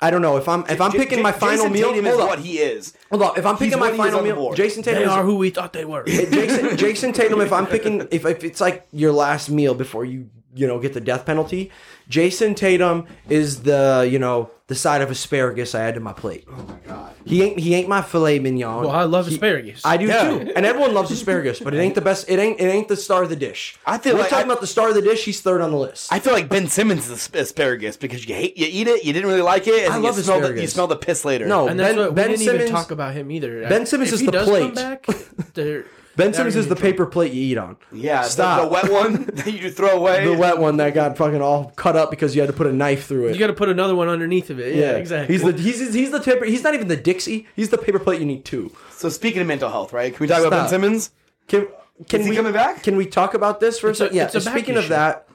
I 0.00 0.10
don't 0.10 0.20
know 0.22 0.36
if 0.36 0.48
I'm 0.48 0.64
if 0.68 0.80
I'm 0.80 0.90
J- 0.92 0.98
picking 0.98 1.18
J- 1.18 1.22
my 1.22 1.32
final 1.32 1.66
Jayson 1.66 1.72
meal. 1.72 1.88
Tatum 1.92 2.04
hold 2.06 2.14
is 2.18 2.20
up, 2.22 2.28
what 2.28 2.38
he 2.40 2.58
is. 2.58 2.94
hold 3.10 3.22
up. 3.22 3.38
If 3.38 3.46
I'm 3.46 3.56
picking 3.56 3.78
my 3.78 3.86
what 3.86 3.94
he 3.94 4.00
is 4.00 4.06
final 4.06 4.22
meal, 4.22 4.34
board. 4.36 4.56
Jayson 4.56 4.82
Tatum 4.82 5.00
They 5.00 5.04
is 5.04 5.10
are 5.12 5.22
who 5.22 5.36
we 5.36 5.50
thought 5.50 5.72
they 5.72 5.84
were. 5.84 6.02
Jayson 6.06 6.76
Jayson 6.76 7.12
Tatum. 7.14 7.40
If 7.40 7.52
I'm 7.52 7.66
picking 7.66 8.08
if, 8.10 8.26
if 8.26 8.42
it's 8.42 8.60
like 8.60 8.86
your 8.92 9.12
last 9.12 9.48
meal 9.48 9.74
before 9.74 10.04
you 10.04 10.28
you 10.54 10.66
know 10.66 10.78
get 10.78 10.92
the 10.92 11.00
death 11.00 11.24
penalty, 11.26 11.70
Jayson 12.08 12.54
Tatum 12.54 13.06
is 13.28 13.62
the 13.62 14.08
you 14.10 14.18
know 14.18 14.50
the 14.68 14.74
side 14.74 15.02
of 15.02 15.10
asparagus 15.10 15.74
I 15.74 15.82
add 15.82 15.94
to 15.94 16.00
my 16.00 16.12
plate. 16.12 16.44
Oh 16.48 16.52
my 16.66 16.76
god, 16.86 17.14
he 17.24 17.42
ain't 17.42 17.58
he 17.58 17.74
ain't 17.74 17.88
my 17.88 18.00
filet 18.02 18.38
mignon. 18.38 18.82
Well, 18.82 18.90
I 18.90 19.04
love 19.04 19.26
He- 19.28 19.34
asparagus. 19.34 19.82
I 19.84 19.96
do 19.96 20.06
Yeah. 20.06 20.28
too, 20.30 20.52
and 20.56 20.64
everyone 20.64 20.94
loves 20.94 21.10
asparagus, 21.10 21.60
but 21.60 21.74
it 21.74 21.78
ain't 21.78 21.94
the 21.94 22.00
best. 22.00 22.28
It 22.28 22.38
ain't 22.38 22.60
it 22.60 22.64
ain't 22.66 22.88
the 22.88 22.96
star 22.96 23.22
of 23.22 23.28
the 23.28 23.36
dish. 23.36 23.76
I 23.86 23.98
feel 23.98 24.14
We're 24.14 24.20
like 24.20 24.30
talking 24.30 24.48
I- 24.48 24.52
about 24.52 24.60
the 24.60 24.66
star 24.66 24.88
of 24.88 24.94
the 24.94 25.02
dish. 25.02 25.24
He's 25.24 25.40
third 25.40 25.60
on 25.60 25.70
the 25.70 25.76
list. 25.78 26.12
I 26.12 26.18
feel 26.20 26.32
like 26.32 26.48
Ben 26.48 26.68
Simmons 26.68 27.06
is 27.06 27.12
asp- 27.12 27.34
asparagus 27.34 27.96
because 27.96 28.26
you 28.26 28.34
hate 28.34 28.56
you 28.56 28.66
eat 28.70 28.88
it, 28.88 29.04
you 29.04 29.12
didn't 29.12 29.28
really 29.28 29.42
like 29.42 29.66
it, 29.66 29.84
and 29.84 29.94
I 29.94 29.96
love 29.98 30.16
you 30.16 30.22
smell 30.22 30.40
the, 30.40 30.60
you 30.60 30.66
smell 30.66 30.86
the 30.86 30.96
piss 30.96 31.24
later. 31.24 31.46
No, 31.46 31.68
and 31.68 31.78
that's 31.78 31.94
Ben- 31.96 32.04
what 32.06 32.14
Ben 32.14 32.26
we 32.30 32.36
didn't 32.36 32.44
Simmons- 32.46 32.62
even 32.64 32.72
talk 32.74 32.90
about 32.90 33.14
him 33.14 33.30
either. 33.30 33.68
Ben 33.68 33.86
Simmons 33.86 34.08
if 34.10 34.14
is 34.14 34.20
he 34.20 34.26
the 34.26 34.32
does 34.32 34.48
plate. 34.48 34.62
Come 34.64 34.74
back, 34.74 35.06
they're- 35.54 35.86
Ben 36.16 36.26
they're 36.26 36.34
Simmons 36.34 36.56
is 36.56 36.68
the 36.68 36.74
be 36.74 36.78
in 36.80 36.82
trouble. 36.82 36.92
paper 36.92 37.06
plate 37.06 37.32
you 37.32 37.42
eat 37.42 37.58
on. 37.58 37.76
yeah, 37.92 38.22
Stop. 38.22 38.62
The, 38.62 38.68
wet 38.68 38.92
one 38.92 39.24
that 39.34 39.46
you 39.52 39.70
throw 39.70 39.90
away. 39.96 40.24
The 40.26 40.36
wet 40.36 40.58
one 40.58 40.76
that 40.76 40.92
got 40.94 41.16
fucking 41.16 41.40
all 41.40 41.72
cut 41.76 41.96
up 41.96 42.10
because 42.10 42.34
you 42.34 42.42
had 42.42 42.48
to 42.48 42.52
put 42.56 42.66
a 42.66 42.72
knife 42.72 43.06
through 43.06 43.28
it. 43.28 43.32
You 43.34 43.38
got 43.38 43.46
to 43.46 43.52
put 43.54 43.68
another 43.68 43.94
one 43.94 44.08
underneath 44.08 44.50
of 44.50 44.60
it. 44.60 44.74
Yeah, 44.76 44.92
exactly. 44.92 45.34
He's 45.34 45.42
the 45.44 45.52
he's 45.52 45.94
he's 45.94 46.10
the 46.10 46.20
paper. 46.20 46.44
He's 46.44 46.62
not 46.62 46.74
even 46.74 46.88
the 46.88 46.96
Dixie. 46.96 47.46
He's 47.56 47.70
the 47.70 47.78
paper 47.78 47.98
plate 47.98 48.20
you 48.20 48.26
need 48.26 48.44
two. 48.44 48.72
So 48.90 49.08
speaking 49.08 49.40
of 49.40 49.46
mental 49.48 49.70
health, 49.70 49.92
right? 49.92 50.12
Can 50.14 50.20
we 50.20 50.26
talk 50.28 50.40
about 50.44 50.50
Ben 50.62 50.68
Simmons? 50.68 51.10
Can 51.48 51.68
can 52.08 52.20
Is 52.20 52.26
he 52.26 52.30
we 52.30 52.36
coming 52.36 52.52
back? 52.52 52.82
Can 52.82 52.96
we 52.96 53.06
talk 53.06 53.34
about 53.34 53.60
this 53.60 53.78
for 53.78 53.86
a 53.88 53.90
It's 53.90 54.00
a- 54.00 54.04
second? 54.04 54.16
Yeah. 54.16 54.24
it's 54.24 54.34
a 54.34 54.40
back 54.40 54.52
Speaking 54.54 54.76
of 54.76 54.88
that, 54.88 55.28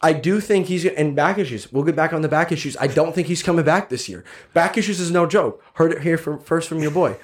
I 0.00 0.12
do 0.12 0.40
think 0.40 0.66
he's 0.66 0.84
and 0.84 1.14
back 1.14 1.38
issues. 1.38 1.72
We'll 1.72 1.84
get 1.84 1.94
back 1.96 2.12
on 2.12 2.22
the 2.22 2.28
back 2.28 2.52
issues. 2.52 2.76
I 2.80 2.86
don't 2.86 3.14
think 3.14 3.28
he's 3.28 3.42
coming 3.42 3.64
back 3.64 3.88
this 3.88 4.08
year. 4.08 4.24
Back 4.54 4.76
issues 4.78 4.98
is 4.98 5.10
no 5.10 5.26
joke. 5.26 5.62
Heard 5.74 5.92
it 5.92 6.02
here 6.02 6.16
from 6.18 6.40
first 6.40 6.68
from 6.68 6.80
your 6.80 6.90
boy. 6.90 7.16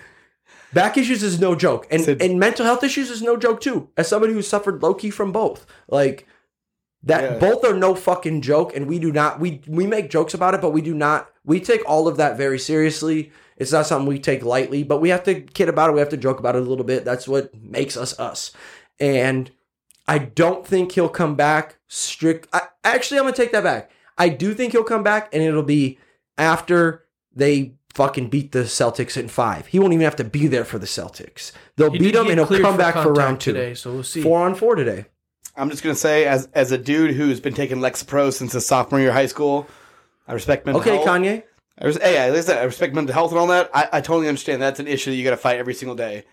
Back 0.73 0.99
issues 0.99 1.23
is 1.23 1.41
no 1.41 1.55
joke, 1.55 1.87
and 1.91 2.03
So- 2.05 2.17
and 2.21 2.39
mental 2.39 2.67
health 2.67 2.85
issues 2.85 3.11
is 3.11 3.23
no 3.23 3.37
joke 3.37 3.61
too. 3.61 3.89
As 3.97 4.09
somebody 4.09 4.33
who 4.35 4.43
suffered 4.43 4.83
low 4.83 4.95
key 4.95 5.11
from 5.11 5.33
both, 5.33 5.67
like 5.89 6.27
that, 7.03 7.23
Yeah. 7.23 7.39
both 7.39 7.65
are 7.65 7.75
no 7.75 7.95
fucking 7.95 8.43
joke, 8.43 8.75
and 8.77 8.87
we 8.87 8.99
do 8.99 9.11
not 9.13 9.41
we 9.41 9.63
we 9.69 9.87
make 9.87 10.11
jokes 10.11 10.35
about 10.35 10.55
it, 10.55 10.61
but 10.61 10.71
we 10.71 10.83
do 10.83 10.95
not 10.95 11.31
we 11.45 11.61
take 11.61 11.83
all 11.89 12.07
of 12.09 12.17
that 12.19 12.37
very 12.37 12.59
seriously. 12.59 13.33
It's 13.57 13.73
not 13.73 13.87
something 13.87 14.07
we 14.07 14.19
take 14.19 14.45
lightly, 14.45 14.83
but 14.83 15.01
we 15.01 15.09
have 15.09 15.25
to 15.25 15.41
kid 15.41 15.69
about 15.69 15.91
it. 15.91 15.95
We 15.95 16.01
have 16.01 16.09
to 16.11 16.17
joke 16.17 16.39
about 16.39 16.55
it 16.55 16.63
a 16.63 16.67
little 16.69 16.85
bit. 16.85 17.05
That's 17.05 17.27
what 17.27 17.51
makes 17.61 17.97
us 17.97 18.19
us. 18.21 18.53
And 19.01 19.51
I 20.07 20.19
don't 20.19 20.67
think 20.67 20.93
he'll 20.93 21.09
come 21.09 21.35
back 21.35 21.77
strict. 21.87 22.49
I, 22.53 22.63
actually, 22.85 23.19
I'm 23.19 23.25
gonna 23.25 23.37
take 23.37 23.53
that 23.53 23.65
back. 23.65 23.91
I 24.19 24.29
do 24.29 24.53
think 24.55 24.73
he'll 24.73 24.85
come 24.85 25.03
back, 25.03 25.29
and 25.33 25.43
it'll 25.43 25.63
be 25.63 25.99
after 26.37 27.05
they 27.35 27.75
fucking 27.95 28.29
beat 28.29 28.53
the 28.53 28.61
Celtics 28.61 29.17
in 29.17 29.29
five. 29.29 29.67
He 29.69 29.79
won't 29.79 29.93
even 29.93 30.05
have 30.05 30.17
to 30.17 30.25
be 30.25 30.47
there 30.47 30.65
for 30.65 30.79
the 30.79 30.87
Celtics. 30.87 31.53
They'll 31.77 31.91
He 31.91 31.99
beat 31.99 32.15
him, 32.15 32.27
and 32.29 32.39
he'll 32.39 32.47
cleared 32.47 32.63
come 32.63 32.77
back 32.77 32.95
for 32.95 33.13
round 33.13 33.41
two. 33.41 33.53
today, 33.53 33.75
so 33.75 33.93
we'll 33.93 34.03
see. 34.03 34.23
Four 34.23 34.41
on 34.41 34.55
four 34.55 34.75
today. 34.75 35.07
I'm 35.57 35.71
just 35.71 35.83
gonna 35.83 35.95
say, 35.97 36.25
as 36.25 36.49
as 36.55 36.71
a 36.71 36.79
dude 36.79 37.15
who's 37.15 37.41
been 37.41 37.55
taking 37.55 37.79
Lexapro 37.79 38.33
since 38.33 38.53
his 38.53 38.65
sophomore 38.67 39.01
year 39.01 39.09
of 39.09 39.15
high 39.15 39.27
school, 39.27 39.67
I 40.29 40.33
respect 40.35 40.67
mental 40.67 40.81
Okay, 40.81 40.97
health. 40.97 41.07
Kanye. 41.07 41.43
I 41.81 41.85
res- 41.87 41.99
hey, 42.03 42.31
like 42.31 42.39
I 42.39 42.41
said, 42.43 42.59
I 42.59 42.65
respect 42.65 42.95
mental 42.95 43.13
health 43.15 43.31
and 43.33 43.39
all 43.41 43.47
that. 43.49 43.71
I, 43.75 43.89
I 43.95 44.01
totally 44.01 44.29
understand 44.29 44.63
that's 44.63 44.81
an 44.81 44.87
issue 44.89 45.11
that 45.11 45.17
you 45.17 45.25
got 45.25 45.31
to 45.31 45.37
fight 45.37 45.59
every 45.59 45.75
single 45.75 45.95
day. 45.97 46.25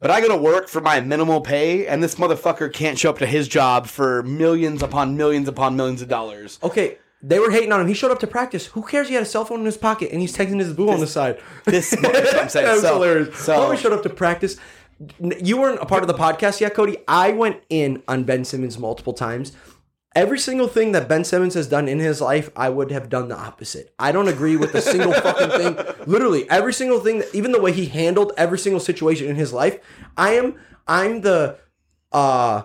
But 0.00 0.10
I 0.10 0.20
go 0.20 0.28
to 0.28 0.36
work 0.36 0.68
for 0.68 0.80
my 0.80 1.00
minimal 1.00 1.40
pay, 1.40 1.86
and 1.86 2.02
this 2.02 2.16
motherfucker 2.16 2.72
can't 2.72 2.98
show 2.98 3.10
up 3.10 3.18
to 3.18 3.26
his 3.26 3.46
job 3.46 3.86
for 3.86 4.24
millions 4.24 4.82
upon 4.82 5.16
millions 5.16 5.46
upon 5.48 5.76
millions 5.76 6.02
of 6.02 6.08
dollars. 6.08 6.58
Okay, 6.64 6.98
they 7.22 7.38
were 7.38 7.50
hating 7.50 7.70
on 7.72 7.80
him. 7.80 7.86
He 7.88 7.94
showed 7.94 8.10
up 8.10 8.18
to 8.20 8.26
practice. 8.26 8.66
Who 8.66 8.82
cares? 8.82 9.08
He 9.08 9.14
had 9.14 9.22
a 9.22 9.26
cell 9.26 9.44
phone 9.44 9.60
in 9.60 9.66
his 9.66 9.76
pocket 9.76 10.10
and 10.12 10.20
he's 10.20 10.36
texting 10.36 10.58
his 10.58 10.72
boo 10.72 10.90
on 10.90 11.00
the 11.00 11.06
side. 11.06 11.40
This 11.64 11.92
I'm 11.92 12.48
saying. 12.48 12.66
that 12.66 12.72
was 12.72 12.80
So- 12.82 12.94
hilarious. 12.94 13.38
so- 13.38 13.54
Homie 13.58 13.78
showed 13.78 13.92
up 13.92 14.02
to 14.02 14.10
practice. 14.10 14.56
You 15.20 15.56
weren't 15.60 15.80
a 15.80 15.86
part 15.86 16.02
of 16.02 16.08
the 16.08 16.14
podcast 16.14 16.60
yet, 16.60 16.74
Cody. 16.74 16.98
I 17.08 17.32
went 17.32 17.60
in 17.68 18.02
on 18.06 18.24
Ben 18.24 18.44
Simmons 18.44 18.78
multiple 18.78 19.12
times. 19.12 19.52
Every 20.14 20.38
single 20.38 20.68
thing 20.68 20.92
that 20.92 21.08
Ben 21.08 21.24
Simmons 21.24 21.54
has 21.54 21.66
done 21.66 21.88
in 21.88 21.98
his 21.98 22.20
life, 22.20 22.50
I 22.54 22.68
would 22.68 22.90
have 22.92 23.08
done 23.08 23.28
the 23.28 23.36
opposite. 23.36 23.94
I 23.98 24.12
don't 24.12 24.28
agree 24.28 24.56
with 24.56 24.74
a 24.74 24.80
single 24.82 25.12
fucking 25.14 25.48
thing. 25.58 25.94
Literally, 26.06 26.48
every 26.50 26.74
single 26.74 27.00
thing, 27.00 27.20
that, 27.20 27.34
even 27.34 27.50
the 27.52 27.60
way 27.60 27.72
he 27.72 27.86
handled 27.86 28.32
every 28.36 28.58
single 28.58 28.78
situation 28.78 29.26
in 29.26 29.36
his 29.36 29.52
life, 29.54 29.78
I 30.16 30.34
am, 30.34 30.56
I'm 30.86 31.22
the, 31.22 31.56
uh, 32.12 32.64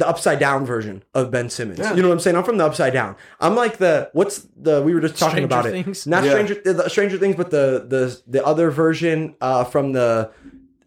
the 0.00 0.08
upside 0.08 0.40
down 0.40 0.66
version 0.66 1.04
of 1.14 1.30
Ben 1.30 1.48
Simmons. 1.48 1.78
Yeah. 1.78 1.94
You 1.94 2.02
know 2.02 2.08
what 2.08 2.14
I'm 2.14 2.20
saying? 2.20 2.36
I'm 2.36 2.42
from 2.42 2.56
the 2.56 2.64
upside 2.66 2.92
down. 2.92 3.14
I'm 3.38 3.54
like 3.54 3.76
the 3.76 4.10
what's 4.14 4.46
the 4.56 4.82
we 4.82 4.94
were 4.94 5.00
just 5.00 5.16
talking 5.16 5.32
Stranger 5.32 5.44
about 5.46 5.64
Things? 5.66 6.06
it. 6.06 6.10
Not 6.10 6.24
Yeah. 6.24 6.30
Stranger 6.30 6.54
the 6.64 6.88
Stranger 6.88 7.18
Things, 7.18 7.36
but 7.36 7.50
the 7.50 7.84
the 7.86 8.20
the 8.26 8.44
other 8.44 8.70
version 8.70 9.36
uh, 9.40 9.64
from 9.64 9.92
the 9.92 10.30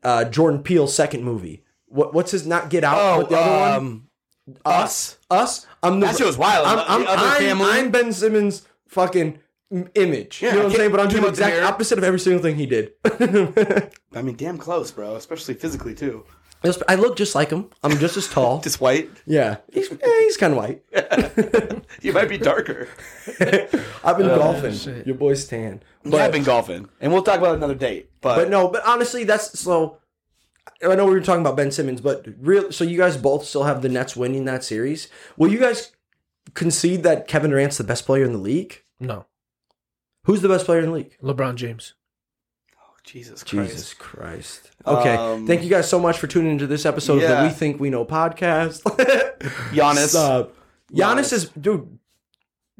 uh, 0.03 0.25
Jordan 0.25 0.61
Peele 0.63 0.87
second 0.87 1.23
movie. 1.23 1.63
What 1.87 2.13
what's 2.13 2.31
his 2.31 2.45
not 2.45 2.69
Get 2.69 2.83
Out? 2.83 2.97
Oh, 2.99 3.21
but 3.21 3.29
the 3.29 3.37
other 3.37 3.77
one 3.77 3.87
um, 3.87 4.07
us. 4.65 5.17
us. 5.29 5.65
I'm 5.81 5.99
the 5.99 6.07
That 6.07 6.17
shit 6.17 6.27
was 6.27 6.37
wild. 6.37 6.65
I'm, 6.65 6.79
I'm, 6.79 7.07
other 7.07 7.45
I'm. 7.45 7.61
I'm 7.61 7.91
Ben 7.91 8.11
Simmons' 8.11 8.67
fucking 8.87 9.39
image. 9.95 10.41
Yeah, 10.41 10.49
you 10.49 10.55
know 10.55 10.63
what 10.63 10.71
I'm 10.71 10.77
saying? 10.77 10.91
But 10.91 10.99
I'm 10.99 11.07
doing 11.09 11.23
the 11.23 11.29
exact 11.29 11.63
opposite 11.63 11.97
of 11.97 12.03
every 12.03 12.19
single 12.19 12.41
thing 12.41 12.55
he 12.55 12.65
did. 12.65 12.93
I 14.15 14.21
mean, 14.21 14.35
damn 14.35 14.57
close, 14.57 14.91
bro. 14.91 15.15
Especially 15.15 15.53
physically 15.53 15.93
too. 15.93 16.25
I 16.87 16.95
look 16.95 17.17
just 17.17 17.35
like 17.35 17.49
him. 17.49 17.69
I'm 17.83 17.97
just 17.97 18.15
as 18.15 18.27
tall. 18.27 18.61
Just 18.63 18.79
white. 18.79 19.09
yeah, 19.25 19.57
he's, 19.71 19.91
eh, 19.91 19.97
he's 20.21 20.37
kind 20.37 20.53
of 20.53 20.57
white. 20.57 20.83
You 22.01 22.11
might 22.11 22.27
be 22.27 22.37
darker. 22.37 22.87
I've 24.03 24.17
been 24.17 24.27
golfing. 24.27 24.73
shit. 24.73 25.05
Your 25.07 25.15
boy's 25.15 25.45
tan. 25.45 25.81
But, 26.03 26.19
I've 26.19 26.31
been 26.31 26.43
golfing, 26.43 26.89
and 26.99 27.13
we'll 27.13 27.21
talk 27.23 27.37
about 27.37 27.55
another 27.55 27.75
date. 27.75 28.09
But, 28.19 28.35
But 28.35 28.49
no, 28.49 28.67
but 28.67 28.83
honestly, 28.85 29.23
that's 29.23 29.57
so. 29.59 29.99
I 30.85 30.95
know 30.95 31.05
we 31.05 31.11
were 31.13 31.21
talking 31.21 31.41
about 31.41 31.55
Ben 31.55 31.71
Simmons, 31.71 32.01
but 32.01 32.25
real. 32.39 32.71
So 32.71 32.83
you 32.83 32.97
guys 32.97 33.15
both 33.15 33.45
still 33.45 33.63
have 33.63 33.81
the 33.81 33.89
Nets 33.89 34.15
winning 34.17 34.45
that 34.45 34.63
series. 34.63 35.07
Will 35.37 35.51
you 35.51 35.59
guys 35.59 35.91
concede 36.55 37.03
that 37.03 37.27
Kevin 37.27 37.51
Durant's 37.51 37.77
the 37.77 37.83
best 37.85 38.05
player 38.05 38.25
in 38.25 38.33
the 38.33 38.37
league? 38.39 38.83
No, 38.99 39.25
Who's 40.25 40.41
the 40.41 40.49
best 40.49 40.65
player 40.65 40.79
in 40.79 40.85
the 40.87 40.91
league? 40.91 41.17
LeBron 41.21 41.55
James. 41.55 41.93
Oh 42.77 42.95
Jesus 43.03 43.43
Christ. 43.43 43.71
Jesus 43.71 43.93
Christ. 43.93 44.71
Okay. 44.85 45.15
Um, 45.15 45.47
Thank 45.47 45.63
you 45.63 45.69
guys 45.69 45.89
so 45.89 45.99
much 45.99 46.17
for 46.19 46.27
tuning 46.27 46.51
into 46.51 46.67
this 46.67 46.85
episode 46.85 47.23
of 47.23 47.29
the 47.29 47.43
We 47.43 47.49
Think 47.49 47.79
We 47.79 47.89
Know 47.89 48.05
podcast. 48.05 48.81
Giannis. 49.71 50.15
Uh, 50.15 50.47
Giannis, 50.91 50.93
Giannis. 50.93 51.33
is 51.33 51.49
dude. 51.49 51.99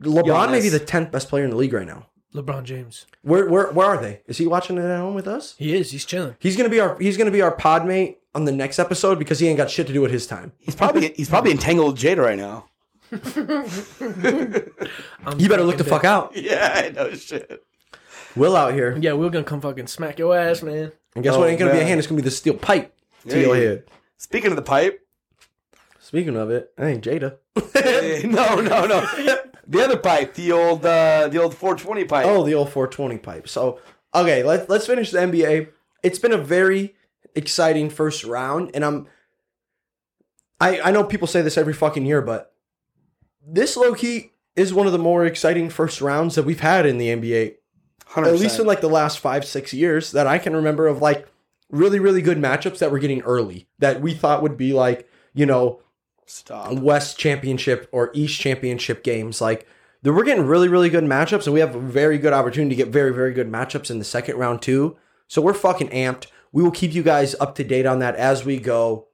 LeBron 0.02 0.52
may 0.52 0.62
be 0.62 0.70
the 0.70 0.80
tenth 0.80 1.12
best 1.12 1.30
player 1.30 1.44
in 1.44 1.50
the 1.52 1.56
league 1.56 1.72
right 1.74 1.88
now. 1.88 2.08
LeBron 2.34 2.64
James. 2.64 3.06
Where 3.22 3.48
where 3.48 3.72
where 3.72 3.88
are 3.88 3.98
they? 4.02 4.22
Is 4.28 4.38
he 4.40 4.48
watching 4.48 4.78
it 4.78 4.84
at 4.84 5.00
home 5.00 5.14
with 5.14 5.28
us? 5.28 5.56
He 5.58 5.76
is. 5.76 5.92
He's 5.92 6.04
chilling. 6.04 6.36
He's 6.40 6.58
gonna 6.58 6.70
be 6.70 6.80
our 6.80 6.98
he's 6.98 7.16
gonna 7.16 7.32
be 7.32 7.42
our 7.42 7.52
pod 7.52 7.86
mate 7.86 8.18
on 8.34 8.46
the 8.46 8.52
next 8.52 8.80
episode 8.80 9.20
because 9.20 9.40
he 9.40 9.48
ain't 9.48 9.58
got 9.58 9.70
shit 9.70 9.86
to 9.88 9.94
do 9.94 10.02
with 10.02 10.12
his 10.12 10.26
time. 10.26 10.52
He's 10.60 10.76
probably 10.76 11.14
he's 11.16 11.30
probably 11.30 11.52
entangled 11.52 11.98
Jada 11.98 12.18
right 12.26 12.38
now. 12.38 12.66
You 15.38 15.48
better 15.48 15.64
look 15.64 15.78
the 15.78 15.84
fucking 15.84 15.86
fuck 15.86 16.04
out. 16.06 16.36
Yeah, 16.36 16.72
I 16.76 16.90
know 16.90 17.14
shit. 17.14 17.64
Will 18.36 18.56
out 18.56 18.74
here. 18.74 18.98
Yeah, 19.00 19.14
we're 19.14 19.30
gonna 19.30 19.44
come 19.44 19.62
fucking 19.62 19.88
smack 19.88 20.20
your 20.20 20.36
ass, 20.38 20.62
man. 20.64 20.92
And 21.16 21.24
guess 21.24 21.36
Oh, 21.36 21.40
what? 21.40 21.50
Ain't 21.50 21.60
gonna 21.60 21.72
be 21.72 21.80
a 21.80 21.84
hand. 21.86 22.00
It's 22.00 22.08
gonna 22.08 22.22
be 22.22 22.26
the 22.26 22.32
steel 22.32 22.56
pipe 22.56 22.96
to 23.28 23.36
Hey. 23.36 23.42
your 23.42 23.56
head. 23.56 23.86
Speaking 24.18 24.50
of 24.52 24.56
the 24.56 24.62
pipe, 24.64 25.00
Speaking 26.00 26.36
of 26.36 26.52
it, 26.52 26.72
I 26.78 26.88
ain't 26.90 27.04
Jada. 27.04 27.38
no, 28.26 28.56
no, 28.62 28.86
no. 28.86 29.02
The 29.66 29.84
other 29.84 29.98
pipe, 29.98 30.36
the 30.36 30.52
old 30.52 30.86
uh 30.86 31.28
the 31.30 31.42
old 31.42 31.56
420 31.56 32.04
pipe. 32.06 32.26
Oh, 32.28 32.44
the 32.44 32.54
old 32.54 32.70
420 32.70 33.18
pipe. 33.18 33.48
So, 33.50 33.80
okay, 34.14 34.44
let's 34.44 34.70
let's 34.70 34.86
finish 34.86 35.10
the 35.12 35.20
NBA. 35.20 35.70
It's 36.04 36.20
been 36.20 36.34
a 36.34 36.38
very 36.38 36.94
exciting 37.36 37.90
first 37.90 38.24
round, 38.26 38.72
and 38.76 38.86
I'm. 38.86 39.08
I 40.60 40.82
I 40.82 40.92
know 40.92 41.04
people 41.04 41.28
say 41.28 41.42
this 41.42 41.58
every 41.58 41.74
fucking 41.74 42.06
year, 42.06 42.22
but 42.22 42.54
this 43.46 43.76
low 43.76 43.94
key 43.96 44.34
is 44.56 44.74
one 44.74 44.86
of 44.86 44.94
the 44.94 45.00
more 45.00 45.26
exciting 45.26 45.70
first 45.70 46.00
rounds 46.02 46.36
that 46.36 46.44
we've 46.44 46.60
had 46.60 46.86
in 46.86 46.98
the 47.00 47.08
NBA. 47.08 47.56
100%. 48.14 48.28
At 48.28 48.40
least 48.40 48.60
in 48.60 48.66
like 48.66 48.82
the 48.82 48.90
last 48.90 49.20
five 49.20 49.46
six 49.46 49.74
years 49.74 50.12
that 50.12 50.28
I 50.28 50.38
can 50.38 50.56
remember 50.56 50.88
of 50.88 51.02
like 51.02 51.28
really 51.70 52.00
really 52.00 52.22
good 52.22 52.38
matchups 52.38 52.80
that 52.80 52.92
we're 52.92 53.00
getting 53.00 53.22
early 53.22 53.68
that 53.80 54.02
we 54.02 54.14
thought 54.14 54.42
would 54.44 54.58
be 54.58 54.74
like 54.74 55.10
you 55.34 55.46
know 55.46 55.82
Stop. 56.26 56.74
West 56.74 57.18
Championship 57.18 57.90
or 57.92 58.10
East 58.14 58.40
Championship 58.40 59.04
games. 59.04 59.42
Like 59.42 59.68
that 60.04 60.14
we're 60.14 60.24
getting 60.24 60.46
really, 60.46 60.68
really 60.68 60.90
good 60.90 61.04
matchups, 61.04 61.46
and 61.46 61.54
we 61.54 61.60
have 61.60 61.76
a 61.76 61.80
very 61.80 62.18
good 62.18 62.34
opportunity 62.34 62.76
to 62.76 62.84
get 62.84 62.92
very, 62.92 63.14
very 63.14 63.34
good 63.34 63.52
matchups 63.52 63.90
in 63.92 64.00
the 64.00 64.06
second 64.06 64.38
round 64.38 64.62
too. 64.62 64.98
So 65.28 65.42
we're 65.42 65.54
fucking 65.54 65.90
amped. 65.90 66.28
We 66.52 66.62
will 66.64 66.72
keep 66.72 66.94
you 66.94 67.04
guys 67.04 67.36
up 67.40 67.56
to 67.56 67.64
date 67.64 67.86
on 67.86 68.00
that 68.00 68.16
as 68.16 68.46
we 68.46 68.58
go. 68.60 69.08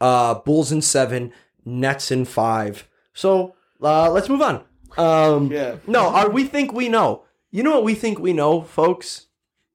Uh 0.00 0.34
Bulls 0.34 0.72
in 0.72 0.80
seven, 0.82 1.32
Nets 1.64 2.10
in 2.10 2.24
five. 2.24 2.88
So 3.12 3.54
uh 3.82 4.10
let's 4.10 4.28
move 4.28 4.42
on. 4.42 4.64
Um 4.96 5.50
Yeah. 5.52 5.76
no, 5.86 6.08
are 6.08 6.30
we 6.30 6.44
think 6.44 6.72
we 6.72 6.88
know. 6.88 7.24
You 7.58 7.64
know 7.64 7.72
what 7.72 7.82
we 7.82 7.96
think 7.96 8.20
we 8.20 8.32
know, 8.32 8.62
folks? 8.62 9.26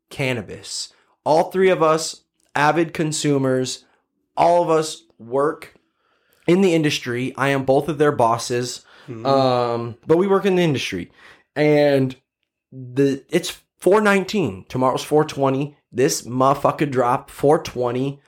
Cannabis. 0.09 0.93
All 1.25 1.51
three 1.51 1.67
of 1.67 1.83
us, 1.83 2.23
avid 2.55 2.93
consumers, 2.93 3.83
all 4.37 4.63
of 4.63 4.69
us 4.69 5.03
work 5.19 5.73
in 6.47 6.61
the 6.61 6.73
industry. 6.73 7.33
I 7.35 7.49
am 7.49 7.65
both 7.65 7.89
of 7.89 7.97
their 7.97 8.13
bosses. 8.13 8.85
Um, 9.25 9.97
but 10.07 10.17
we 10.17 10.27
work 10.27 10.45
in 10.45 10.55
the 10.55 10.61
industry. 10.61 11.11
And 11.57 12.15
the 12.71 13.25
it's 13.29 13.61
419. 13.79 14.63
Tomorrow's 14.69 15.03
420. 15.03 15.75
This 15.91 16.21
motherfucker 16.21 16.89
drop 16.89 17.29
420. 17.29 18.21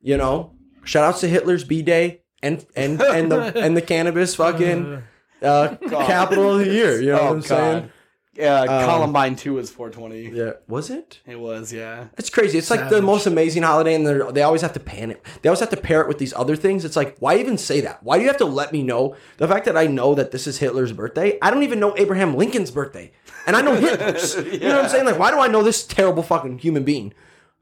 You 0.00 0.16
know, 0.16 0.54
shout 0.84 1.04
outs 1.04 1.20
to 1.20 1.28
Hitler's 1.28 1.64
B 1.64 1.82
Day 1.82 2.22
and 2.42 2.64
and 2.74 2.98
and 3.02 3.30
the 3.30 3.58
and 3.62 3.76
the 3.76 3.82
cannabis 3.82 4.36
fucking 4.36 5.02
uh 5.42 5.76
capital 5.90 6.54
of 6.54 6.60
the 6.60 6.72
year. 6.72 6.98
You 6.98 7.12
know 7.12 7.20
oh 7.20 7.24
what 7.24 7.32
I'm 7.32 7.42
saying? 7.42 7.92
God. 8.36 8.42
Yeah, 8.42 8.60
Um, 8.78 8.84
Columbine 8.86 9.36
2 9.36 9.54
was 9.54 9.70
420. 9.70 10.30
Yeah. 10.36 10.52
Was 10.68 10.90
it? 10.90 11.20
It 11.26 11.38
was, 11.38 11.72
yeah. 11.72 12.06
It's 12.16 12.30
crazy. 12.30 12.58
It's 12.58 12.70
like 12.70 12.88
the 12.88 13.02
most 13.02 13.26
amazing 13.26 13.62
holiday, 13.62 13.94
and 13.94 14.06
they're- 14.06 14.32
they 14.32 14.42
always 14.42 14.62
have 14.62 14.72
to 14.74 14.80
pan 14.80 15.10
it. 15.10 15.22
They 15.42 15.48
always 15.48 15.60
have 15.60 15.70
to 15.70 15.76
pair 15.76 16.00
it 16.00 16.08
with 16.08 16.18
these 16.18 16.32
other 16.34 16.56
things. 16.56 16.84
It's 16.84 16.96
like, 16.96 17.16
why 17.18 17.36
even 17.36 17.58
say 17.58 17.80
that? 17.82 18.02
Why 18.02 18.16
do 18.16 18.22
you 18.22 18.28
have 18.28 18.38
to 18.38 18.44
let 18.46 18.72
me 18.72 18.82
know 18.82 19.16
the 19.38 19.46
fact 19.48 19.66
that 19.66 19.76
I 19.76 19.86
know 19.86 20.14
that 20.14 20.30
this 20.30 20.46
is 20.46 20.58
Hitler's 20.58 20.92
birthday? 20.92 21.38
I 21.42 21.50
don't 21.50 21.62
even 21.62 21.78
know 21.80 21.94
Abraham 21.96 22.34
Lincoln's 22.36 22.70
birthday, 22.70 23.12
and 23.46 23.54
I 23.56 23.60
know 23.60 23.74
Hitler's. 23.86 24.34
You 24.36 24.60
know 24.60 24.76
what 24.76 24.84
I'm 24.84 24.90
saying? 24.90 25.04
Like, 25.06 25.18
why 25.18 25.30
do 25.30 25.38
I 25.38 25.48
know 25.48 25.62
this 25.62 25.86
terrible 25.86 26.22
fucking 26.22 26.58
human 26.58 26.84
being? 26.84 27.12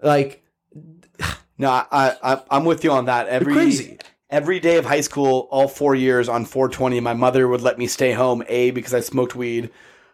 Like, 0.02 0.42
No, 1.58 1.68
I, 1.70 2.16
I 2.22 2.42
I'm 2.50 2.64
with 2.64 2.84
you 2.84 2.90
on 2.92 3.04
that. 3.06 3.28
Every 3.28 3.52
crazy. 3.52 3.98
every 4.30 4.60
day 4.60 4.78
of 4.78 4.86
high 4.86 5.02
school, 5.02 5.46
all 5.50 5.68
four 5.68 5.94
years 5.94 6.28
on 6.28 6.44
420, 6.46 7.00
my 7.00 7.12
mother 7.12 7.46
would 7.48 7.60
let 7.60 7.76
me 7.78 7.86
stay 7.86 8.12
home. 8.12 8.42
A 8.48 8.70
because 8.70 8.94
I 8.94 9.00
smoked 9.00 9.34
weed, 9.36 9.68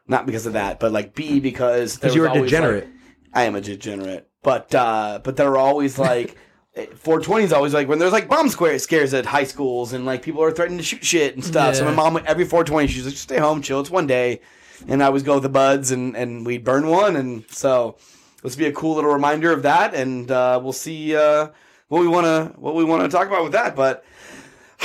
not 0.09 0.27
because 0.27 0.47
of 0.47 0.53
that, 0.55 0.79
but 0.81 0.93
like 0.93 1.15
B 1.15 1.41
because 1.41 1.99
there 1.99 2.11
because 2.11 2.15
you 2.15 2.21
were 2.23 2.29
was 2.29 2.35
a 2.35 2.39
always, 2.39 2.51
degenerate. 2.51 2.85
like- 2.85 2.93
I 3.35 3.43
am 3.45 3.55
a 3.55 3.61
degenerate, 3.61 4.29
but 4.43 4.75
uh, 4.75 5.21
but 5.23 5.37
there 5.37 5.51
were 5.51 5.59
always 5.59 5.99
like. 5.99 6.37
420 6.77 7.45
is 7.45 7.53
always 7.55 7.73
like 7.73 7.89
when 7.89 7.99
there's 7.99 8.13
like 8.13 8.29
bomb 8.29 8.51
square 8.51 8.79
scares 8.79 9.15
at 9.15 9.25
high 9.25 9.45
schools 9.45 9.95
and 9.95 10.05
like 10.05 10.21
people 10.21 10.43
are 10.43 10.51
threatening 10.51 10.77
to 10.77 10.85
shoot 10.85 11.03
shit 11.03 11.35
and 11.35 11.43
stuff. 11.43 11.75
So 11.75 11.85
my 11.85 11.91
Yeah. 11.91 11.97
mom 11.97 12.21
every 12.27 12.45
420 12.45 12.87
she's 12.89 13.05
like 13.07 13.13
just 13.13 13.23
stay 13.23 13.39
home, 13.39 13.63
chill. 13.63 13.81
It's 13.81 13.89
one 13.89 14.07
day, 14.07 14.43
and 14.87 15.03
I 15.03 15.07
always 15.07 15.23
go 15.23 15.35
with 15.37 15.43
the 15.43 15.49
buds 15.49 15.91
and 15.91 16.15
and 16.15 16.45
we'd 16.45 16.65
burn 16.65 16.87
one 16.89 17.17
and 17.17 17.47
so 17.51 17.97
this 18.43 18.55
will 18.57 18.59
be 18.59 18.67
a 18.67 18.73
cool 18.75 18.95
little 18.97 19.11
reminder 19.11 19.53
of 19.53 19.63
that 19.63 19.95
and 19.95 20.31
uh, 20.31 20.61
we'll 20.63 20.75
see 20.75 21.17
uh, 21.17 21.49
what 21.89 22.01
we 22.03 22.09
want 22.09 22.27
to 22.27 22.53
what 22.61 22.75
we 22.75 22.85
want 22.85 23.03
to 23.05 23.09
talk 23.09 23.27
about 23.27 23.43
with 23.43 23.53
that. 23.53 23.75
But 23.75 24.05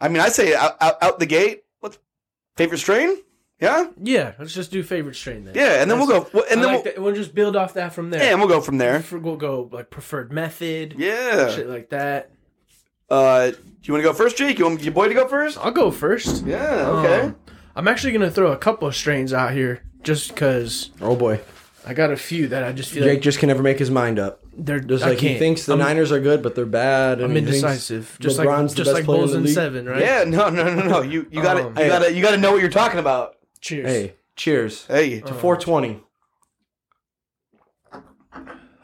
I 0.00 0.08
mean, 0.08 0.18
I 0.20 0.30
say 0.30 0.54
out, 0.56 0.76
out, 0.80 1.00
out 1.00 1.18
the 1.20 1.26
gate. 1.26 1.62
What's 1.78 1.98
favorite 2.56 2.78
strain? 2.78 3.18
Yeah, 3.64 3.86
Yeah, 4.02 4.32
let's 4.38 4.54
just 4.54 4.70
do 4.70 4.82
favorite 4.82 5.16
strain 5.16 5.44
then. 5.44 5.54
yeah, 5.54 5.80
and 5.82 5.90
then 5.90 5.98
we'll 5.98 6.06
go 6.08 6.28
well, 6.32 6.44
and 6.44 6.52
And 6.52 6.62
then 6.62 6.66
like 6.74 6.84
we'll, 6.84 6.94
that. 6.94 7.02
we'll 7.02 7.14
just 7.14 7.34
build 7.34 7.56
off 7.56 7.74
that 7.74 7.92
from 7.94 8.10
there. 8.10 8.22
yeah, 8.22 8.30
and 8.30 8.38
we'll 8.40 8.48
go 8.48 8.60
from 8.60 8.78
there. 8.78 9.00
For- 9.00 9.18
We'll 9.18 9.36
go 9.36 9.68
like 9.72 9.90
preferred 9.90 10.32
method, 10.32 10.94
Yeah. 10.98 11.48
shit 11.50 11.68
like 11.68 11.90
that. 11.90 12.30
Uh, 13.10 13.50
do 13.50 13.56
you 13.84 13.92
want 13.94 14.02
to 14.04 14.08
go 14.10 14.14
first, 14.14 14.36
Jake? 14.36 14.58
You 14.58 14.64
want 14.66 14.82
your 14.82 14.92
boy 14.94 15.08
to 15.08 15.14
go 15.14 15.28
first? 15.28 15.58
I'll 15.58 15.70
go 15.70 15.90
first. 15.90 16.44
Yeah. 16.46 16.88
Okay. 16.88 17.20
Um, 17.20 17.36
I'm 17.76 17.88
actually 17.88 18.12
gonna 18.12 18.30
throw 18.30 18.52
a 18.52 18.56
couple 18.56 18.88
of 18.88 18.94
strains 18.94 19.32
out 19.32 19.52
here 19.52 19.82
just 20.02 20.28
because 20.28 20.90
Oh 21.00 21.16
boy, 21.16 21.40
I 21.86 21.92
got 21.92 22.10
a 22.10 22.16
few 22.16 22.48
that 22.48 22.62
I 22.64 22.72
just 22.72 22.90
feel 22.92 23.02
Jake 23.04 23.14
like 23.14 23.22
just 23.22 23.38
can 23.40 23.48
never 23.48 23.62
make 23.62 23.78
his 23.78 23.90
mind 23.90 24.18
up. 24.18 24.40
they're 24.56 24.78
Just 24.80 25.04
I 25.04 25.10
like 25.10 25.18
he 25.18 25.28
can't. 25.30 25.38
thinks 25.40 25.66
the 25.66 25.72
I'm, 25.74 25.80
Niners 25.80 26.12
are 26.12 26.20
good, 26.20 26.42
but 26.42 26.54
they're 26.54 26.64
bad. 26.66 27.20
And 27.20 27.24
I'm 27.24 27.30
he 27.34 27.42
thinks 27.42 27.56
indecisive, 27.58 28.16
just 28.20 28.38
LeBron's 28.38 28.46
like 28.46 28.68
the 28.70 28.74
just 28.76 28.88
best 28.88 28.94
like 28.94 29.04
player 29.04 29.18
Bulls 29.18 29.30
in 29.32 29.36
in 29.38 29.42
the 29.42 29.46
league. 29.48 29.54
seven, 29.54 29.86
right? 29.86 30.00
Yeah. 30.00 30.24
No. 30.24 30.48
No. 30.50 30.72
No. 30.74 30.82
No. 30.86 31.02
You 31.02 31.26
you 31.30 31.42
gotta 31.42 31.66
Um, 31.66 31.76
you 31.76 31.86
gotta 31.88 32.12
you 32.14 32.22
gotta 32.22 32.38
know 32.38 32.52
what 32.52 32.60
you're 32.60 32.70
talking 32.70 33.00
about. 33.00 33.33
Cheers. 33.64 33.86
Hey, 33.86 34.12
cheers 34.36 34.84
Hey. 34.88 35.20
to 35.20 35.32
420. 35.32 36.02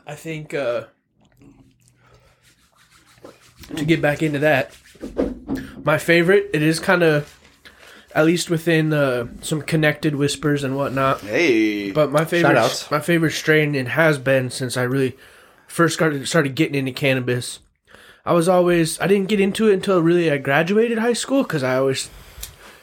I 0.07 0.15
think 0.15 0.55
uh, 0.55 0.85
to 3.77 3.85
get 3.85 4.01
back 4.01 4.23
into 4.23 4.39
that, 4.39 4.75
my 5.85 5.99
favorite. 5.99 6.49
It 6.55 6.63
is 6.63 6.81
kind 6.81 7.03
of 7.03 7.39
at 8.15 8.25
least 8.25 8.49
within 8.49 8.95
uh, 8.95 9.27
some 9.43 9.61
connected 9.61 10.15
whispers 10.17 10.65
and 10.65 10.75
whatnot. 10.79 11.21
Hey. 11.21 11.91
But 11.93 12.11
my 12.11 12.25
favorite, 12.25 12.55
Shout-outs. 12.55 12.91
my 12.91 13.01
favorite 13.01 13.33
strain, 13.33 13.75
and 13.75 13.87
has 13.89 14.17
been 14.17 14.49
since 14.49 14.79
I 14.79 14.85
really 14.85 15.15
first 15.69 15.93
started 15.95 16.27
started 16.27 16.55
getting 16.55 16.75
into 16.75 16.93
cannabis. 16.93 17.59
I 18.25 18.33
was 18.33 18.49
always 18.49 18.99
I 18.99 19.07
didn't 19.09 19.29
get 19.29 19.41
into 19.41 19.69
it 19.69 19.75
until 19.75 20.01
really 20.01 20.31
I 20.31 20.39
graduated 20.39 20.97
high 20.97 21.13
school 21.13 21.43
because 21.43 21.63
I 21.63 21.77
always 21.77 22.09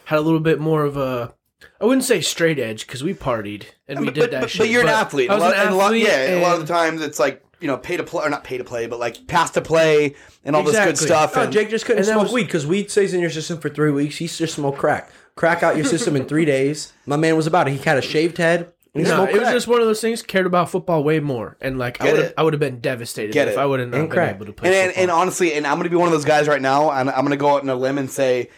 had 0.06 0.20
a 0.20 0.22
little 0.22 0.40
bit 0.40 0.60
more 0.60 0.84
of 0.86 0.96
a 0.96 1.34
I 1.80 1.86
wouldn't 1.86 2.04
say 2.06 2.22
straight 2.22 2.60
edge 2.60 2.88
because 2.88 3.04
we 3.04 3.14
partied 3.14 3.66
and 3.88 4.00
we 4.00 4.08
did 4.08 4.20
but, 4.22 4.32
that 4.32 4.42
but, 4.42 4.50
shit. 4.50 4.60
but 4.60 4.70
you're 4.70 4.82
an 4.82 4.88
athlete. 4.90 5.30
I 5.30 5.36
was 5.36 5.44
a 5.44 5.46
lot, 5.48 5.56
an 5.56 5.62
and 5.62 5.70
a 5.70 5.76
lot- 5.78 5.86
athlete. 5.86 6.04
yeah, 6.08 6.40
a 6.40 6.42
lot 6.42 6.56
of 6.60 6.66
the 6.68 6.74
times 6.74 7.02
it's 7.02 7.20
like 7.20 7.44
you 7.60 7.68
know, 7.68 7.76
pay 7.78 7.98
to 7.98 8.04
play 8.04 8.24
or 8.24 8.30
not 8.30 8.44
pay 8.44 8.58
to 8.60 8.64
play, 8.64 8.86
but 8.86 9.00
like 9.00 9.26
pass 9.28 9.50
to 9.52 9.62
play 9.62 10.14
and 10.46 10.56
all 10.56 10.62
this 10.64 10.76
good 10.76 10.98
stuff. 10.98 11.36
No, 11.36 11.42
and 11.44 11.52
Jake 11.52 11.70
just 11.72 11.86
couldn't 11.86 12.00
and 12.00 12.08
that 12.08 12.14
smoke 12.14 12.24
was- 12.26 12.34
weed 12.34 12.44
because 12.44 12.68
weed 12.68 12.92
stays 12.92 13.14
in 13.14 13.20
your 13.22 13.30
system 13.32 13.60
for 13.60 13.70
three 13.70 13.92
weeks. 13.92 14.18
He 14.18 14.28
just 14.28 14.54
smoked 14.56 14.78
crack. 14.78 15.10
Crack 15.36 15.62
out 15.64 15.76
your 15.76 15.86
system 15.86 16.16
in 16.16 16.26
three 16.26 16.46
days. 16.58 16.94
My 17.06 17.16
man 17.16 17.36
was 17.36 17.46
about 17.48 17.68
it. 17.68 17.72
He 17.72 17.78
had 17.78 17.98
a 17.98 18.02
shaved 18.02 18.38
head. 18.38 18.72
And 18.96 19.06
he 19.06 19.12
No, 19.12 19.18
smoked 19.18 19.34
it 19.36 19.40
was 19.42 19.50
just 19.52 19.68
one 19.68 19.80
of 19.82 19.86
those 19.86 20.02
things. 20.02 20.24
Cared 20.24 20.46
about 20.48 20.70
football 20.72 21.04
way 21.04 21.20
more, 21.20 21.58
and 21.62 21.78
like 21.78 22.02
I 22.02 22.06
Get 22.06 22.14
would 22.14 22.24
have, 22.24 22.34
I 22.38 22.44
would 22.44 22.54
have 22.54 22.60
been 22.60 22.80
devastated 22.80 23.34
Get 23.34 23.48
if 23.48 23.54
it. 23.56 23.60
I 23.60 23.66
would 23.66 23.80
have 23.80 23.90
not 23.90 24.00
And 24.00 24.10
been 24.10 24.16
crack. 24.16 24.36
able 24.36 24.46
to 24.48 24.54
play 24.54 24.70
and, 24.70 24.76
and, 24.76 24.86
football. 24.90 25.04
and 25.04 25.12
honestly, 25.12 25.54
and 25.54 25.68
I'm 25.68 25.74
going 25.76 25.84
to 25.84 25.90
be 25.92 25.96
one 25.96 26.08
of 26.08 26.14
those 26.14 26.26
guys 26.26 26.48
right 26.48 26.62
now, 26.62 26.90
and 26.92 27.10
I'm 27.10 27.18
going 27.22 27.30
to 27.32 27.38
go 27.38 27.50
out 27.56 27.62
on 27.62 27.70
a 27.70 27.76
limb 27.76 27.98
and 28.00 28.10
say, 28.10 28.50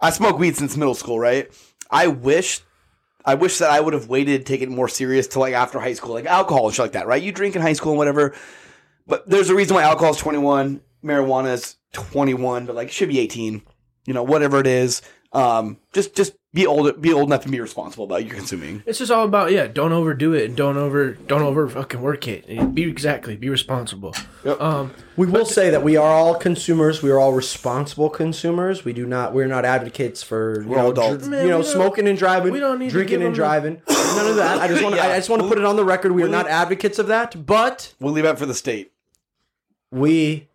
I 0.00 0.10
smoke 0.10 0.38
weed 0.38 0.56
since 0.56 0.76
middle 0.76 0.94
school, 0.94 1.18
right? 1.18 1.50
I 1.90 2.06
wish, 2.06 2.60
I 3.24 3.34
wish 3.34 3.58
that 3.58 3.70
I 3.70 3.80
would 3.80 3.94
have 3.94 4.08
waited, 4.08 4.46
take 4.46 4.60
it 4.60 4.68
more 4.68 4.88
serious 4.88 5.26
to 5.28 5.38
like 5.38 5.54
after 5.54 5.80
high 5.80 5.94
school, 5.94 6.14
like 6.14 6.26
alcohol 6.26 6.66
and 6.66 6.74
shit 6.74 6.84
like 6.84 6.92
that, 6.92 7.06
right? 7.06 7.22
You 7.22 7.32
drink 7.32 7.56
in 7.56 7.62
high 7.62 7.72
school 7.72 7.92
and 7.92 7.98
whatever, 7.98 8.34
but 9.06 9.28
there's 9.28 9.50
a 9.50 9.54
reason 9.54 9.74
why 9.74 9.82
alcohol 9.82 10.12
is 10.12 10.18
21, 10.18 10.80
marijuana 11.04 11.52
is 11.52 11.76
21, 11.92 12.66
but 12.66 12.76
like 12.76 12.90
should 12.90 13.08
be 13.08 13.18
18, 13.20 13.62
you 14.06 14.14
know, 14.14 14.22
whatever 14.22 14.60
it 14.60 14.66
is. 14.66 15.02
Um, 15.32 15.78
just 15.92 16.14
just 16.14 16.34
be 16.54 16.66
old, 16.66 17.00
be 17.02 17.12
old 17.12 17.28
enough 17.28 17.42
to 17.42 17.48
be 17.50 17.60
responsible 17.60 18.04
about 18.06 18.24
your 18.24 18.34
consuming. 18.34 18.82
It's 18.86 18.98
just 18.98 19.10
all 19.12 19.24
about 19.26 19.52
yeah. 19.52 19.66
Don't 19.66 19.92
overdo 19.92 20.32
it 20.32 20.46
and 20.46 20.56
don't 20.56 20.76
over 20.78 21.12
don't 21.12 21.42
over 21.42 21.68
fucking 21.68 22.00
work 22.00 22.26
it. 22.26 22.74
Be 22.74 22.84
exactly 22.84 23.36
be 23.36 23.50
responsible. 23.50 24.14
Yep. 24.44 24.60
Um, 24.60 24.94
We 25.16 25.26
will 25.26 25.44
say 25.44 25.68
that 25.70 25.82
we 25.82 25.96
are 25.96 26.10
all 26.10 26.34
consumers. 26.36 27.02
We 27.02 27.10
are 27.10 27.18
all 27.18 27.32
responsible 27.34 28.08
consumers. 28.08 28.84
We 28.84 28.92
do 28.94 29.04
not. 29.04 29.34
We're 29.34 29.46
not 29.46 29.64
advocates 29.66 30.22
for 30.22 30.62
you 30.62 30.68
We're 30.68 30.76
know, 30.76 30.90
adults. 30.90 31.18
dr- 31.24 31.30
Man, 31.30 31.44
you 31.44 31.50
know, 31.50 31.60
smoking 31.62 32.08
and 32.08 32.16
driving, 32.16 32.52
we 32.52 32.60
don't 32.60 32.78
need 32.78 32.90
drinking 32.90 33.16
and 33.16 33.26
them 33.26 33.32
driving. 33.34 33.82
None 33.88 34.26
of 34.26 34.36
that. 34.36 34.58
I 34.58 34.68
just 34.68 34.82
want. 34.82 34.94
to 34.94 35.00
Yeah. 35.02 35.08
I 35.12 35.16
just 35.16 35.28
want 35.28 35.42
to 35.42 35.48
put 35.48 35.58
it 35.58 35.64
on 35.66 35.76
the 35.76 35.84
record. 35.84 36.12
We 36.12 36.22
are 36.22 36.24
We'll- 36.24 36.32
not 36.32 36.48
advocates 36.48 36.98
of 36.98 37.08
that, 37.08 37.44
but 37.46 37.92
We'll 38.00 38.14
leave 38.14 38.24
that 38.24 38.38
for 38.38 38.46
the 38.46 38.54
state. 38.54 38.90
we 39.90 40.48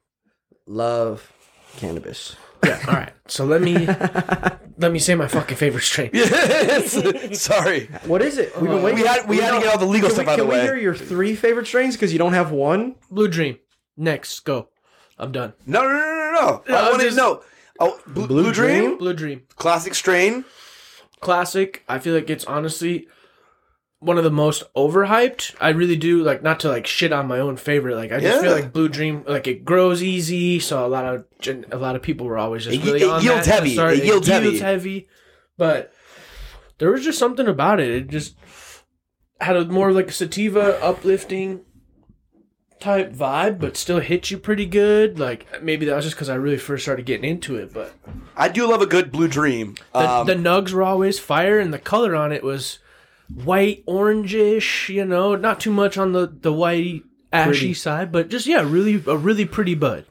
love 0.66 1.32
cannabis. 1.78 2.36
Yeah. 2.64 2.80
All 2.88 2.94
right. 2.94 3.12
So 3.28 3.46
let 3.46 3.62
me 3.62 3.86
let 4.78 4.92
me 4.92 5.00
say 5.00 5.16
my 5.16 5.28
fucking 5.28 5.58
favorite 5.58 5.84
strain. 5.84 6.12
Sorry, 7.34 7.88
What 8.06 8.22
is 8.22 8.38
it? 8.38 8.56
We've 8.60 8.70
been 8.70 8.82
waiting. 8.84 9.02
we 9.02 9.08
had 9.08 9.28
we 9.28 9.38
had 9.38 9.52
to 9.56 9.60
get 9.60 9.70
all 9.74 9.80
the 9.80 9.86
legal 9.86 10.10
Can, 10.10 10.18
we, 10.18 10.24
stuff 10.24 10.28
out 10.34 10.36
can 10.38 10.42
of 10.42 10.46
the 10.48 10.52
way. 10.52 10.56
Can 10.58 10.66
we 10.66 10.72
way. 10.72 10.76
hear 10.76 10.84
your 10.84 10.96
three 10.96 11.36
favorite 11.36 11.68
strains 11.68 11.96
because 11.96 12.12
you 12.14 12.20
don't 12.20 12.34
have 12.34 12.52
one? 12.52 12.96
Blue 13.10 13.28
Dream. 13.28 13.60
Next, 13.98 14.40
go. 14.42 14.70
I'm 15.18 15.32
done. 15.32 15.54
No, 15.66 15.84
no, 15.84 15.90
no, 15.90 16.00
no, 16.00 16.32
no. 16.32 16.64
Yeah, 16.68 16.76
I 16.76 16.86
I'm 16.86 16.92
wanted 16.92 17.04
just- 17.06 17.18
to 17.18 17.24
know. 17.24 17.44
Oh, 17.80 18.00
Blue, 18.08 18.28
Blue 18.28 18.52
Dream? 18.54 18.84
Dream? 18.86 18.98
Blue 18.98 19.14
Dream. 19.14 19.44
classic 19.56 19.96
strain. 19.96 20.46
classic. 21.22 21.84
I 21.88 22.00
feel 22.00 22.14
like 22.16 22.30
it's 22.30 22.46
honestly 22.46 23.08
one 24.04 24.18
of 24.18 24.24
the 24.24 24.32
most 24.32 24.64
overhyped. 24.76 25.56
I 25.62 25.70
really 25.70 25.96
do 25.96 26.24
like 26.24 26.44
not 26.44 26.60
to 26.62 26.70
like 26.70 26.86
shit 26.88 27.12
on 27.14 27.28
my 27.28 27.40
own 27.40 27.58
favorite. 27.58 27.96
Like 27.96 28.12
I 28.12 28.20
just 28.20 28.42
feel 28.42 28.52
like 28.52 28.74
Blue 28.74 28.90
Dream 28.90 29.24
like 29.28 29.48
it 29.48 29.64
grows 29.66 30.04
easy, 30.04 30.60
so 30.60 30.86
a 30.86 30.88
lot 30.88 31.06
of 31.06 31.26
a 31.72 31.78
lot 31.78 31.96
of 31.96 32.02
people 32.02 32.26
were 32.28 32.38
always 32.38 32.66
just 32.66 32.78
It- 32.78 32.84
really 32.86 33.02
it 33.02 33.10
on 33.10 33.24
yields 33.24 33.46
that 33.46 33.56
heavy. 33.56 33.74
start. 33.74 33.94
It 33.98 34.06
yields 34.06 34.28
heavy. 34.28 34.60
heavy. 34.60 35.08
But 35.58 35.94
there 36.80 36.92
was 36.92 37.04
just 37.04 37.20
something 37.20 37.48
about 37.48 37.80
it. 37.80 37.90
It 37.90 38.08
just 38.10 38.36
had 39.40 39.56
a 39.56 39.66
more 39.66 39.92
like 39.92 40.12
sativa 40.12 40.82
uplifting 40.84 41.62
type 42.80 43.14
vibe, 43.14 43.60
but 43.60 43.78
still 43.78 44.00
hit 44.00 44.30
you 44.32 44.38
pretty 44.38 44.66
good. 44.66 45.18
Like 45.20 45.62
maybe 45.64 45.86
that 45.86 45.96
was 45.96 46.04
just 46.06 46.16
because 46.16 46.30
I 46.30 46.36
really 46.36 46.58
first 46.58 46.84
started 46.84 47.06
getting 47.06 47.30
into 47.30 47.56
it, 47.56 47.74
but 47.74 47.94
I 48.36 48.50
do 48.50 48.70
love 48.70 48.82
a 48.82 48.86
good 48.86 49.12
Blue 49.12 49.28
Dream. 49.28 49.76
the, 49.94 50.00
Um, 50.10 50.28
the 50.28 50.36
nugs 50.36 50.74
were 50.74 50.84
always 50.84 51.20
fire, 51.20 51.60
and 51.60 51.74
the 51.74 51.80
color 51.80 52.16
on 52.16 52.32
it 52.32 52.44
was 52.44 52.80
white 53.34 53.86
orangish. 53.86 54.90
You 54.90 55.06
know, 55.06 55.36
not 55.36 55.60
too 55.60 55.72
much 55.72 55.98
on 55.98 56.12
the 56.14 56.28
the 56.28 56.54
white 56.54 57.04
ashy 57.32 57.50
Pretty. 57.50 57.74
side, 57.74 58.12
but 58.12 58.30
just 58.30 58.46
yeah, 58.48 58.62
really 58.68 58.96
a 59.08 59.18
really 59.18 59.46
pretty 59.46 59.76
bud. 59.76 60.06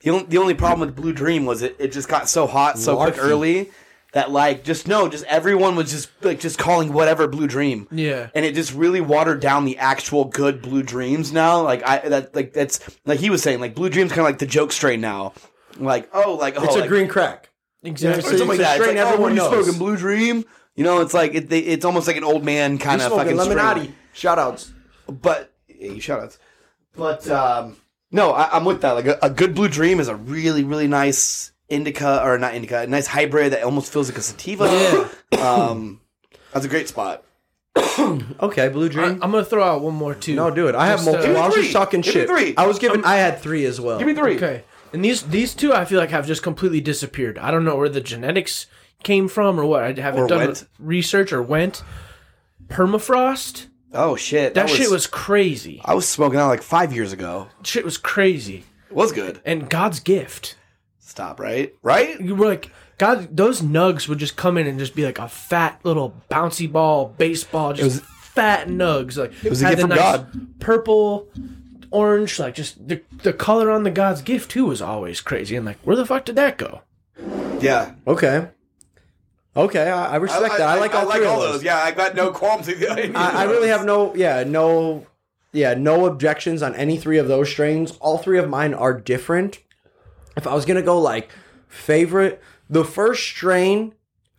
the, 0.00 0.10
only, 0.10 0.26
the 0.26 0.38
only 0.38 0.54
problem 0.54 0.80
with 0.86 0.96
Blue 0.96 1.12
Dream 1.12 1.46
was 1.46 1.62
it, 1.62 1.76
it 1.78 1.92
just 1.92 2.08
got 2.08 2.28
so 2.28 2.46
hot 2.46 2.78
so 2.78 2.96
quick 2.96 3.16
early 3.18 3.70
that 4.12 4.30
like 4.30 4.64
just 4.64 4.86
no, 4.88 5.08
just 5.08 5.24
everyone 5.26 5.76
was 5.76 5.90
just 5.90 6.08
like 6.24 6.40
just 6.40 6.58
calling 6.58 6.92
whatever 6.92 7.26
Blue 7.28 7.46
Dream. 7.46 7.86
Yeah, 7.90 8.28
And 8.34 8.44
it 8.44 8.54
just 8.54 8.72
really 8.74 9.00
watered 9.00 9.40
down 9.40 9.64
the 9.64 9.78
actual 9.78 10.24
good 10.24 10.62
Blue 10.62 10.82
Dreams 10.82 11.32
now. 11.32 11.62
Like 11.62 11.82
I 11.86 12.08
that 12.08 12.34
like 12.34 12.52
that's 12.52 12.80
like 13.06 13.20
he 13.20 13.30
was 13.30 13.42
saying 13.42 13.60
like 13.60 13.74
Blue 13.74 13.88
Dreams 13.88 14.10
kind 14.10 14.20
of 14.20 14.26
like 14.26 14.38
the 14.38 14.46
joke 14.46 14.72
strain 14.72 15.00
now. 15.00 15.32
Like 15.78 16.08
oh 16.12 16.34
like 16.34 16.56
oh 16.58 16.64
It's 16.64 16.76
a 16.76 16.80
like, 16.80 16.88
green 16.88 17.08
crack. 17.08 17.50
exactly. 17.82 18.16
or 18.16 18.18
It's 18.18 18.28
something 18.38 18.48
like 18.48 18.58
a 18.58 18.62
that. 18.62 18.80
Strain 18.80 18.96
like, 18.96 19.04
oh, 19.06 19.08
everyone 19.10 19.30
you 19.32 19.36
knows. 19.36 19.52
smoking 19.64 19.78
Blue 19.78 19.96
Dream. 19.96 20.44
You 20.76 20.84
know, 20.84 21.00
it's 21.00 21.14
like 21.14 21.34
it, 21.34 21.48
they, 21.48 21.60
it's 21.60 21.84
almost 21.84 22.06
like 22.06 22.16
an 22.16 22.24
old 22.24 22.44
man 22.44 22.78
kind 22.78 23.00
You 23.00 23.06
of 23.06 23.12
smoking 23.12 23.36
fucking 23.36 23.50
Lemonade. 23.54 23.82
strain. 23.84 23.96
Shout 24.12 24.38
outs. 24.38 24.72
But 25.08 25.52
yeah, 25.68 25.92
you 25.92 26.00
shout 26.00 26.20
outs. 26.20 26.38
But 26.96 27.28
um, 27.28 27.76
no, 28.10 28.32
I, 28.32 28.56
I'm 28.56 28.64
with 28.64 28.80
that. 28.82 28.92
Like 28.92 29.06
a, 29.06 29.18
a 29.22 29.30
good 29.30 29.54
Blue 29.54 29.68
Dream 29.68 30.00
is 30.00 30.08
a 30.08 30.16
really 30.16 30.64
really 30.64 30.88
nice 30.88 31.52
indica 31.68 32.22
or 32.24 32.38
not 32.38 32.54
indica, 32.54 32.80
a 32.80 32.86
nice 32.86 33.06
hybrid 33.06 33.52
that 33.52 33.62
almost 33.62 33.92
feels 33.92 34.08
like 34.08 34.18
a 34.18 34.22
sativa. 34.22 35.10
um, 35.40 36.00
that's 36.52 36.64
a 36.66 36.68
great 36.68 36.88
spot. 36.88 37.24
Okay, 38.40 38.68
Blue 38.68 38.88
Dream. 38.88 39.20
I'm 39.22 39.30
gonna 39.30 39.44
throw 39.44 39.62
out 39.62 39.80
one 39.80 39.94
more 39.94 40.14
too. 40.14 40.34
no, 40.34 40.50
do 40.50 40.68
it. 40.68 40.74
I 40.74 40.86
have 40.86 40.98
Just, 40.98 41.08
uh, 41.08 41.12
multiple. 41.12 41.36
I 41.38 41.46
was 41.46 41.54
just 41.56 41.72
talking 41.72 42.02
three. 42.02 42.12
Give 42.12 42.28
me 42.28 42.36
shit. 42.36 42.46
three. 42.46 42.56
I 42.56 42.66
was 42.66 42.78
giving. 42.78 43.04
I 43.04 43.16
had 43.16 43.38
three 43.40 43.64
as 43.64 43.80
well. 43.80 43.98
Give 43.98 44.06
me 44.06 44.14
three. 44.14 44.36
Okay, 44.36 44.64
and 44.92 45.04
these 45.04 45.22
these 45.22 45.54
two 45.54 45.72
I 45.72 45.84
feel 45.84 45.98
like 46.00 46.10
have 46.10 46.26
just 46.26 46.42
completely 46.42 46.80
disappeared. 46.80 47.38
I 47.38 47.50
don't 47.50 47.64
know 47.64 47.76
where 47.76 47.88
the 47.88 48.00
genetics 48.00 48.66
came 49.04 49.28
from 49.28 49.60
or 49.60 49.64
what. 49.64 49.84
I 49.84 49.92
haven't 50.00 50.20
Or 50.22 50.26
done 50.26 50.38
went. 50.46 50.66
research 50.78 51.32
or 51.32 51.42
went. 51.42 51.82
Permafrost. 52.68 53.66
Oh 53.92 54.16
shit, 54.16 54.54
That, 54.54 54.68
shit 54.68 54.90
was 54.90 55.06
crazy. 55.06 55.80
I 55.84 55.94
was 55.94 56.08
smoking 56.08 56.40
out 56.40 56.48
like 56.48 56.62
five 56.62 56.92
years 56.92 57.12
ago. 57.12 57.46
Shit 57.62 57.84
was 57.84 57.96
crazy. 57.96 58.64
It 58.90 58.96
was 58.96 59.12
good. 59.12 59.40
And 59.44 59.70
God's 59.70 60.00
gift. 60.00 60.56
Stop. 60.98 61.38
Right. 61.38 61.72
Right. 61.82 62.20
you 62.20 62.34
were 62.34 62.46
like 62.46 62.70
God 62.98 63.36
those 63.36 63.60
nugs 63.62 64.08
would 64.08 64.18
just 64.18 64.36
come 64.36 64.58
in 64.58 64.66
and 64.66 64.78
just 64.80 64.96
be 64.96 65.04
like 65.04 65.18
a 65.20 65.28
fat 65.28 65.78
little 65.84 66.14
bouncy 66.30 66.70
ball 66.70 67.14
baseball 67.18 67.72
just 67.72 68.02
fat 68.02 68.66
nugs 68.68 69.16
like 69.16 69.32
it 69.44 69.50
was 69.50 69.62
a 69.62 69.68
gift 69.68 69.80
from 69.82 69.90
God. 69.90 70.58
purple 70.60 71.28
orange 71.92 72.38
like 72.40 72.54
just 72.54 72.86
the 72.88 73.00
the 73.22 73.32
color 73.32 73.70
on 73.70 73.82
the 73.84 73.90
God's 73.90 74.22
gift 74.22 74.50
too 74.50 74.66
was 74.66 74.80
always 74.82 75.20
crazy 75.20 75.54
and 75.54 75.66
like 75.66 75.78
where 75.82 75.94
the 75.96 76.06
fuck 76.06 76.24
did 76.24 76.36
that 76.36 76.56
go 76.58 76.82
Yeah. 77.60 77.94
Okay. 78.06 78.48
Okay, 79.56 79.88
I, 79.88 80.14
I 80.14 80.16
respect 80.16 80.58
that. 80.58 80.68
I, 80.68 80.78
like 80.80 80.94
all 80.94 81.10
three 81.10 81.24
of 81.24 81.40
those. 81.40 81.62
Yeah, 81.62 81.76
I 81.78 81.92
got 81.92 82.14
no 82.16 82.30
qualms 82.32 82.66
with 82.66 82.82
I, 82.88 83.12
I 83.14 83.44
really 83.44 83.68
have 83.68 83.84
no, 83.84 84.14
yeah, 84.14 84.42
no, 84.44 85.06
yeah, 85.52 85.74
no 85.74 86.06
objections 86.06 86.62
on 86.62 86.74
any 86.74 86.96
three 86.96 87.18
of 87.18 87.28
those 87.28 87.48
strains. 87.50 87.92
All 88.00 88.18
three 88.18 88.38
of 88.38 88.48
mine 88.48 88.74
are 88.74 88.92
different. 88.98 89.60
If 90.36 90.46
I 90.46 90.54
was 90.54 90.64
gonna 90.64 90.82
go 90.82 91.00
like 91.00 91.30
favorite, 91.68 92.42
the 92.68 92.84
first 92.84 93.22
strain, 93.24 93.94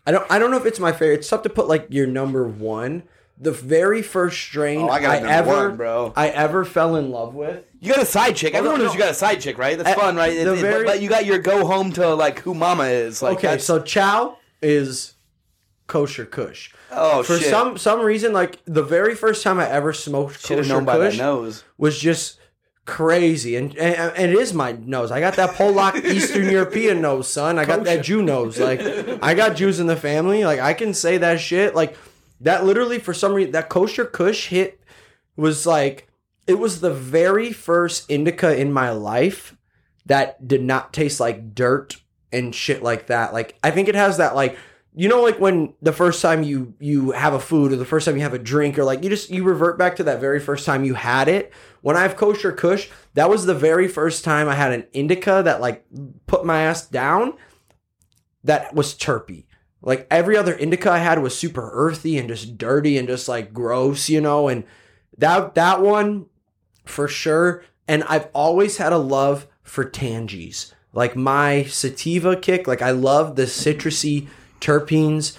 I 0.06 0.12
don't, 0.12 0.30
I 0.30 0.38
don't 0.38 0.52
know 0.52 0.58
if 0.58 0.66
it's 0.66 0.80
my 0.80 0.92
favorite. 0.92 1.20
It's 1.20 1.30
tough 1.30 1.44
to 1.44 1.50
put 1.50 1.68
like 1.70 1.88
your 1.90 2.08
number 2.08 2.46
one. 2.48 3.04
The 3.38 3.52
very 3.52 4.02
first 4.02 4.38
strain 4.42 4.82
Oh, 4.84 4.90
I 4.90 5.02
got 5.02 5.22
a 5.24 5.28
ever, 5.30 5.68
one, 5.70 5.78
bro. 5.78 6.14
I 6.16 6.30
ever 6.30 6.64
fell 6.64 6.96
in 6.96 7.12
love 7.12 7.34
with. 7.36 7.66
You 7.82 7.92
got 7.94 8.02
a 8.02 8.06
side 8.06 8.36
chick. 8.38 8.54
Oh, 8.54 8.58
Everyone 8.60 8.80
no, 8.80 8.86
knows 8.86 8.94
you 8.94 9.00
got 9.00 9.12
a 9.12 9.16
side 9.16 9.42
chick, 9.42 9.58
right? 9.58 9.78
That's 9.78 9.90
At 9.90 9.98
fun, 10.00 10.16
right? 10.16 10.32
the 10.34 10.40
It- 10.42 10.48
it- 10.58 10.62
very- 10.62 10.86
but 10.86 11.02
you 11.02 11.10
got 11.10 11.26
your 11.26 11.40
go 11.40 11.66
home 11.66 11.92
to 11.94 12.14
like 12.16 12.40
who 12.40 12.54
mama 12.54 12.84
is. 12.86 13.22
Like 13.22 13.38
Okay, 13.40 13.58
so 13.58 13.82
Chow 13.82 14.38
is 14.66 15.14
kosher 15.88 16.26
Kush. 16.26 16.74
oh 16.92 17.22
For 17.24 17.38
shit. 17.38 17.50
some 17.50 17.78
some 17.78 18.02
reason, 18.02 18.34
like 18.34 18.60
the 18.66 18.84
very 18.84 19.16
first 19.16 19.44
time 19.44 19.60
I 19.60 19.70
ever 19.70 19.94
smoked 19.94 20.40
should 20.46 20.58
have 20.58 20.66
kosher 20.66 20.74
known 20.74 20.86
by 20.86 20.98
that 20.98 21.12
Kush 21.12 21.20
nose. 21.20 21.64
was 21.78 22.00
just 22.00 22.40
crazy, 22.86 23.56
and, 23.56 23.76
and 23.78 24.12
and 24.16 24.32
it 24.32 24.38
is 24.38 24.54
my 24.54 24.72
nose. 24.74 25.12
I 25.12 25.20
got 25.20 25.36
that 25.36 25.52
Polak 25.52 26.04
Eastern 26.16 26.50
European 26.50 27.02
nose, 27.02 27.28
son. 27.28 27.58
I 27.60 27.66
got 27.66 27.84
that 27.86 28.04
Jew 28.04 28.22
nose. 28.22 28.60
Like 28.60 28.82
I 29.22 29.34
got 29.36 29.56
Jews 29.56 29.80
in 29.80 29.88
the 29.88 29.96
family. 29.96 30.44
Like 30.46 30.60
I 30.60 30.74
can 30.74 30.94
say 30.94 31.18
that 31.20 31.40
shit. 31.40 31.76
Like 31.76 31.98
that 32.42 32.66
literally 32.66 33.00
for 33.00 33.14
some 33.14 33.34
reason 33.34 33.52
that 33.54 33.70
kosher 33.70 34.06
Kush 34.06 34.48
hit 34.48 34.80
was 35.36 35.66
like 35.66 36.08
it 36.48 36.60
was 36.60 36.80
the 36.82 36.94
very 36.94 37.52
first 37.52 38.10
indica 38.10 38.56
in 38.56 38.72
my 38.72 38.90
life 38.92 39.56
that 40.06 40.48
did 40.48 40.62
not 40.64 40.94
taste 40.94 41.20
like 41.20 41.56
dirt 41.56 41.98
and 42.32 42.54
shit 42.54 42.84
like 42.84 43.08
that. 43.08 43.34
Like 43.34 43.58
I 43.64 43.72
think 43.72 43.88
it 43.88 43.96
has 43.96 44.18
that 44.18 44.36
like 44.36 44.58
you 44.94 45.10
know 45.10 45.22
like 45.22 45.40
when 45.40 45.74
the 45.82 45.92
first 45.92 46.22
time 46.22 46.44
you 46.44 46.74
you 46.80 47.12
have 47.12 47.34
a 47.34 47.40
food 47.40 47.72
or 47.72 47.76
the 47.76 47.86
first 47.86 48.06
time 48.06 48.16
you 48.16 48.24
have 48.24 48.34
a 48.34 48.40
drink 48.40 48.78
or 48.78 48.84
like 48.84 49.04
you 49.04 49.10
just 49.10 49.30
you 49.30 49.44
revert 49.44 49.78
back 49.78 49.96
to 49.98 50.04
that 50.04 50.20
very 50.20 50.40
first 50.40 50.66
time 50.66 50.84
you 50.84 50.94
had 50.94 51.28
it. 51.28 51.54
When 51.82 51.96
I 51.96 52.02
have 52.02 52.16
kosher 52.16 52.52
kush, 52.52 52.90
that 53.14 53.30
was 53.30 53.46
the 53.46 53.54
very 53.54 53.88
first 53.88 54.24
time 54.24 54.48
I 54.48 54.56
had 54.56 54.72
an 54.72 54.86
indica 54.94 55.42
that 55.44 55.62
like 55.62 55.86
put 56.28 56.46
my 56.46 56.62
ass 56.62 56.88
down 56.88 57.34
that 58.44 58.74
was 58.74 58.94
terpy. 58.94 59.46
Like 59.82 60.08
every 60.10 60.36
other 60.36 60.54
indica 60.54 60.92
I 60.92 60.98
had 60.98 61.22
was 61.22 61.38
super 61.38 61.70
earthy 61.72 62.18
and 62.18 62.28
just 62.28 62.58
dirty 62.58 62.98
and 62.98 63.08
just 63.08 63.28
like 63.28 63.54
gross, 63.54 64.10
you 64.10 64.20
know, 64.20 64.48
and 64.48 64.64
that 65.18 65.56
that 65.56 65.82
one 65.82 66.26
for 66.86 67.08
sure. 67.08 67.64
And 67.88 68.04
I've 68.06 68.28
always 68.34 68.78
had 68.78 68.94
a 68.94 68.98
love 68.98 69.48
for 69.62 69.86
tangies. 69.86 70.74
Like 70.96 71.16
my 71.16 71.64
sativa 71.66 72.36
kick, 72.36 72.68
like 72.68 72.82
I 72.82 72.92
love 72.92 73.36
the 73.36 73.44
citrusy 73.44 74.28
terpenes. 74.60 75.38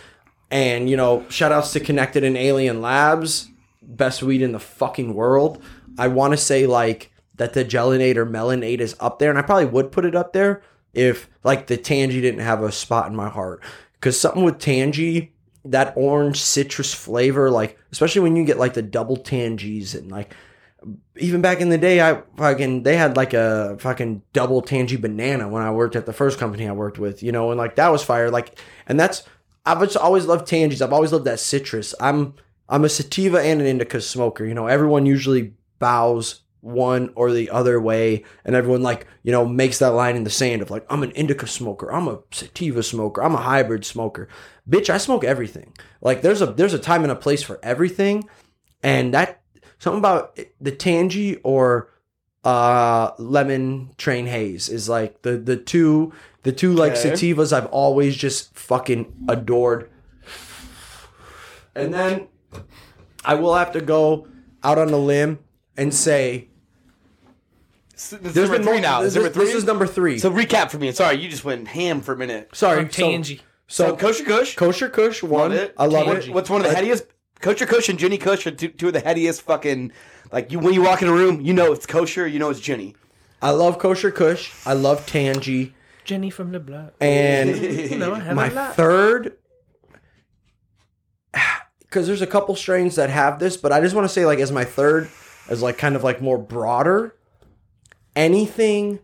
And, 0.48 0.88
you 0.88 0.96
know, 0.96 1.26
shout 1.28 1.50
outs 1.50 1.72
to 1.72 1.80
Connected 1.80 2.22
and 2.22 2.36
Alien 2.36 2.80
Labs, 2.80 3.48
best 3.82 4.22
weed 4.22 4.42
in 4.42 4.52
the 4.52 4.60
fucking 4.60 5.12
world. 5.14 5.60
I 5.98 6.06
want 6.06 6.34
to 6.34 6.36
say, 6.36 6.68
like, 6.68 7.10
that 7.36 7.52
the 7.52 7.64
Gelonade 7.64 8.16
or 8.16 8.26
Melonade 8.26 8.80
is 8.80 8.96
up 9.00 9.18
there, 9.18 9.30
and 9.30 9.38
I 9.38 9.42
probably 9.42 9.66
would 9.66 9.92
put 9.92 10.04
it 10.04 10.14
up 10.14 10.32
there 10.32 10.62
if 10.94 11.28
like 11.44 11.66
the 11.66 11.76
Tangy 11.76 12.20
didn't 12.20 12.40
have 12.40 12.62
a 12.62 12.72
spot 12.72 13.08
in 13.08 13.16
my 13.16 13.28
heart. 13.28 13.62
Because 13.94 14.18
something 14.18 14.44
with 14.44 14.58
Tangy, 14.58 15.32
that 15.64 15.92
orange 15.96 16.40
citrus 16.40 16.94
flavor, 16.94 17.50
like 17.50 17.78
especially 17.92 18.22
when 18.22 18.36
you 18.36 18.44
get 18.44 18.58
like 18.58 18.74
the 18.74 18.82
double 18.82 19.16
Tangies 19.16 19.94
and 19.94 20.10
like 20.10 20.34
even 21.16 21.40
back 21.40 21.60
in 21.60 21.68
the 21.68 21.78
day, 21.78 22.00
I 22.00 22.22
fucking 22.36 22.82
they 22.82 22.96
had 22.96 23.16
like 23.16 23.34
a 23.34 23.76
fucking 23.78 24.22
double 24.32 24.62
tangy 24.62 24.96
banana 24.96 25.48
when 25.48 25.62
I 25.62 25.70
worked 25.70 25.96
at 25.96 26.06
the 26.06 26.12
first 26.12 26.38
company 26.38 26.68
I 26.68 26.72
worked 26.72 26.98
with, 26.98 27.22
you 27.22 27.32
know, 27.32 27.50
and 27.50 27.58
like 27.58 27.76
that 27.76 27.90
was 27.90 28.02
fire. 28.02 28.30
Like, 28.30 28.58
and 28.86 28.98
that's 28.98 29.24
I've 29.64 29.80
just 29.80 29.96
always 29.96 30.26
loved 30.26 30.46
tangies. 30.46 30.82
I've 30.82 30.92
always 30.92 31.12
loved 31.12 31.24
that 31.24 31.40
citrus. 31.40 31.94
I'm 32.00 32.34
I'm 32.68 32.84
a 32.84 32.88
sativa 32.88 33.40
and 33.40 33.60
an 33.60 33.66
indica 33.66 34.00
smoker. 34.00 34.44
You 34.44 34.54
know, 34.54 34.66
everyone 34.66 35.06
usually 35.06 35.54
bows 35.78 36.42
one 36.60 37.12
or 37.14 37.32
the 37.32 37.50
other 37.50 37.80
way, 37.80 38.24
and 38.44 38.54
everyone 38.54 38.82
like 38.82 39.06
you 39.22 39.32
know 39.32 39.46
makes 39.46 39.78
that 39.78 39.90
line 39.90 40.16
in 40.16 40.24
the 40.24 40.30
sand 40.30 40.62
of 40.62 40.70
like 40.70 40.84
I'm 40.90 41.02
an 41.02 41.12
indica 41.12 41.46
smoker, 41.46 41.92
I'm 41.92 42.08
a 42.08 42.20
sativa 42.30 42.82
smoker, 42.82 43.22
I'm 43.22 43.34
a 43.34 43.38
hybrid 43.42 43.84
smoker. 43.84 44.28
Bitch, 44.68 44.90
I 44.90 44.98
smoke 44.98 45.24
everything. 45.24 45.72
Like 46.00 46.22
there's 46.22 46.42
a 46.42 46.46
there's 46.46 46.74
a 46.74 46.78
time 46.78 47.02
and 47.02 47.12
a 47.12 47.16
place 47.16 47.42
for 47.42 47.58
everything, 47.62 48.28
and 48.82 49.14
that 49.14 49.40
something 49.78 49.98
about 49.98 50.38
the 50.60 50.72
tangy 50.72 51.36
or 51.36 51.90
uh 52.44 53.10
lemon 53.18 53.90
train 53.98 54.26
haze 54.26 54.68
is 54.68 54.88
like 54.88 55.22
the 55.22 55.36
the 55.36 55.56
two 55.56 56.12
the 56.44 56.52
two 56.52 56.72
like 56.72 56.92
Okay. 56.92 57.10
sativas 57.10 57.52
I've 57.52 57.66
always 57.66 58.16
just 58.16 58.54
fucking 58.56 59.12
adored. 59.28 59.90
And 61.74 61.92
then 61.92 62.28
I 63.24 63.34
will 63.34 63.54
have 63.54 63.72
to 63.72 63.80
go 63.80 64.28
out 64.62 64.78
on 64.78 64.90
a 64.90 64.96
limb 64.96 65.40
and 65.76 65.92
say 65.92 66.48
This 67.92 68.12
is 68.12 68.22
number 68.36 68.58
been 68.58 68.62
three 68.66 68.80
now. 68.80 69.02
This, 69.02 69.14
This, 69.14 69.22
number 69.22 69.32
three? 69.34 69.44
this 69.46 69.54
is 69.54 69.64
number 69.64 69.86
three. 69.86 70.18
So 70.18 70.30
recap 70.30 70.70
for 70.70 70.78
me. 70.78 70.92
Sorry, 70.92 71.16
you 71.16 71.28
just 71.28 71.44
went 71.44 71.68
ham 71.68 72.00
for 72.00 72.12
a 72.12 72.16
minute. 72.16 72.50
Sorry, 72.54 72.82
From 72.82 72.92
so- 72.92 73.02
Tangy. 73.10 73.40
So, 73.68 73.88
So, 73.88 73.96
Kosher 73.96 74.24
Kush. 74.24 74.54
kosher 74.54 74.88
Kush 74.88 75.22
one. 75.24 75.50
Love 75.50 75.58
it. 75.58 75.74
I 75.76 75.86
love 75.86 76.06
What- 76.06 76.16
it. 76.18 76.32
What's 76.32 76.48
one 76.48 76.64
of 76.64 76.70
the 76.70 76.76
headiest? 76.76 77.06
Kosher 77.40 77.66
Kush 77.66 77.88
and 77.88 77.98
Jenny 77.98 78.18
Kush 78.18 78.46
are 78.46 78.50
two, 78.50 78.68
two 78.68 78.88
of 78.88 78.92
the 78.92 79.02
headiest 79.02 79.42
fucking. 79.42 79.92
Like 80.32 80.50
you, 80.50 80.58
when 80.58 80.74
you 80.74 80.82
walk 80.82 81.02
in 81.02 81.08
a 81.08 81.12
room, 81.12 81.40
you 81.40 81.52
know 81.54 81.72
it's 81.72 81.86
kosher. 81.86 82.26
You 82.26 82.38
know 82.38 82.50
it's 82.50 82.60
Jenny. 82.60 82.96
I 83.40 83.50
love 83.50 83.78
kosher 83.78 84.10
Kush. 84.10 84.52
I 84.66 84.72
love 84.72 85.06
Tangy. 85.06 85.74
Jenny 86.04 86.30
from 86.30 86.52
the 86.52 86.60
block. 86.60 86.94
And 87.00 87.56
You 87.90 87.98
know, 87.98 88.14
I 88.14 88.20
have 88.20 88.36
my 88.36 88.48
third 88.48 89.36
because 91.80 92.06
there's 92.06 92.22
a 92.22 92.26
couple 92.26 92.54
strains 92.54 92.96
that 92.96 93.10
have 93.10 93.38
this 93.38 93.56
but 93.56 93.72
i 93.72 93.80
just 93.80 93.94
want 93.94 94.04
to 94.04 94.08
say 94.12 94.26
like 94.26 94.38
as 94.38 94.52
my 94.52 94.64
third 94.64 95.08
as 95.48 95.62
like 95.62 95.78
kind 95.78 95.96
of 95.96 96.04
like 96.04 96.20
more 96.20 96.38
broader 96.38 97.14
anything 98.14 98.98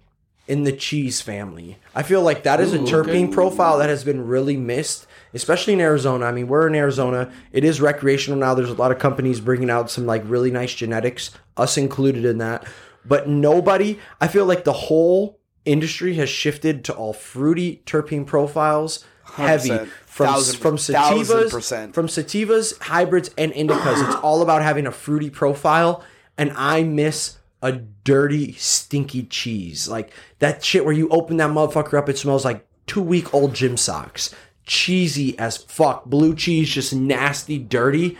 in 0.46 0.64
the 0.64 0.72
cheese 0.72 1.20
family 1.20 1.78
i 1.94 2.02
feel 2.02 2.22
like 2.22 2.42
that 2.42 2.60
is 2.60 2.72
a 2.72 2.78
terpene 2.78 3.32
profile 3.32 3.78
that 3.78 3.88
has 3.88 4.04
been 4.04 4.26
really 4.26 4.56
missed 4.56 5.06
especially 5.34 5.72
in 5.72 5.80
arizona. 5.80 6.26
I 6.26 6.32
mean 6.32 6.48
we're 6.48 6.66
in 6.66 6.74
arizona. 6.74 7.32
It 7.52 7.64
is 7.64 7.80
recreational 7.80 8.38
now. 8.38 8.54
There's 8.54 8.70
a 8.70 8.74
lot 8.74 8.92
of 8.92 8.98
companies 8.98 9.40
bringing 9.40 9.70
out 9.70 9.90
some 9.90 10.06
like 10.06 10.22
really 10.26 10.50
nice 10.50 10.74
genetics 10.74 11.30
us 11.56 11.76
included 11.76 12.24
in 12.24 12.38
that. 12.38 12.66
But 13.04 13.28
nobody 13.28 13.98
i 14.20 14.28
feel 14.28 14.44
like 14.46 14.64
the 14.64 14.72
whole 14.72 15.38
industry 15.64 16.14
has 16.14 16.28
shifted 16.28 16.84
to 16.84 16.92
all 16.94 17.12
fruity 17.12 17.82
terpene 17.86 18.26
profiles 18.26 19.04
heavy 19.24 19.68
from 20.06 20.26
Thousand- 20.26 20.58
from 20.60 20.76
sativas 20.76 21.50
from 21.94 22.06
sativas 22.08 22.78
hybrids 22.82 23.30
and 23.38 23.52
indicas. 23.52 24.04
It's 24.06 24.16
all 24.16 24.42
about 24.42 24.62
having 24.62 24.86
a 24.86 24.92
fruity 24.92 25.30
profile 25.30 26.02
and 26.36 26.52
i 26.56 26.82
miss 26.82 27.38
a 27.64 27.70
dirty 27.72 28.52
stinky 28.54 29.22
cheese. 29.22 29.88
Like 29.88 30.12
that 30.40 30.64
shit 30.64 30.84
where 30.84 30.92
you 30.92 31.08
open 31.10 31.36
that 31.36 31.50
motherfucker 31.50 31.96
up 31.96 32.08
it 32.08 32.18
smells 32.18 32.44
like 32.44 32.66
two 32.86 33.00
week 33.00 33.32
old 33.32 33.54
gym 33.54 33.76
socks 33.76 34.34
cheesy 34.66 35.38
as 35.38 35.56
fuck 35.56 36.04
blue 36.04 36.34
cheese 36.34 36.68
just 36.70 36.94
nasty 36.94 37.58
dirty 37.58 38.16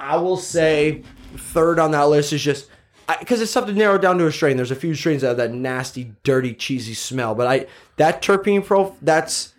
I 0.00 0.16
will 0.16 0.36
say 0.36 1.02
third 1.36 1.78
on 1.78 1.92
that 1.92 2.08
list 2.08 2.32
is 2.32 2.42
just 2.42 2.68
because 3.20 3.40
it's 3.40 3.52
tough 3.52 3.66
to 3.66 3.72
narrow 3.72 3.98
down 3.98 4.18
to 4.18 4.26
a 4.26 4.32
strain. 4.32 4.56
There's 4.56 4.70
a 4.70 4.74
few 4.76 4.94
strains 4.94 5.22
that 5.22 5.28
have 5.28 5.36
that 5.36 5.52
nasty, 5.52 6.14
dirty, 6.24 6.54
cheesy 6.54 6.94
smell, 6.94 7.34
but 7.34 7.46
I 7.46 7.66
that 7.96 8.22
terpene 8.22 8.64
pro 8.64 8.94
that's 9.02 9.54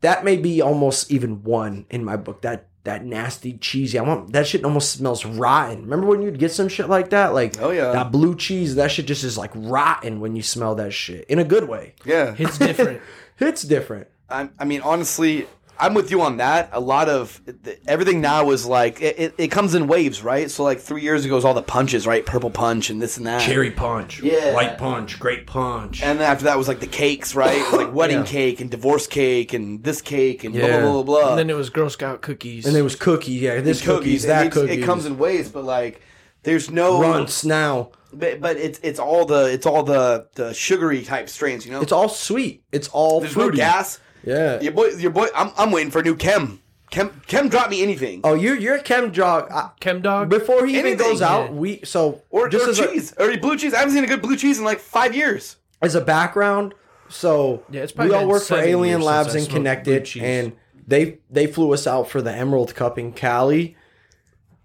that 0.00 0.24
may 0.24 0.36
be 0.36 0.60
almost 0.60 1.10
even 1.10 1.42
one 1.42 1.86
in 1.90 2.04
my 2.04 2.16
book. 2.16 2.42
That 2.42 2.66
that 2.84 3.04
nasty, 3.04 3.54
cheesy. 3.58 3.98
I 3.98 4.02
want 4.02 4.32
that 4.32 4.46
shit 4.46 4.64
almost 4.64 4.90
smells 4.92 5.24
rotten. 5.24 5.82
Remember 5.82 6.06
when 6.06 6.22
you'd 6.22 6.38
get 6.38 6.50
some 6.52 6.68
shit 6.68 6.88
like 6.88 7.10
that? 7.10 7.32
Like 7.34 7.60
Oh, 7.60 7.70
yeah. 7.70 7.92
that 7.92 8.10
blue 8.12 8.34
cheese. 8.36 8.74
That 8.74 8.90
shit 8.90 9.06
just 9.06 9.24
is 9.24 9.38
like 9.38 9.52
rotten 9.54 10.20
when 10.20 10.34
you 10.36 10.42
smell 10.42 10.74
that 10.76 10.92
shit 10.92 11.24
in 11.26 11.38
a 11.38 11.44
good 11.44 11.68
way. 11.68 11.94
Yeah, 12.04 12.34
It's 12.38 12.58
different. 12.58 13.00
It's 13.40 13.62
different. 13.62 14.06
I, 14.32 14.48
I 14.58 14.64
mean, 14.64 14.80
honestly, 14.80 15.46
I'm 15.78 15.94
with 15.94 16.10
you 16.10 16.20
on 16.22 16.36
that. 16.36 16.70
A 16.72 16.80
lot 16.80 17.08
of 17.08 17.40
everything 17.88 18.20
now 18.20 18.50
is 18.50 18.64
like 18.66 19.00
it, 19.02 19.18
it, 19.18 19.34
it 19.38 19.48
comes 19.50 19.74
in 19.74 19.88
waves, 19.88 20.22
right? 20.22 20.48
So 20.50 20.62
like 20.62 20.78
three 20.80 21.02
years 21.02 21.24
ago 21.24 21.34
was 21.34 21.44
all 21.44 21.54
the 21.54 21.62
punches, 21.62 22.06
right? 22.06 22.24
Purple 22.24 22.50
punch 22.50 22.88
and 22.90 23.02
this 23.02 23.16
and 23.16 23.26
that. 23.26 23.40
Cherry 23.40 23.70
punch, 23.72 24.20
Yeah. 24.22 24.54
white 24.54 24.78
punch, 24.78 25.18
great 25.18 25.46
punch. 25.46 26.02
And 26.02 26.20
then 26.20 26.30
after 26.30 26.44
that 26.44 26.56
was 26.56 26.68
like 26.68 26.78
the 26.80 26.86
cakes, 26.86 27.34
right? 27.34 27.60
Like 27.72 27.92
wedding 28.00 28.18
Yeah. 28.18 28.24
cake 28.26 28.60
and 28.60 28.70
divorce 28.70 29.06
cake 29.08 29.52
and 29.54 29.82
this 29.82 30.00
cake 30.02 30.44
and 30.44 30.54
blah 30.54 30.66
Yeah. 30.66 30.80
blah 30.82 30.92
blah 30.92 31.02
blah. 31.02 31.20
blah. 31.20 31.28
and 31.30 31.38
then 31.38 31.50
it 31.50 31.56
was 31.56 31.68
Girl 31.70 31.90
Scout 31.90 32.20
cookies. 32.22 32.64
and 32.66 32.76
there 32.76 32.84
was 32.84 32.94
cookie, 32.96 33.32
yeah, 33.32 33.60
this 33.60 33.82
cookies, 33.82 34.24
and 34.24 34.30
that 34.30 34.46
it's- 34.46 34.54
cookies. 34.62 34.78
It 34.82 34.86
comes 34.86 35.04
in 35.06 35.18
waves, 35.18 35.48
but 35.48 35.64
like 35.64 36.00
there's 36.44 36.70
no 36.70 37.00
Runtz 37.00 37.44
now. 37.44 37.90
But, 38.14 38.40
but 38.40 38.56
it's 38.58 38.78
it's 38.82 38.98
all 39.00 39.24
the 39.24 39.46
it's 39.46 39.64
all 39.66 39.82
the 39.82 40.28
the 40.34 40.52
sugary 40.52 41.02
type 41.02 41.28
strains, 41.30 41.64
you 41.66 41.72
know. 41.72 41.80
It's 41.80 41.92
all 41.92 42.10
sweet. 42.10 42.62
It's 42.70 42.86
all 42.88 43.20
There's 43.20 43.32
fruity. 43.32 43.56
no 43.58 43.64
gas. 43.64 43.98
Yeah. 44.24 44.60
Your 44.60 44.72
boy, 44.72 44.86
your 44.98 45.10
boy. 45.10 45.26
I'm 45.34 45.50
I'm 45.56 45.70
waiting 45.72 45.90
for 45.90 46.00
a 46.00 46.02
new 46.02 46.16
Chem. 46.16 46.60
Chem 46.90 47.22
Chem 47.26 47.48
drop 47.48 47.70
me 47.70 47.82
anything. 47.82 48.20
Oh, 48.22 48.34
you're 48.34 48.56
you're 48.56 48.74
a 48.76 48.82
chem 48.82 49.12
jog. 49.12 49.50
I, 49.50 49.70
Chem 49.80 50.02
Dog. 50.02 50.28
before 50.28 50.66
he 50.66 50.74
even 50.74 50.86
Anything, 50.92 51.06
goes 51.10 51.22
out, 51.22 51.46
yeah. 51.50 51.56
we 51.56 51.80
so 51.84 52.22
or 52.30 52.48
just 52.48 52.66
or 52.66 52.70
as 52.70 52.78
a, 52.78 52.86
cheese 52.88 53.14
or 53.18 53.36
blue 53.38 53.56
cheese. 53.56 53.72
I 53.74 53.78
haven't 53.78 53.94
seen 53.94 54.04
a 54.04 54.06
good 54.06 54.20
blue 54.22 54.36
cheese 54.36 54.58
in 54.58 54.64
like 54.64 54.78
five 54.78 55.14
years. 55.16 55.56
as 55.80 55.94
a 55.94 56.00
background, 56.02 56.74
so 57.08 57.62
Yeah, 57.70 57.82
it's 57.82 57.92
probably 57.92 58.10
we 58.10 58.14
all 58.16 58.20
been 58.22 58.28
work 58.28 58.42
for 58.42 58.46
seven 58.56 58.68
Alien 58.68 58.98
years 59.00 59.04
Labs 59.06 59.32
since 59.32 59.34
I 59.34 59.38
and 59.38 59.44
smoked 59.46 59.50
blue 59.52 59.58
Connected, 59.60 60.04
cheese. 60.04 60.22
and 60.22 60.52
they 60.86 61.18
they 61.30 61.46
flew 61.46 61.72
us 61.72 61.86
out 61.86 62.10
for 62.10 62.20
the 62.20 62.32
Emerald 62.32 62.74
Cup 62.74 62.98
in 62.98 63.12
Cali, 63.12 63.74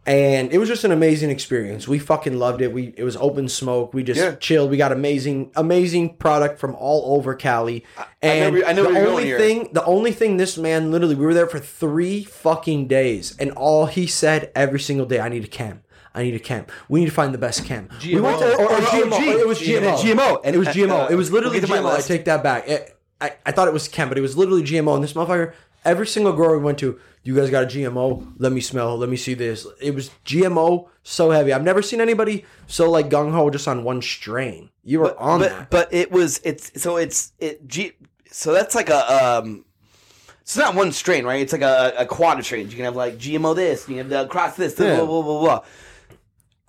and 0.08 0.54
it 0.54 0.58
was 0.58 0.70
just 0.70 0.86
an 0.86 0.92
amazing 0.94 1.30
experience. 1.30 1.86
We 1.88 2.00
fucking 2.00 2.40
loved 2.40 2.62
it. 2.62 2.72
We 2.72 2.94
it 2.96 3.04
was 3.04 3.18
open 3.18 3.50
smoke. 3.50 3.94
We 3.94 4.04
just 4.04 4.20
Yeah. 4.20 4.36
chilled. 4.36 4.72
We 4.72 4.78
got 4.78 4.92
amazing 4.94 5.52
amazing 5.56 6.16
product 6.16 6.60
from 6.60 6.74
all 6.76 7.18
over 7.18 7.36
Cali. 7.36 7.84
And 8.22 8.56
know 8.56 8.66
I 8.66 8.74
know 8.74 8.84
the 8.84 8.90
where 8.90 9.02
you're 9.02 9.12
only 9.12 9.24
going 9.24 9.26
here. 9.26 9.38
thing 9.38 9.70
the 9.74 9.84
only 9.86 10.14
thing 10.14 10.38
this 10.38 10.58
man 10.58 10.92
literally 10.92 11.16
we 11.16 11.26
were 11.26 11.34
there 11.34 11.46
for 11.48 11.60
three 11.60 12.24
fucking 12.24 12.88
days, 12.88 13.36
and 13.38 13.52
all 13.52 13.86
he 13.88 14.08
said 14.08 14.50
every 14.56 14.80
single 14.80 15.06
day, 15.06 15.20
I 15.20 15.28
need 15.30 15.44
a 15.44 15.48
chem. 15.48 15.82
I 16.16 16.24
need 16.24 16.34
a 16.36 16.40
chem. 16.40 16.66
We 16.90 17.02
need 17.02 17.08
to 17.08 17.12
find 17.12 17.32
the 17.34 17.38
best 17.38 17.66
chem. 17.66 17.90
We 18.02 18.14
GMO. 18.14 18.22
went 18.24 18.40
to, 18.40 18.56
or, 18.56 18.62
or 18.64 18.68
oh, 18.72 18.72
oh, 18.72 18.78
Or 18.78 18.82
GMO. 18.82 19.14
OG. 19.14 19.24
It 19.24 19.48
was 19.48 19.60
GMO. 19.60 19.98
GMO. 19.98 20.42
And 20.44 20.56
it 20.56 20.58
was 20.60 20.70
GMO. 20.70 21.12
It 21.12 21.16
was 21.16 21.32
literally 21.32 21.60
we'll 21.60 21.68
get 21.68 21.76
to 21.76 21.82
my 21.84 21.90
GMO. 21.90 21.96
I 21.96 22.02
take 22.02 22.26
that 22.26 22.42
back. 22.42 22.68
It, 22.68 22.98
I, 23.20 23.34
I 23.46 23.52
thought 23.52 23.68
it 23.68 23.74
was 23.74 23.88
chem, 23.88 24.10
but 24.10 24.18
it 24.18 24.22
was 24.22 24.36
literally 24.38 24.64
GMO. 24.64 24.96
And 24.96 25.04
this 25.04 25.14
motherfucker, 25.14 25.54
every 25.88 26.06
single 26.08 26.34
grower 26.34 26.58
we 26.60 26.64
went 26.64 26.78
to, 26.80 27.00
you 27.24 27.36
guys 27.36 27.50
got 27.50 27.64
a 27.64 27.68
GMO? 27.68 28.34
Let 28.38 28.52
me 28.52 28.62
smell. 28.62 28.98
Let 28.98 29.10
me 29.10 29.18
see 29.18 29.34
this. 29.34 29.66
It 29.82 29.96
was 29.96 30.12
GMO 30.26 30.88
so 31.04 31.32
heavy. 31.32 31.52
I've 31.54 31.64
never 31.64 31.82
seen 31.82 32.00
anybody 32.02 32.46
so 32.68 32.90
like 32.92 33.10
gung 33.10 33.32
ho 33.32 33.50
just 33.50 33.68
on 33.68 33.84
one 33.84 34.02
strain. 34.02 34.70
You 34.84 35.00
were 35.00 35.20
on 35.20 35.40
but 35.40 35.50
that. 35.50 35.70
but 35.72 35.94
it 35.94 36.12
was 36.12 36.40
it's 36.44 36.80
so 36.82 36.98
it's 36.98 37.34
it 37.40 37.68
G, 37.68 37.94
so 38.32 38.54
that's 38.54 38.76
like 38.76 38.90
a 38.90 39.40
um. 39.40 39.64
It's 40.42 40.56
not 40.56 40.76
one 40.76 40.94
strain, 40.94 41.26
right? 41.26 41.42
It's 41.42 41.52
like 41.52 41.62
a, 41.62 41.94
a 41.98 42.06
quad 42.06 42.40
of 42.40 42.46
strains. 42.46 42.72
You 42.72 42.78
can 42.78 42.86
have 42.86 42.96
like 42.96 43.18
GMO 43.18 43.54
this, 43.54 43.82
you 43.90 43.96
can 43.96 44.10
have 44.10 44.28
the 44.28 44.28
cross 44.32 44.56
this, 44.56 44.76
blah, 44.76 44.86
Yeah. 44.86 44.96
blah 44.98 45.06
blah 45.06 45.22
blah 45.24 45.40
blah. 45.42 45.64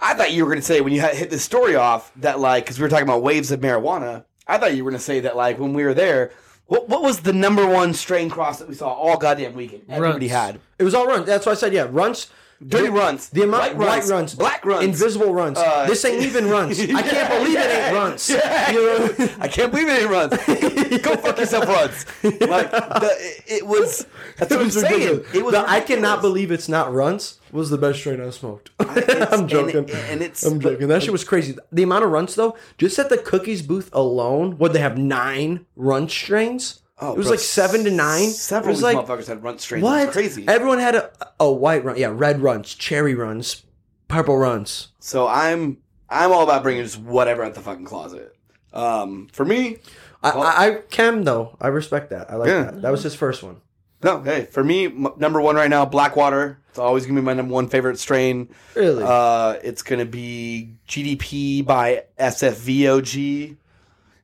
I 0.00 0.14
thought 0.14 0.32
you 0.32 0.44
were 0.44 0.50
going 0.50 0.60
to 0.60 0.66
say 0.66 0.80
when 0.80 0.92
you 0.92 1.00
hit 1.00 1.30
the 1.30 1.38
story 1.38 1.76
off 1.76 2.10
that 2.16 2.40
like 2.40 2.64
because 2.64 2.78
we 2.78 2.82
were 2.82 2.88
talking 2.88 3.04
about 3.06 3.22
waves 3.22 3.50
of 3.52 3.60
marijuana. 3.60 4.24
I 4.48 4.58
thought 4.58 4.74
you 4.74 4.82
were 4.84 4.90
going 4.90 4.98
to 4.98 5.04
say 5.04 5.20
that 5.20 5.36
like 5.36 5.58
when 5.60 5.74
we 5.74 5.84
were 5.84 5.94
there, 5.94 6.32
what 6.68 6.88
what 6.88 7.02
was 7.02 7.20
the 7.20 7.32
number 7.32 7.66
one 7.66 7.94
strain 7.94 8.30
cross 8.30 8.58
that 8.58 8.68
we 8.68 8.74
saw 8.74 8.92
all 8.92 9.16
goddamn 9.16 9.54
weekend? 9.54 9.82
Everybody 9.88 10.28
had 10.28 10.60
It 10.78 10.84
was 10.84 10.94
all 10.94 11.06
Runtz. 11.06 11.26
That's 11.26 11.44
why 11.46 11.52
I 11.52 11.56
said, 11.56 11.72
yeah, 11.72 11.86
Runtz. 11.88 12.28
Dirty 12.66 12.86
The- 12.86 12.92
Runtz, 12.92 13.30
The 13.30 13.42
amount 13.42 13.76
white 13.76 13.76
white 13.76 14.02
Runtz, 14.02 14.36
black 14.36 14.62
Runtz, 14.64 14.82
invisible 14.82 15.28
Runtz. 15.28 15.58
Uh, 15.58 15.86
this 15.86 16.04
ain't 16.04 16.24
even 16.24 16.44
Runtz. 16.46 16.92
I 16.92 17.02
can't 17.02 17.28
believe 17.38 17.56
it 17.56 17.70
ain't 17.70 17.94
Runtz. 17.96 18.28
You 18.72 18.82
know? 19.26 19.34
I 19.40 19.46
can't 19.48 19.70
believe 19.70 19.88
it 19.88 20.02
ain't 20.02 20.10
Runtz. 20.10 21.02
Go 21.02 21.16
fuck 21.16 21.38
yourself, 21.38 21.66
Runtz. 21.66 22.48
Like 22.48 22.70
the, 22.70 23.10
it, 23.20 23.44
it 23.58 23.66
was. 23.66 24.06
That's 24.38 24.50
what 24.50 24.60
I'm 24.62 24.70
saying. 24.70 24.92
ridiculous. 24.92 25.34
It 25.34 25.44
was. 25.44 25.52
The 25.54 25.68
I 25.70 25.80
cannot 25.80 26.20
believe 26.20 26.50
it's 26.50 26.68
not 26.68 26.88
Runtz 26.88 27.36
was 27.52 27.70
the 27.70 27.78
best 27.78 28.00
strain 28.00 28.20
I 28.20 28.30
smoked. 28.30 28.70
I'm 28.80 29.46
joking. 29.46 29.76
and- 29.76 29.90
and 29.90 30.20
it's- 30.22 30.44
I'm 30.44 30.60
joking. 30.60 30.88
That 30.88 31.02
shit 31.02 31.12
was 31.12 31.24
crazy. 31.24 31.56
The 31.70 31.82
amount 31.84 32.04
of 32.04 32.10
Runtz 32.10 32.34
though, 32.34 32.56
just 32.76 32.98
at 32.98 33.08
the 33.08 33.18
cookies 33.18 33.62
booth 33.62 33.88
alone, 33.92 34.58
would 34.58 34.72
they 34.72 34.80
have 34.80 34.98
nine 34.98 35.64
run 35.76 36.08
strains? 36.08 36.82
Oh, 37.00 37.12
it 37.12 37.16
was 37.18 37.26
bro, 37.26 37.32
like 37.32 37.40
seven 37.40 37.84
to 37.84 37.90
nine. 37.90 38.30
Several 38.30 38.70
it 38.70 38.72
was 38.72 38.82
of 38.82 38.88
these 38.90 38.96
like 38.96 39.06
motherfuckers 39.06 39.26
had 39.28 39.42
run 39.42 39.58
strains. 39.58 39.84
what? 39.84 40.10
Crazy. 40.10 40.46
Everyone 40.48 40.78
had 40.78 40.94
a 40.96 41.10
a 41.40 41.50
white 41.52 41.84
run, 41.84 41.96
yeah, 41.96 42.10
red 42.12 42.38
Runtz, 42.40 42.76
cherry 42.76 43.14
Runtz, 43.14 43.62
purple 44.08 44.34
Runtz. 44.36 44.88
So 44.98 45.28
I'm 45.28 45.78
I'm 46.10 46.32
all 46.32 46.42
about 46.42 46.62
bringing 46.62 46.82
just 46.82 46.98
whatever 46.98 47.44
out 47.44 47.54
the 47.54 47.60
fucking 47.60 47.84
closet. 47.84 48.34
Um, 48.72 49.28
for 49.32 49.44
me, 49.44 49.78
I, 50.22 50.30
I, 50.30 50.66
I 50.66 50.74
Cam 50.90 51.22
though. 51.24 51.56
I 51.60 51.68
respect 51.68 52.10
that. 52.10 52.30
I 52.30 52.34
like 52.36 52.48
Yeah. 52.48 52.64
that. 52.64 52.82
That 52.82 52.90
was 52.90 53.02
his 53.02 53.14
first 53.14 53.42
one. 53.42 53.60
no, 54.02 54.20
hey, 54.22 54.44
for 54.46 54.62
me, 54.64 54.86
m- 54.86 55.08
number 55.18 55.40
one 55.40 55.56
right 55.56 55.70
now, 55.70 55.84
Blackwater. 55.84 56.58
It's 56.70 56.78
always 56.78 57.06
gonna 57.06 57.20
be 57.20 57.24
my 57.24 57.34
number 57.34 57.52
one 57.54 57.68
favorite 57.68 57.98
strain. 57.98 58.48
Really? 58.74 59.02
Uh, 59.06 59.56
it's 59.64 59.82
gonna 59.82 60.04
be 60.04 60.74
GDP 60.88 61.64
by 61.64 62.04
SFVOG, 62.18 63.56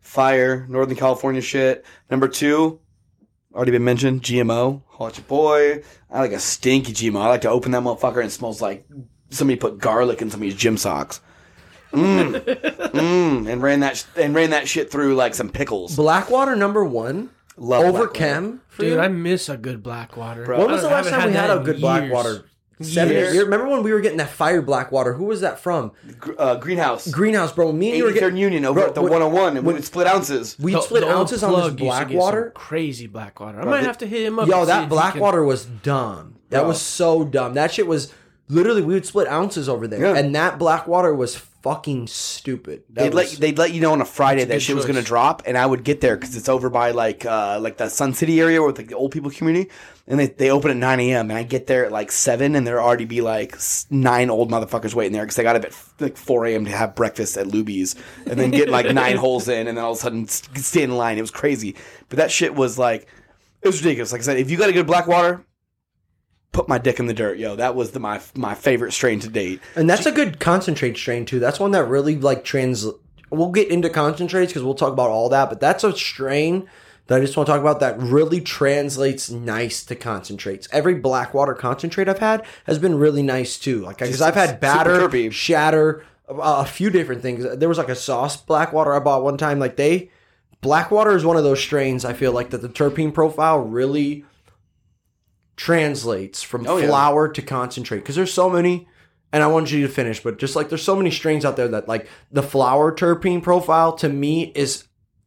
Fire, 0.05 0.66
Northern 0.68 0.97
California 0.97 1.40
shit. 1.40 1.85
Number 2.10 2.28
two, 2.28 2.78
already 3.55 3.72
been 3.72 3.85
mentioned, 3.85 4.22
GMO. 4.22 4.82
Holla 4.86 5.10
at 5.10 5.16
your 5.16 5.24
boy. 5.26 5.82
I 6.10 6.20
like 6.20 6.32
a 6.32 6.39
stinky 6.39 6.93
GMO. 6.93 7.20
I 7.20 7.28
like 7.28 7.40
to 7.40 7.48
open 7.51 7.72
that 7.72 7.82
motherfucker 7.82 8.18
and 8.18 8.26
it 8.26 8.31
smells 8.31 8.60
like 8.62 8.86
somebody 9.31 9.59
put 9.59 9.78
garlic 9.78 10.22
in 10.22 10.31
somebody's 10.31 10.55
gym 10.55 10.76
socks. 10.76 11.20
Mmm, 11.93 12.32
mmm, 12.93 13.48
and 13.51 13.62
ran 13.62 13.81
that 13.81 13.97
sh- 13.97 14.05
and 14.16 14.35
ran 14.35 14.51
that 14.51 14.68
shit 14.68 14.90
through 14.90 15.14
like 15.14 15.35
some 15.35 15.48
pickles. 15.48 15.97
Blackwater 15.97 16.55
number 16.55 16.85
one 16.85 17.31
Love 17.56 17.85
over 17.85 17.90
Blackwater. 17.93 18.12
Chem. 18.12 18.60
For 18.68 18.82
Dude, 18.82 18.93
you? 18.94 19.01
I 19.01 19.09
miss 19.09 19.48
a 19.48 19.56
good 19.56 19.82
Blackwater. 19.82 20.44
Bro. 20.44 20.59
when 20.59 20.70
was 20.72 20.82
the 20.82 20.89
I 20.89 20.93
last 20.93 21.05
haven't 21.06 21.20
time 21.20 21.28
we 21.31 21.36
had 21.36 21.51
that 21.51 21.56
a 21.56 21.59
in 21.60 21.64
good 21.64 21.74
years. 21.76 21.81
Blackwater? 21.81 22.44
Seven 22.81 23.15
Years. 23.15 23.35
years. 23.35 23.45
Remember 23.45 23.69
when 23.69 23.83
we 23.83 23.93
were 23.93 24.01
getting 24.01 24.19
that 24.19 24.31
fire 24.31 24.61
Blackwater? 24.61 25.13
Who 25.15 25.25
was 25.25 25.41
that 25.43 25.61
from? 25.61 25.93
Uh, 26.39 26.57
greenhouse. 26.57 27.07
Greenhouse, 27.09 27.53
bro. 27.53 27.73
Me 27.73 27.91
and 27.91 27.99
you 27.99 28.05
were 28.05 28.11
83rd 28.11 28.15
getting 28.21 28.37
Union 28.39 28.65
over 28.65 28.81
Bro, 28.81 28.89
at 28.89 28.95
the 28.95 29.03
when- 29.03 29.13
101 29.13 29.57
and 29.57 29.67
we 29.67 29.73
would 29.75 29.85
split 29.85 30.07
ounces. 30.09 30.57
We 30.59 30.73
The- 30.73 30.81
split 30.83 31.05
ounces 31.05 31.43
on 31.45 31.51
this 31.53 31.61
plug 31.61 31.65
used 31.65 31.79
to 31.79 31.85
get 31.85 31.93
some 31.95 32.09
Blackwater. 32.09 32.51
Crazy 32.55 33.07
Blackwater. 33.07 33.61
I 33.61 33.65
might 33.65 33.85
have 33.85 33.99
to 33.99 34.07
hit 34.07 34.23
him 34.23 34.39
up. 34.39 34.49
Yo, 34.49 34.65
that 34.65 34.91
if 34.91 34.91
he 34.91 34.97
can- 35.41 35.47
was 35.47 35.65
dumb. 35.83 36.35
That 36.51 36.61
Bro. 36.61 36.69
was 36.69 36.81
so 36.81 37.25
dumb. 37.25 37.55
That 37.55 37.73
shit 37.73 37.87
was 37.87 38.13
literally 38.55 38.82
we 38.82 38.94
would 38.94 39.06
split 39.06 39.28
ounces 39.28 39.68
over 39.68 39.86
there, 39.86 40.01
Yeah. 40.01 40.16
and 40.16 40.35
that 40.35 40.59
black 40.59 40.86
water 40.86 41.14
was 41.14 41.36
fucking 41.36 42.06
stupid. 42.06 42.82
That 42.90 43.05
They'd 43.05 43.14
was, 43.14 43.32
let 43.32 43.40
they'd 43.40 43.59
let 43.59 43.72
you 43.72 43.81
know 43.81 43.93
on 43.93 44.01
a 44.01 44.05
Friday 44.05 44.44
that 44.44 44.55
good 44.55 44.62
shit 44.62 44.76
was 44.76 44.85
choice. 44.85 44.94
gonna 44.94 45.05
drop, 45.05 45.43
and 45.47 45.56
I 45.59 45.64
would 45.66 45.82
get 45.85 46.01
there 46.01 46.16
because 46.16 46.36
it's 46.36 46.48
over 46.48 46.70
by 46.70 46.90
like 46.93 47.24
uh 47.26 47.59
like 47.60 47.76
the 47.78 47.89
Sun 47.89 48.14
City 48.14 48.40
area 48.40 48.62
with 48.62 48.78
like 48.78 48.89
the 48.89 48.94
old 48.97 49.12
people 49.12 49.31
community, 49.31 49.70
and 50.06 50.20
they 50.20 50.26
they 50.26 50.51
open 50.51 50.70
at 50.70 50.76
nine 50.76 51.01
a.m. 51.01 51.31
and 51.31 51.39
I 51.39 51.43
get 51.43 51.66
there 51.66 51.86
at 51.86 51.93
like 51.93 52.12
seven, 52.12 52.55
and 52.55 52.66
there 52.66 52.81
already 52.82 53.06
be 53.06 53.20
like 53.22 53.55
s- 53.55 53.86
nine 53.90 54.31
old 54.31 54.51
motherfuckers 54.51 54.94
waiting 54.94 55.12
there 55.12 55.22
because 55.22 55.36
they 55.36 55.43
got 55.43 55.56
up 55.56 55.64
at 55.64 55.74
like 56.01 56.16
four 56.16 56.44
a.m. 56.47 56.64
to 56.66 56.70
have 56.70 56.94
breakfast 56.94 57.36
at 57.39 57.47
Luby's, 57.47 57.94
and 58.26 58.39
then 58.39 58.51
get 58.51 58.68
like 58.68 58.86
nine 58.94 59.16
holes 59.16 59.48
in, 59.48 59.66
and 59.66 59.78
then 59.78 59.85
all 59.85 59.93
of 59.93 59.98
a 59.98 60.01
sudden 60.01 60.24
s- 60.24 60.43
stand 60.56 60.93
in 60.93 60.97
line. 60.98 61.16
It 61.18 61.22
was 61.22 61.31
crazy, 61.31 61.76
but 62.09 62.18
that 62.18 62.31
shit 62.31 62.55
was 62.55 62.78
like 62.78 63.06
it 63.62 63.68
was 63.68 63.82
ridiculous. 63.82 64.12
Like 64.12 64.20
I 64.20 64.24
said, 64.24 64.36
if 64.36 64.51
you 64.51 64.59
got 64.59 64.68
a 64.68 64.72
good 64.74 64.86
Blackwater. 64.86 65.44
Put 66.55 66.68
my 66.68 66.78
dick 66.78 66.98
in 66.98 67.06
the 67.06 67.12
dirt, 67.12 67.36
yo. 67.36 67.56
That 67.56 67.74
was 67.74 67.90
the, 67.90 68.01
my 68.01 68.20
my 68.35 68.55
favorite 68.55 68.93
strain 68.93 69.20
to 69.20 69.28
date. 69.28 69.60
and 69.74 69.90
that's 69.90 70.06
a 70.06 70.12
good 70.12 70.40
concentrate 70.40 70.97
strain 70.97 71.26
too. 71.26 71.40
That's 71.40 71.60
one 71.60 71.72
that 71.72 71.85
really 71.85 72.16
like 72.16 72.44
trans. 72.44 72.86
We'll 73.31 73.51
get 73.51 73.68
into 73.68 73.90
concentrates 73.90 74.52
because 74.52 74.62
we'll 74.62 74.74
talk 74.74 74.93
about 74.93 75.10
all 75.10 75.28
that, 75.31 75.51
but 75.51 75.60
that's 75.60 75.82
a 75.85 75.93
strain 75.94 76.68
that 77.06 77.18
I 77.18 77.20
just 77.20 77.36
want 77.36 77.48
to 77.48 77.52
talk 77.52 77.60
about 77.60 77.81
that 77.81 77.98
really 77.98 78.40
translates 78.40 79.31
nice 79.31 79.85
to 79.85 79.94
concentrates. 79.94 80.68
Every 80.72 80.94
Blackwater 80.94 81.55
concentrate 81.55 82.09
I've 82.09 82.18
had 82.18 82.44
has 82.66 82.78
been 82.78 82.94
really 82.94 83.22
nice 83.22 83.59
too. 83.59 83.82
Like 83.82 83.98
because 83.98 84.22
I've 84.22 84.35
had 84.35 84.60
batter, 84.60 85.31
shatter, 85.31 86.05
a, 86.28 86.35
a 86.35 86.64
few 86.64 86.90
different 86.90 87.22
things. 87.22 87.44
There 87.59 87.68
was 87.68 87.78
like 87.78 87.89
a 87.89 87.97
sauce 87.97 88.36
Blackwater 88.36 88.94
I 88.94 89.01
bought 89.01 89.24
one 89.24 89.36
time. 89.36 89.59
Like 89.59 89.76
they 89.76 90.10
Blackwater 90.60 91.14
is 91.14 91.24
one 91.24 91.36
of 91.36 91.44
those 91.44 91.60
strains 91.60 92.05
I 92.05 92.14
feel 92.14 92.32
like 92.32 92.51
that 92.51 92.62
the 92.62 92.68
terpene 92.68 93.12
profile 93.12 93.59
really 93.59 94.24
translates 95.56 96.43
from 96.43 96.66
Oh, 96.66 96.76
yeah. 96.78 96.86
flower 96.89 97.28
to 97.28 97.43
concentrate 97.43 97.98
because 97.98 98.16
there's 98.16 98.32
so 98.32 98.51
many 98.51 98.89
and 99.32 99.43
I 99.43 99.47
want 99.47 99.70
you 99.72 99.86
to 99.86 99.93
finish 99.93 100.20
but 100.22 100.39
just 100.39 100.56
like 100.56 100.68
there's 100.68 100.82
so 100.82 100.97
many 100.97 101.10
strains 101.10 101.44
out 101.44 101.56
there 101.56 101.68
that 101.68 101.89
like 101.89 102.09
the 102.32 102.43
flower 102.43 102.93
terpene 102.94 103.43
profile 103.43 103.93
to 103.94 104.09
me 104.09 104.51
is 104.55 104.85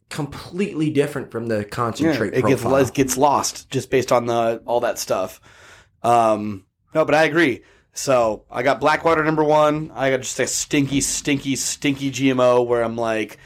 completely 0.09 0.89
different 0.89 1.31
from 1.31 1.47
the 1.47 1.65
concentrate 1.65 2.33
it 2.33 2.45
gets 2.45 2.63
it 2.63 2.93
gets 2.93 3.17
lost 3.17 3.69
just 3.69 3.89
based 3.89 4.11
on 4.11 4.25
the 4.25 4.61
all 4.65 4.79
that 4.81 4.97
stuff. 4.99 5.39
Um, 6.03 6.65
no, 6.93 7.03
but 7.05 7.15
I 7.15 7.23
agree. 7.25 7.63
So 7.93 8.45
I 8.49 8.63
got 8.63 8.79
Blackwater 8.79 9.23
number 9.23 9.43
one. 9.43 9.91
I 9.93 10.11
got 10.11 10.21
just 10.21 10.39
a 10.39 10.47
stinky, 10.47 11.01
stinky, 11.01 11.55
stinky 11.55 12.11
GMO 12.11 12.65
where 12.65 12.83
I'm 12.83 12.95
like, 12.95 13.37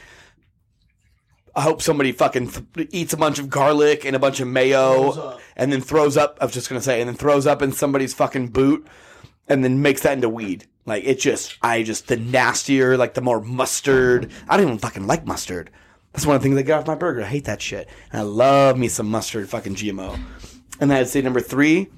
I 1.54 1.60
hope 1.62 1.82
somebody 1.82 2.12
fucking 2.12 2.48
th- 2.50 2.88
eats 2.92 3.12
a 3.12 3.16
bunch 3.16 3.38
of 3.38 3.50
garlic 3.50 4.04
and 4.06 4.16
a 4.16 4.18
bunch 4.18 4.40
of 4.40 4.48
mayo, 4.48 5.38
and 5.56 5.70
then 5.72 5.80
throws 5.82 6.16
up. 6.16 6.38
I 6.40 6.44
was 6.46 6.54
just 6.54 6.68
gonna 6.68 6.80
say, 6.80 7.00
and 7.00 7.08
then 7.08 7.16
throws 7.16 7.46
up 7.46 7.60
in 7.62 7.72
somebody's 7.72 8.14
fucking 8.14 8.48
boot, 8.48 8.86
and 9.48 9.62
then 9.62 9.82
makes 9.82 10.00
that 10.02 10.14
into 10.14 10.28
weed. 10.30 10.66
Like 10.86 11.04
it 11.04 11.20
just, 11.20 11.56
I 11.62 11.82
just 11.82 12.08
the 12.08 12.16
nastier, 12.16 12.96
like 12.96 13.14
the 13.14 13.20
more 13.20 13.40
mustard. 13.40 14.30
I 14.48 14.56
don't 14.56 14.66
even 14.66 14.78
fucking 14.78 15.06
like 15.06 15.26
mustard. 15.26 15.70
That's 16.12 16.26
one 16.26 16.36
of 16.36 16.42
the 16.42 16.48
things 16.48 16.58
I 16.58 16.62
get 16.62 16.78
off 16.78 16.86
my 16.86 16.94
burger. 16.94 17.22
I 17.22 17.26
hate 17.26 17.44
that 17.44 17.62
shit. 17.62 17.88
And 18.10 18.20
I 18.20 18.24
love 18.24 18.76
me 18.78 18.88
some 18.88 19.08
mustard 19.10 19.48
fucking 19.48 19.76
GMO. 19.76 20.18
And 20.80 20.90
then 20.90 20.98
I'd 20.98 21.08
say 21.08 21.22
number 21.22 21.40
three, 21.40 21.88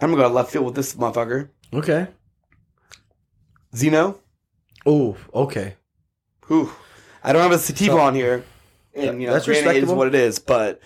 I'm 0.00 0.10
gonna 0.10 0.22
go 0.22 0.28
left 0.28 0.50
field 0.52 0.64
with 0.66 0.74
this 0.74 0.94
motherfucker. 0.94 1.50
okay 1.74 2.06
Xeno. 3.74 4.18
oh 4.86 5.16
okay 5.34 5.74
Whew. 6.46 6.72
I 7.22 7.32
don't 7.32 7.42
have 7.42 7.52
a 7.52 7.58
sativa 7.58 7.92
So- 7.92 7.98
on 8.00 8.14
here. 8.14 8.44
And 8.98 9.20
you 9.20 9.28
know, 9.28 9.34
That's 9.34 9.46
granted, 9.46 9.76
it 9.76 9.84
is 9.84 9.90
what 9.90 10.08
it 10.08 10.14
is, 10.14 10.38
but 10.38 10.80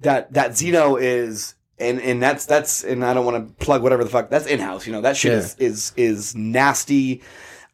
that 0.00 0.32
that 0.34 0.52
Xeno 0.52 1.00
is 1.00 1.54
and 1.78 2.00
and 2.00 2.22
that's 2.22 2.46
that's 2.46 2.84
and 2.84 3.04
I 3.04 3.14
don't 3.14 3.24
want 3.24 3.48
to 3.48 3.64
plug 3.64 3.82
whatever 3.82 4.04
the 4.04 4.10
fuck 4.10 4.30
that's 4.30 4.46
in 4.46 4.60
house. 4.60 4.86
You 4.86 4.92
know 4.92 5.00
that 5.02 5.16
shit 5.16 5.32
Yeah. 5.32 5.38
is 5.38 5.56
is 5.58 5.92
is 5.96 6.34
nasty. 6.34 7.22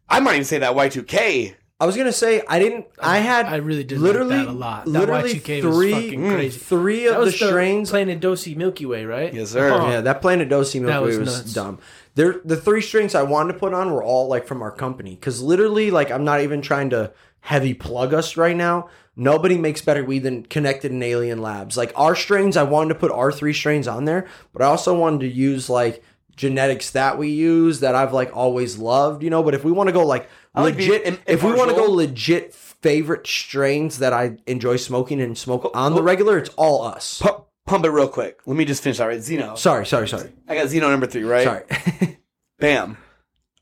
I 0.08 0.20
might 0.20 0.34
even 0.34 0.44
say 0.44 0.58
that 0.58 0.74
Y2K. 0.74 1.54
I 1.80 1.86
was 1.86 1.96
gonna 1.96 2.12
say 2.12 2.42
I 2.48 2.58
didn't 2.60 2.86
I 3.00 3.18
had 3.18 3.46
I 3.46 3.56
really 3.56 3.82
did 3.82 3.98
literally 3.98 4.36
like 4.36 4.46
that 4.46 4.52
a 4.52 4.54
lot. 4.54 4.84
That 4.84 4.90
literally 4.90 5.34
Y2K 5.34 5.64
was 5.64 5.76
three 5.76 5.92
fucking 5.92 6.20
mm. 6.20 6.34
crazy. 6.34 6.58
three 6.58 7.06
of 7.06 7.14
the 7.14 7.20
was 7.20 7.38
the 7.38 7.46
strains 7.48 7.90
Planet 7.90 8.20
Dosi 8.20 8.56
Milky 8.56 8.86
Way, 8.86 9.04
right? 9.04 9.32
Yes, 9.34 9.50
sir. 9.50 9.70
Oh, 9.72 9.90
Yeah, 9.90 10.00
that 10.00 10.20
Planet 10.20 10.48
Dosi 10.48 10.80
Milky 10.80 10.92
That 10.92 11.02
Way 11.02 11.08
was 11.08 11.18
was, 11.18 11.38
nuts. 11.38 11.52
dumb. 11.52 11.78
There, 12.14 12.40
the 12.44 12.56
three 12.56 12.82
strings 12.82 13.14
I 13.14 13.22
wanted 13.22 13.54
to 13.54 13.58
put 13.58 13.72
on 13.72 13.90
were 13.90 14.02
all 14.02 14.28
like 14.28 14.46
from 14.46 14.62
our 14.62 14.70
company. 14.70 15.14
Because 15.14 15.40
literally, 15.40 15.90
like, 15.90 16.10
I'm 16.10 16.24
not 16.24 16.42
even 16.42 16.60
trying 16.60 16.90
to 16.90 17.12
heavy 17.40 17.74
plug 17.74 18.12
us 18.12 18.36
right 18.36 18.56
now. 18.56 18.88
Nobody 19.14 19.58
makes 19.58 19.82
better 19.82 20.04
weed 20.04 20.20
than 20.20 20.44
Connected 20.44 20.90
and 20.90 21.02
Alien 21.02 21.42
Labs. 21.42 21.76
Like 21.76 21.92
our 21.96 22.16
strains, 22.16 22.56
I 22.56 22.62
wanted 22.62 22.94
to 22.94 23.00
put 23.00 23.10
our 23.10 23.30
three 23.30 23.52
strains 23.52 23.86
on 23.86 24.06
there, 24.06 24.26
but 24.52 24.62
I 24.62 24.66
also 24.66 24.96
wanted 24.96 25.20
to 25.20 25.28
use 25.28 25.68
like 25.68 26.02
genetics 26.34 26.90
that 26.90 27.18
we 27.18 27.28
use 27.28 27.80
that 27.80 27.94
I've 27.94 28.12
like 28.12 28.34
always 28.34 28.78
loved, 28.78 29.22
you 29.22 29.30
know. 29.30 29.42
But 29.42 29.54
if 29.54 29.64
we 29.64 29.72
want 29.72 29.88
to 29.88 29.92
go 29.92 30.06
like 30.06 30.30
I 30.54 30.62
legit, 30.62 31.06
im- 31.06 31.18
if 31.26 31.42
we 31.42 31.52
want 31.52 31.70
to 31.70 31.76
go 31.76 31.84
legit 31.90 32.54
favorite 32.54 33.26
strains 33.26 33.98
that 33.98 34.14
I 34.14 34.38
enjoy 34.46 34.76
smoking 34.76 35.20
and 35.20 35.36
smoke 35.36 35.70
on 35.74 35.94
the 35.94 36.00
oh. 36.00 36.04
regular, 36.04 36.38
it's 36.38 36.50
all 36.56 36.82
us. 36.82 37.20
Pump, 37.20 37.44
pump 37.66 37.84
it 37.84 37.90
real 37.90 38.08
quick. 38.08 38.40
Let 38.46 38.56
me 38.56 38.64
just 38.64 38.82
finish 38.82 38.98
that 38.98 39.06
right. 39.06 39.20
Xeno. 39.20 39.58
Sorry, 39.58 39.84
sorry, 39.84 40.08
sorry, 40.08 40.32
I 40.48 40.54
got 40.54 40.66
Xeno 40.66 40.90
number 40.90 41.06
three, 41.06 41.24
right? 41.24 41.44
sorry. 41.44 42.18
Bam. 42.58 42.96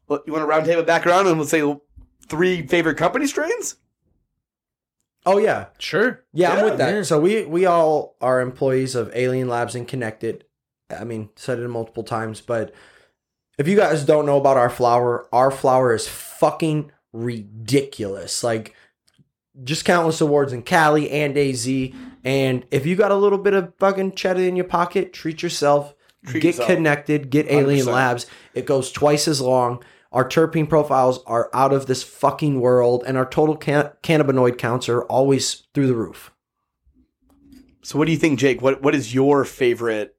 Well, 0.07 0.23
you 0.27 0.33
want 0.33 0.43
to 0.43 0.47
round 0.47 0.67
table 0.67 0.83
back 0.83 1.07
around 1.07 1.27
and 1.27 1.37
we'll 1.37 1.47
say 1.47 1.63
three 2.29 2.67
favorite 2.67 2.97
company 2.97 3.27
strains? 3.27 3.77
Oh 5.27 5.39
yeah, 5.39 5.67
Sure. 5.79 6.25
Yeah, 6.33 6.53
I'm 6.53 6.65
with 6.65 6.79
that. 6.79 6.95
yeah. 6.95 7.03
So 7.03 7.21
we 7.21 7.45
we 7.45 7.67
all 7.67 8.17
are 8.21 8.41
employees 8.41 8.95
of 8.95 9.11
Alien 9.15 9.49
Labs 9.49 9.75
and 9.75 9.87
Connected. 9.87 10.45
I 10.91 11.05
mean, 11.05 11.31
said 11.37 11.59
it 11.59 11.69
multiple 11.69 12.03
times, 12.03 12.41
but 12.41 12.75
if 13.59 13.69
you 13.69 13.77
guys 13.77 14.05
don't 14.05 14.27
know 14.27 14.39
about 14.39 14.57
our 14.57 14.71
flower, 14.71 15.29
our 15.33 15.51
flower 15.51 15.95
is 15.95 16.09
fucking 16.09 16.91
ridiculous. 17.13 18.43
Like 18.43 18.75
just 19.63 19.85
countless 19.85 20.21
awards 20.21 20.53
in 20.53 20.63
Cali 20.63 21.11
and 21.11 21.37
AZ. 21.37 21.69
And 22.25 22.65
if 22.71 22.87
you 22.87 22.97
got 22.97 23.11
a 23.11 23.17
little 23.17 23.39
bit 23.39 23.55
of 23.55 23.73
fucking 23.79 24.15
cheddar 24.15 24.41
in 24.43 24.57
your 24.57 24.65
pocket, 24.65 25.13
treat 25.13 25.43
yourself. 25.43 25.95
Treat 26.27 26.41
get 26.41 26.49
yourself. 26.49 26.69
connected. 26.69 27.31
Get 27.31 27.47
Alien 27.51 27.87
100%. 27.87 27.93
Labs. 27.93 28.27
It 28.55 28.67
goes 28.67 28.93
twice 28.93 29.27
as 29.29 29.41
long. 29.41 29.83
Our 30.13 30.29
terpene 30.29 30.69
profiles 30.69 31.21
are 31.27 31.49
out 31.55 31.73
of 31.73 31.87
this 31.87 32.03
fucking 32.03 32.61
world, 32.61 33.05
and 33.07 33.17
our 33.17 33.27
total 33.27 33.57
can- 33.57 33.93
cannabinoid 34.03 34.59
counts 34.59 34.89
are 34.89 35.03
always 35.05 35.67
through 35.73 35.87
the 35.87 35.95
roof. 35.95 36.33
So 37.83 37.99
what 37.99 38.07
do 38.07 38.13
you 38.13 38.19
think, 38.19 38.39
Jake? 38.39 38.61
What 38.61 38.83
what 38.83 38.95
is 38.95 39.15
your 39.15 39.45
favorite 39.45 40.17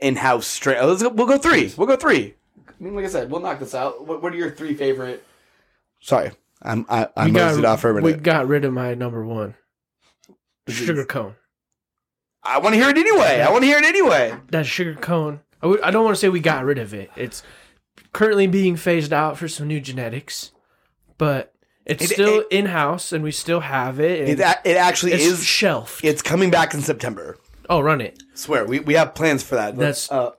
in-house 0.00 0.46
strain? 0.46 0.76
Oh, 0.80 0.86
let's 0.88 1.02
go, 1.02 1.08
we'll 1.08 1.26
go 1.26 1.38
three. 1.38 1.72
We'll 1.76 1.86
go 1.86 1.96
three. 1.96 2.34
I 2.68 2.72
mean, 2.84 2.94
like 2.94 3.04
I 3.04 3.08
said, 3.08 3.30
we'll 3.30 3.40
knock 3.40 3.58
this 3.60 3.74
out. 3.74 4.06
What, 4.06 4.22
what 4.22 4.32
are 4.32 4.36
your 4.36 4.50
three 4.50 4.74
favorite? 4.74 5.24
Sorry, 6.00 6.32
I'm 6.62 6.84
I, 6.88 7.08
I 7.16 7.24
We 7.26 7.40
it 7.40 7.64
off 7.64 7.80
for 7.80 7.98
a 7.98 8.02
we 8.02 8.12
got 8.12 8.46
rid 8.46 8.64
of 8.64 8.72
my 8.72 8.94
number 8.94 9.24
one. 9.24 9.54
Sugar 10.68 11.04
cone. 11.04 11.34
I 12.42 12.58
want 12.58 12.74
to 12.74 12.80
hear 12.80 12.90
it 12.90 12.98
anyway. 12.98 13.40
I 13.40 13.50
want 13.50 13.62
to 13.62 13.66
hear 13.66 13.78
it 13.78 13.84
anyway. 13.84 14.34
That 14.50 14.66
sugar 14.66 14.94
cone. 14.94 15.40
I 15.62 15.66
w- 15.66 15.80
I 15.82 15.90
don't 15.90 16.04
want 16.04 16.14
to 16.14 16.20
say 16.20 16.28
we 16.28 16.40
got 16.40 16.64
rid 16.64 16.78
of 16.78 16.92
it. 16.92 17.10
It's 17.16 17.42
currently 18.12 18.46
being 18.46 18.76
phased 18.76 19.12
out 19.12 19.38
for 19.38 19.48
some 19.48 19.66
new 19.68 19.80
genetics, 19.80 20.52
but 21.18 21.52
it's 21.86 22.04
It- 22.04 22.10
still 22.14 22.40
it- 22.40 22.46
in 22.50 22.66
house 22.66 23.12
and 23.12 23.22
we 23.24 23.30
still 23.32 23.60
have 23.60 24.00
it. 24.00 24.28
It 24.28 24.40
it 24.40 24.76
actually 24.76 25.12
it's 25.12 25.24
is. 25.24 25.44
shelved. 25.44 26.00
It's 26.04 26.22
coming 26.22 26.50
back 26.50 26.74
in 26.74 26.80
September. 26.82 27.36
oh, 27.70 27.80
run 27.80 28.00
it. 28.00 28.22
swear 28.34 28.64
we, 28.66 28.80
we 28.80 28.94
have 28.94 29.14
plans 29.14 29.42
for 29.42 29.54
that. 29.56 29.76
That's- 29.76 30.10
uh, 30.10 30.30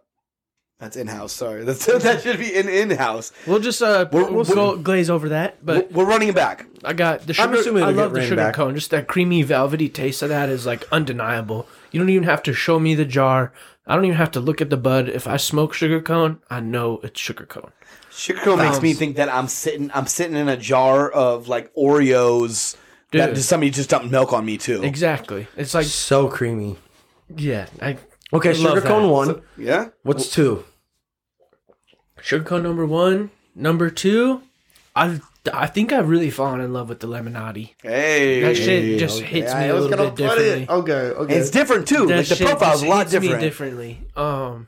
That's 0.80 0.98
in 0.98 1.08
house. 1.08 1.32
Sorry, 1.32 1.64
that's 1.70 1.86
that 1.86 2.22
should 2.22 2.38
be 2.40 2.54
in 2.54 2.68
in 2.68 2.90
house. 2.92 3.32
We'll 3.48 3.60
just 3.60 3.82
uh 3.82 4.08
We're- 4.12 4.26
we'll 4.26 4.44
we're- 4.44 4.56
go 4.56 4.78
glaze 4.78 5.10
over 5.10 5.30
that. 5.30 5.66
But 5.66 5.92
We're 5.92 6.06
running 6.06 6.28
it 6.30 6.36
back. 6.36 6.66
I 6.84 6.94
got 6.94 7.22
the 7.26 7.34
I'm 7.42 7.50
sugar. 7.50 7.60
assuming 7.62 7.84
I 7.84 7.90
love 7.92 8.14
the 8.14 8.22
sugar 8.24 8.36
back. 8.36 8.56
cone. 8.56 8.76
Just 8.76 8.92
that 8.92 9.08
creamy, 9.08 9.42
velvety 9.44 9.88
taste 9.90 10.22
of 10.22 10.30
that 10.30 10.50
is 10.50 10.66
like 10.66 10.84
undeniable. 10.92 11.68
You 11.92 12.00
don't 12.00 12.10
even 12.10 12.24
have 12.26 12.44
to 12.44 12.54
show 12.54 12.78
me 12.80 12.94
the 12.94 13.06
jar. 13.06 13.54
I 13.88 13.96
don't 13.96 14.06
even 14.06 14.18
have 14.18 14.32
to 14.32 14.40
look 14.40 14.62
at 14.62 14.70
the 14.70 14.78
bud. 14.78 15.10
If 15.10 15.28
I 15.28 15.38
smoke 15.38 15.74
sugar 15.74 16.02
cone, 16.02 16.40
I 16.50 16.60
know 16.60 17.00
it's 17.04 17.20
sugar 17.20 17.46
cone. 17.46 17.72
Sugar 18.12 18.40
cone 18.42 18.58
makes 18.60 18.82
me 18.82 18.94
think 18.94 19.18
that 19.18 19.30
I'm 19.30 19.48
sitting. 19.48 19.92
I'm 19.94 20.08
sitting 20.08 20.36
in 20.36 20.50
a 20.50 20.58
jar 20.58 21.10
of 21.12 21.48
like 21.48 21.74
Oreos. 21.76 22.76
That 23.12 23.28
Dude. 23.28 23.36
just 23.36 23.50
somebody 23.50 23.70
just 23.70 23.90
dumped 23.92 24.10
milk 24.12 24.34
on 24.34 24.44
me 24.46 24.58
too. 24.58 24.84
Exactly. 24.84 25.48
It's 25.56 25.74
like 25.74 25.86
So 25.86 26.28
creamy. 26.28 26.78
yeah. 27.36 27.68
I 27.82 27.98
Okay, 28.34 28.50
I 28.50 28.54
love 28.54 28.60
sugar 28.62 28.82
that. 28.82 28.88
cone 28.88 29.10
one. 29.10 29.42
Yeah. 29.58 29.90
What's 30.04 30.30
two? 30.32 30.66
sugar 32.22 32.44
cone 32.44 32.64
number 32.64 32.86
one. 32.86 33.30
Number 33.54 33.90
two. 33.90 34.42
I 34.96 35.20
I 35.54 35.68
think 35.68 35.92
I've 35.94 36.10
really 36.10 36.30
fallen 36.30 36.62
in 36.62 36.74
love 36.74 36.90
with 36.90 37.00
the 37.00 37.08
lemonade. 37.08 37.72
Hey. 37.82 38.42
That 38.42 38.56
shit 38.56 39.00
just 39.00 39.22
hits 39.22 39.54
me 39.54 39.68
a 39.70 39.76
little 39.76 40.06
bit 40.10 40.16
differently. 40.16 40.68
Okay, 40.70 40.94
okay. 40.94 41.36
It's 41.36 41.50
different 41.52 41.88
too. 41.88 42.06
That 42.08 42.18
Like 42.18 42.28
the 42.28 42.36
shit 42.36 42.48
profile's 42.48 42.82
a 42.84 42.88
lot 42.88 43.00
hits 43.10 43.14
me 43.14 43.20
different. 43.22 43.42
differently. 43.42 44.02
Um, 44.16 44.68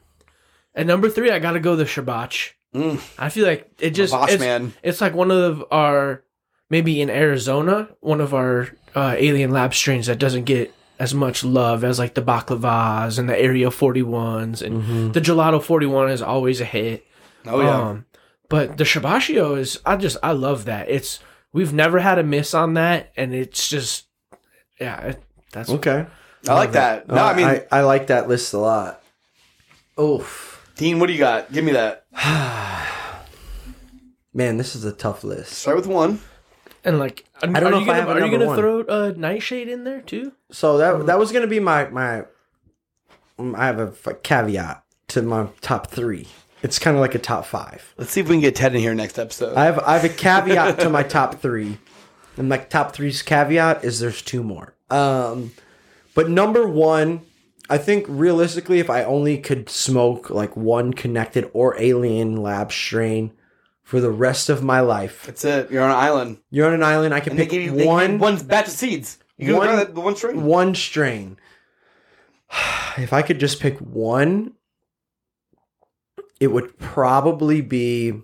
and 0.75 0.87
number 0.87 1.09
three, 1.09 1.31
I 1.31 1.39
gotta 1.39 1.59
go 1.59 1.75
the 1.75 1.85
Shabach. 1.85 2.51
Mm. 2.75 3.01
I 3.17 3.29
feel 3.29 3.47
like 3.47 3.69
it 3.79 3.91
just 3.91 4.13
Shabach, 4.13 4.29
it's, 4.29 4.39
man. 4.39 4.73
it's 4.83 5.01
like 5.01 5.13
one 5.13 5.31
of 5.31 5.63
our 5.71 6.23
maybe 6.69 7.01
in 7.01 7.09
Arizona, 7.09 7.89
one 8.01 8.21
of 8.21 8.33
our 8.33 8.69
uh, 8.95 9.15
alien 9.17 9.51
lab 9.51 9.73
strains 9.73 10.07
that 10.07 10.19
doesn't 10.19 10.43
get 10.43 10.73
as 10.99 11.13
much 11.13 11.43
love 11.43 11.83
as 11.83 11.99
like 11.99 12.15
the 12.15 12.21
baklavas 12.21 13.19
and 13.19 13.29
the 13.29 13.39
Area 13.39 13.67
41s 13.69 14.61
and 14.61 15.13
the 15.13 15.21
Gelato 15.21 15.61
41 15.61 16.09
is 16.09 16.21
always 16.21 16.59
a 16.59 16.65
hit. 16.65 17.05
Oh 17.45 17.61
yeah. 17.61 17.81
Um, 17.81 18.05
but 18.49 18.77
the 18.77 18.83
Shabashio 18.83 19.57
is 19.57 19.79
I 19.85 19.95
just 19.97 20.17
I 20.23 20.31
love 20.31 20.65
that. 20.65 20.89
It's 20.89 21.19
we've 21.53 21.73
never 21.73 21.99
had 21.99 22.19
a 22.19 22.23
miss 22.23 22.53
on 22.53 22.73
that, 22.75 23.11
and 23.17 23.33
it's 23.33 23.67
just 23.69 24.05
yeah, 24.79 24.99
it, 25.01 25.23
that's 25.51 25.69
okay. 25.69 26.05
I 26.47 26.53
like 26.53 26.71
that. 26.73 27.07
No, 27.07 27.15
No, 27.15 27.23
I 27.23 27.33
mean, 27.35 27.45
I, 27.47 27.65
I 27.71 27.81
like 27.81 28.07
that 28.07 28.27
list 28.27 28.53
a 28.53 28.57
lot. 28.59 29.01
Oof. 29.99 30.71
Dean, 30.75 30.99
what 30.99 31.07
do 31.07 31.13
you 31.13 31.19
got? 31.19 31.51
Give 31.51 31.65
me 31.65 31.71
that. 31.73 32.05
Man, 34.33 34.57
this 34.57 34.75
is 34.75 34.85
a 34.85 34.91
tough 34.91 35.23
list. 35.23 35.53
Start 35.53 35.77
with 35.77 35.87
one. 35.87 36.19
and 36.83 36.99
like 36.99 37.25
I 37.41 37.47
don't 37.59 37.71
know 37.71 37.77
you 37.79 37.83
if 37.83 37.89
I 37.89 37.93
gonna, 37.93 37.99
have 38.01 38.09
a 38.09 38.11
are 38.13 38.25
you 38.25 38.31
gonna 38.31 38.45
one. 38.45 38.57
throw 38.57 38.79
uh, 38.81 39.13
Nightshade 39.17 39.67
in 39.67 39.83
there 39.83 40.01
too? 40.01 40.33
So 40.51 40.77
that 40.77 41.05
that 41.07 41.17
was 41.19 41.31
gonna 41.31 41.47
be 41.47 41.59
my 41.59 41.89
my. 41.89 42.25
mm, 43.39 43.55
I 43.55 43.65
have 43.65 43.79
a 43.79 44.13
caveat 44.13 44.83
to 45.09 45.21
my 45.23 45.47
top 45.61 45.87
three. 45.89 46.27
It's 46.63 46.79
kind 46.79 46.95
of 46.97 47.01
like 47.01 47.15
a 47.15 47.19
top 47.19 47.45
five. 47.45 47.93
Let's 47.97 48.11
see 48.11 48.21
if 48.21 48.27
we 48.27 48.35
can 48.35 48.41
get 48.41 48.55
Ted 48.55 48.73
in 48.75 48.81
here 48.81 48.93
next 48.95 49.19
episode. 49.19 49.55
I 49.55 49.65
have 49.65 49.79
I 49.79 49.93
have 49.97 50.03
a 50.03 50.09
caveat 50.09 50.79
to 50.79 50.89
my 50.89 51.03
top 51.03 51.35
three, 51.41 51.77
and 52.35 52.49
my 52.49 52.57
top 52.57 52.93
three's 52.93 53.21
caveat 53.21 53.84
is 53.85 53.99
there's 53.99 54.21
two 54.21 54.43
more. 54.43 54.75
Um, 54.89 55.51
but 56.15 56.29
number 56.29 56.67
one, 56.67 57.21
I 57.69 57.77
think 57.77 58.05
realistically, 58.09 58.79
if 58.79 58.89
I 58.89 59.03
only 59.03 59.38
could 59.38 59.69
smoke 59.69 60.29
like 60.31 60.57
one 60.57 60.93
connected 60.93 61.49
or 61.53 61.79
alien 61.79 62.38
lab 62.38 62.71
strain 62.71 63.34
for 63.84 63.99
the 64.01 64.11
rest 64.11 64.49
of 64.49 64.63
my 64.63 64.79
life, 64.79 65.25
That's 65.27 65.45
it. 65.45 65.69
You're 65.71 65.84
on 65.84 65.91
an 65.91 65.95
island. 65.97 66.38
you're 66.49 66.67
on 66.67 66.73
an 66.73 66.84
island. 66.84 67.13
I 67.13 67.19
can 67.19 67.31
And 67.34 67.39
they 67.39 67.43
pick 67.43 67.51
give 67.51 67.61
you 67.61 67.71
they 67.71 67.77
give 67.79 67.88
one 67.88 68.11
you 68.13 68.17
one 68.17 68.38
batch 68.47 68.67
of 68.67 68.73
seeds. 68.73 69.19
You 69.38 69.47
can 69.49 69.57
one- 69.57 69.75
that 69.75 69.93
the 69.93 70.01
one 70.01 70.15
string. 70.15 70.43
one 70.43 70.73
strain. 70.73 71.38
If 72.97 73.13
I 73.13 73.21
could 73.21 73.39
just 73.39 73.59
pick 73.59 73.77
one, 73.77 74.53
it 76.39 76.47
would 76.47 76.77
probably 76.77 77.61
be. 77.61 78.22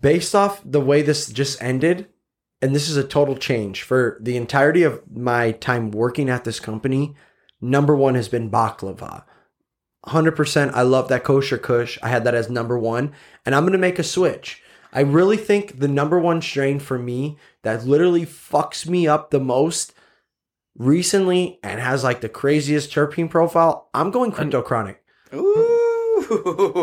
Based 0.00 0.34
off 0.34 0.60
the 0.64 0.80
way 0.80 1.02
this 1.02 1.28
just 1.28 1.62
ended, 1.62 2.08
and 2.60 2.74
this 2.74 2.88
is 2.88 2.96
a 2.96 3.04
total 3.04 3.36
change 3.36 3.82
for 3.82 4.18
the 4.20 4.36
entirety 4.36 4.82
of 4.82 5.02
my 5.10 5.52
time 5.52 5.90
working 5.90 6.28
at 6.28 6.44
this 6.44 6.60
company, 6.60 7.14
number 7.60 7.96
one 7.96 8.14
has 8.14 8.28
been 8.28 8.50
baklava. 8.50 9.24
100% 10.06 10.72
I 10.74 10.82
love 10.82 11.08
that 11.08 11.24
kosher 11.24 11.58
kush. 11.58 11.98
I 12.02 12.08
had 12.08 12.24
that 12.24 12.34
as 12.34 12.50
number 12.50 12.78
one, 12.78 13.12
and 13.44 13.54
I'm 13.54 13.66
to 13.70 13.78
make 13.78 13.98
a 13.98 14.04
switch. 14.04 14.62
I 14.92 15.00
really 15.00 15.36
think 15.36 15.80
the 15.80 15.88
number 15.88 16.18
one 16.18 16.40
strain 16.40 16.78
for 16.78 16.98
me 16.98 17.36
that 17.62 17.84
literally 17.84 18.24
fucks 18.24 18.88
me 18.88 19.06
up 19.06 19.30
the 19.30 19.40
most 19.40 19.92
recently 20.78 21.58
and 21.62 21.80
has 21.80 22.02
like 22.02 22.20
the 22.20 22.28
craziest 22.28 22.90
terpene 22.90 23.28
profile, 23.28 23.90
I'm 23.92 24.10
going 24.10 24.32
crypto 24.32 24.62
chronic. 24.62 25.02
Ooh. 25.34 25.84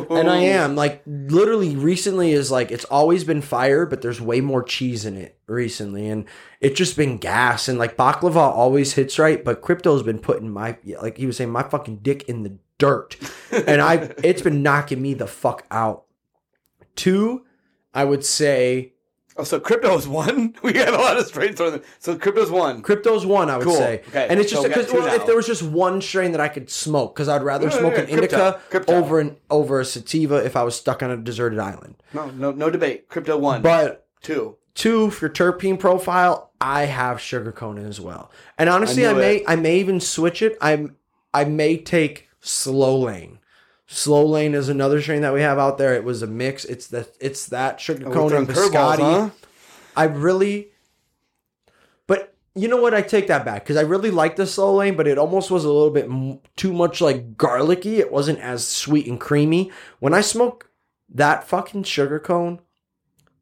And 0.09 0.29
I 0.29 0.37
am 0.37 0.75
like 0.75 1.03
literally 1.05 1.75
recently 1.75 2.31
is 2.31 2.51
like 2.51 2.71
it's 2.71 2.85
always 2.85 3.23
been 3.23 3.41
fire, 3.41 3.85
but 3.85 4.01
there's 4.01 4.21
way 4.21 4.41
more 4.41 4.63
cheese 4.63 5.05
in 5.05 5.17
it 5.17 5.37
recently, 5.47 6.07
and 6.07 6.25
it's 6.61 6.77
just 6.77 6.97
been 6.97 7.17
gas 7.17 7.67
and 7.67 7.77
like 7.77 7.97
baklava 7.97 8.37
always 8.37 8.93
hits 8.93 9.19
right, 9.19 9.43
but 9.43 9.61
crypto's 9.61 10.03
been 10.03 10.19
putting 10.19 10.49
my 10.49 10.77
like 11.01 11.17
he 11.17 11.25
was 11.25 11.37
saying 11.37 11.51
my 11.51 11.63
fucking 11.63 11.97
dick 11.97 12.23
in 12.23 12.43
the 12.43 12.57
dirt, 12.77 13.17
and 13.51 13.81
I 13.81 14.13
it's 14.23 14.41
been 14.41 14.63
knocking 14.63 15.01
me 15.01 15.13
the 15.13 15.27
fuck 15.27 15.65
out. 15.69 16.05
Two, 16.95 17.45
I 17.93 18.05
would 18.05 18.25
say 18.25 18.93
Oh, 19.37 19.43
so 19.43 19.59
crypto 19.59 19.97
is 19.97 20.07
one. 20.07 20.55
We 20.63 20.71
got 20.71 20.93
a 20.93 20.97
lot 20.97 21.17
of 21.17 21.25
strains. 21.27 21.57
So 21.99 22.17
crypto's 22.17 22.49
one. 22.49 22.81
Crypto's 22.81 23.25
one, 23.25 23.49
I 23.49 23.57
would 23.57 23.65
Cool. 23.67 23.75
say. 23.75 24.01
Okay. 24.07 24.27
And 24.29 24.39
it's 24.39 24.49
just 24.51 24.63
because 24.63 24.91
well, 24.91 25.07
if 25.13 25.25
there 25.25 25.35
was 25.35 25.45
just 25.45 25.61
one 25.61 26.01
strain 26.01 26.31
that 26.31 26.39
I 26.41 26.47
could 26.47 26.69
smoke, 26.69 27.13
because 27.15 27.27
I'd 27.27 27.43
rather 27.43 27.69
smoke 27.69 27.97
an 27.97 28.07
indica 28.07 28.61
crypto. 28.69 28.93
over 28.93 29.19
an 29.19 29.35
over 29.49 29.79
a 29.81 29.85
sativa 29.85 30.35
if 30.37 30.55
I 30.55 30.63
was 30.63 30.75
stuck 30.75 31.03
on 31.03 31.11
a 31.11 31.17
deserted 31.17 31.59
island. 31.59 31.95
No, 32.13 32.27
no, 32.31 32.51
no 32.51 32.69
debate. 32.69 33.09
Crypto 33.09 33.37
one. 33.37 33.61
But 33.61 34.07
two. 34.21 34.55
two 34.73 35.09
for 35.11 35.27
terpene 35.27 35.77
profile, 35.79 36.51
I 36.61 36.85
have 36.85 37.19
sugar 37.19 37.51
cone 37.51 37.77
as 37.77 37.99
well. 37.99 38.31
And 38.57 38.69
honestly, 38.69 39.05
I 39.05 39.11
I, 39.11 39.13
may 39.13 39.35
it. 39.37 39.43
I 39.47 39.55
may 39.57 39.79
even 39.79 39.99
switch 39.99 40.41
it. 40.41 40.57
I'm 40.61 40.95
I 41.33 41.43
may 41.43 41.77
take 41.77 42.29
slow 42.39 42.97
lane. 42.99 43.39
Slow 43.87 44.25
lane 44.25 44.55
is 44.55 44.67
another 44.69 44.99
strain 45.01 45.21
that 45.21 45.33
we 45.33 45.41
have 45.41 45.59
out 45.59 45.77
there. 45.77 45.93
It 45.93 46.03
was 46.03 46.21
a 46.23 46.27
mix. 46.27 46.65
It's 46.65 46.87
the 46.87 47.07
it's 47.19 47.45
that 47.47 47.79
sugar 47.79 48.09
cone 48.09 48.33
and 48.33 48.47
biscotti. 48.47 48.97
huh? 48.99 49.29
I 49.95 50.05
really, 50.05 50.69
but 52.07 52.33
you 52.55 52.67
know 52.67 52.81
what? 52.81 52.93
I 52.93 53.01
take 53.01 53.27
that 53.27 53.45
back 53.45 53.63
because 53.63 53.77
I 53.77 53.81
really 53.81 54.09
like 54.11 54.35
the 54.35 54.47
slow 54.47 54.73
lane, 54.75 54.95
but 54.95 55.07
it 55.07 55.17
almost 55.17 55.51
was 55.51 55.65
a 55.65 55.71
little 55.71 55.91
bit 55.91 56.05
m- 56.05 56.39
too 56.55 56.73
much 56.73 56.99
like 56.99 57.37
garlicky. 57.37 57.99
It 57.99 58.11
wasn't 58.11 58.39
as 58.39 58.67
sweet 58.67 59.05
and 59.07 59.19
creamy. 59.19 59.71
When 59.99 60.13
I 60.13 60.21
smoke 60.21 60.69
that 61.13 61.47
fucking 61.47 61.83
sugar 61.83 62.19
cone, 62.19 62.59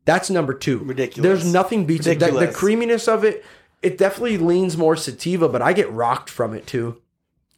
that's 0.06 0.30
number 0.30 0.54
two. 0.54 0.80
Ridiculous. 0.80 1.24
There's 1.42 1.54
nothing 1.54 1.86
beats 1.86 2.06
it. 2.06 2.20
The, 2.20 2.32
the 2.32 2.48
creaminess 2.54 3.08
of 3.08 3.24
it. 3.24 3.46
It 3.82 3.98
definitely 3.98 4.38
leans 4.38 4.78
more 4.78 4.96
sativa, 4.98 5.48
but 5.50 5.62
I 5.62 5.72
get 5.74 5.90
rocked 5.92 6.30
from 6.30 6.54
it 6.54 6.68
too. 6.68 7.02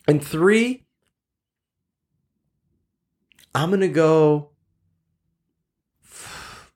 And 0.08 0.24
three, 0.24 0.85
I'm 3.56 3.70
gonna 3.70 3.88
go. 3.88 4.50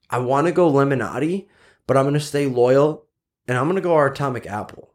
I 0.09 0.17
want 0.19 0.47
to 0.47 0.51
go 0.53 0.69
Lemonade, 0.69 1.45
but 1.85 1.97
I'm 1.97 2.05
gonna 2.05 2.19
stay 2.19 2.47
loyal, 2.47 3.05
and 3.47 3.57
I'm 3.57 3.67
gonna 3.67 3.81
go 3.81 3.93
our 3.93 4.07
Atomic 4.07 4.47
Apple. 4.47 4.87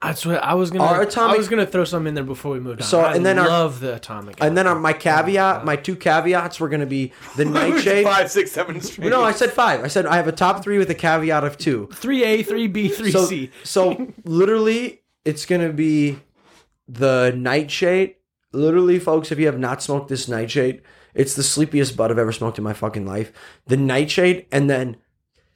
That's 0.00 0.24
what 0.24 0.42
I 0.42 0.54
was 0.54 0.70
gonna. 0.70 0.84
Our 0.84 1.02
atomic- 1.02 1.34
I 1.34 1.38
was 1.38 1.48
gonna 1.48 1.66
throw 1.66 1.82
some 1.84 2.06
in 2.06 2.14
there 2.14 2.22
before 2.24 2.52
we 2.52 2.60
moved 2.60 2.80
on. 2.80 2.86
So, 2.86 3.00
I 3.00 3.14
and 3.16 3.26
then 3.26 3.36
our- 3.36 3.48
love 3.48 3.80
the 3.80 3.96
atomic. 3.96 4.36
And 4.40 4.56
then 4.56 4.66
apple. 4.68 4.76
on 4.76 4.82
my 4.82 4.92
caveat, 4.92 5.64
my 5.64 5.74
two 5.74 5.96
caveats 5.96 6.60
were 6.60 6.68
gonna 6.68 6.86
be 6.86 7.12
the 7.36 7.44
Nightshade. 7.44 8.04
Five, 8.04 8.30
six, 8.30 8.52
seven 8.52 8.80
strains. 8.80 9.10
No, 9.10 9.22
I 9.24 9.32
said 9.32 9.50
five. 9.50 9.82
I 9.82 9.88
said 9.88 10.06
I 10.06 10.14
have 10.16 10.28
a 10.28 10.32
top 10.32 10.62
three 10.62 10.78
with 10.78 10.88
a 10.88 10.94
caveat 10.94 11.42
of 11.42 11.58
two. 11.58 11.88
three 11.92 12.22
A, 12.22 12.44
three 12.44 12.68
B, 12.68 12.88
three 12.88 13.10
So, 13.10 13.24
C. 13.24 13.50
so 13.64 14.12
literally, 14.24 15.02
it's 15.24 15.44
gonna 15.46 15.72
be 15.72 16.20
the 16.88 17.34
Nightshade. 17.36 18.14
Literally, 18.52 19.00
folks, 19.00 19.32
if 19.32 19.38
you 19.40 19.46
have 19.46 19.58
not 19.58 19.82
smoked 19.82 20.08
this 20.08 20.28
Nightshade, 20.28 20.80
it's 21.18 21.34
the 21.34 21.42
sleepiest 21.42 21.96
bud 21.98 22.10
I've 22.10 22.18
ever 22.18 22.32
smoked 22.32 22.56
in 22.56 22.64
my 22.64 22.72
fucking 22.72 23.04
life. 23.04 23.30
The 23.66 23.76
Nightshade, 23.76 24.46
and 24.50 24.70
then 24.70 24.96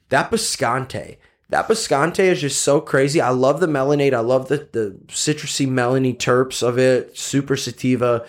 that 0.09 0.29
Biscante. 0.29 1.17
That 1.49 1.67
Biscante 1.67 2.19
is 2.19 2.41
just 2.41 2.61
so 2.61 2.79
crazy. 2.81 3.19
I 3.21 3.29
love 3.29 3.59
the 3.59 3.67
melanate. 3.67 4.13
I 4.13 4.19
love 4.19 4.47
the 4.47 4.57
the 4.71 4.99
citrusy 5.07 5.67
melony 5.67 6.15
terps 6.15 6.61
of 6.61 6.77
it. 6.77 7.17
Super 7.17 7.55
sativa, 7.55 8.25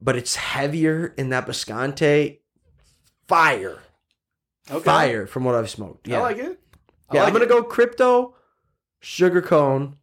but 0.00 0.16
it's 0.16 0.36
heavier 0.36 1.14
in 1.18 1.28
that 1.30 1.46
Biscante. 1.46 2.38
Fire, 3.28 3.78
Okay. 4.70 4.84
fire 4.84 5.26
from 5.26 5.44
what 5.44 5.54
I've 5.54 5.70
smoked. 5.70 6.08
Yeah, 6.08 6.18
I 6.18 6.22
like 6.22 6.38
it. 6.38 6.60
I 7.08 7.14
yeah, 7.14 7.20
like 7.22 7.28
I'm 7.28 7.32
gonna 7.32 7.44
it. 7.44 7.48
go 7.48 7.62
crypto, 7.62 8.34
sugar 9.00 9.40
cone. 9.42 9.96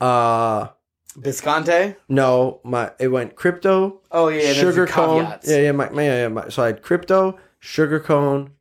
Uh 0.00 0.68
Bisconte. 1.20 1.96
no, 2.08 2.60
my 2.64 2.92
it 2.98 3.08
went 3.08 3.34
crypto, 3.36 4.00
Oh 4.10 4.28
yeah, 4.28 4.52
sugar 4.52 4.86
cone. 4.86 5.24
caveats. 5.24 5.50
Yeah, 5.50 5.58
yeah, 5.58 5.72
my, 5.72 5.90
my, 5.90 6.04
yeah, 6.04 6.28
my, 6.28 6.48
so 6.48 6.62
I 6.62 6.66
had 6.66 6.82
crypto, 6.82 7.38
sugar 7.58 8.00
cone, 8.00 8.52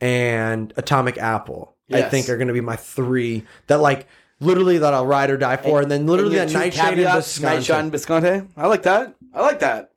and 0.00 0.72
atomic 0.76 1.18
apple. 1.18 1.74
I 1.92 2.02
think 2.02 2.28
are 2.28 2.36
gonna 2.36 2.52
be 2.52 2.60
my 2.60 2.76
three 2.76 3.44
that 3.68 3.80
like 3.80 4.08
literally 4.40 4.78
that 4.78 4.92
I'll 4.92 5.06
ride 5.06 5.30
or 5.30 5.36
die 5.36 5.56
for, 5.56 5.82
and, 5.82 5.90
then 5.90 6.06
literally 6.06 6.36
that 6.36 6.42
And 6.42 6.50
two 6.50 6.58
nightshade 6.58 6.84
and 6.84 6.96
caveats, 6.96 7.40
Nightshade 7.40 7.76
and 7.76 7.92
Bisconte. 7.92 8.48
I 8.56 8.66
like 8.66 8.82
that. 8.82 9.14
I 9.32 9.42
like 9.42 9.60
that. 9.60 9.92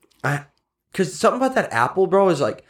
because 0.91 1.13
something 1.17 1.41
about 1.41 1.55
that 1.55 1.73
apple, 1.73 2.07
bro, 2.07 2.29
is 2.29 2.39
like 2.39 2.63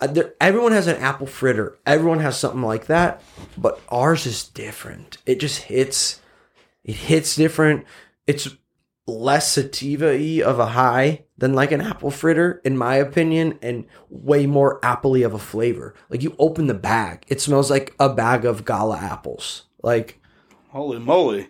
uh, 0.00 0.06
there, 0.06 0.34
everyone 0.40 0.72
has 0.72 0.86
an 0.86 0.96
apple 0.96 1.26
fritter. 1.26 1.78
Everyone 1.86 2.20
has 2.20 2.38
something 2.38 2.62
like 2.62 2.86
that, 2.86 3.22
but 3.56 3.80
ours 3.88 4.26
is 4.26 4.48
different. 4.48 5.18
It 5.26 5.38
just 5.38 5.62
hits. 5.64 6.20
It 6.82 6.96
hits 6.96 7.36
different. 7.36 7.84
It's 8.26 8.48
less 9.06 9.50
sativa-y 9.52 10.42
of 10.44 10.58
a 10.58 10.66
high 10.66 11.24
than 11.36 11.54
like 11.54 11.72
an 11.72 11.80
apple 11.80 12.10
fritter, 12.10 12.60
in 12.64 12.76
my 12.78 12.94
opinion, 12.96 13.58
and 13.60 13.84
way 14.08 14.46
more 14.46 14.80
appley 14.80 15.26
of 15.26 15.34
a 15.34 15.38
flavor. 15.38 15.94
Like 16.08 16.22
you 16.22 16.36
open 16.38 16.66
the 16.68 16.74
bag, 16.74 17.24
it 17.28 17.40
smells 17.40 17.70
like 17.70 17.94
a 17.98 18.08
bag 18.08 18.44
of 18.44 18.64
gala 18.64 18.96
apples. 18.98 19.64
Like 19.82 20.20
Holy 20.68 20.98
moly. 20.98 21.48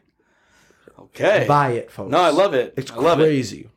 Okay. 0.98 1.44
buy 1.46 1.72
it, 1.72 1.90
folks. 1.90 2.10
No, 2.10 2.18
I 2.22 2.30
love 2.30 2.54
it. 2.54 2.74
It's 2.76 2.90
I 2.90 2.96
love 2.96 3.20
it. 3.20 3.24
crazy. 3.24 3.68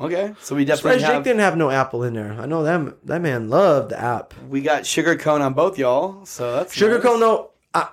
Okay. 0.00 0.34
So 0.40 0.56
we 0.56 0.64
definitely 0.64 1.00
Jake 1.00 1.10
have 1.10 1.24
didn't 1.24 1.40
have 1.40 1.56
no 1.56 1.70
apple 1.70 2.02
in 2.04 2.14
there. 2.14 2.32
I 2.32 2.46
know 2.46 2.62
that 2.64 3.06
that 3.06 3.20
man 3.20 3.48
loved 3.50 3.90
the 3.90 4.00
app. 4.00 4.34
we 4.48 4.60
got 4.62 4.86
sugar 4.86 5.14
cone 5.16 5.42
on 5.42 5.52
both 5.54 5.78
y'all. 5.78 6.24
So 6.24 6.56
that's 6.56 6.74
Sugar 6.74 6.94
nice. 6.94 7.02
cone, 7.02 7.20
though, 7.20 7.50
uh, 7.74 7.86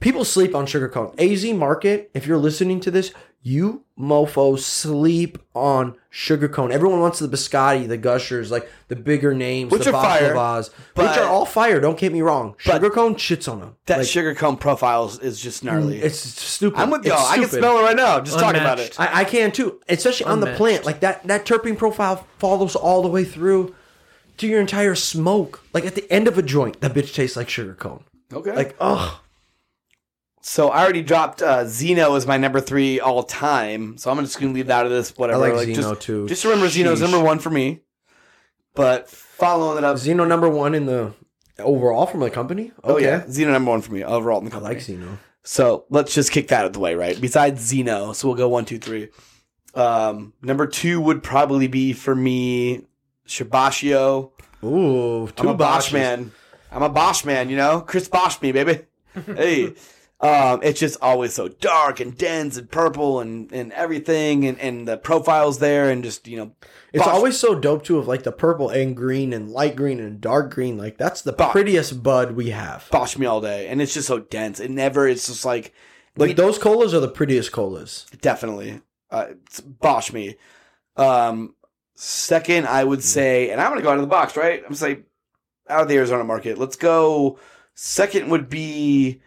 people 0.00 0.24
sleep 0.24 0.54
on 0.54 0.64
sugar 0.66 0.88
cone. 0.88 1.12
AZ 1.18 1.44
Market, 1.52 2.10
if 2.14 2.26
you're 2.26 2.38
listening 2.38 2.78
to 2.80 2.90
this, 2.90 3.12
you 3.46 3.84
mofos 3.96 4.60
sleep 4.60 5.38
on 5.54 5.94
sugar 6.08 6.48
cone. 6.48 6.72
Everyone 6.72 6.98
wants 7.00 7.18
the 7.18 7.28
biscotti, 7.28 7.86
the 7.86 7.98
gushers, 7.98 8.50
like 8.50 8.68
the 8.88 8.96
bigger 8.96 9.34
names, 9.34 9.70
Which 9.70 9.84
the 9.84 9.90
are 9.90 10.02
fire, 10.02 10.34
baklavas, 10.34 10.70
but- 10.94 11.10
which 11.10 11.18
are 11.18 11.28
all 11.28 11.44
fire. 11.44 11.78
Don't 11.78 11.98
get 11.98 12.10
me 12.10 12.22
wrong. 12.22 12.56
But- 12.64 12.72
Sugar 12.76 12.90
cone 12.90 13.14
shits 13.16 13.46
on 13.52 13.60
them. 13.60 13.76
That 13.84 13.98
Like, 13.98 14.06
sugar 14.08 14.34
cone 14.34 14.56
profile 14.56 15.04
is- 15.06 15.18
is 15.18 15.40
just 15.40 15.62
mm, 15.62 15.66
gnarly. 15.66 15.98
it's 16.02 16.18
stupid. 16.18 16.80
I'm 16.80 16.90
with 16.90 17.04
y'all. 17.04 17.18
I 17.24 17.36
can 17.36 17.48
smell 17.50 17.78
it 17.78 17.82
right 17.82 17.94
now. 17.96 18.18
Just 18.20 18.38
talking 18.38 18.60
about 18.62 18.80
it. 18.80 18.98
I, 18.98 19.20
I 19.20 19.24
can 19.24 19.52
too, 19.52 19.78
especially 19.90 20.26
on 20.26 20.40
the 20.40 20.54
plant. 20.54 20.86
Like 20.86 21.00
that, 21.00 21.24
that 21.28 21.44
terpene 21.44 21.76
profile 21.76 22.26
follows 22.38 22.74
all 22.74 23.02
the 23.02 23.08
way 23.08 23.24
through 23.24 23.74
to 24.38 24.46
your 24.48 24.60
entire 24.60 24.94
smoke. 24.94 25.62
Like 25.74 25.84
at 25.84 25.94
the 25.94 26.10
end 26.10 26.26
of 26.28 26.38
a 26.38 26.42
joint, 26.42 26.80
that 26.80 26.94
bitch 26.94 27.12
tastes 27.14 27.36
like 27.36 27.50
sugar 27.50 27.74
cone. 27.74 28.02
Okay. 28.32 28.56
Like, 28.56 28.74
ugh. 28.80 29.18
So 30.46 30.68
I 30.68 30.82
already 30.82 31.02
dropped 31.02 31.40
uh, 31.40 31.64
Xeno 31.64 32.14
as 32.18 32.26
my 32.26 32.36
number 32.36 32.60
three 32.60 33.00
all 33.00 33.22
time. 33.22 33.96
So 33.96 34.10
I'm 34.10 34.18
just 34.20 34.38
gonna 34.38 34.52
leave 34.52 34.66
that 34.66 34.80
out 34.80 34.86
of 34.86 34.92
this. 34.92 35.16
Whatever. 35.16 35.42
I 35.42 35.52
like 35.52 35.68
Xeno, 35.68 35.74
just, 35.74 36.02
too. 36.02 36.28
Just 36.28 36.44
remember 36.44 36.66
Xeno's 36.66 36.98
Sheesh. 36.98 37.00
number 37.00 37.18
one 37.18 37.38
for 37.38 37.48
me. 37.48 37.80
But 38.74 39.08
following 39.08 39.78
it 39.78 39.84
up, 39.84 39.96
Xeno 39.96 40.28
number 40.28 40.50
one 40.50 40.74
in 40.74 40.84
the 40.84 41.14
overall 41.58 42.04
from 42.04 42.20
the 42.20 42.28
company. 42.28 42.72
Okay. 42.84 42.92
oh 42.92 42.98
yeah, 42.98 43.22
Xeno 43.22 43.52
number 43.52 43.70
one 43.70 43.80
for 43.80 43.94
me 43.94 44.04
overall 44.04 44.38
in 44.38 44.44
the 44.44 44.50
company. 44.50 44.74
I 44.74 44.76
like 44.76 44.84
Xeno. 44.84 45.16
So 45.44 45.86
let's 45.88 46.14
just 46.14 46.30
kick 46.30 46.48
that 46.48 46.60
out 46.60 46.66
of 46.66 46.72
the 46.74 46.80
way, 46.80 46.94
right? 46.94 47.18
Besides 47.18 47.72
Xeno, 47.72 48.14
so 48.14 48.28
we'll 48.28 48.36
go 48.36 48.50
one, 48.50 48.66
two, 48.66 48.78
three. 48.78 49.08
Um, 49.74 50.34
number 50.42 50.66
two 50.66 51.00
would 51.00 51.22
probably 51.22 51.68
be 51.68 51.94
for 51.94 52.14
me 52.14 52.86
Shibashio. 53.26 54.32
Ooh, 54.62 55.26
I'm 55.38 55.48
a 55.48 55.54
Bosch 55.54 55.90
man. 55.90 56.32
I'm 56.70 56.82
a 56.82 56.90
Bosch 56.90 57.24
man, 57.24 57.48
you 57.48 57.56
know? 57.56 57.80
Chris 57.80 58.08
Bosh 58.08 58.42
me, 58.42 58.52
baby. 58.52 58.80
hey. 59.26 59.74
Um, 60.24 60.60
it's 60.62 60.80
just 60.80 60.96
always 61.02 61.34
so 61.34 61.48
dark 61.48 62.00
and 62.00 62.16
dense 62.16 62.56
and 62.56 62.70
purple 62.70 63.20
and, 63.20 63.52
and 63.52 63.72
everything 63.74 64.46
and, 64.46 64.58
and 64.58 64.88
the 64.88 64.96
profiles 64.96 65.58
there 65.58 65.90
and 65.90 66.02
just, 66.02 66.26
you 66.26 66.36
know, 66.38 66.52
It's 66.92 67.06
always 67.06 67.38
so 67.38 67.54
dope 67.54 67.84
too 67.84 67.98
of 67.98 68.08
like 68.08 68.22
the 68.22 68.32
purple 68.32 68.70
and 68.70 68.96
green 68.96 69.32
and 69.34 69.50
light 69.50 69.76
green 69.76 70.00
and 70.00 70.20
dark 70.20 70.52
green. 70.54 70.78
Like 70.78 70.96
that's 70.96 71.20
the 71.22 71.32
Bosch. 71.32 71.52
prettiest 71.52 72.02
bud 72.02 72.32
we 72.32 72.50
have. 72.50 72.88
bosh 72.90 73.18
me 73.18 73.26
all 73.26 73.40
day. 73.42 73.68
And 73.68 73.82
it's 73.82 73.92
just 73.92 74.08
so 74.08 74.18
dense. 74.20 74.60
It 74.60 74.70
never, 74.70 75.06
it's 75.06 75.26
just 75.26 75.44
like, 75.44 75.74
Like 76.16 76.28
we- 76.28 76.34
those 76.34 76.58
colas 76.58 76.94
are 76.94 77.00
the 77.00 77.08
prettiest 77.08 77.52
colas. 77.52 78.06
Definitely. 78.22 78.80
Uh, 79.10 79.26
it's 79.44 79.60
Bosch 79.60 80.12
me. 80.12 80.36
Um, 80.96 81.54
second, 81.96 82.66
I 82.66 82.82
would 82.82 83.02
say, 83.04 83.50
and 83.50 83.60
I'm 83.60 83.68
going 83.68 83.78
to 83.78 83.82
go 83.82 83.90
out 83.90 83.96
of 83.96 84.00
the 84.00 84.06
box, 84.06 84.36
right? 84.36 84.54
I'm 84.54 84.60
going 84.62 84.72
to 84.72 84.76
say 84.76 84.98
out 85.68 85.82
of 85.82 85.88
the 85.88 85.96
Arizona 85.96 86.24
market. 86.24 86.56
Let's 86.58 86.76
go. 86.76 87.38
Second 87.74 88.30
would 88.30 88.48
be 88.48 89.20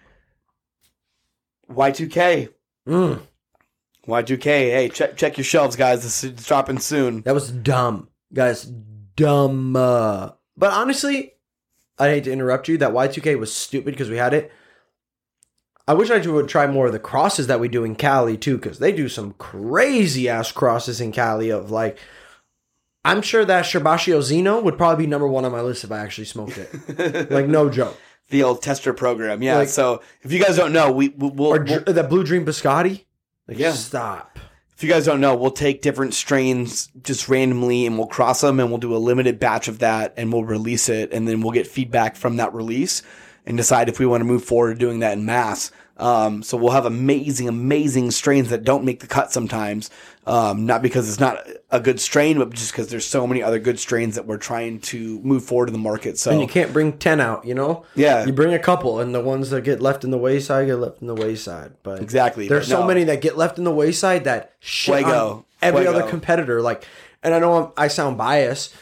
Y2K. 1.70 2.50
Mm, 2.88 3.22
Y2K. 4.08 4.44
Hey, 4.44 4.90
check 4.90 5.18
check 5.18 5.38
your 5.38 5.46
shelves, 5.46 5.76
guys. 5.76 6.04
This 6.04 6.24
is 6.24 6.46
dropping 6.46 6.80
soon. 6.80 7.22
that 7.22 7.34
was 7.34 7.52
dumb, 7.52 8.10
guys. 8.34 8.64
Dumb. 9.16 9.76
Uh, 9.76 10.32
but 10.56 10.72
honestly, 10.72 11.34
I 12.00 12.10
hate 12.10 12.26
to 12.26 12.32
interrupt 12.32 12.68
you. 12.68 12.78
That 12.78 12.92
Y2K 12.94 13.38
was 13.40 13.54
stupid 13.54 13.94
because 13.94 14.10
we 14.10 14.18
had 14.18 14.34
it. 14.34 14.52
I 15.88 15.94
wish 15.94 16.12
I 16.12 16.20
would 16.20 16.50
try 16.50 16.68
more 16.68 16.88
of 16.88 16.94
the 16.94 17.00
crosses 17.00 17.48
that 17.48 17.62
we 17.62 17.70
do 17.70 17.86
in 17.86 17.96
Cali 17.96 18.38
too, 18.38 18.58
because 18.58 18.80
they 18.80 18.92
do 18.92 19.08
some 19.08 19.34
crazy 19.34 20.28
ass 20.28 20.52
crosses 20.52 21.02
in 21.02 21.12
Cali 21.12 21.50
of 21.50 21.72
like. 21.72 21.98
I'm 23.06 23.22
sure 23.22 23.46
that 23.46 23.64
Shabashio 23.64 24.20
Xeno 24.20 24.62
would 24.62 24.78
probably 24.78 25.06
be 25.06 25.10
number 25.10 25.30
one 25.30 25.46
on 25.46 25.54
my 25.54 25.62
list 25.62 25.86
if 25.86 25.94
I 25.94 26.00
actually 26.00 26.26
smoked 26.26 26.58
it. 26.58 27.32
like 27.32 27.48
no 27.48 27.70
joke. 27.70 27.98
The 28.30 28.44
old 28.44 28.62
tester 28.62 28.94
program. 28.94 29.42
Yeah. 29.42 29.58
Like- 29.58 29.70
so 29.70 30.02
if 30.22 30.32
you 30.32 30.40
guys 30.44 30.56
don't 30.58 30.74
know, 30.74 30.92
we 30.92 31.10
we- 31.10 31.30
we'll, 31.30 31.48
Or 31.50 31.60
dr- 31.60 31.86
that 31.86 32.10
Blue 32.10 32.24
Dream 32.24 32.46
Biscotti. 32.46 33.06
Like, 33.48 33.58
Yeah. 33.60 33.72
stop. 33.74 34.38
if 34.76 34.84
you 34.84 34.90
guys 34.90 35.06
don't 35.06 35.20
know, 35.22 35.36
we'll 35.36 35.50
take 35.50 35.82
different 35.82 36.14
strains 36.14 36.90
just 37.02 37.28
randomly 37.30 37.86
and 37.88 37.98
we'll 37.98 38.06
cross 38.08 38.42
them 38.42 38.60
and 38.60 38.70
we'll 38.70 38.78
do 38.78 38.96
a 38.96 38.98
limited 39.00 39.40
batch 39.40 39.68
of 39.68 39.80
that 39.80 40.14
and 40.18 40.32
we'll 40.32 40.44
release 40.44 40.88
it 40.88 41.12
and 41.12 41.28
then 41.28 41.42
we'll 41.42 41.52
get 41.54 41.66
feedback 41.66 42.16
from 42.16 42.38
that 42.38 42.54
release 42.54 43.02
and 43.46 43.58
decide 43.58 43.90
if 43.90 43.98
we 43.98 44.06
want 44.06 44.22
to 44.22 44.26
move 44.26 44.44
forward 44.44 44.78
doing 44.78 45.00
that 45.00 45.14
in 45.18 45.26
mass. 45.26 45.72
Um, 45.98 46.44
so 46.44 46.58
we'll 46.58 46.74
have 46.74 46.86
amazing, 46.86 47.48
amazing 47.48 48.12
strains 48.12 48.50
that 48.50 48.64
don't 48.64 48.84
make 48.84 49.00
the 49.00 49.08
cut 49.08 49.32
sometimes. 49.34 49.90
Um, 50.28 50.66
not 50.66 50.82
because 50.82 51.08
it's 51.08 51.20
not 51.20 51.40
a 51.72 51.80
good 51.80 52.00
strain, 52.02 52.38
but 52.38 52.52
just 52.54 52.72
because 52.72 52.90
there's 52.90 53.06
so 53.06 53.26
many 53.26 53.42
other 53.42 53.60
good 53.60 53.80
strains 53.80 54.16
that 54.16 54.26
we're 54.28 54.38
trying 54.38 54.80
to 54.82 55.20
move 55.22 55.46
forward 55.46 55.70
in 55.70 55.74
the 55.74 55.80
market. 55.80 56.18
So 56.18 56.32
And 56.32 56.42
you 56.42 56.48
can't 56.48 56.74
bring 56.74 56.98
10 56.98 57.22
out, 57.22 57.46
you 57.46 57.54
know? 57.54 57.86
Yeah. 57.96 58.26
You 58.26 58.34
bring 58.34 58.54
a 58.54 58.60
couple, 58.60 59.00
and 59.00 59.16
the 59.16 59.22
ones 59.22 59.50
that 59.52 59.64
get 59.64 59.82
left 59.82 60.04
in 60.04 60.12
the 60.12 60.18
wayside 60.18 60.68
get 60.68 60.76
left 60.76 61.02
in 61.02 61.08
the 61.08 61.16
wayside. 61.16 61.72
But 61.84 62.02
Exactly, 62.02 62.48
There's 62.48 62.68
but 62.68 62.76
so 62.76 62.82
no. 62.82 62.88
many 62.88 63.06
that 63.06 63.22
get 63.22 63.38
left 63.38 63.58
in 63.58 63.64
the 63.64 63.72
wayside 63.72 64.26
that 64.26 64.54
shit 64.60 64.96
Fuego. 64.98 65.30
on 65.38 65.44
every 65.62 65.84
Fuego. 65.84 66.00
other 66.00 66.10
competitor. 66.10 66.62
Like, 66.62 66.84
and 67.24 67.34
I 67.34 67.40
know 67.40 67.54
I'm, 67.54 67.72
I 67.78 67.88
sound 67.88 68.18
biased 68.18 68.74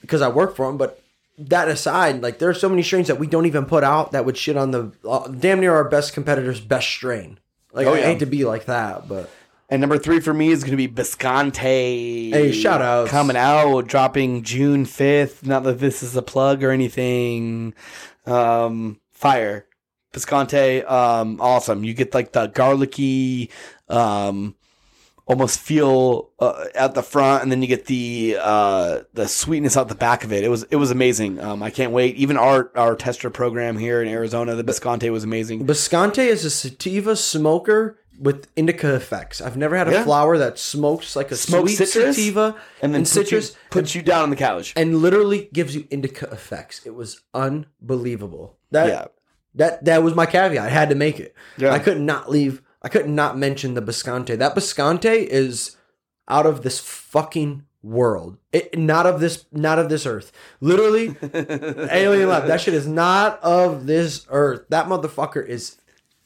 because 0.00 0.22
I 0.22 0.28
work 0.28 0.54
for 0.54 0.66
them, 0.66 0.76
but 0.78 1.02
that 1.38 1.66
aside, 1.68 2.22
like, 2.22 2.38
there's 2.38 2.60
so 2.60 2.68
many 2.68 2.82
strains 2.84 3.08
that 3.08 3.18
we 3.18 3.26
don't 3.26 3.46
even 3.46 3.64
put 3.64 3.82
out 3.82 4.12
that 4.12 4.24
would 4.24 4.36
shit 4.36 4.56
on 4.56 4.70
the 4.70 4.92
uh, 5.08 5.26
damn 5.28 5.58
near 5.60 5.74
our 5.74 5.88
best 5.88 6.12
competitor's 6.12 6.60
best 6.60 6.86
strain. 6.88 7.38
Like, 7.72 7.88
Oh, 7.88 7.94
I 7.94 8.02
hate 8.02 8.20
to 8.20 8.26
be 8.26 8.44
like 8.44 8.66
that, 8.66 9.08
but 9.08 9.28
And 9.74 9.80
number 9.80 9.98
three 9.98 10.20
for 10.20 10.32
me 10.32 10.50
is 10.50 10.62
going 10.62 10.70
to 10.70 10.76
be 10.76 10.86
Bisconte. 10.86 11.58
Hey, 12.30 12.52
shout 12.52 12.80
out. 12.80 13.08
Coming 13.08 13.36
out, 13.36 13.88
dropping 13.88 14.44
June 14.44 14.84
5th. 14.84 15.44
Not 15.44 15.64
that 15.64 15.80
this 15.80 16.00
is 16.00 16.14
a 16.14 16.22
plug 16.22 16.62
or 16.62 16.70
anything. 16.70 17.74
Um, 18.24 19.00
fire. 19.10 19.66
Bisconte, 20.12 20.84
um, 20.84 21.40
awesome. 21.40 21.82
You 21.82 21.92
get 21.92 22.14
like 22.14 22.30
the 22.30 22.46
garlicky, 22.46 23.50
um, 23.88 24.54
almost 25.26 25.58
feel 25.58 26.30
uh, 26.38 26.66
at 26.76 26.94
the 26.94 27.02
front, 27.02 27.42
and 27.42 27.50
then 27.50 27.60
you 27.60 27.66
get 27.66 27.86
the 27.86 28.38
uh, 28.40 29.00
the 29.14 29.26
sweetness 29.26 29.76
out 29.76 29.88
the 29.88 29.96
back 29.96 30.22
of 30.22 30.32
it. 30.32 30.44
It 30.44 30.50
was 30.50 30.62
it 30.70 30.76
was 30.76 30.92
amazing. 30.92 31.40
Um, 31.40 31.64
I 31.64 31.70
can't 31.70 31.90
wait. 31.90 32.14
Even 32.14 32.36
our 32.36 32.70
our 32.76 32.94
tester 32.94 33.28
program 33.28 33.76
here 33.76 34.00
in 34.00 34.06
Arizona, 34.06 34.54
the 34.54 34.62
Bisconte 34.62 35.10
was 35.10 35.24
amazing. 35.24 35.66
Bisconte 35.66 36.18
is 36.18 36.44
a 36.44 36.50
sativa 36.50 37.16
smoker 37.16 37.98
with 38.18 38.46
indica 38.56 38.94
effects. 38.94 39.40
I've 39.40 39.56
never 39.56 39.76
had 39.76 39.88
a 39.88 39.92
Yeah. 39.92 40.04
flower 40.04 40.38
that 40.38 40.58
smokes 40.58 41.16
like 41.16 41.30
a 41.32 41.36
Smoked 41.36 41.70
sweet 41.70 41.76
citrus, 41.88 42.16
sativa 42.16 42.56
And 42.80 42.94
then 42.94 43.00
and 43.00 43.04
puts 43.06 43.16
you- 43.16 43.22
citrus 43.24 43.56
puts 43.70 43.94
you 43.94 44.02
down 44.02 44.22
on 44.24 44.30
the 44.30 44.36
couch. 44.36 44.72
and 44.76 44.98
literally 44.98 45.48
gives 45.52 45.74
you 45.74 45.86
indica 45.90 46.26
effects. 46.30 46.80
It 46.84 46.94
was 46.94 47.20
unbelievable. 47.34 48.56
That 48.70 48.86
Yeah. 48.88 49.04
that 49.54 49.84
that 49.84 50.02
was 50.02 50.14
my 50.14 50.26
caveat. 50.26 50.64
I 50.64 50.68
had 50.68 50.88
to 50.90 50.94
make 50.94 51.18
it. 51.20 51.34
Yeah. 51.56 51.72
I 51.72 51.78
could 51.78 52.00
not 52.00 52.30
leave. 52.30 52.62
I 52.82 52.88
could 52.88 53.08
not 53.08 53.38
mention 53.38 53.74
the 53.74 53.80
Bisconte. 53.80 54.36
That 54.36 54.54
Bisconte 54.54 55.06
is 55.30 55.76
out 56.28 56.46
of 56.46 56.62
this 56.62 56.78
fucking 56.78 57.62
world. 57.82 58.38
It 58.52 58.78
not 58.78 59.06
of 59.06 59.20
this 59.20 59.44
not 59.52 59.78
of 59.78 59.88
this 59.88 60.06
earth. 60.06 60.32
Literally 60.60 61.16
alien 61.90 62.28
lab. 62.28 62.46
That 62.46 62.60
shit 62.60 62.74
is 62.74 62.86
not 62.86 63.42
of 63.42 63.86
this 63.86 64.26
earth. 64.30 64.62
That 64.70 64.86
motherfucker 64.86 65.46
is 65.46 65.76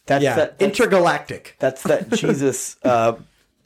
That's 0.08 0.24
yeah, 0.24 0.34
that, 0.34 0.58
that's, 0.58 0.80
intergalactic. 0.80 1.54
that's 1.60 1.82
that 1.84 2.10
Jesus 2.14 2.76
uh, 2.82 3.14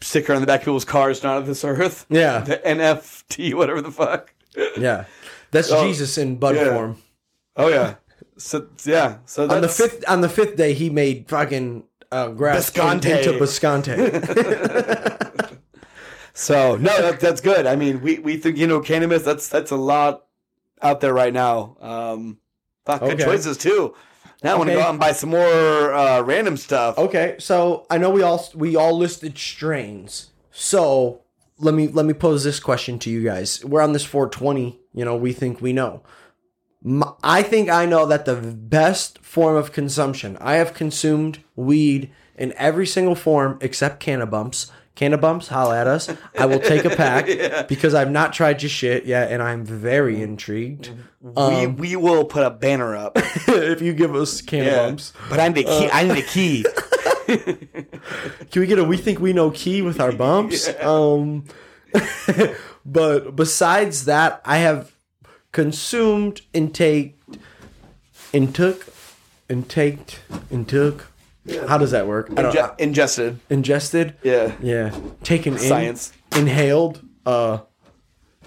sticker 0.01 0.35
on 0.35 0.41
the 0.41 0.47
back 0.47 0.61
of 0.61 0.65
people's 0.65 0.85
cars, 0.85 1.23
not 1.23 1.39
of 1.39 1.47
this 1.47 1.65
earth. 1.65 2.05
Yeah. 2.11 2.41
The 2.41 2.59
NFT, 2.59 3.55
whatever 3.55 3.81
the 3.81 3.91
fuck. 3.93 4.35
Yeah. 4.77 5.07
That's 5.53 5.71
Oh, 5.71 5.87
Jesus 5.87 6.19
in 6.19 6.37
bud 6.37 6.57
yeah. 6.57 6.75
form. 6.75 6.99
Oh 7.57 7.69
yeah. 7.69 7.95
So 8.37 8.67
yeah. 8.85 9.19
So 9.25 9.47
that's, 9.47 9.57
On 9.57 9.63
the 9.63 9.69
fifth 9.69 10.05
on 10.09 10.21
the 10.21 10.29
fifth 10.29 10.57
day 10.57 10.75
he 10.75 10.91
made 10.91 11.29
fucking 11.29 11.85
uh, 12.11 12.29
grass 12.29 12.71
Bisconte. 12.71 13.11
into 13.11 13.39
Bisconte. 13.39 13.97
So 16.35 16.77
no, 16.77 17.03
that, 17.03 17.21
that's 17.21 17.41
good. 17.41 17.67
I 17.67 17.77
mean, 17.77 18.01
we, 18.01 18.19
we 18.19 18.37
think 18.37 18.57
you 18.57 18.67
know 18.67 18.81
cannabis. 18.81 19.23
That's 19.23 19.49
that's 19.49 19.71
a 19.71 19.77
lot 19.77 20.25
out 20.81 21.01
there 21.01 21.13
right 21.13 21.33
now. 21.33 21.77
Um, 21.81 22.39
fuck, 22.87 23.03
good 23.03 23.19
choices 23.19 23.59
too. 23.59 23.95
Now 24.43 24.55
I 24.55 24.59
want 24.59 24.71
to 24.71 24.75
go 24.77 24.83
out 24.83 24.91
and 24.91 25.01
buy 25.01 25.13
some 25.13 25.31
more 25.31 25.95
uh, 25.95 26.23
random 26.23 26.57
stuff. 26.57 26.99
Okay, 26.99 27.37
so 27.39 27.87
I 27.89 27.99
know 27.99 28.11
we 28.11 28.23
all 28.23 28.45
we 28.55 28.77
all 28.77 28.97
listed 28.97 29.39
strains. 29.39 30.31
So 30.51 31.23
let 31.59 31.75
me 31.75 31.89
let 31.89 32.07
me 32.07 32.13
pose 32.13 32.45
this 32.45 32.61
question 32.61 32.99
to 33.01 33.11
you 33.11 33.23
guys. 33.23 33.65
We're 33.65 33.83
on 33.83 33.93
this 33.93 34.05
420. 34.05 34.81
You 34.95 35.05
know, 35.05 35.17
we 35.17 35.33
think 35.33 35.61
we 35.61 35.73
know. 35.73 36.03
I 37.23 37.43
think 37.43 37.69
I 37.71 37.87
know 37.87 38.07
that 38.07 38.25
the 38.25 38.35
best 38.35 39.21
form 39.21 39.57
of 39.57 39.73
consumption. 39.73 40.37
I 40.41 40.55
have 40.55 40.75
consumed 40.75 41.39
weed 41.55 42.11
in 42.37 42.53
every 42.57 42.87
single 42.87 43.15
form 43.15 43.59
except 43.61 44.01
Cannabumps. 44.95 45.49
Cannabumps, 45.49 45.49
holla 45.49 45.81
at 45.81 45.87
us. 45.87 46.11
I 46.39 46.47
will 46.47 46.61
take 46.61 46.85
a 46.85 46.91
pack 46.97 47.69
because 47.69 47.95
I've 47.95 48.11
not 48.11 48.33
tried 48.33 48.63
your 48.63 48.71
shit 48.71 49.05
yet, 49.05 49.33
and 49.33 49.43
I'm 49.43 49.65
very 49.65 50.21
intrigued. 50.23 50.91
we 51.21 51.67
we 51.67 51.97
will 51.97 52.25
put 52.25 52.45
a 52.45 52.51
banner 52.51 52.95
up. 52.97 53.13
if 53.17 53.81
you 53.81 53.95
give 53.95 54.15
us 54.15 54.43
Cannabumps, 54.43 55.13
But 55.31 55.41
I 55.41 55.49
need 55.49 55.67
a 55.67 55.69
key. 55.69 55.89
I 55.93 56.05
need 56.05 56.19
a 56.19 56.23
key. 56.23 56.65
Can 58.51 58.61
we 58.61 58.67
get 58.67 58.79
a 58.79 58.85
we 58.85 58.97
think 58.97 59.19
we 59.21 59.33
know 59.33 59.51
key 59.51 59.81
with 59.83 60.01
our 60.01 60.13
bumps? 60.13 60.69
Um 60.81 61.45
but 62.85 63.37
besides 63.37 64.05
that, 64.07 64.41
I 64.45 64.59
have 64.59 64.93
consumed, 65.53 66.43
intake 66.53 67.19
intook 68.33 68.89
intaked 69.49 70.21
intook 71.47 71.69
how 71.69 71.79
does 71.79 71.91
that 71.93 72.07
work? 72.07 72.31
I 72.37 72.49
Inge- 72.49 72.71
ingested. 72.79 73.39
ingested? 73.51 74.15
Yeah. 74.23 74.53
Yeah. 74.61 74.95
Taken 75.23 75.55
in. 75.55 75.59
Science. 75.59 76.13
Inhaled. 76.37 77.01
Uh 77.27 77.59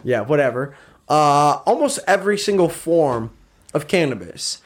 yeah, 0.04 0.22
whatever. 0.22 0.76
Uh 1.10 1.60
almost 1.66 2.00
every 2.08 2.38
single 2.38 2.70
form 2.70 3.32
of 3.74 3.88
cannabis. 3.88 4.62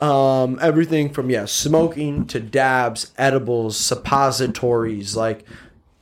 Um 0.00 0.58
everything 0.60 1.10
from 1.12 1.30
yeah, 1.30 1.44
smoking 1.44 2.26
to 2.26 2.40
dabs, 2.40 3.12
edibles, 3.18 3.76
suppositories, 3.76 5.16
like 5.16 5.46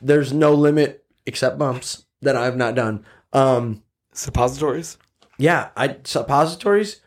there's 0.00 0.32
no 0.32 0.54
limit 0.54 1.04
except 1.26 1.58
bumps 1.58 2.04
that 2.22 2.36
I've 2.36 2.56
not 2.56 2.74
done. 2.74 3.04
Um 3.32 3.82
Suppositories. 4.12 4.98
yeah, 5.38 5.68
I 5.76 5.96
suppositories. 6.04 7.00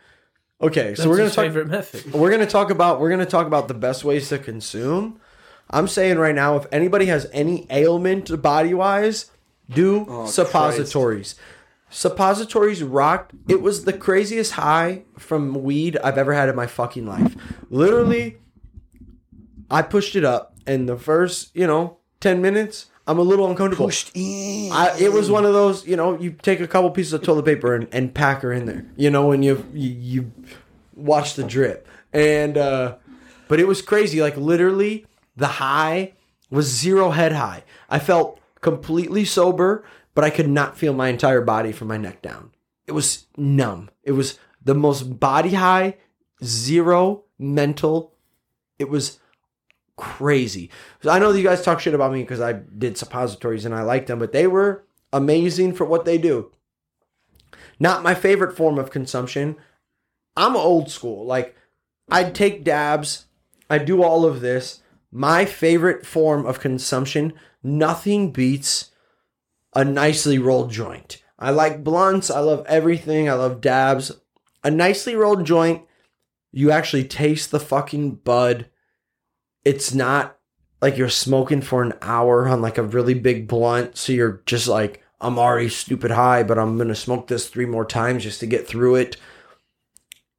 Okay, 0.64 0.96
so 0.96 1.04
That's 1.04 1.08
we're 1.08 1.18
gonna 1.18 1.30
talk 1.30 1.44
favorite 1.46 1.68
method. 1.68 2.14
we're 2.14 2.32
gonna 2.32 2.46
talk 2.46 2.70
about 2.72 3.00
we're 3.02 3.10
gonna 3.10 3.26
talk 3.26 3.48
about 3.48 3.68
the 3.68 3.74
best 3.74 4.04
ways 4.04 4.30
to 4.30 4.40
consume. 4.40 5.20
I'm 5.70 5.88
saying 5.88 6.18
right 6.18 6.34
now, 6.36 6.56
if 6.56 6.66
anybody 6.72 7.08
has 7.08 7.28
any 7.34 7.68
ailment 7.70 8.42
body 8.42 8.74
wise, 8.74 9.32
do 9.70 10.06
Oh, 10.08 10.26
suppositories. 10.26 11.36
Suppositories 11.90 12.82
rocked. 12.82 13.34
It 13.48 13.62
was 13.62 13.86
the 13.86 13.94
craziest 13.94 14.54
high 14.54 15.04
from 15.18 15.64
weed 15.64 15.98
I've 16.04 16.18
ever 16.18 16.34
had 16.34 16.50
in 16.50 16.56
my 16.56 16.66
fucking 16.68 17.06
life. 17.06 17.36
Literally, 17.70 18.38
I 19.70 19.82
pushed 19.84 20.16
it 20.16 20.24
up, 20.26 20.56
and 20.66 20.88
the 20.90 20.98
first, 20.98 21.56
you 21.56 21.68
know, 21.68 21.98
ten 22.20 22.42
minutes, 22.42 22.88
I'm 23.06 23.20
a 23.20 23.22
little 23.22 23.50
uncomfortable. 23.50 23.86
Pushed 23.88 24.12
in. 24.14 24.72
I, 24.72 24.98
it 24.98 25.12
was 25.12 25.30
one 25.30 25.46
of 25.46 25.54
those, 25.54 25.86
you 25.86 25.96
know, 25.98 26.18
you 26.18 26.32
take 26.32 26.62
a 26.62 26.68
couple 26.68 26.90
pieces 26.92 27.14
of 27.14 27.22
toilet 27.22 27.46
paper 27.46 27.76
and, 27.76 27.88
and 27.92 28.14
pack 28.14 28.42
her 28.42 28.54
in 28.54 28.66
there, 28.66 28.86
you 28.96 29.10
know, 29.10 29.32
and 29.32 29.44
you, 29.44 29.66
you 29.74 29.90
you 29.90 30.32
watch 30.96 31.36
the 31.36 31.44
drip, 31.44 31.88
and 32.14 32.58
uh, 32.58 32.96
but 33.48 33.60
it 33.60 33.68
was 33.68 33.82
crazy. 33.82 34.22
Like 34.22 34.38
literally, 34.38 35.06
the 35.36 35.48
high 35.48 36.14
was 36.50 36.68
zero 36.68 37.10
head 37.10 37.34
high. 37.34 37.64
I 37.90 38.00
felt 38.00 38.40
completely 38.62 39.26
sober, 39.26 39.84
but 40.16 40.24
I 40.24 40.30
could 40.30 40.50
not 40.50 40.78
feel 40.78 40.94
my 40.94 41.10
entire 41.10 41.42
body 41.42 41.72
from 41.72 41.90
my 41.90 41.98
neck 41.98 42.22
down. 42.22 42.52
It 42.88 42.94
was 42.94 43.26
numb. 43.36 43.90
It 44.04 44.14
was 44.14 44.40
the 44.64 44.76
most 44.76 45.20
body 45.20 45.56
high, 45.56 45.98
zero 46.44 47.24
mental. 47.38 48.14
It 48.80 48.90
was 48.90 49.20
crazy. 49.98 50.70
I 51.08 51.20
know 51.20 51.32
you 51.32 51.44
guys 51.44 51.62
talk 51.62 51.80
shit 51.80 51.94
about 51.94 52.12
me 52.14 52.22
because 52.22 52.42
I 52.42 52.54
did 52.54 52.98
suppositories 52.98 53.66
and 53.66 53.76
I 53.76 53.84
liked 53.84 54.08
them, 54.08 54.20
but 54.20 54.32
they 54.32 54.48
were 54.48 54.86
amazing 55.12 55.74
for 55.74 55.86
what 55.86 56.06
they 56.06 56.18
do. 56.18 56.52
Not 57.80 58.04
my 58.04 58.14
favorite 58.14 58.56
form 58.56 58.78
of 58.78 58.92
consumption. 58.92 59.56
I'm 60.36 60.56
old 60.56 60.90
school. 60.90 61.26
Like 61.26 61.56
I'd 62.10 62.36
take 62.36 62.64
dabs. 62.64 63.26
I 63.70 63.78
do 63.78 64.04
all 64.04 64.26
of 64.26 64.42
this. 64.42 64.82
My 65.12 65.46
favorite 65.46 66.06
form 66.06 66.46
of 66.46 66.60
consumption, 66.60 67.34
nothing 67.62 68.32
beats 68.32 68.92
a 69.76 69.86
nicely 69.86 70.40
rolled 70.40 70.72
joint. 70.72 71.22
I 71.38 71.52
like 71.52 71.84
blunts. 71.84 72.32
I 72.32 72.40
love 72.40 72.66
everything. 72.68 73.30
I 73.30 73.34
love 73.34 73.62
dabs. 73.62 74.12
A 74.64 74.72
nicely 74.72 75.16
rolled 75.16 75.46
joint, 75.46 75.84
you 76.52 76.72
actually 76.72 77.04
taste 77.04 77.52
the 77.52 77.60
fucking 77.60 78.16
bud 78.16 78.70
it's 79.66 79.94
not 79.94 80.38
like 80.82 80.98
you're 80.98 81.10
smoking 81.10 81.62
for 81.62 81.82
an 81.82 81.94
hour 82.02 82.48
on 82.48 82.62
like 82.62 82.78
a 82.78 82.84
really 82.84 83.14
big 83.14 83.48
blunt. 83.48 83.98
So 83.98 84.12
you're 84.12 84.42
just 84.46 84.68
like, 84.68 85.02
I'm 85.22 85.40
already 85.40 85.70
stupid 85.70 86.12
high, 86.12 86.44
but 86.44 86.60
I'm 86.60 86.76
going 86.76 86.90
to 86.90 86.96
smoke 86.96 87.28
this 87.28 87.48
three 87.48 87.66
more 87.66 87.86
times 87.86 88.24
just 88.24 88.42
to 88.42 88.46
get 88.46 88.68
through 88.68 88.96
it. 88.96 89.18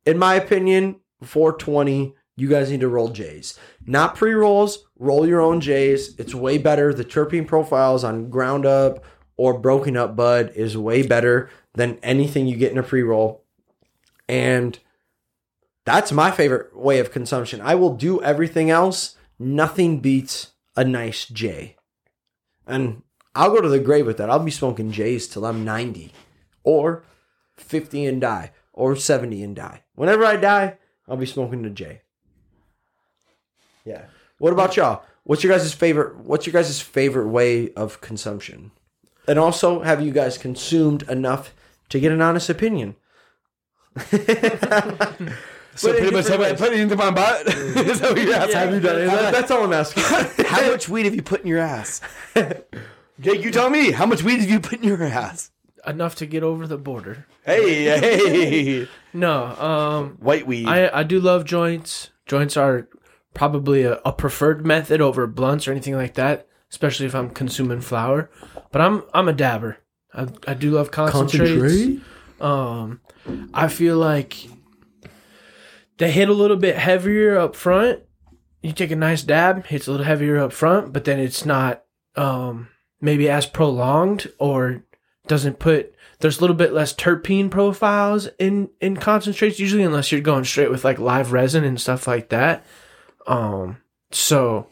In 0.05 0.19
my 0.19 0.35
opinion, 0.35 1.01
420, 1.23 2.15
you 2.37 2.49
guys 2.49 2.71
need 2.71 2.81
to 2.81 2.89
roll 2.89 3.09
J's. 3.09 3.59
Not 3.87 4.17
pre 4.17 4.35
rolls, 4.35 4.85
roll 4.99 5.27
your 5.27 5.41
own 5.41 5.61
J's. 5.61 6.15
It's 6.19 6.35
way 6.35 6.59
better. 6.59 6.93
The 6.93 7.05
terpene 7.05 7.47
profiles 7.47 8.05
on 8.05 8.29
ground 8.29 8.67
up 8.67 9.03
or 9.37 9.59
broken 9.59 9.97
up 9.97 10.15
bud 10.15 10.53
is 10.55 10.77
way 10.77 11.03
better 11.03 11.49
than 11.75 11.99
anything 12.03 12.47
you 12.47 12.57
get 12.57 12.73
in 12.73 12.79
a 12.79 12.83
pre 12.83 13.03
roll. 13.03 13.45
And 14.29 14.79
that's 15.85 16.13
my 16.13 16.31
favorite 16.31 16.77
way 16.77 16.99
of 16.99 17.13
consumption. 17.13 17.61
I 17.61 17.75
will 17.75 17.95
do 17.95 18.23
everything 18.23 18.71
else. 18.71 19.17
Nothing 19.39 20.01
beats 20.01 20.53
a 20.77 20.85
nice 20.85 21.27
J. 21.27 21.77
And 22.67 23.03
I'll 23.35 23.51
go 23.51 23.61
to 23.61 23.69
the 23.69 23.79
grave 23.79 24.07
with 24.07 24.17
that. 24.17 24.31
I'll 24.31 24.39
be 24.39 24.51
smoking 24.51 24.93
J's 24.93 25.29
till 25.29 25.45
I'm 25.45 25.65
90 25.65 26.13
or 26.63 27.05
50 27.57 28.07
and 28.07 28.21
die 28.21 28.53
or 28.73 28.97
70 28.97 29.43
and 29.43 29.55
die. 29.55 29.83
Whenever 29.95 30.25
I 30.25 30.37
die, 30.37 30.79
I'll 31.07 31.17
be 31.17 31.27
smoking 31.27 31.65
a 31.65 31.71
J. 31.71 32.01
Yeah. 33.85 34.07
What 34.39 34.53
about 34.53 34.77
y'all? 34.77 35.05
What's 35.25 35.45
your 35.45 35.57
guys' 35.57 35.73
favorite 35.73 36.17
what's 36.19 36.47
your 36.47 36.53
guys' 36.53 36.81
favorite 36.81 37.29
way 37.29 37.73
of 37.75 38.01
consumption? 38.01 38.73
And 39.27 39.39
also, 39.39 39.81
have 39.81 40.03
you 40.03 40.13
guys 40.13 40.37
consumed 40.37 41.03
enough 41.05 41.55
to 41.89 42.01
get 42.01 42.13
an 42.13 42.21
honest 42.21 42.51
opinion? 42.51 42.97
So 45.77 45.89
Put 45.91 45.99
pretty 46.01 46.15
much 46.17 46.29
have 46.29 46.41
I 46.41 46.53
put 46.55 46.73
it 46.73 46.81
into 46.81 46.97
my 46.97 47.11
butt? 47.11 47.47
Is 47.49 48.01
that 48.01 48.13
what 48.13 48.23
you're 48.23 48.35
asking? 48.35 48.57
Have 48.57 48.75
you 48.75 48.81
done 48.81 49.01
it? 49.03 49.07
That- 49.07 49.33
That's 49.33 49.51
all 49.51 49.65
I'm 49.65 49.73
asking. 49.73 50.03
How 50.47 50.71
much 50.71 50.89
weed 50.89 51.05
have 51.07 51.15
you 51.15 51.23
put 51.23 51.41
in 51.41 51.47
your 51.49 51.59
ass? 51.59 52.01
Jake, 53.21 53.43
you 53.45 53.51
tell 53.51 53.71
me. 53.71 53.91
How 53.93 54.07
much 54.07 54.23
weed 54.23 54.41
have 54.41 54.51
you 54.51 54.61
put 54.61 54.79
in 54.81 54.85
your 54.85 55.03
ass? 55.03 55.51
Enough 55.87 56.15
to 56.17 56.27
get 56.27 56.43
over 56.43 56.67
the 56.67 56.79
border. 56.79 57.27
Hey, 57.45 57.85
hey. 57.85 58.89
No, 59.13 59.45
um, 59.45 60.17
White 60.19 60.45
weed. 60.47 60.67
I 60.67 60.91
I 61.01 61.03
do 61.05 61.21
love 61.21 61.45
joints. 61.45 62.11
Joints 62.27 62.57
are 62.57 62.89
probably 63.33 63.83
a, 63.85 64.01
a 64.05 64.13
preferred 64.13 64.67
method 64.67 65.01
over 65.01 65.27
blunts 65.29 65.69
or 65.69 65.71
anything 65.73 65.95
like 65.95 66.15
that, 66.15 66.49
especially 66.73 67.07
if 67.07 67.15
I'm 67.15 67.31
consuming 67.31 67.81
flour. 67.81 68.29
But 68.73 68.81
I'm 68.81 69.05
I'm 69.13 69.29
a 69.29 69.33
dabber. 69.33 69.79
I, 70.13 70.27
I 70.49 70.55
do 70.55 70.71
love 70.73 70.91
concentrates. 70.91 72.03
Um, 72.41 73.01
I 73.53 73.69
feel 73.69 73.99
like 73.99 74.49
they 75.99 76.11
hit 76.11 76.29
a 76.29 76.33
little 76.35 76.57
bit 76.57 76.77
heavier 76.77 77.39
up 77.39 77.55
front. 77.57 78.01
You 78.63 78.73
take 78.73 78.91
a 78.91 78.97
nice 78.97 79.23
dab, 79.23 79.67
hits 79.67 79.87
a 79.87 79.91
little 79.91 80.07
heavier 80.07 80.39
up 80.39 80.53
front, 80.53 80.93
but 80.93 81.05
then 81.05 81.19
it's 81.19 81.45
not 81.45 81.85
um, 82.17 82.69
maybe 83.01 83.29
as 83.29 83.47
prolonged 83.47 84.31
or 84.39 84.83
doesn't 85.27 85.59
put. 85.59 85.95
There's 86.21 86.39
a 86.39 86.41
little 86.41 86.57
bit 86.57 86.73
less 86.73 86.95
terpene 86.95 87.51
profiles 87.51 88.29
in 88.39 88.71
in 88.81 88.97
concentrates 88.97 89.59
usually, 89.61 89.83
unless 89.83 90.11
you're 90.11 90.21
going 90.23 90.45
straight 90.45 90.71
with 90.71 90.85
like 90.85 90.99
live 90.99 91.33
resin 91.33 91.65
and 91.65 91.79
stuff 91.81 92.07
like 92.07 92.31
that. 92.31 92.65
Um, 93.27 93.79
so 94.11 94.67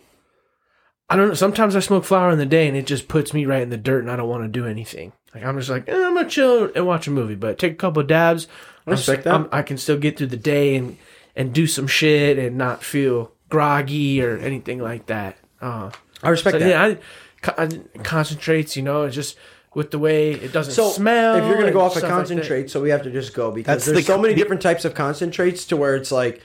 I 1.10 1.16
don't 1.16 1.28
know. 1.28 1.34
Sometimes 1.34 1.76
I 1.76 1.80
smoke 1.80 2.04
flower 2.04 2.30
in 2.30 2.38
the 2.38 2.46
day 2.46 2.68
and 2.68 2.76
it 2.76 2.86
just 2.86 3.08
puts 3.08 3.34
me 3.34 3.44
right 3.44 3.62
in 3.62 3.70
the 3.70 3.76
dirt, 3.76 4.00
and 4.02 4.10
I 4.10 4.16
don't 4.16 4.28
want 4.28 4.44
to 4.44 4.48
do 4.48 4.66
anything. 4.66 5.12
Like 5.34 5.44
I'm 5.44 5.58
just 5.58 5.68
like 5.68 5.86
eh, 5.88 5.94
I'm 5.94 6.14
gonna 6.14 6.28
chill 6.28 6.70
and 6.74 6.86
watch 6.86 7.06
a 7.06 7.10
movie, 7.10 7.34
but 7.34 7.58
take 7.58 7.72
a 7.72 7.76
couple 7.76 8.00
of 8.00 8.08
dabs. 8.08 8.48
Respect 8.86 9.24
that. 9.24 9.32
I'm- 9.34 9.48
I 9.52 9.62
can 9.62 9.76
still 9.76 9.98
get 9.98 10.16
through 10.16 10.28
the 10.28 10.36
day 10.38 10.76
and 10.76 10.96
and 11.36 11.52
do 11.52 11.66
some 11.66 11.86
shit 11.86 12.38
and 12.38 12.56
not 12.56 12.82
feel 12.82 13.32
groggy 13.48 14.22
or 14.22 14.36
anything 14.38 14.78
like 14.80 15.06
that. 15.06 15.38
Uh, 15.60 15.90
I 16.22 16.30
respect 16.30 16.54
so, 16.54 16.58
that. 16.60 16.68
yeah, 16.68 16.82
I, 16.82 16.98
con- 17.40 17.88
concentrates. 18.02 18.76
You 18.76 18.82
know, 18.82 19.02
it's 19.04 19.14
just 19.14 19.36
with 19.74 19.90
the 19.90 19.98
way 19.98 20.32
it 20.32 20.52
doesn't 20.52 20.74
So 20.74 20.90
smell. 20.90 21.36
if 21.36 21.44
you're 21.46 21.58
gonna 21.58 21.72
go 21.72 21.80
off 21.80 21.92
a 21.96 21.98
stuff 21.98 22.10
like 22.10 22.12
concentrate, 22.18 22.70
so 22.70 22.80
we 22.82 22.90
have 22.90 23.02
to 23.02 23.10
just 23.10 23.34
go 23.34 23.50
because 23.50 23.66
That's 23.76 23.86
there's 23.86 23.98
the 23.98 24.02
so 24.04 24.18
many 24.18 24.34
different 24.34 24.62
types 24.62 24.84
of 24.84 24.94
concentrates 24.94 25.64
to 25.66 25.76
where 25.76 25.96
it's 25.96 26.12
like 26.12 26.42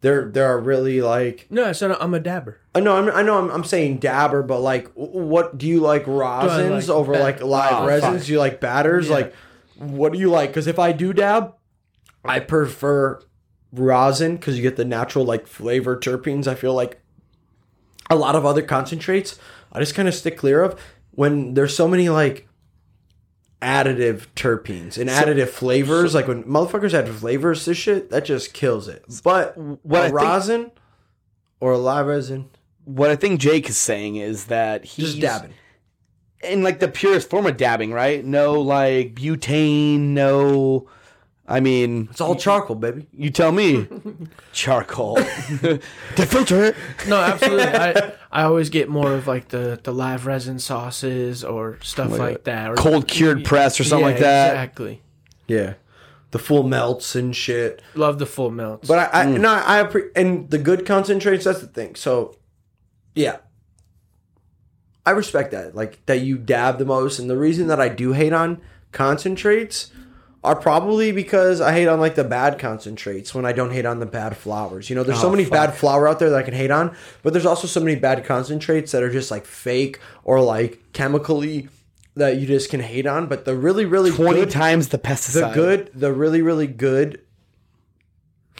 there 0.00 0.28
there 0.30 0.46
are 0.46 0.58
really 0.58 1.00
like 1.02 1.46
no, 1.50 1.64
I 1.66 1.72
said 1.72 1.90
I'm 1.92 2.14
a 2.14 2.20
dabber. 2.20 2.58
I 2.74 2.80
know 2.80 2.96
I'm, 2.96 3.08
I 3.10 3.22
know 3.22 3.38
I'm, 3.38 3.50
I'm 3.50 3.64
saying 3.64 3.98
dabber, 3.98 4.42
but 4.42 4.60
like 4.60 4.88
what 4.94 5.58
do 5.58 5.66
you 5.68 5.80
like 5.80 6.04
rosins 6.06 6.88
like 6.88 6.88
over 6.88 7.12
ba- 7.12 7.18
like 7.20 7.42
live 7.42 7.72
Oh, 7.72 7.86
resins? 7.86 8.18
fuck. 8.20 8.26
Do 8.26 8.32
you 8.32 8.38
like 8.38 8.60
batters? 8.60 9.08
Yeah. 9.08 9.14
Like 9.16 9.34
what 9.78 10.12
do 10.12 10.18
you 10.18 10.30
like? 10.30 10.50
Because 10.50 10.66
if 10.66 10.78
I 10.78 10.92
do 10.92 11.12
dab, 11.12 11.54
I 12.24 12.40
prefer 12.40 13.20
rosin 13.72 14.36
because 14.36 14.56
you 14.56 14.62
get 14.62 14.76
the 14.76 14.84
natural 14.84 15.24
like 15.24 15.46
flavor 15.46 15.96
terpenes. 15.96 16.46
I 16.46 16.54
feel 16.54 16.74
like 16.74 17.00
a 18.10 18.16
lot 18.16 18.36
of 18.36 18.44
other 18.44 18.62
concentrates, 18.62 19.38
I 19.72 19.80
just 19.80 19.94
kind 19.94 20.06
of 20.08 20.14
stick 20.14 20.36
clear 20.36 20.62
of 20.62 20.78
when 21.12 21.54
there's 21.54 21.74
so 21.74 21.88
many 21.88 22.08
like 22.08 22.46
additive 23.60 24.26
terpenes 24.34 24.98
and 24.98 25.08
additive 25.08 25.48
flavors. 25.48 26.14
like 26.14 26.26
when 26.26 26.42
motherfuckers 26.44 26.94
add 26.94 27.08
flavors 27.08 27.64
to 27.64 27.74
shit, 27.74 28.10
that 28.10 28.24
just 28.24 28.52
kills 28.52 28.88
it. 28.88 29.04
But 29.22 29.56
What 29.56 30.00
a 30.00 30.02
think- 30.04 30.14
rosin 30.14 30.70
or 31.60 31.72
a 31.72 31.78
live 31.78 32.06
resin, 32.06 32.50
What 32.84 33.10
I 33.10 33.16
think 33.16 33.38
Jake 33.40 33.68
is 33.68 33.78
saying 33.78 34.16
is 34.16 34.46
that 34.46 34.84
he's 34.84 35.14
just 35.14 35.20
dabbing. 35.20 35.54
in 36.42 36.64
like 36.64 36.80
the 36.80 36.88
purest 36.88 37.30
form 37.30 37.46
of 37.46 37.56
dabbing, 37.56 37.92
right? 37.92 38.24
No 38.24 38.60
like 38.60 39.14
butane, 39.14 40.00
no. 40.00 40.88
I 41.46 41.60
mean, 41.60 42.08
It's 42.10 42.20
all 42.20 42.36
charcoal, 42.36 42.76
baby. 42.76 43.06
you 43.12 43.30
tell 43.30 43.50
me. 43.52 43.88
Charcoal. 44.52 45.16
to 45.16 45.80
filter 46.16 46.64
it. 46.64 46.76
No, 47.08 47.16
absolutely. 47.16 47.64
I 47.66 48.12
I 48.30 48.42
always 48.44 48.70
get 48.70 48.88
more 48.88 49.12
of 49.12 49.26
like 49.26 49.48
the 49.48 49.78
the 49.82 49.92
live 49.92 50.24
resin 50.26 50.58
sauces 50.58 51.42
or 51.44 51.78
stuff 51.82 52.16
like, 52.16 52.44
that. 52.44 52.70
Or 52.70 52.74
Cold 52.76 53.08
cured 53.08 53.44
press 53.44 53.80
or 53.80 53.84
something 53.84 54.06
Yeah, 54.06 54.12
like 54.12 54.20
that. 54.20 54.50
Exactly. 54.52 55.02
Yeah. 55.48 55.74
The 56.30 56.38
full 56.38 56.62
melts 56.62 57.14
and 57.14 57.34
shit. 57.36 57.82
Love 57.94 58.18
the 58.18 58.26
full 58.26 58.50
melts. 58.50 58.88
But 58.88 59.12
I, 59.12 59.22
I 59.22 59.26
mm. 59.26 59.40
no, 59.40 59.52
I 59.52 59.82
appre- 59.82 60.10
and 60.16 60.48
the 60.48 60.58
good 60.58 60.86
concentrates. 60.86 61.44
That's 61.44 61.60
the 61.60 61.66
thing. 61.66 61.94
So, 61.96 62.36
yeah, 63.14 63.38
I 65.04 65.10
respect 65.10 65.50
that. 65.50 65.74
Like 65.74 66.04
that 66.06 66.20
you 66.20 66.38
dab 66.38 66.78
the 66.78 66.84
most, 66.86 67.18
and 67.18 67.28
the 67.28 67.36
reason 67.36 67.66
that 67.66 67.80
I 67.80 67.88
do 67.88 68.12
hate 68.12 68.32
on 68.32 68.62
concentrates 68.92 69.90
are 70.44 70.56
probably 70.56 71.12
because 71.12 71.60
I 71.60 71.72
hate 71.72 71.86
on 71.86 72.00
like 72.00 72.16
the 72.16 72.24
bad 72.24 72.58
concentrates 72.58 73.34
when 73.34 73.44
I 73.44 73.52
don't 73.52 73.70
hate 73.70 73.86
on 73.86 74.00
the 74.00 74.06
bad 74.06 74.36
flowers. 74.36 74.90
You 74.90 74.96
know, 74.96 75.04
there's 75.04 75.20
so 75.20 75.28
Oh, 75.28 75.30
many 75.30 75.44
fuck. 75.44 75.52
bad 75.52 75.74
flower 75.74 76.08
out 76.08 76.18
there 76.18 76.30
that 76.30 76.38
I 76.38 76.42
can 76.42 76.54
hate 76.54 76.70
on, 76.70 76.96
but 77.22 77.32
there's 77.32 77.46
also 77.46 77.68
so 77.68 77.80
many 77.80 77.94
bad 77.94 78.24
concentrates 78.24 78.90
that 78.92 79.02
are 79.02 79.12
just 79.12 79.30
like 79.30 79.44
fake 79.44 80.00
or 80.24 80.40
like 80.40 80.82
chemically 80.92 81.68
that 82.16 82.38
you 82.38 82.46
just 82.46 82.70
can 82.70 82.80
hate 82.80 83.06
on. 83.06 83.28
But 83.28 83.44
the 83.44 83.56
really, 83.56 83.84
really 83.84 84.10
Twenty 84.10 84.40
good, 84.40 84.50
times 84.50 84.88
the 84.88 84.98
pesticide, 84.98 85.50
the 85.50 85.54
good, 85.54 85.90
the 85.94 86.12
really, 86.12 86.42
really 86.42 86.66
good 86.66 87.20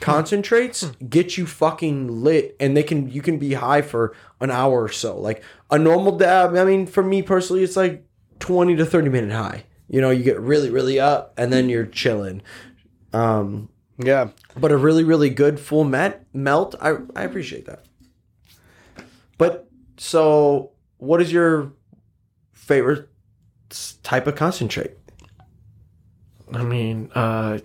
concentrates 0.00 0.82
hmm. 0.82 1.06
get 1.06 1.36
you 1.36 1.46
fucking 1.46 2.22
lit 2.22 2.56
and 2.58 2.76
they 2.76 2.82
can 2.82 3.10
you 3.10 3.22
can 3.22 3.38
be 3.38 3.54
high 3.54 3.82
for 3.82 4.14
an 4.40 4.50
hour 4.50 4.82
or 4.82 4.88
so 4.88 5.16
like 5.16 5.44
a 5.70 5.78
normal 5.78 6.16
dab 6.18 6.56
i 6.56 6.64
mean 6.64 6.86
for 6.86 7.04
me 7.04 7.22
personally 7.22 7.62
it's 7.62 7.76
like 7.76 8.04
20 8.40 8.74
to 8.74 8.84
30 8.84 9.10
minute 9.10 9.32
high 9.32 9.64
you 9.92 10.00
know 10.00 10.10
you 10.10 10.24
get 10.24 10.40
really 10.40 10.70
really 10.70 10.98
up 10.98 11.32
and 11.36 11.52
then 11.52 11.68
you're 11.68 11.86
chilling 11.86 12.42
um 13.12 13.68
Yeah. 13.98 14.30
but 14.58 14.72
a 14.72 14.76
really 14.76 15.04
really 15.04 15.30
good 15.30 15.60
full 15.60 15.84
met 15.84 16.24
melt 16.34 16.74
i 16.80 16.96
i 17.14 17.22
appreciate 17.22 17.66
that 17.66 17.84
but 19.38 19.68
so 19.98 20.72
what 20.98 21.20
is 21.22 21.30
your 21.32 21.72
favorite 22.52 23.08
type 24.02 24.26
of 24.26 24.34
concentrate 24.34 24.92
I 26.54 26.64
mean, 26.64 27.10
uh, 27.14 27.60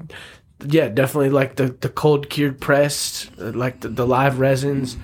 yeah, 0.66 0.88
definitely 0.88 1.30
like 1.30 1.56
the 1.58 1.68
the 1.68 1.90
cold 1.90 2.30
cured 2.30 2.62
pressed, 2.62 3.30
uh, 3.38 3.52
like 3.52 3.82
the, 3.82 3.90
the 3.90 4.08
live 4.08 4.40
resins. 4.40 4.96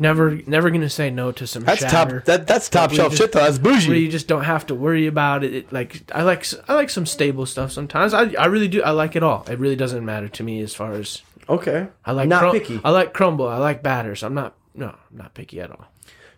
Never 0.00 0.40
never 0.46 0.70
gonna 0.70 0.88
say 0.88 1.10
no 1.10 1.32
to 1.32 1.46
some 1.46 1.64
That's 1.64 1.80
shatter. 1.80 2.18
top. 2.20 2.24
That 2.26 2.46
that's 2.46 2.68
top 2.68 2.92
shelf 2.92 3.10
just- 3.12 3.22
shit 3.22 3.32
though. 3.32 3.40
That's 3.40 3.58
where 3.58 3.74
bougie. 3.74 4.00
you 4.00 4.08
just 4.08 4.28
don't 4.28 4.44
have 4.44 4.66
to 4.66 4.74
worry 4.74 5.06
about 5.06 5.42
it. 5.44 5.54
it. 5.54 5.72
Like 5.72 6.02
I 6.14 6.22
like 6.22 6.46
I 6.68 6.74
like 6.74 6.90
some 6.90 7.06
stable 7.06 7.46
stuff 7.46 7.72
sometimes. 7.72 8.14
I 8.14 8.32
I 8.38 8.46
really 8.46 8.68
do. 8.68 8.82
I 8.82 8.90
like 8.90 9.16
it 9.16 9.22
all. 9.22 9.44
It 9.50 9.58
really 9.58 9.76
doesn't 9.76 10.04
matter 10.04 10.28
to 10.28 10.42
me 10.42 10.60
as 10.60 10.74
far 10.74 10.92
as 10.92 11.22
okay 11.48 11.88
I 12.04 12.12
like 12.12 12.28
not 12.28 12.40
crum- 12.40 12.52
picky 12.52 12.80
I 12.84 12.90
like 12.90 13.12
crumble. 13.12 13.48
I 13.48 13.58
like 13.58 13.82
batters. 13.82 14.22
I'm 14.22 14.34
not 14.34 14.54
no 14.74 14.88
I'm 14.88 15.16
not 15.16 15.34
picky 15.34 15.60
at 15.60 15.70
all. 15.70 15.86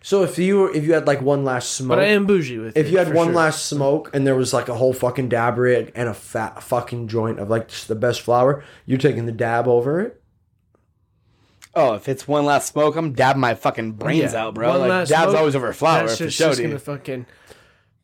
So 0.03 0.23
if 0.23 0.39
you 0.39 0.57
were, 0.57 0.73
if 0.75 0.83
you 0.83 0.93
had 0.93 1.05
like 1.05 1.21
one 1.21 1.43
last 1.43 1.73
smoke, 1.73 1.89
But 1.97 1.99
I 1.99 2.05
am 2.07 2.25
bougie 2.25 2.57
with 2.57 2.75
if 2.75 2.87
it, 2.87 2.91
you 2.91 2.97
had 2.97 3.13
one 3.13 3.27
sure. 3.27 3.35
last 3.35 3.67
smoke 3.67 4.09
and 4.15 4.25
there 4.25 4.33
was 4.35 4.51
like 4.51 4.67
a 4.67 4.73
whole 4.73 4.93
fucking 4.93 5.29
dab 5.29 5.59
rig 5.59 5.91
and 5.93 6.09
a 6.09 6.13
fat 6.15 6.63
fucking 6.63 7.07
joint 7.07 7.39
of 7.39 7.51
like 7.51 7.69
the 7.69 7.93
best 7.93 8.21
flour, 8.21 8.63
you're 8.87 8.97
taking 8.97 9.27
the 9.27 9.31
dab 9.31 9.67
over 9.67 10.01
it. 10.01 10.20
Oh, 11.75 11.93
if 11.93 12.07
it's 12.09 12.27
one 12.27 12.45
last 12.45 12.67
smoke, 12.71 12.95
I'm 12.95 13.13
dabbing 13.13 13.39
my 13.41 13.55
fucking 13.55 13.93
brains 13.93 14.33
Yeah, 14.33 14.43
out, 14.45 14.53
bro. 14.55 14.69
one 14.69 14.79
Like 14.81 14.89
last 14.89 15.09
dab's 15.09 15.31
smoke, 15.31 15.37
always 15.39 15.55
over 15.55 15.73
flour 15.73 16.07
That's 16.07 16.17
for 16.17 16.25
just, 16.25 16.37
sure, 16.37 16.47
just 16.49 16.59
dude. 16.59 16.69
gonna 16.69 16.79
fucking 16.79 17.25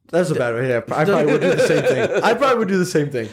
That's 0.09 0.29
a 0.29 0.35
bad 0.35 0.55
way. 0.55 0.69
Yeah, 0.69 0.77
I 0.77 0.81
probably 1.05 1.25
would 1.31 1.41
do 1.41 1.51
the 1.55 1.67
same 1.67 1.83
thing. 1.83 2.23
I 2.23 2.33
probably 2.33 2.57
would 2.59 2.67
do 2.67 2.77
the 2.77 2.85
same 2.85 3.09
thing 3.09 3.29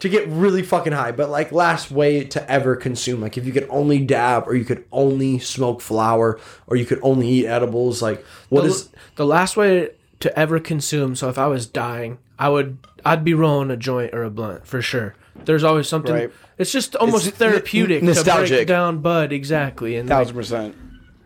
to 0.00 0.08
get 0.08 0.26
really 0.28 0.62
fucking 0.62 0.92
high. 0.92 1.12
But 1.12 1.30
like 1.30 1.52
last 1.52 1.90
way 1.90 2.24
to 2.24 2.50
ever 2.50 2.74
consume, 2.76 3.20
like 3.20 3.36
if 3.38 3.46
you 3.46 3.52
could 3.52 3.66
only 3.70 3.98
dab 4.04 4.48
or 4.48 4.54
you 4.54 4.64
could 4.64 4.84
only 4.90 5.38
smoke 5.38 5.80
flour 5.80 6.40
or 6.66 6.76
you 6.76 6.84
could 6.84 6.98
only 7.02 7.28
eat 7.28 7.46
edibles, 7.46 8.02
like 8.02 8.24
what 8.48 8.62
the, 8.62 8.68
is 8.68 8.88
the 9.16 9.26
last 9.26 9.56
way 9.56 9.90
to 10.20 10.36
ever 10.38 10.58
consume. 10.58 11.14
So 11.14 11.28
if 11.28 11.38
I 11.38 11.46
was 11.46 11.66
dying, 11.66 12.18
I 12.38 12.48
would 12.48 12.78
I'd 13.04 13.24
be 13.24 13.34
rolling 13.34 13.70
a 13.70 13.76
joint 13.76 14.12
or 14.14 14.24
a 14.24 14.30
blunt 14.30 14.66
for 14.66 14.80
sure. 14.82 15.14
There's 15.44 15.64
always 15.64 15.88
something. 15.88 16.12
Right. 16.14 16.32
It's 16.58 16.70
just 16.72 16.94
almost 16.96 17.26
It's 17.26 17.36
therapeutic 17.36 18.02
n- 18.02 18.08
to 18.08 18.14
nostalgic. 18.14 18.58
break 18.58 18.68
down 18.68 18.98
bud 19.00 19.32
exactly. 19.32 19.96
And 19.96 20.08
like, 20.08 20.18
Thousand 20.18 20.36
percent. 20.36 20.76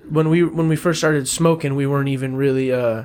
when 0.08 0.28
we 0.30 0.42
when 0.44 0.68
we 0.68 0.76
first 0.76 0.98
started 1.00 1.28
smoking, 1.28 1.74
we 1.74 1.86
weren't 1.86 2.08
even 2.08 2.36
really 2.36 2.72
uh 2.72 3.04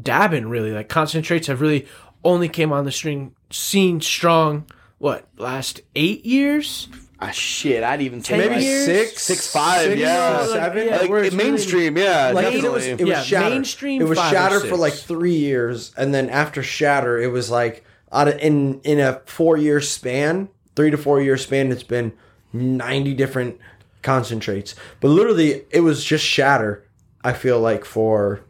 dabbing 0.00 0.48
really. 0.48 0.72
Like 0.72 0.88
concentrates 0.88 1.46
have 1.48 1.60
really 1.60 1.86
only 2.24 2.48
came 2.48 2.72
on 2.72 2.84
the 2.84 2.92
string 2.92 3.34
scene 3.50 4.00
strong. 4.00 4.66
What 4.98 5.26
last 5.36 5.80
eight 5.96 6.24
years? 6.24 6.88
Ah, 7.24 7.30
shit, 7.30 7.82
I'd 7.84 8.02
even 8.02 8.22
say 8.22 8.36
Ten 8.40 8.52
like 8.52 8.62
years? 8.62 8.84
six, 8.84 9.22
six, 9.22 9.52
five, 9.52 9.82
Six, 9.82 10.00
yeah, 10.00 10.44
seven? 10.46 10.88
Yeah, 10.88 10.96
like 10.98 11.10
where 11.10 11.22
it's 11.22 11.32
it- 11.34 11.36
mainstream, 11.36 11.96
yeah, 11.96 12.32
like 12.34 12.46
definitely. 12.46 12.68
it 12.68 12.72
was 12.72 12.86
it 12.86 13.00
was 13.00 13.08
Yeah, 13.08 13.22
shatter. 13.22 13.50
mainstream 13.50 14.02
It 14.02 14.08
was 14.08 14.18
five 14.18 14.32
or 14.32 14.34
shatter 14.36 14.60
for 14.60 14.76
like 14.76 14.92
three 14.94 15.36
years, 15.36 15.92
and 15.96 16.12
then 16.12 16.28
after 16.28 16.62
shatter, 16.64 17.20
it 17.20 17.28
was 17.28 17.48
like 17.50 17.84
out 18.12 18.28
of, 18.28 18.38
in 18.38 18.80
in 18.82 19.00
a 19.00 19.20
four 19.26 19.56
year 19.56 19.80
span, 19.80 20.48
three 20.76 20.90
to 20.90 20.96
four 20.96 21.20
year 21.20 21.36
span, 21.36 21.72
it's 21.72 21.82
been 21.82 22.12
ninety 22.52 23.14
different 23.14 23.58
concentrates. 24.02 24.74
But 25.00 25.08
literally, 25.08 25.64
it 25.70 25.80
was 25.80 26.04
just 26.04 26.24
shatter. 26.24 26.84
I 27.24 27.32
feel 27.32 27.60
like 27.60 27.84
for 27.84 28.40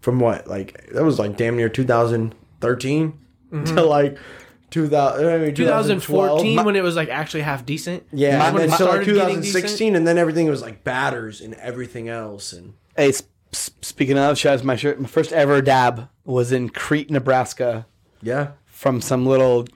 from 0.00 0.20
what 0.20 0.46
like 0.46 0.86
that 0.92 1.02
was 1.02 1.18
like 1.18 1.36
damn 1.36 1.56
near 1.56 1.68
2013 1.68 3.18
mm-hmm. 3.52 3.74
to 3.74 3.82
like 3.82 4.18
2000 4.70 5.26
I 5.26 5.38
mean, 5.38 5.54
2012. 5.54 6.40
2014 6.40 6.64
when 6.64 6.76
it 6.76 6.82
was 6.82 6.96
like 6.96 7.08
actually 7.08 7.42
half 7.42 7.64
decent. 7.66 8.04
Yeah, 8.12 8.38
That's 8.38 8.48
and 8.50 8.58
then 8.58 8.78
so 8.78 8.88
like 8.88 9.04
2016, 9.04 9.96
and 9.96 10.06
then 10.06 10.18
everything 10.18 10.48
was 10.48 10.62
like 10.62 10.84
batters 10.84 11.40
and 11.40 11.54
everything 11.54 12.08
else, 12.08 12.52
and 12.52 12.74
Hey, 12.96 13.08
s- 13.08 13.22
s- 13.52 13.70
speaking 13.82 14.18
of, 14.18 14.38
shout 14.38 14.54
out 14.54 14.60
to 14.60 14.66
my 14.66 14.76
shirt. 14.76 15.00
My 15.00 15.08
first 15.08 15.32
ever 15.32 15.60
dab 15.60 16.08
was 16.24 16.52
in 16.52 16.68
Crete, 16.68 17.10
Nebraska, 17.10 17.86
yeah, 18.22 18.52
from 18.76 19.00
some 19.00 19.24
little 19.24 19.66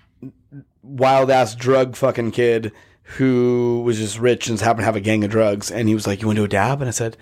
wild 0.83 1.31
ass 1.31 1.55
drug 1.55 1.97
fucking 1.97 2.31
kid 2.31 2.71
who 3.17 3.83
was 3.83 3.97
just 3.97 4.19
rich 4.19 4.47
and 4.47 4.59
just 4.59 4.65
happened 4.65 4.83
to 4.83 4.85
have 4.85 4.95
a 4.95 5.01
gang 5.01 5.25
of 5.25 5.31
drugs. 5.31 5.71
And 5.71 5.89
he 5.89 5.95
was 5.95 6.07
like, 6.07 6.21
"You 6.21 6.27
want 6.27 6.37
to 6.37 6.43
do 6.43 6.45
a 6.45 6.49
dab?" 6.49 6.83
And 6.83 6.89
I 6.89 6.93
said, 6.93 7.17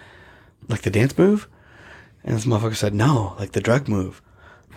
"Like 0.69 0.83
the 0.83 0.91
dance 0.91 1.17
move?" 1.17 1.49
And 2.25 2.37
this 2.37 2.47
motherfucker 2.47 2.75
said, 2.75 2.95
"No, 2.95 3.37
like 3.39 3.53
the 3.53 3.61
drug 3.61 3.87
move." 3.87 4.21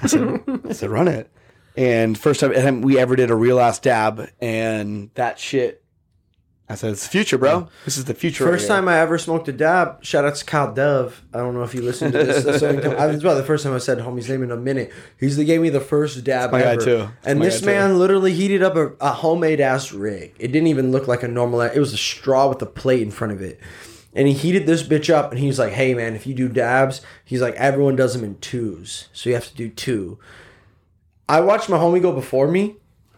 I 0.04 0.08
said, 0.08 0.44
"I 0.70 0.74
said, 0.74 0.92
run 0.92 1.08
it." 1.08 1.32
And 1.76 2.16
first 2.16 2.40
time 2.40 2.82
we 2.84 3.00
ever 3.00 3.16
did 3.16 3.32
a 3.32 3.36
real 3.36 3.60
ass 3.60 3.80
dab, 3.80 4.30
and 4.40 5.10
that 5.16 5.40
shit. 5.40 5.81
I 6.72 6.76
said, 6.76 6.92
"It's 6.92 7.04
the 7.04 7.10
future, 7.10 7.38
bro. 7.38 7.68
This 7.86 7.98
is 7.98 8.06
the 8.06 8.14
future." 8.14 8.46
right 8.46 8.52
First 8.52 8.64
here." 8.68 8.76
time 8.76 8.88
I 8.88 9.00
ever 9.00 9.18
smoked 9.18 9.48
a 9.48 9.52
dab. 9.52 10.04
Shout 10.04 10.26
out 10.26 10.36
to 10.36 10.46
Kyle 10.46 10.74
Dove. 10.74 11.22
I 11.34 11.38
don't 11.40 11.54
know 11.54 11.64
if 11.64 11.76
you 11.76 11.82
listened 11.82 12.14
to 12.14 12.24
this. 12.24 12.44
That's 12.44 12.60
the 12.62 12.70
only 12.70 12.82
time- 12.82 12.96
I- 12.98 13.08
It's 13.10 13.22
about 13.24 13.36
the 13.36 13.44
first 13.44 13.64
time 13.64 13.74
I 13.74 13.78
said 13.78 14.00
homie's 14.00 14.30
name 14.30 14.44
in 14.44 14.52
a 14.52 14.58
minute. 14.58 14.92
He's 15.20 15.38
the 15.38 15.44
gave 15.44 15.62
me 15.62 15.70
the 15.70 15.80
first 15.82 16.24
dab 16.24 16.52
my 16.52 16.62
guy 16.62 16.76
too. 16.78 17.08
And 17.26 17.40
my 17.40 17.46
this 17.46 17.56
guy 17.56 17.60
too. 17.60 17.66
man 17.66 18.00
literally 18.00 18.34
heated 18.34 18.64
up 18.64 18.76
a, 18.76 18.92
a 19.02 19.10
homemade 19.12 19.60
ass 19.62 19.92
rig. 19.92 20.34
It 20.40 20.48
didn't 20.52 20.68
even 20.68 20.92
look 20.92 21.08
like 21.08 21.24
a 21.24 21.28
normal. 21.28 21.62
It 21.62 21.78
was 21.80 21.94
a 21.94 21.98
straw 21.98 22.48
with 22.48 22.62
a 22.62 22.66
plate 22.66 23.02
in 23.02 23.12
front 23.12 23.34
of 23.34 23.42
it. 23.42 23.60
And 24.14 24.28
he 24.28 24.34
heated 24.34 24.66
this 24.68 24.84
bitch 24.84 25.14
up, 25.14 25.32
and 25.32 25.40
he's 25.40 25.58
like, 25.58 25.72
"Hey 25.72 25.94
man, 25.94 26.16
if 26.16 26.28
you 26.28 26.34
do 26.34 26.50
dabs, 26.50 27.02
he's 27.24 27.42
like 27.42 27.56
everyone 27.56 27.96
does 27.96 28.14
them 28.14 28.24
in 28.26 28.36
twos, 28.40 29.08
so 29.14 29.30
you 29.30 29.36
have 29.36 29.48
to 29.48 29.56
do 29.56 29.70
two. 29.70 30.20
I 31.30 31.40
watched 31.42 31.70
my 31.70 31.78
homie 31.78 32.02
go 32.02 32.12
before 32.12 32.48
me. 32.50 32.76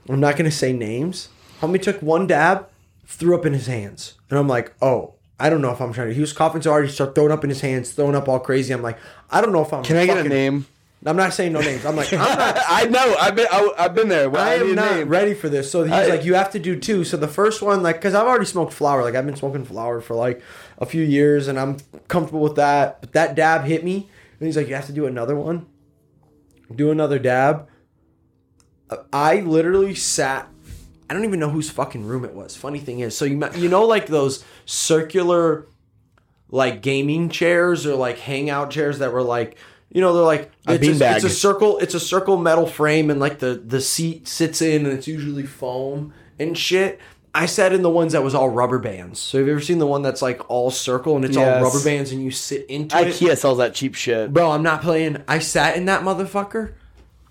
I'm 0.10 0.20
not 0.20 0.36
gonna 0.38 0.52
say 0.52 0.72
names. 0.74 1.30
Homie 1.62 1.82
took 1.82 2.02
one 2.02 2.28
dab, 2.28 2.68
threw 3.14 3.36
up 3.36 3.46
in 3.46 3.54
his 3.54 3.68
hands, 3.68 4.16
and 4.30 4.38
I'm 4.40 4.48
like, 4.48 4.74
oh, 4.82 5.14
I 5.40 5.50
don't 5.50 5.62
know 5.62 5.72
if 5.72 5.82
I'm 5.82 5.94
trying 5.94 6.08
to. 6.10 6.14
He 6.14 6.22
was 6.22 6.34
coughing 6.34 6.62
so 6.62 6.72
hard, 6.72 6.86
he 6.86 6.92
started 6.92 7.16
throwing 7.16 7.32
up 7.32 7.44
in 7.44 7.50
his 7.50 7.62
hands, 7.62 7.92
throwing 7.92 8.16
up 8.16 8.28
all 8.28 8.40
crazy. 8.40 8.74
I'm 8.74 8.82
like, 8.82 8.98
I 9.32 9.42
don't 9.42 9.52
know 9.52 9.62
if 9.62 9.74
I'm. 9.74 9.84
Can 9.84 9.98
I 9.98 10.06
get 10.06 10.26
a 10.26 10.30
name? 10.30 10.66
I'm 11.06 11.18
not 11.18 11.34
saying 11.34 11.52
no 11.52 11.60
names. 11.60 11.86
I'm 11.86 11.98
like, 11.98 12.14
I'm 12.14 12.20
not. 12.20 12.58
I 12.70 12.86
know. 12.86 13.16
I've 13.20 13.36
been. 13.36 13.48
I, 13.52 13.74
I've 13.78 13.94
been 13.94 14.08
there. 14.08 14.30
Well, 14.30 14.42
I 14.42 14.54
am 14.56 14.74
not 14.76 14.96
name. 14.96 15.10
ready 15.10 15.34
for 15.34 15.50
this. 15.50 15.70
So 15.70 15.84
he's 15.84 15.92
I- 15.92 16.08
like, 16.08 16.24
you 16.24 16.34
have 16.36 16.52
to 16.52 16.60
do 16.60 16.80
two. 16.80 17.04
So 17.04 17.18
the 17.18 17.28
first 17.28 17.62
one, 17.62 17.84
like, 17.84 17.98
because 17.98 18.14
I've 18.14 18.26
already 18.26 18.46
smoked 18.46 18.72
flower. 18.72 19.04
Like, 19.04 19.16
I've 19.16 19.26
been 19.26 19.36
smoking 19.36 19.66
flower 19.66 20.00
for 20.00 20.16
like 20.16 20.42
a 20.78 20.86
few 20.86 21.04
years, 21.04 21.48
and 21.50 21.60
I'm 21.60 21.78
comfortable 22.08 22.42
with 22.42 22.56
that. 22.56 23.02
But 23.02 23.12
that 23.14 23.36
dab 23.36 23.66
hit 23.66 23.84
me, 23.84 24.10
and 24.40 24.48
he's 24.48 24.56
like, 24.56 24.70
you 24.70 24.76
have 24.76 24.86
to 24.88 24.94
do 24.94 25.06
another 25.06 25.36
one. 25.36 25.66
Do 26.74 26.90
another 26.90 27.20
dab. 27.20 27.68
I 29.12 29.42
literally 29.42 29.96
sat 29.96 30.48
I 31.10 31.14
don't 31.14 31.26
even 31.26 31.40
know 31.40 31.50
whose 31.50 31.70
fucking 31.70 32.06
room 32.06 32.26
it 32.26 32.34
was. 32.34 32.56
Funny 32.56 32.80
thing 32.80 33.00
is, 33.00 33.16
so 33.18 33.26
you 33.26 33.42
you 33.56 33.70
know 33.70 33.86
like 33.86 34.08
those 34.08 34.44
circular 34.66 35.68
like 36.50 36.82
gaming 36.82 37.30
chairs 37.30 37.86
or 37.86 37.96
like 37.96 38.20
hangout 38.20 38.70
chairs 38.72 39.00
that 39.00 39.12
were 39.12 39.24
like 39.24 39.58
you 39.90 40.02
know 40.02 40.14
they're 40.14 40.24
like 40.24 40.52
it's 40.68 41.02
a, 41.02 41.16
it's 41.16 41.24
a 41.26 41.30
circle 41.30 41.78
it's 41.80 41.94
a 41.96 42.00
circle 42.00 42.38
metal 42.38 42.68
frame 42.68 43.10
and 43.10 43.20
like 43.20 43.40
the 43.40 43.56
the 43.56 43.82
seat 43.82 44.28
sits 44.28 44.62
in 44.62 44.86
and 44.86 44.94
it's 44.98 45.08
usually 45.08 45.46
foam 45.46 46.14
and 46.40 46.58
shit. 46.58 47.00
I 47.36 47.48
sat 47.48 47.74
in 47.74 47.82
the 47.82 47.90
ones 47.90 48.14
that 48.14 48.22
was 48.22 48.36
all 48.36 48.48
rubber 48.50 48.78
bands. 48.78 49.20
So 49.20 49.40
have 49.40 49.48
you 49.48 49.54
ever 49.54 49.62
seen 49.62 49.80
the 49.80 49.88
one 49.88 50.04
that's 50.04 50.22
like 50.22 50.48
all 50.52 50.70
circle 50.70 51.16
and 51.16 51.26
it's 51.26 51.36
Yes. 51.36 51.58
all 51.58 51.64
rubber 51.64 51.84
bands 51.84 52.12
and 52.12 52.24
you 52.24 52.30
sit 52.30 52.68
into 52.68 52.96
it? 52.96 53.08
IKEA 53.08 53.36
sells 53.36 53.58
that 53.58 53.74
cheap 53.74 53.96
shit. 53.96 54.32
Bro, 54.32 54.52
I'm 54.52 54.62
not 54.62 54.84
playing. 54.84 55.24
I 55.28 55.40
sat 55.40 55.76
in 55.76 55.86
that 55.86 56.04
motherfucker. 56.04 56.74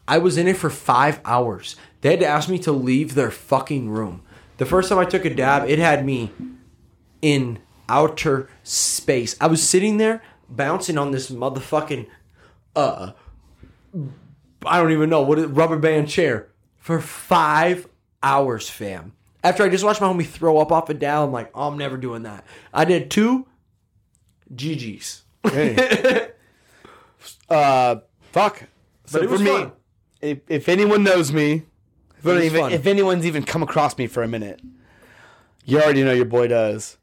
I 0.08 0.18
was 0.18 0.36
in 0.38 0.48
it 0.48 0.56
for 0.56 0.70
five 0.70 1.20
hours. 1.24 1.76
They 2.02 2.10
had 2.10 2.20
to 2.20 2.26
ask 2.26 2.48
me 2.48 2.58
to 2.60 2.72
leave 2.72 3.14
their 3.14 3.30
fucking 3.30 3.88
room. 3.88 4.22
The 4.58 4.66
first 4.66 4.88
time 4.90 4.98
I 4.98 5.04
took 5.06 5.24
a 5.24 5.34
dab, 5.34 5.68
it 5.68 5.78
had 5.78 6.04
me 6.04 6.30
in 7.22 7.58
outer 7.88 8.48
space. 8.62 9.34
I 9.40 9.46
was 9.46 9.66
sitting 9.66 9.96
there 9.96 10.22
bouncing 10.48 10.98
on 10.98 11.10
this 11.12 11.30
motherfucking 11.30 12.06
uh 12.76 13.12
I 14.66 14.80
don't 14.80 14.92
even 14.92 15.10
know 15.10 15.22
what 15.22 15.38
it, 15.38 15.46
rubber 15.48 15.78
band 15.78 16.08
chair 16.08 16.48
for 16.78 17.00
five 17.00 17.88
hours, 18.22 18.68
fam. 18.70 19.12
After 19.44 19.64
I 19.64 19.68
just 19.68 19.82
watched 19.84 20.00
my 20.00 20.06
homie 20.06 20.26
throw 20.26 20.58
up 20.58 20.70
off 20.70 20.88
a 20.88 20.94
dab, 20.94 21.24
I'm 21.24 21.32
like, 21.32 21.50
oh, 21.54 21.66
I'm 21.68 21.76
never 21.78 21.96
doing 21.96 22.22
that. 22.22 22.44
I 22.72 22.84
did 22.84 23.10
two 23.10 23.46
GGs. 24.54 25.22
Uh, 27.48 27.96
fuck. 28.32 28.62
So 29.04 29.18
But 29.18 29.24
it 29.24 29.30
was 29.30 29.40
for 29.40 29.44
me, 29.44 29.50
fun. 29.50 29.72
if, 30.20 30.38
if 30.48 30.68
anyone 30.68 31.04
knows 31.04 31.32
me, 31.32 31.64
if, 32.24 32.44
even, 32.44 32.72
if 32.72 32.86
anyone's 32.86 33.26
even 33.26 33.42
come 33.44 33.62
across 33.62 33.96
me 33.98 34.06
for 34.06 34.22
a 34.22 34.28
minute, 34.28 34.60
you 35.64 35.80
already 35.80 36.02
know 36.02 36.12
your 36.12 36.24
boy 36.24 36.48
does. 36.48 36.98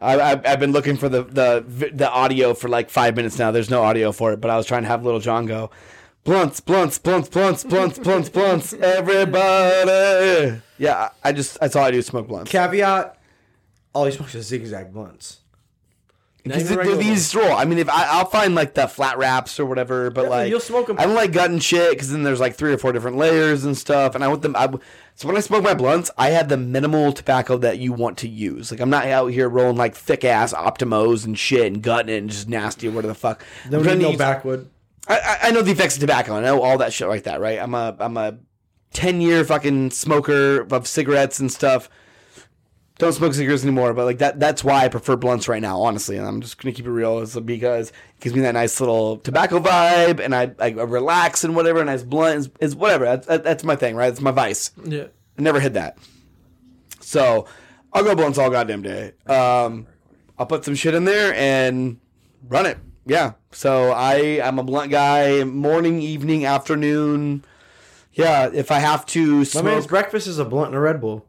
I, 0.00 0.18
I, 0.18 0.52
I've 0.52 0.60
been 0.60 0.72
looking 0.72 0.96
for 0.96 1.08
the, 1.08 1.22
the 1.22 1.90
the 1.92 2.10
audio 2.10 2.52
for 2.52 2.68
like 2.68 2.90
five 2.90 3.16
minutes 3.16 3.38
now. 3.38 3.50
There's 3.50 3.70
no 3.70 3.82
audio 3.82 4.12
for 4.12 4.32
it, 4.32 4.40
but 4.40 4.50
I 4.50 4.56
was 4.56 4.66
trying 4.66 4.82
to 4.82 4.88
have 4.88 5.04
Lil 5.04 5.20
Jon 5.20 5.46
go, 5.46 5.70
blunts, 6.24 6.60
blunts, 6.60 6.98
blunts, 6.98 7.30
blunts, 7.30 7.64
blunts, 7.64 7.98
blunts, 7.98 8.28
blunts, 8.28 8.72
everybody. 8.74 10.60
Yeah, 10.78 11.10
I 11.24 11.30
I 11.30 11.32
just 11.32 11.58
that's 11.60 11.74
all 11.76 11.84
I 11.84 11.90
do 11.90 11.98
is 11.98 12.06
smoke 12.06 12.28
blunts. 12.28 12.50
Caveat: 12.50 13.16
All 13.94 14.04
he 14.04 14.12
smokes 14.12 14.34
is 14.34 14.46
zigzag 14.46 14.92
blunts. 14.92 15.40
Because 16.48 16.62
even 16.64 16.76
they're 16.76 16.84
regular 16.94 17.14
the 17.14 17.38
roll. 17.38 17.52
I 17.56 17.64
mean, 17.64 17.78
if 17.78 17.88
I, 17.88 18.06
I'll 18.10 18.26
find 18.26 18.54
like 18.54 18.74
the 18.74 18.86
flat 18.88 19.18
wraps 19.18 19.58
or 19.60 19.66
whatever, 19.66 20.10
but 20.10 20.24
Yeah, 20.24 20.28
like 20.30 20.48
you'll 20.50 20.60
smoke 20.60 20.88
'em. 20.88 20.98
I 20.98 21.04
don't 21.06 21.14
like 21.14 21.32
gutting 21.32 21.58
shit 21.58 21.90
because 21.90 22.10
then 22.10 22.22
there's 22.22 22.40
like 22.40 22.54
three 22.54 22.72
or 22.72 22.78
four 22.78 22.92
different 22.92 23.16
layers 23.16 23.64
and 23.64 23.76
stuff, 23.76 24.14
and 24.14 24.22
I 24.24 24.28
want 24.28 24.42
them. 24.42 24.54
I, 24.56 24.68
so 25.14 25.26
when 25.28 25.36
I 25.36 25.40
smoke 25.40 25.62
my 25.64 25.74
blunts, 25.74 26.10
I 26.18 26.30
have 26.30 26.48
the 26.48 26.56
minimal 26.56 27.12
tobacco 27.12 27.56
that 27.58 27.78
you 27.78 27.92
want 27.92 28.18
to 28.18 28.28
use. 28.28 28.70
Like 28.70 28.80
I'm 28.80 28.90
not 28.90 29.06
out 29.06 29.28
here 29.28 29.48
rolling 29.48 29.76
like 29.76 29.94
thick 29.94 30.24
ass 30.24 30.52
Optimos 30.52 31.24
and 31.24 31.38
shit 31.38 31.66
and 31.66 31.82
gutting 31.82 32.14
it 32.14 32.18
and 32.18 32.30
just 32.30 32.48
nasty 32.48 32.88
or 32.88 32.90
whatever 32.90 33.08
the 33.08 33.14
fuck. 33.18 33.44
Don't 33.70 33.80
I'm 33.80 33.82
trying 33.84 33.98
to 33.98 34.02
no 34.04 34.08
use- 34.10 34.18
backwood. 34.18 34.70
I, 35.08 35.18
I- 35.18 35.38
I 35.48 35.50
know 35.52 35.62
the 35.62 35.70
effects 35.72 35.94
of 35.94 36.00
tobacco. 36.00 36.34
I 36.36 36.40
know 36.42 36.62
all 36.62 36.78
that 36.78 36.92
shit 36.92 37.08
like 37.08 37.22
that, 37.24 37.40
right? 37.40 37.58
I'm 37.60 37.74
a 37.74 37.96
I'm 38.00 38.16
a 38.16 38.38
ten 38.92 39.20
year 39.20 39.44
fucking 39.44 39.90
smoker 39.90 40.62
of 40.72 40.86
cigarettes 40.86 41.38
and 41.38 41.50
stuff. 41.50 41.88
Don't 42.98 43.12
smoke 43.12 43.34
cigarettes 43.34 43.62
anymore, 43.62 43.92
but 43.92 44.06
like 44.06 44.18
that 44.18 44.40
that's 44.40 44.64
why 44.64 44.84
I 44.84 44.88
prefer 44.88 45.16
blunts 45.16 45.48
right 45.48 45.60
now, 45.60 45.80
honestly. 45.82 46.16
And 46.16 46.26
I'm 46.26 46.40
just 46.40 46.56
gonna 46.56 46.72
keep 46.72 46.86
it 46.86 46.90
real, 46.90 47.18
is 47.18 47.38
because 47.38 47.90
it 47.90 48.20
gives 48.20 48.34
me 48.34 48.40
that 48.42 48.52
nice 48.52 48.80
little 48.80 49.18
tobacco 49.18 49.60
vibe, 49.60 50.18
and 50.18 50.34
I, 50.34 50.52
I 50.58 50.68
relax 50.70 51.44
and 51.44 51.54
whatever. 51.54 51.80
And 51.80 51.88
nice 51.88 52.02
blunt 52.02 52.38
is, 52.38 52.50
is 52.58 52.74
whatever. 52.74 53.04
That's 53.04 53.26
that's 53.26 53.64
my 53.64 53.76
thing, 53.76 53.96
right? 53.96 54.10
It's 54.10 54.22
my 54.22 54.30
vice. 54.30 54.70
Yeah. 54.82 55.08
I 55.38 55.42
never 55.42 55.60
hid 55.60 55.74
that. 55.74 55.98
So 57.00 57.46
I'll 57.92 58.02
go 58.02 58.14
blunts 58.14 58.38
all 58.38 58.48
goddamn 58.50 58.80
day. 58.80 59.12
Um, 59.26 59.86
I'll 60.38 60.46
put 60.46 60.64
some 60.64 60.74
shit 60.74 60.94
in 60.94 61.04
there 61.04 61.34
and 61.34 61.98
run 62.48 62.64
it. 62.64 62.78
Yeah. 63.04 63.32
So 63.52 63.92
I 63.92 64.40
I'm 64.42 64.58
a 64.58 64.62
blunt 64.64 64.90
guy. 64.90 65.44
Morning, 65.44 66.00
evening, 66.00 66.46
afternoon. 66.46 67.44
Yeah. 68.14 68.48
If 68.50 68.70
I 68.70 68.78
have 68.78 69.04
to 69.06 69.38
My 69.38 69.44
smoke, 69.44 69.64
man's 69.64 69.86
breakfast 69.86 70.26
is 70.26 70.38
a 70.38 70.46
blunt 70.46 70.68
and 70.68 70.76
a 70.76 70.80
Red 70.80 71.02
Bull. 71.02 71.26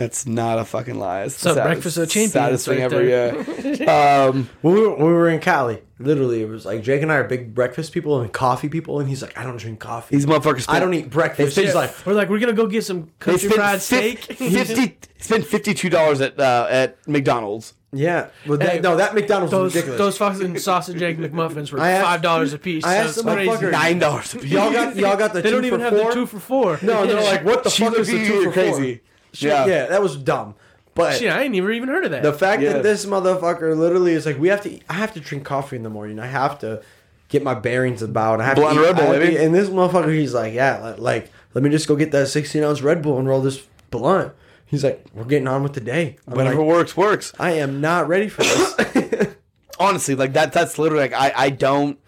That's 0.00 0.26
not 0.26 0.58
a 0.58 0.64
fucking 0.64 0.98
lie. 0.98 1.22
It's 1.24 1.36
So 1.36 1.54
the 1.54 1.60
breakfast 1.62 1.96
of 1.98 2.08
champions 2.08 2.32
Saddest 2.32 2.66
thing 2.66 2.80
right 2.80 2.92
ever. 2.92 3.04
Yeah. 3.04 4.26
um, 4.30 4.48
When 4.62 4.74
we, 4.74 4.80
were, 4.80 4.90
when 4.96 5.06
we 5.06 5.12
were 5.12 5.28
in 5.28 5.40
Cali, 5.40 5.82
literally, 5.98 6.42
it 6.42 6.48
was 6.48 6.64
like 6.64 6.82
Jake 6.82 7.02
and 7.02 7.12
I 7.12 7.16
are 7.16 7.24
big 7.24 7.54
breakfast 7.54 7.92
people 7.92 8.20
and 8.20 8.32
coffee 8.32 8.68
people, 8.70 8.98
and 8.98 9.08
he's 9.08 9.20
like, 9.22 9.36
I 9.38 9.42
don't 9.44 9.58
drink 9.58 9.78
coffee. 9.78 10.16
these 10.16 10.26
motherfuckers. 10.26 10.64
I 10.68 10.80
don't 10.80 10.94
eat 10.94 11.10
breakfast. 11.10 11.54
They 11.54 11.66
He's 11.66 11.74
like, 11.74 11.94
We're 12.06 12.14
like, 12.14 12.28
we're 12.30 12.38
gonna 12.40 12.54
go 12.54 12.66
get 12.66 12.84
some 12.84 13.10
country 13.18 13.48
spent 13.50 13.54
fried 13.54 13.82
fif- 13.82 14.22
steak. 14.24 14.38
fifty. 14.38 14.98
Spent 15.18 15.44
fifty 15.44 15.74
two 15.74 15.90
dollars 15.90 16.20
at 16.22 16.40
uh, 16.40 16.66
at 16.70 17.06
McDonald's. 17.06 17.74
yeah. 17.92 18.28
Well, 18.46 18.56
that, 18.56 18.68
Hey, 18.70 18.80
no, 18.80 18.96
that 18.96 19.14
McDonald's 19.14 19.50
those 19.50 19.64
was 19.64 19.74
ridiculous. 19.74 19.98
those 19.98 20.16
fucking 20.16 20.58
sausage 20.58 21.02
egg 21.02 21.18
McMuffins 21.18 21.70
were 21.72 21.78
asked- 21.80 22.04
five 22.06 22.22
dollars 22.22 22.54
a 22.54 22.58
piece. 22.58 22.84
I 22.84 22.94
asked 22.96 23.18
it's 23.18 23.22
the 23.22 23.30
motherfucker- 23.30 23.70
Nine 23.70 23.98
dollars 23.98 24.32
a 24.32 24.38
piece. 24.38 24.50
y'all 24.50 24.72
got 24.72 24.96
y'all 24.96 25.18
got 25.18 25.34
the 25.34 25.42
They 25.42 25.50
two 25.50 25.56
don't 25.56 25.64
even 25.66 25.80
for 25.80 25.84
have 25.84 25.98
four? 26.00 26.08
the 26.08 26.14
two 26.14 26.26
for 26.26 26.40
four. 26.40 26.78
No, 26.80 27.06
they're 27.06 27.20
like, 27.22 27.44
what 27.44 27.64
the 27.64 27.68
fuck 27.70 27.98
is 27.98 28.06
the 28.08 28.26
two 28.26 28.44
for 28.44 28.52
crazy. 28.52 28.94
four? 28.96 29.09
Yeah. 29.34 29.64
Yeah. 29.64 29.66
yeah, 29.66 29.86
that 29.86 30.02
was 30.02 30.16
dumb. 30.16 30.54
But 30.94 31.16
Shit, 31.18 31.30
I 31.32 31.42
ain't 31.42 31.54
never 31.54 31.70
even 31.70 31.88
heard 31.88 32.04
of 32.04 32.10
that. 32.10 32.22
the 32.22 32.32
fact 32.32 32.62
Yeah. 32.62 32.74
that 32.74 32.82
this 32.82 33.06
motherfucker 33.06 33.76
literally 33.76 34.12
is 34.12 34.26
like, 34.26 34.38
we 34.38 34.48
have 34.48 34.60
to. 34.62 34.70
Eat, 34.70 34.82
I 34.88 34.94
have 34.94 35.14
to 35.14 35.20
drink 35.20 35.44
coffee 35.44 35.76
in 35.76 35.82
the 35.84 35.90
morning. 35.90 36.18
I 36.18 36.26
have 36.26 36.58
to 36.60 36.82
get 37.28 37.42
my 37.44 37.54
bearings 37.54 38.02
about. 38.02 38.40
I 38.40 38.46
have 38.46 38.56
Blunt 38.56 38.74
to 38.74 38.80
eat, 38.82 38.84
Red 38.86 38.96
Bull, 38.96 39.04
I 39.04 39.06
have 39.06 39.14
to 39.14 39.20
baby. 39.20 39.34
eat- 39.36 39.44
And 39.44 39.54
this 39.54 39.68
motherfucker, 39.68 40.12
he's 40.12 40.34
like, 40.34 40.52
yeah, 40.52 40.84
li- 40.90 40.94
like 40.98 41.30
let 41.54 41.62
me 41.64 41.70
just 41.70 41.86
go 41.88 41.94
get 41.96 42.10
that 42.10 42.26
sixteen 42.28 42.64
ounce 42.64 42.82
Red 42.82 43.02
Bull 43.02 43.18
and 43.18 43.28
roll 43.28 43.40
this 43.40 43.62
blunt. 43.90 44.32
He's 44.66 44.84
like, 44.84 45.04
we're 45.14 45.24
getting 45.24 45.48
on 45.48 45.62
with 45.62 45.72
the 45.74 45.80
day. 45.80 46.16
I'm 46.28 46.34
Whatever 46.36 46.58
like, 46.58 46.66
works, 46.66 46.96
works. 46.96 47.32
I 47.40 47.52
am 47.52 47.80
not 47.80 48.06
ready 48.08 48.28
for 48.28 48.42
this. 48.42 49.28
honestly, 49.78 50.14
like 50.14 50.32
that 50.34 50.52
that's 50.52 50.78
literally 50.78 51.02
like 51.08 51.12
I, 51.12 51.32
I 51.36 51.50
don't 51.50 51.98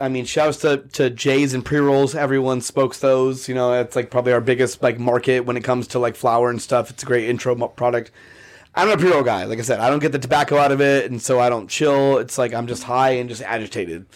I 0.00 0.08
mean, 0.08 0.24
shouts 0.24 0.58
to, 0.58 0.78
to 0.92 1.10
Jay's 1.10 1.54
and 1.54 1.64
pre 1.64 1.78
rolls. 1.78 2.14
Everyone 2.14 2.60
smokes 2.60 3.00
those. 3.00 3.48
You 3.48 3.54
know, 3.54 3.72
it's 3.72 3.96
like 3.96 4.10
probably 4.10 4.32
our 4.32 4.40
biggest 4.40 4.82
like 4.82 4.98
market 4.98 5.40
when 5.40 5.56
it 5.56 5.64
comes 5.64 5.88
to 5.88 5.98
like 5.98 6.14
flour 6.14 6.50
and 6.50 6.62
stuff. 6.62 6.90
It's 6.90 7.02
a 7.02 7.06
great 7.06 7.28
intro 7.28 7.54
product. 7.68 8.10
I'm 8.74 8.88
a 8.90 8.96
pre 8.96 9.10
roll 9.10 9.24
guy. 9.24 9.44
Like 9.44 9.58
I 9.58 9.62
said, 9.62 9.80
I 9.80 9.90
don't 9.90 9.98
get 9.98 10.12
the 10.12 10.18
tobacco 10.18 10.56
out 10.56 10.70
of 10.70 10.80
it, 10.80 11.10
and 11.10 11.20
so 11.20 11.40
I 11.40 11.48
don't 11.48 11.68
chill. 11.68 12.18
It's 12.18 12.38
like 12.38 12.54
I'm 12.54 12.68
just 12.68 12.84
high 12.84 13.10
and 13.10 13.28
just 13.28 13.42
agitated. 13.42 14.06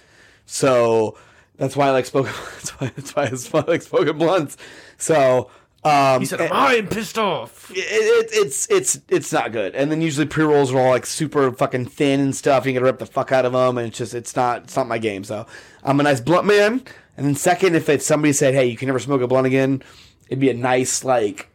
So 0.47 1.19
that's 1.57 1.77
why 1.77 1.89
I 1.89 1.91
like 1.91 2.07
spoken. 2.07 2.33
That's 2.53 2.71
why 3.15 3.27
that's 3.27 3.53
why 3.53 3.61
I 3.61 3.71
like 3.71 3.83
spoken 3.83 4.19
blunts. 4.19 4.57
So 4.99 5.51
um, 5.85 6.21
he 6.21 6.27
said, 6.27 6.41
"I'm 6.53 6.87
pissed 6.87 7.19
off." 7.19 7.71
it, 7.71 7.77
it, 7.77 8.31
it's 8.33 8.71
it's 8.71 9.01
it's 9.09 9.33
not 9.33 9.53
good. 9.53 9.75
And 9.75 9.91
then 9.91 10.01
usually 10.01 10.27
pre 10.27 10.45
rolls 10.45 10.73
are 10.73 10.79
all 10.79 10.91
like 10.91 11.07
super 11.07 11.51
fucking 11.53 11.87
thin 11.87 12.21
and 12.21 12.37
stuff. 12.37 12.67
You 12.67 12.73
gotta 12.73 12.85
rip 12.85 12.99
the 12.99 13.07
fuck 13.07 13.33
out 13.33 13.45
of 13.45 13.53
them, 13.53 13.79
and 13.79 13.89
it's 13.89 13.99
just 13.99 14.15
it's 14.15 14.37
not 14.37 14.65
it's 14.65 14.77
not 14.77 14.87
my 14.87 14.99
game. 14.99 15.25
So 15.25 15.47
I'm 15.83 15.99
a 15.99 16.03
nice 16.03 16.21
blunt 16.21 16.47
man. 16.47 16.83
And 17.17 17.27
then 17.27 17.35
second, 17.35 17.75
if 17.75 17.89
it's 17.89 18.07
somebody 18.07 18.33
said, 18.33 18.55
"Hey, 18.55 18.67
you 18.67 18.77
can 18.77 18.87
never 18.87 18.99
smoke 18.99 19.23
a 19.23 19.27
blunt 19.27 19.47
again," 19.47 19.83
it'd 20.29 20.39
be 20.39 20.51
a 20.51 20.55
nice 20.55 21.05
like 21.05 21.49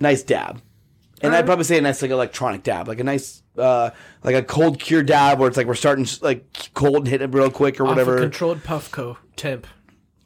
nice 0.00 0.22
dab. 0.22 0.62
And 1.20 1.34
I'd 1.34 1.46
probably 1.46 1.64
say 1.64 1.78
a 1.78 1.80
nice 1.80 2.00
like 2.00 2.10
electronic 2.10 2.62
dab, 2.62 2.88
like 2.88 3.00
a 3.00 3.04
nice 3.04 3.42
uh 3.56 3.90
like 4.22 4.34
a 4.34 4.42
cold 4.42 4.78
cure 4.78 5.02
dab 5.02 5.38
where 5.38 5.48
it's 5.48 5.56
like 5.56 5.66
we're 5.66 5.74
starting 5.74 6.06
like 6.22 6.46
cold 6.74 6.96
and 6.98 7.08
hit 7.08 7.22
it 7.22 7.34
real 7.34 7.50
quick 7.50 7.80
or 7.80 7.84
whatever. 7.84 8.16
a 8.16 8.20
controlled 8.20 8.62
Puffco 8.62 9.16
temp, 9.36 9.66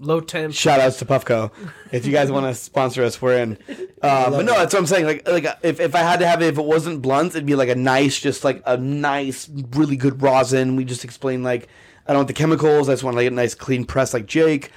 low 0.02 0.20
temp. 0.20 0.52
Shout 0.52 0.80
outs 0.80 0.98
to 0.98 1.06
Puffco. 1.06 1.50
If 1.90 2.04
you 2.04 2.12
guys 2.12 2.30
want 2.30 2.46
to 2.46 2.54
sponsor 2.54 3.02
us, 3.02 3.22
we're 3.22 3.38
in. 3.38 3.58
Uh, 4.02 4.30
but 4.30 4.44
no, 4.44 4.54
that's 4.54 4.74
what 4.74 4.80
I'm 4.80 4.86
saying. 4.86 5.06
Like, 5.06 5.28
like 5.28 5.46
if, 5.62 5.80
if 5.80 5.94
I 5.94 6.00
had 6.00 6.20
to 6.20 6.26
have 6.26 6.42
it, 6.42 6.46
if 6.46 6.58
it 6.58 6.64
wasn't 6.64 7.02
blunts, 7.02 7.34
it'd 7.34 7.46
be 7.46 7.54
like 7.54 7.68
a 7.68 7.74
nice, 7.74 8.20
just 8.20 8.44
like 8.44 8.62
a 8.66 8.76
nice, 8.76 9.48
really 9.70 9.96
good 9.96 10.20
rosin. 10.22 10.76
We 10.76 10.84
just 10.84 11.04
explained 11.04 11.44
like 11.44 11.68
I 12.06 12.12
don't 12.12 12.18
want 12.18 12.28
the 12.28 12.34
chemicals. 12.34 12.88
I 12.88 12.92
just 12.92 13.04
want 13.04 13.16
like 13.16 13.28
a 13.28 13.30
nice 13.30 13.54
clean 13.54 13.84
press 13.84 14.12
like 14.12 14.26
Jake, 14.26 14.70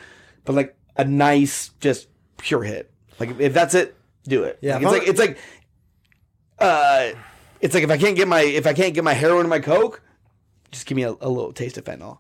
but 0.44 0.54
like 0.54 0.76
a 0.96 1.04
nice, 1.04 1.72
just 1.80 2.08
pure 2.38 2.64
hit. 2.64 2.92
Like 3.20 3.40
if 3.40 3.54
that's 3.54 3.74
it, 3.74 3.96
do 4.24 4.44
it. 4.44 4.60
Yeah, 4.62 4.78
Like, 4.78 4.84
it's 4.84 4.92
like 4.92 5.08
it's 5.08 5.20
like 5.20 5.38
uh, 6.60 7.20
it's 7.62 7.74
like 7.74 7.84
if 7.84 7.90
I 7.90 7.98
can't 7.98 8.16
get 8.16 8.28
my 8.28 8.42
if 8.42 8.68
I 8.68 8.74
can't 8.74 8.94
get 8.94 9.04
my 9.04 9.14
heroin 9.14 9.42
and 9.42 9.50
my 9.50 9.60
coke, 9.60 10.02
just 10.72 10.86
give 10.86 10.96
me 10.96 11.04
a, 11.04 11.12
a 11.12 11.30
little 11.30 11.54
taste 11.54 11.78
of 11.78 11.86
fentanyl. 11.86 12.20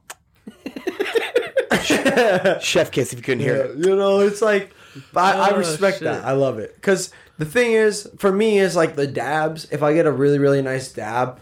Chef 2.62 2.91
kiss 2.91 3.14
if 3.14 3.20
you 3.20 3.24
couldn't 3.24 3.44
hear 3.44 3.56
it. 3.56 3.78
You 3.78 3.95
know, 3.95 4.20
it's 4.22 4.41
like 4.41 4.72
I, 5.16 5.34
I 5.34 5.49
Oh, 5.52 5.57
respect 5.57 5.98
shit. 5.98 6.03
that. 6.06 6.24
I 6.26 6.32
love 6.34 6.60
it 6.60 6.76
because 6.76 7.12
the 7.38 7.45
thing 7.45 7.74
is, 7.74 8.10
for 8.18 8.32
me, 8.32 8.60
is 8.60 8.76
like 8.76 8.95
the 8.95 9.07
dabs. 9.07 9.68
If 9.72 9.84
I 9.84 9.94
get 9.94 10.06
a 10.06 10.12
really 10.12 10.40
really 10.40 10.62
nice 10.62 10.91
dab, 10.91 11.40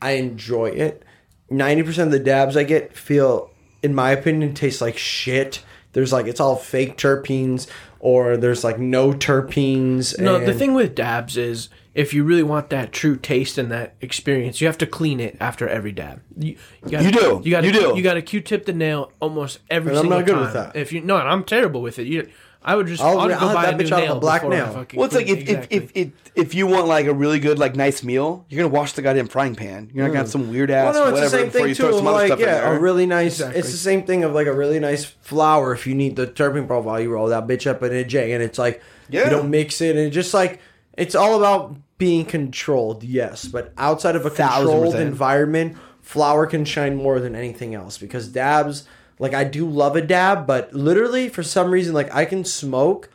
I 0.00 0.12
enjoy 0.12 0.70
it. 0.70 1.02
Ninety 1.50 1.82
percent 1.82 2.08
of 2.08 2.12
the 2.12 2.24
dabs 2.24 2.56
I 2.56 2.62
get 2.64 2.96
feel, 2.96 3.50
in 3.82 3.94
my 3.94 4.10
opinion, 4.10 4.54
taste 4.54 4.80
like 4.80 4.96
shit. 4.96 5.62
There's 5.92 6.12
like 6.12 6.26
it's 6.26 6.40
all 6.40 6.56
fake 6.56 6.96
terpenes, 6.96 7.66
or 8.00 8.36
there's 8.36 8.64
like 8.64 8.78
no 8.78 9.12
terpenes. 9.12 10.18
No, 10.18 10.38
the 10.38 10.50
and- 10.50 10.58
thing 10.58 10.74
with 10.74 10.94
dabs 10.94 11.36
is 11.36 11.68
if 11.94 12.14
you 12.14 12.24
really 12.24 12.42
want 12.42 12.70
that 12.70 12.92
true 12.92 13.16
taste 13.16 13.58
and 13.58 13.70
that 13.70 13.94
experience, 14.00 14.60
you 14.60 14.66
have 14.66 14.78
to 14.78 14.86
clean 14.86 15.20
it 15.20 15.36
after 15.40 15.68
every 15.68 15.92
dab. 15.92 16.22
You, 16.38 16.56
gotta, 16.88 17.04
You 17.04 17.10
do. 17.12 17.40
You 17.44 17.50
got 17.50 17.64
You 17.64 17.72
do. 17.72 17.92
You 17.96 18.02
got 18.02 18.14
to 18.14 18.22
Q-tip 18.22 18.64
the 18.64 18.72
nail 18.72 19.12
almost 19.20 19.58
every 19.70 19.90
And 19.90 19.98
I'm 19.98 20.08
not 20.08 20.24
good 20.24 20.34
time. 20.34 20.40
with 20.44 20.52
that. 20.54 20.76
If 20.76 20.92
you 20.92 21.00
no, 21.02 21.18
and 21.18 21.28
I'm 21.28 21.44
terrible 21.44 21.82
with 21.82 21.98
it. 21.98 22.06
You, 22.06 22.28
I 22.64 22.76
would 22.76 22.86
just 22.86 23.02
I'll- 23.02 23.18
I'll, 23.18 23.32
I'll 23.32 23.40
go 23.40 23.54
buy 23.54 23.62
that 23.66 23.74
a 23.74 23.76
new 23.76 23.84
bitch 23.84 23.90
out 23.92 24.04
of 24.04 24.16
a 24.18 24.20
black 24.20 24.48
nail. 24.48 24.72
fucking 24.72 24.96
Well, 24.96 25.06
it's 25.06 25.14
like 25.16 25.26
if, 25.26 25.40
Exactly. 25.40 25.76
if, 25.76 25.84
if, 25.84 25.96
if, 25.96 26.12
if 26.36 26.54
you 26.54 26.66
want 26.68 26.86
like 26.86 27.06
a 27.06 27.12
really 27.12 27.40
good, 27.40 27.58
like 27.58 27.74
nice 27.74 28.02
meal, 28.04 28.46
you're 28.48 28.62
gonna 28.62 28.72
wash 28.72 28.92
the 28.92 29.02
goddamn 29.02 29.26
frying 29.28 29.54
pan. 29.56 29.90
You're 29.92 30.04
not 30.04 30.10
gonna 30.10 30.18
have 30.20 30.28
mm. 30.28 30.32
some 30.32 30.48
weird 30.50 30.70
ass 30.70 30.94
Well, 30.94 31.10
no, 31.10 31.10
it's 31.10 31.18
the 31.18 31.24
whatever 31.24 31.36
same 31.36 31.46
before 31.46 31.60
thing 31.60 31.68
you 31.68 31.74
too. 31.74 31.82
throw 31.82 31.88
Of 31.90 31.96
some 31.96 32.06
other 32.06 32.16
like, 32.18 32.26
stuff 32.28 32.38
in 32.38 32.46
yeah, 32.46 32.60
there. 32.60 32.76
a 32.76 32.80
really 32.80 33.06
nice. 33.06 33.32
Exactly. 33.40 33.58
It's 33.58 33.70
the 33.72 33.76
same 33.76 34.04
thing 34.04 34.22
of 34.24 34.32
like 34.32 34.46
a 34.46 34.52
really 34.54 34.78
nice 34.78 35.04
flour. 35.04 35.72
If 35.74 35.86
you 35.88 35.94
need 35.96 36.14
the 36.16 36.26
terpene 36.28 36.66
profile, 36.68 37.00
you 37.00 37.10
roll 37.12 37.26
that 37.28 37.46
bitch 37.48 37.66
up 37.68 37.82
in 37.82 37.92
a 37.92 38.04
J, 38.04 38.32
and 38.32 38.42
it's 38.42 38.58
like 38.60 38.80
Yeah. 39.10 39.24
you 39.24 39.30
don't 39.30 39.50
mix 39.50 39.80
it, 39.80 39.96
and 39.96 40.06
it's 40.06 40.14
just 40.14 40.32
like 40.32 40.60
it's 40.96 41.14
all 41.14 41.36
about 41.36 41.76
being 41.98 42.24
controlled. 42.24 43.02
Yes, 43.02 43.46
but 43.46 43.72
outside 43.78 44.16
of 44.16 44.26
a 44.26 44.30
Thousand 44.30 44.66
controlled 44.66 44.92
percent. 44.94 45.08
environment, 45.08 45.76
flour 46.00 46.46
can 46.46 46.64
shine 46.64 46.96
more 46.96 47.20
than 47.20 47.34
anything 47.34 47.74
else 47.74 47.98
because 47.98 48.28
dabs. 48.28 48.84
Like 49.18 49.34
I 49.34 49.44
do 49.44 49.68
love 49.68 49.94
a 49.94 50.00
dab, 50.02 50.46
but 50.46 50.72
literally 50.72 51.28
for 51.28 51.42
some 51.42 51.70
reason, 51.70 51.94
like 51.94 52.12
I 52.14 52.24
can 52.24 52.44
smoke. 52.44 53.08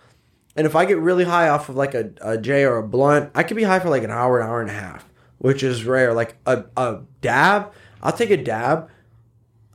And 0.55 0.65
if 0.65 0.75
I 0.75 0.85
get 0.85 0.97
really 0.97 1.25
high 1.25 1.49
off 1.49 1.69
of 1.69 1.75
like 1.75 1.93
a, 1.93 2.11
a 2.21 2.37
J 2.37 2.63
or 2.63 2.77
a 2.77 2.83
blunt, 2.87 3.29
I 3.35 3.43
could 3.43 3.57
be 3.57 3.63
high 3.63 3.79
for 3.79 3.89
like 3.89 4.03
an 4.03 4.11
hour, 4.11 4.39
an 4.39 4.47
hour 4.47 4.61
and 4.61 4.69
a 4.69 4.73
half, 4.73 5.05
which 5.37 5.63
is 5.63 5.83
rare. 5.83 6.13
Like 6.13 6.37
a, 6.45 6.63
a 6.77 7.01
dab, 7.21 7.73
I'll 8.01 8.13
take 8.13 8.29
a 8.31 8.37
dab. 8.37 8.89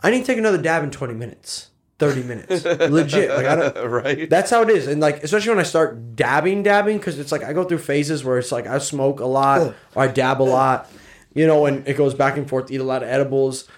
I 0.03 0.11
need 0.11 0.21
to 0.21 0.27
take 0.27 0.39
another 0.39 0.59
dab 0.61 0.83
in 0.83 0.91
20 0.91 1.15
minutes, 1.15 1.71
30 2.03 2.23
minutes. 2.25 2.65
Legit. 2.65 3.31
Like 3.31 3.47
I 3.47 3.55
don't, 3.55 3.77
right? 3.89 4.29
that's 4.29 4.51
how 4.51 4.63
it 4.63 4.71
is. 4.71 4.89
And 4.89 5.01
like, 5.01 5.23
especially 5.23 5.51
when 5.51 5.61
I 5.61 5.63
start 5.63 6.17
dabbing, 6.17 6.65
dabbing, 6.65 6.99
because 6.99 7.21
it's 7.21 7.31
like 7.31 7.45
I 7.45 7.53
go 7.53 7.63
through 7.63 7.79
phases 7.79 8.25
where 8.25 8.39
it's 8.39 8.51
like 8.51 8.67
I 8.67 8.79
smoke 8.79 9.21
a 9.21 9.27
lot 9.27 9.75
or 9.95 10.03
I 10.03 10.09
dab 10.09 10.43
a 10.43 10.45
lot, 10.45 10.91
you 11.33 11.47
know, 11.47 11.65
and 11.67 11.87
it 11.87 11.97
goes 11.97 12.13
back 12.13 12.37
and 12.37 12.49
forth, 12.49 12.73
eat 12.73 12.81
a 12.81 12.85
lot 12.85 13.05
of 13.05 13.09
edibles 13.09 13.69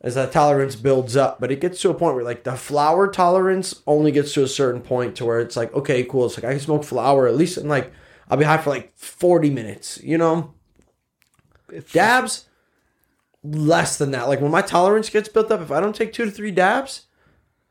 as 0.00 0.16
that 0.16 0.32
tolerance 0.32 0.74
builds 0.74 1.16
up. 1.16 1.38
But 1.38 1.52
it 1.52 1.60
gets 1.60 1.80
to 1.82 1.90
a 1.90 1.94
point 1.94 2.16
where 2.16 2.24
like 2.24 2.42
the 2.42 2.56
flower 2.56 3.06
tolerance 3.06 3.80
only 3.86 4.10
gets 4.10 4.32
to 4.34 4.42
a 4.42 4.48
certain 4.48 4.80
point 4.80 5.14
to 5.16 5.24
where 5.24 5.38
it's 5.38 5.56
like, 5.56 5.72
okay, 5.72 6.02
cool. 6.02 6.26
It's 6.26 6.36
like 6.36 6.44
I 6.44 6.50
can 6.50 6.60
smoke 6.60 6.82
flower 6.82 7.28
at 7.28 7.36
least 7.36 7.58
in 7.58 7.68
like, 7.68 7.92
I'll 8.28 8.38
be 8.38 8.44
high 8.44 8.58
for 8.58 8.70
like 8.70 8.92
40 8.96 9.50
minutes, 9.50 10.00
you 10.02 10.18
know? 10.18 10.52
Dabs, 11.92 12.46
less 13.44 13.98
than 13.98 14.10
that. 14.10 14.26
Like 14.26 14.40
when 14.40 14.50
my 14.50 14.62
tolerance 14.62 15.10
gets 15.10 15.28
built 15.28 15.52
up, 15.52 15.60
if 15.60 15.70
I 15.70 15.78
don't 15.78 15.94
take 15.94 16.12
two 16.12 16.24
to 16.24 16.30
three 16.30 16.50
dabs, 16.50 17.04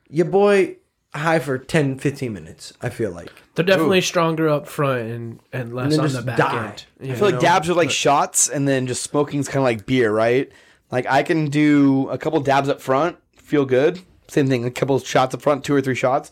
your 0.09 0.25
boy 0.25 0.77
high 1.13 1.39
for 1.39 1.57
10, 1.57 1.97
15 1.99 2.31
minutes, 2.33 2.73
I 2.81 2.89
feel 2.89 3.11
like. 3.11 3.31
They're 3.55 3.65
definitely 3.65 4.01
stronger 4.01 4.49
up 4.49 4.67
front 4.67 5.01
and, 5.09 5.39
and 5.51 5.73
less 5.73 5.91
then 5.91 5.99
on 6.01 6.05
just 6.05 6.17
the 6.17 6.21
back 6.23 6.37
die. 6.37 6.65
end. 7.01 7.11
I 7.11 7.15
feel 7.15 7.31
like 7.31 7.39
dabs 7.39 7.69
are 7.69 7.73
like 7.73 7.89
shots, 7.89 8.49
and 8.49 8.67
then 8.67 8.85
just 8.87 9.01
smoking's 9.03 9.47
kind 9.47 9.57
of 9.57 9.63
like 9.63 9.85
beer, 9.85 10.11
right? 10.11 10.51
Like 10.91 11.05
I 11.07 11.23
can 11.23 11.49
do 11.49 12.07
a 12.09 12.17
couple 12.17 12.39
dabs 12.41 12.69
up 12.69 12.79
front, 12.81 13.17
feel 13.35 13.65
good. 13.65 13.99
Same 14.27 14.47
thing, 14.47 14.63
a 14.65 14.71
couple 14.71 14.99
shots 14.99 15.33
up 15.33 15.41
front, 15.41 15.63
two 15.63 15.73
or 15.73 15.81
three 15.81 15.95
shots. 15.95 16.31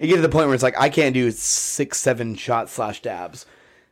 You 0.00 0.08
get 0.08 0.16
to 0.16 0.22
the 0.22 0.28
point 0.28 0.46
where 0.46 0.54
it's 0.54 0.62
like 0.62 0.78
I 0.78 0.88
can't 0.90 1.14
do 1.14 1.30
six, 1.30 1.98
seven 1.98 2.34
shots 2.34 2.72
slash 2.72 3.00
dabs, 3.02 3.46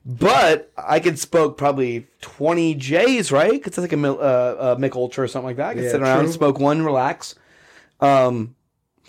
but 0.04 0.72
I 0.76 0.98
could 1.00 1.18
smoke 1.18 1.56
probably 1.56 2.06
twenty 2.20 2.74
J's, 2.74 3.30
right? 3.30 3.52
Because 3.52 3.68
it's 3.72 3.78
like 3.78 3.92
a, 3.92 3.96
Mil- 3.96 4.18
uh, 4.20 4.74
a 4.74 4.76
Mick 4.76 4.96
Ultra 4.96 5.24
or 5.24 5.28
something 5.28 5.46
like 5.46 5.56
that. 5.56 5.68
I 5.70 5.74
can 5.74 5.84
Yeah, 5.84 5.90
sit 5.90 6.02
around, 6.02 6.24
true. 6.24 6.32
smoke 6.32 6.58
one, 6.58 6.82
relax. 6.84 7.36
Um, 8.00 8.54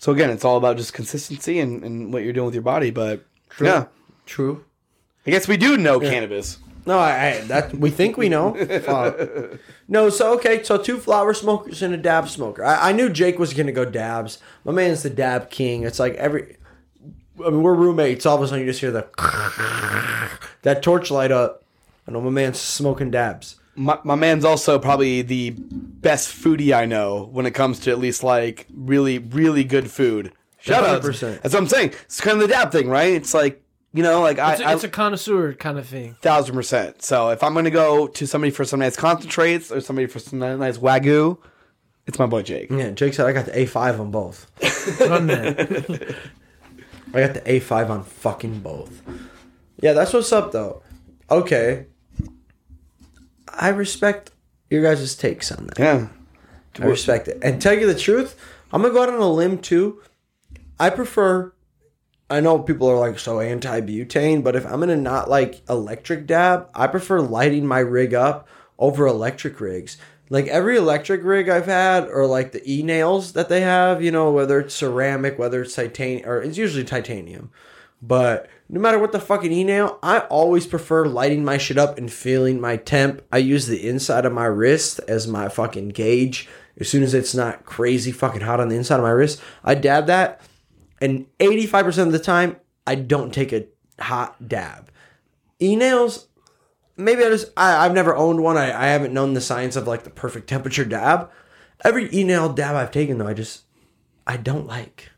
so 0.05 0.11
again, 0.11 0.29
it's 0.29 0.45
all 0.45 0.57
about 0.57 0.77
just 0.77 0.93
consistency 0.93 1.57
and, 1.57 1.83
and 1.83 2.13
what 2.13 2.21
you're 2.21 2.31
doing 2.31 2.45
with 2.45 2.53
your 2.53 2.61
body. 2.61 2.91
But 2.91 3.25
yeah, 3.59 3.87
True. 4.27 4.63
I 5.25 5.31
guess 5.31 5.47
we 5.47 5.57
do 5.57 5.77
know 5.77 5.99
cannabis. 5.99 6.59
No, 6.85 6.99
I, 6.99 7.09
I 7.09 7.41
that 7.45 7.73
we 7.73 7.89
think 7.89 8.15
we 8.15 8.29
know. 8.29 8.53
Fuck. 8.85 9.59
No, 9.87 10.11
so 10.11 10.35
okay, 10.35 10.61
so 10.61 10.77
two 10.77 10.99
flower 10.99 11.33
smokers 11.33 11.81
and 11.81 11.91
a 11.91 11.97
dab 11.97 12.29
smoker. 12.29 12.63
I, 12.63 12.89
I 12.89 12.91
knew 12.91 13.09
Jake 13.09 13.39
was 13.39 13.55
gonna 13.55 13.71
go 13.71 13.83
dabs. 13.83 14.37
My 14.63 14.71
man's 14.71 15.01
the 15.01 15.09
dab 15.09 15.49
king. 15.49 15.81
It's 15.81 15.97
like 15.97 16.13
every. 16.17 16.57
I 17.43 17.49
mean, 17.49 17.63
we're 17.63 17.73
roommates. 17.73 18.27
All 18.27 18.35
of 18.35 18.43
a 18.43 18.47
sudden, 18.47 18.63
you 18.63 18.69
just 18.69 18.81
hear 18.81 18.91
the 18.91 19.07
that 20.61 20.83
torch 20.83 21.09
light 21.09 21.31
up. 21.31 21.63
I 22.07 22.11
know 22.11 22.21
my 22.21 22.29
man's 22.29 22.59
smoking 22.59 23.09
dabs. 23.09 23.55
My, 23.75 23.99
my 24.03 24.15
man's 24.15 24.45
also 24.45 24.79
probably 24.79 25.21
the 25.21 25.51
best 25.57 26.29
foodie 26.29 26.73
I 26.75 26.85
know 26.85 27.29
when 27.31 27.45
it 27.45 27.51
comes 27.51 27.79
to 27.81 27.91
at 27.91 27.99
least 27.99 28.23
like 28.23 28.67
really, 28.73 29.19
really 29.19 29.63
good 29.63 29.91
food. 29.91 30.31
Shout 30.59 30.83
out. 30.83 31.01
100%. 31.01 31.41
That's 31.41 31.53
what 31.53 31.61
I'm 31.61 31.67
saying. 31.67 31.89
It's 32.05 32.21
kind 32.21 32.41
of 32.41 32.47
the 32.47 32.53
dab 32.53 32.71
thing, 32.71 32.89
right? 32.89 33.13
It's 33.13 33.33
like, 33.33 33.61
you 33.93 34.01
know, 34.03 34.21
like 34.21 34.39
I, 34.39 34.53
It's 34.53 34.61
a, 34.61 34.65
I 34.65 34.73
it's 34.73 34.83
a 34.83 34.89
connoisseur 34.89 35.53
kind 35.53 35.77
of 35.77 35.87
thing. 35.87 36.15
thousand 36.21 36.55
percent. 36.55 37.01
So 37.01 37.29
if 37.29 37.43
I'm 37.43 37.53
going 37.53 37.65
to 37.65 37.71
go 37.71 38.07
to 38.07 38.25
somebody 38.27 38.51
for 38.51 38.65
some 38.65 38.79
nice 38.79 38.95
concentrates 38.95 39.71
or 39.71 39.79
somebody 39.81 40.07
for 40.07 40.19
some 40.19 40.39
nice 40.39 40.77
wagyu, 40.77 41.37
it's 42.07 42.19
my 42.19 42.25
boy 42.25 42.41
Jake. 42.43 42.69
Yeah, 42.71 42.91
Jake 42.91 43.13
said 43.13 43.25
I 43.25 43.31
got 43.33 43.45
the 43.45 43.57
A 43.59 43.65
five 43.65 43.99
on 43.99 44.11
both. 44.11 44.47
Run 45.01 45.27
that. 45.27 46.15
I 47.13 47.19
got 47.27 47.33
the 47.35 47.41
A5 47.41 47.89
on 47.89 48.03
fucking 48.03 48.59
both. 48.59 49.01
Yeah, 49.81 49.93
that's 49.93 50.11
what's 50.11 50.33
up 50.33 50.51
though. 50.51 50.83
Okay. 51.31 51.85
I 53.47 53.69
respect 53.69 54.31
your 54.69 54.81
guys' 54.83 55.15
takes 55.15 55.51
on 55.51 55.67
that. 55.67 55.79
Yeah. 55.79 56.07
I 56.79 56.85
respect 56.85 57.27
it. 57.27 57.39
And 57.41 57.61
tell 57.61 57.73
you 57.73 57.87
the 57.87 57.97
truth, 57.97 58.35
I'm 58.71 58.81
gonna 58.81 58.93
go 58.93 59.03
out 59.03 59.09
on 59.09 59.21
a 59.21 59.31
limb 59.31 59.59
too. 59.59 60.01
I 60.79 60.89
prefer 60.89 61.53
I 62.29 62.39
know 62.39 62.59
people 62.59 62.89
are 62.89 62.97
like 62.97 63.19
so 63.19 63.39
anti 63.39 63.81
butane, 63.81 64.43
but 64.43 64.55
if 64.55 64.65
I'm 64.65 64.79
gonna 64.79 64.95
not 64.95 65.29
like 65.29 65.61
electric 65.69 66.25
dab, 66.25 66.69
I 66.73 66.87
prefer 66.87 67.19
lighting 67.19 67.65
my 67.65 67.79
rig 67.79 68.13
up 68.13 68.47
over 68.79 69.05
electric 69.05 69.59
rigs. 69.61 69.97
Like 70.29 70.47
every 70.47 70.75
electric 70.75 71.23
rig 71.23 71.49
I've 71.49 71.67
had, 71.67 72.07
or 72.07 72.25
like 72.25 72.51
the 72.51 72.63
e 72.69 72.81
nails 72.81 73.33
that 73.33 73.47
they 73.47 73.61
have, 73.61 74.03
you 74.03 74.11
know, 74.11 74.31
whether 74.31 74.59
it's 74.59 74.73
ceramic, 74.73 75.37
whether 75.37 75.61
it's 75.61 75.75
titanium, 75.75 76.27
or 76.27 76.41
it's 76.41 76.57
usually 76.57 76.83
titanium. 76.83 77.51
But 78.01 78.49
no 78.67 78.79
matter 78.79 78.97
what 78.97 79.11
the 79.11 79.19
fucking 79.19 79.51
e 79.51 79.63
nail, 79.63 79.99
I 80.01 80.19
always 80.19 80.65
prefer 80.65 81.05
lighting 81.05 81.45
my 81.45 81.57
shit 81.57 81.77
up 81.77 81.97
and 81.97 82.11
feeling 82.11 82.59
my 82.59 82.77
temp. 82.77 83.21
I 83.31 83.37
use 83.37 83.67
the 83.67 83.87
inside 83.87 84.25
of 84.25 84.33
my 84.33 84.45
wrist 84.45 84.99
as 85.07 85.27
my 85.27 85.49
fucking 85.49 85.89
gauge. 85.89 86.49
As 86.79 86.89
soon 86.89 87.03
as 87.03 87.13
it's 87.13 87.35
not 87.35 87.65
crazy 87.65 88.11
fucking 88.11 88.41
hot 88.41 88.59
on 88.59 88.69
the 88.69 88.75
inside 88.75 88.97
of 88.97 89.03
my 89.03 89.11
wrist, 89.11 89.41
I 89.63 89.75
dab 89.75 90.07
that. 90.07 90.41
And 90.99 91.27
85% 91.39 92.07
of 92.07 92.11
the 92.11 92.19
time 92.19 92.57
i 92.87 92.95
don't 92.95 93.33
take 93.33 93.53
a 93.53 93.67
hot 93.99 94.47
dab. 94.47 94.91
E-nails 95.61 96.27
maybe 96.97 97.23
i 97.23 97.29
just 97.29 97.51
I, 97.57 97.85
i've 97.85 97.93
never 97.93 98.15
owned 98.15 98.41
one. 98.41 98.57
I, 98.57 98.65
I 98.67 98.87
haven't 98.87 99.13
known 99.13 99.33
the 99.33 99.41
science 99.41 99.75
of 99.75 99.87
like 99.87 100.03
the 100.03 100.09
perfect 100.09 100.47
temperature 100.47 100.85
dab. 100.85 101.29
Every 101.83 102.09
e-nail 102.13 102.51
dab 102.51 102.75
i've 102.75 102.91
taken 102.91 103.17
though 103.19 103.27
i 103.27 103.33
just 103.33 103.63
i 104.25 104.37
don't 104.37 104.67
like 104.67 105.11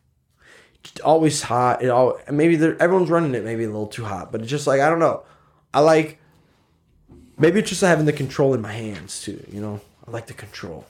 always 1.02 1.41
hot 1.41 1.82
it 1.84 1.90
all 1.90 2.19
maybe 2.32 2.56
everyone's 2.80 3.10
running 3.10 3.36
it 3.36 3.44
maybe 3.44 3.64
a 3.64 3.68
little 3.68 3.88
too 3.88 4.06
hot 4.06 4.32
but 4.32 4.41
it's 4.41 4.49
just 4.49 4.68
like 4.68 4.80
i 4.82 4.90
don't 4.90 4.99
know 4.99 5.24
i 5.74 5.80
like 5.80 6.19
maybe 7.38 7.60
it's 7.60 7.69
just 7.69 7.82
having 7.82 8.06
the 8.06 8.14
control 8.14 8.53
in 8.53 8.61
my 8.61 8.72
hands 8.72 9.22
too 9.22 9.44
you 9.52 9.61
know 9.61 9.80
i 10.07 10.11
like 10.11 10.28
the 10.28 10.34
control 10.34 10.86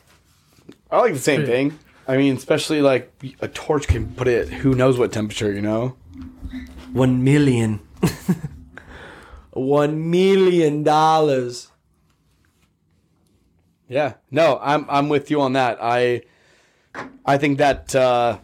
I 0.90 1.00
like 1.00 1.14
the 1.14 1.20
same 1.20 1.46
thing. 1.46 1.78
I 2.08 2.18
mean, 2.18 2.38
especially 2.38 2.82
like 2.82 3.12
a 3.42 3.48
torch 3.50 3.88
can 3.88 4.08
put 4.14 4.28
it 4.28 4.48
who 4.48 4.74
knows 4.74 4.98
what 4.98 5.12
temperature, 5.12 5.52
you 5.52 5.62
know? 5.62 5.98
One 6.94 7.24
million. 7.24 7.82
One 9.52 10.10
million 10.10 10.84
dollars. 10.84 11.70
Yeah. 13.90 14.14
No, 14.32 14.60
I'm 14.62 14.86
I'm 14.90 15.10
with 15.10 15.30
you 15.32 15.42
on 15.42 15.54
that. 15.54 15.80
I 15.82 16.22
I 17.26 17.38
think 17.38 17.58
that 17.58 17.94
uh 17.96 18.38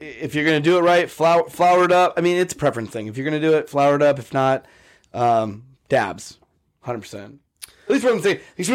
if 0.00 0.34
you're 0.34 0.44
gonna 0.44 0.60
do 0.60 0.78
it 0.78 0.82
right, 0.82 1.10
flour 1.10 1.48
flour 1.48 1.84
up. 1.92 2.14
I 2.16 2.20
mean, 2.20 2.36
it's 2.36 2.52
a 2.52 2.56
preference 2.56 2.90
thing. 2.90 3.06
If 3.06 3.16
you're 3.16 3.24
gonna 3.24 3.40
do 3.40 3.54
it, 3.54 3.68
flour 3.68 3.96
it 3.96 4.02
up. 4.02 4.18
If 4.18 4.32
not, 4.32 4.66
um, 5.14 5.64
dabs, 5.88 6.38
hundred 6.80 7.00
percent. 7.00 7.40
At 7.84 7.90
least 7.90 8.04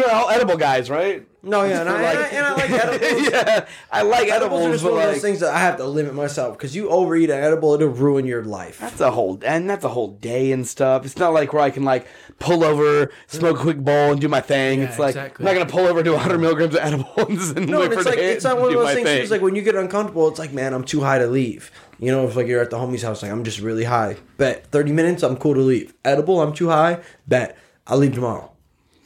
are 0.04 0.10
all 0.10 0.30
edible 0.30 0.56
guys, 0.56 0.88
right? 0.88 1.26
No, 1.44 1.64
yeah, 1.64 1.80
and 1.80 1.88
I, 1.90 2.02
and 2.12 2.18
I, 2.18 2.26
and 2.28 2.46
I 2.46 2.52
like 2.54 2.70
edibles. 2.70 3.28
yeah, 3.32 3.66
I 3.90 4.02
like 4.02 4.28
Edibles 4.28 4.64
are 4.66 4.70
just 4.72 4.84
but 4.84 4.92
one 4.92 5.00
of 5.02 5.06
those 5.08 5.14
like 5.16 5.22
things 5.22 5.40
that 5.40 5.52
I 5.52 5.58
have 5.58 5.76
to 5.78 5.84
limit 5.86 6.14
myself 6.14 6.56
because 6.56 6.76
you 6.76 6.88
overeat 6.88 7.30
an 7.30 7.42
edible, 7.42 7.74
it'll 7.74 7.88
ruin 7.88 8.26
your 8.26 8.44
life. 8.44 8.78
that's 8.78 9.00
a 9.00 9.10
whole 9.10 9.40
and 9.44 9.68
that's 9.68 9.84
a 9.84 9.88
whole 9.88 10.08
day 10.12 10.52
and 10.52 10.64
stuff. 10.64 11.04
It's 11.04 11.16
not 11.16 11.32
like 11.32 11.52
where 11.52 11.62
I 11.62 11.70
can 11.70 11.82
like 11.82 12.06
pull 12.38 12.62
over, 12.62 13.10
smoke 13.26 13.58
a 13.58 13.60
quick 13.62 13.78
bowl, 13.78 14.12
and 14.12 14.20
do 14.20 14.28
my 14.28 14.40
thing. 14.40 14.80
Yeah, 14.82 14.88
it's 14.90 14.98
like 15.00 15.16
exactly. 15.16 15.44
I'm 15.44 15.52
not 15.54 15.60
gonna 15.60 15.70
pull 15.72 15.86
over, 15.90 16.02
do 16.04 16.12
100 16.12 16.38
milligrams 16.38 16.74
of 16.76 16.80
edibles, 16.80 17.50
and 17.56 17.68
No, 17.68 17.82
and 17.82 17.92
it's 17.92 18.06
like 18.06 18.18
it's 18.18 18.44
not 18.44 18.58
one 18.60 18.68
of 18.68 18.74
those 18.74 18.94
things. 18.94 19.08
thing. 19.08 19.22
It's 19.22 19.30
like 19.32 19.42
when 19.42 19.56
you 19.56 19.62
get 19.62 19.74
uncomfortable, 19.74 20.28
it's 20.28 20.38
like, 20.38 20.52
man, 20.52 20.72
I'm 20.72 20.84
too 20.84 21.00
high 21.00 21.18
to 21.18 21.26
leave. 21.26 21.72
You 21.98 22.12
know, 22.12 22.26
if 22.28 22.36
like 22.36 22.46
you're 22.46 22.62
at 22.62 22.70
the 22.70 22.76
homie's 22.78 23.02
house, 23.02 23.20
like 23.22 23.32
I'm 23.32 23.42
just 23.42 23.58
really 23.58 23.84
high. 23.84 24.16
Bet 24.38 24.66
30 24.68 24.92
minutes, 24.92 25.22
I'm 25.24 25.36
cool 25.36 25.54
to 25.54 25.60
leave. 25.60 25.92
Edible, 26.04 26.40
I'm 26.40 26.52
too 26.52 26.68
high. 26.68 27.00
Bet 27.26 27.58
I'll 27.88 27.98
leave 27.98 28.14
tomorrow. 28.14 28.52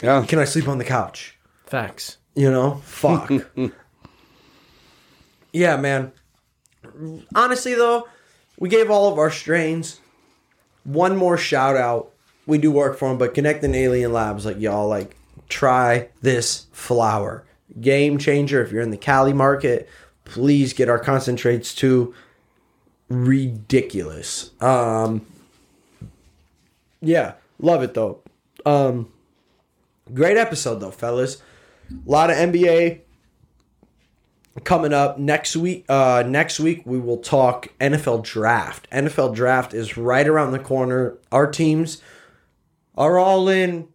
yeah. 0.03 0.23
Can 0.27 0.39
I 0.39 0.45
sleep 0.45 0.69
on 0.69 0.77
the 0.77 0.85
couch? 0.85 1.39
Facts. 1.65 2.19
You 2.37 2.51
know, 2.51 2.77
fuck. 2.85 3.33
yeah, 5.53 5.77
man. 5.77 6.13
Honestly, 7.35 7.75
though, 7.75 8.07
we 8.59 8.69
gave 8.69 8.91
all 8.91 9.11
of 9.11 9.19
our 9.19 9.31
strains 9.31 10.01
one 10.85 11.17
more 11.17 11.37
shout 11.37 11.77
out. 11.77 12.13
We 12.47 12.59
do 12.59 12.71
work 12.71 12.97
for 12.99 13.09
them, 13.09 13.19
but 13.19 13.35
Connect 13.35 13.65
and 13.65 13.75
Alien 13.75 14.13
Labs, 14.13 14.47
like 14.47 14.61
y'all, 14.61 14.87
like 14.87 15.17
try 15.49 16.09
this 16.21 16.67
flower. 16.73 17.45
Game 17.81 18.19
changer. 18.19 18.63
If 18.63 18.71
you're 18.71 18.83
in 18.83 18.91
the 18.91 18.97
Cali 18.97 19.33
market, 19.33 19.89
please 20.25 20.73
get 20.73 20.89
our 20.89 20.99
concentrates 20.99 21.75
too. 21.75 22.15
ridiculous. 23.09 24.51
Um, 24.61 25.25
yeah, 27.01 27.35
love 27.59 27.83
it 27.83 27.95
though. 27.95 28.21
Um, 28.65 29.13
great 30.13 30.37
episode 30.37 30.81
though, 30.81 30.91
fellas. 30.91 31.43
A 31.91 32.11
lot 32.11 32.31
of 32.31 32.37
NBA 32.37 33.01
coming 34.65 34.93
up 34.93 35.19
next 35.19 35.57
week. 35.57 35.85
Uh, 35.89 36.25
next 36.27 36.59
week 36.61 36.83
we 36.85 36.99
will 36.99 37.19
talk 37.19 37.69
NFL 37.81 38.25
draft. 38.25 38.89
NFL 38.91 39.35
draft 39.35 39.75
is 39.75 39.97
right 39.97 40.27
around 40.27 40.53
the 40.53 40.59
corner. 40.59 41.19
Our 41.31 41.51
teams 41.51 42.01
are 42.97 43.19
all 43.19 43.49
in 43.49 43.89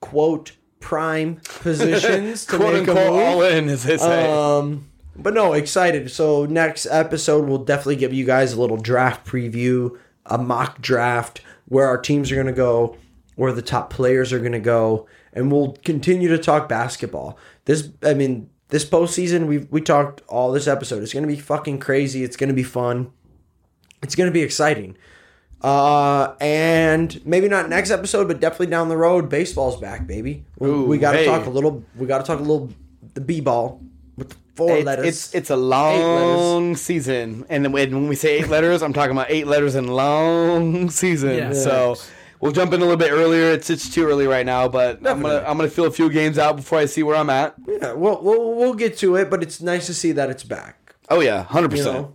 quote 0.00 0.52
prime 0.80 1.36
positions 1.60 2.44
to 2.46 2.56
Quote 2.56 2.74
make 2.74 2.88
a 2.88 2.90
unquote 2.90 3.12
move. 3.12 3.22
all 3.22 3.42
in, 3.42 3.68
as 3.68 3.84
they 3.84 3.96
say. 3.96 4.30
Um, 4.30 4.88
but 5.14 5.34
no, 5.34 5.52
excited. 5.52 6.10
So 6.10 6.46
next 6.46 6.86
episode, 6.86 7.48
we'll 7.48 7.64
definitely 7.64 7.96
give 7.96 8.12
you 8.12 8.24
guys 8.24 8.52
a 8.52 8.60
little 8.60 8.78
draft 8.78 9.26
preview, 9.26 9.96
a 10.26 10.38
mock 10.38 10.80
draft, 10.80 11.42
where 11.68 11.86
our 11.86 11.98
teams 11.98 12.32
are 12.32 12.34
going 12.34 12.46
to 12.48 12.52
go, 12.52 12.96
where 13.36 13.52
the 13.52 13.62
top 13.62 13.90
players 13.90 14.32
are 14.32 14.40
going 14.40 14.52
to 14.52 14.58
go, 14.58 15.06
and 15.32 15.50
we'll 15.50 15.72
continue 15.84 16.28
to 16.28 16.38
talk 16.38 16.68
basketball. 16.68 17.38
This, 17.64 17.90
I 18.02 18.14
mean, 18.14 18.50
this 18.68 18.84
postseason, 18.84 19.46
we 19.46 19.58
we 19.58 19.80
talked 19.80 20.22
all 20.28 20.52
this 20.52 20.66
episode. 20.66 21.02
It's 21.02 21.12
going 21.12 21.24
to 21.24 21.28
be 21.28 21.40
fucking 21.40 21.78
crazy. 21.78 22.24
It's 22.24 22.36
going 22.36 22.48
to 22.48 22.54
be 22.54 22.62
fun. 22.62 23.12
It's 24.02 24.14
going 24.14 24.28
to 24.28 24.32
be 24.32 24.42
exciting. 24.42 24.96
Uh, 25.60 26.34
and 26.40 27.24
maybe 27.24 27.48
not 27.48 27.68
next 27.68 27.90
episode, 27.90 28.26
but 28.26 28.40
definitely 28.40 28.66
down 28.66 28.88
the 28.88 28.96
road, 28.96 29.28
baseball's 29.28 29.76
back, 29.80 30.06
baby. 30.08 30.44
We, 30.58 30.68
Ooh, 30.68 30.84
we 30.86 30.98
got 30.98 31.12
to 31.12 31.18
hey. 31.18 31.26
talk 31.26 31.46
a 31.46 31.50
little. 31.50 31.84
We 31.96 32.06
got 32.06 32.18
to 32.18 32.24
talk 32.24 32.40
a 32.40 32.42
little 32.42 32.70
the 33.14 33.20
b 33.20 33.40
ball 33.40 33.80
with 34.16 34.34
four 34.56 34.78
It's, 34.78 34.86
letters. 34.86 35.06
it's 35.06 35.34
it's 35.34 35.50
a 35.50 35.56
long 35.56 36.74
season, 36.74 37.46
and 37.48 37.72
when 37.72 37.92
when 37.92 38.08
we 38.08 38.16
say 38.16 38.38
eight 38.38 38.48
letters, 38.48 38.82
I'm 38.82 38.92
talking 38.92 39.12
about 39.12 39.30
eight 39.30 39.46
letters 39.46 39.74
in 39.76 39.86
long 39.86 40.90
season. 40.90 41.36
Yeah. 41.36 41.52
So 41.52 41.96
we'll 42.42 42.52
jump 42.52 42.74
in 42.74 42.80
a 42.80 42.84
little 42.84 42.98
bit 42.98 43.10
earlier. 43.10 43.52
It's 43.52 43.70
it's 43.70 43.88
too 43.88 44.06
early 44.06 44.26
right 44.26 44.44
now, 44.44 44.68
but 44.68 44.98
I'm 45.06 45.22
gonna 45.22 45.42
I'm 45.46 45.56
gonna 45.56 45.70
fill 45.70 45.86
a 45.86 45.90
few 45.90 46.10
games 46.10 46.36
out 46.36 46.56
before 46.56 46.78
I 46.78 46.84
see 46.84 47.02
where 47.02 47.16
I'm 47.16 47.30
at. 47.30 47.54
yeah, 47.66 47.92
we'll, 47.94 48.20
we'll 48.20 48.54
we'll 48.54 48.74
get 48.74 48.98
to 48.98 49.16
it, 49.16 49.30
but 49.30 49.42
it's 49.42 49.62
nice 49.62 49.86
to 49.86 49.94
see 49.94 50.12
that 50.12 50.28
it's 50.28 50.44
back. 50.44 50.94
Oh 51.08 51.20
yeah, 51.20 51.44
hundred 51.44 51.72
You 51.72 51.78
percent. 51.78 52.06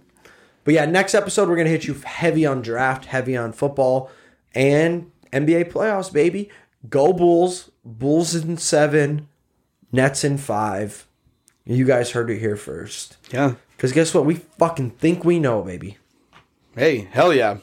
But 0.64 0.74
yeah, 0.76 0.86
next 0.86 1.16
episode 1.16 1.50
we're 1.50 1.56
gonna 1.56 1.70
hit 1.70 1.88
you 1.88 1.96
heavy 1.96 2.46
on 2.46 2.62
draft, 2.62 3.06
heavy 3.06 3.36
on 3.36 3.54
football, 3.54 4.12
and 4.54 5.12
NBA 5.34 5.72
playoffs, 5.72 6.14
baby. 6.14 6.50
Go 6.90 7.12
Bulls! 7.14 7.72
Bulls 7.84 8.36
in 8.36 8.58
seven, 8.58 9.28
Nets 9.92 10.24
in 10.24 10.38
five. 10.38 11.08
You 11.66 11.86
guys 11.86 12.12
heard 12.12 12.30
it 12.30 12.40
here 12.40 12.56
first. 12.56 13.18
Yeah. 13.32 13.56
Cause 13.78 13.92
guess 13.92 14.14
what? 14.14 14.26
We 14.26 14.36
fucking 14.36 14.92
think 14.92 15.24
we 15.24 15.40
know, 15.40 15.62
baby. 15.62 15.98
Hey, 16.76 17.08
hell 17.12 17.34
yeah. 17.34 17.58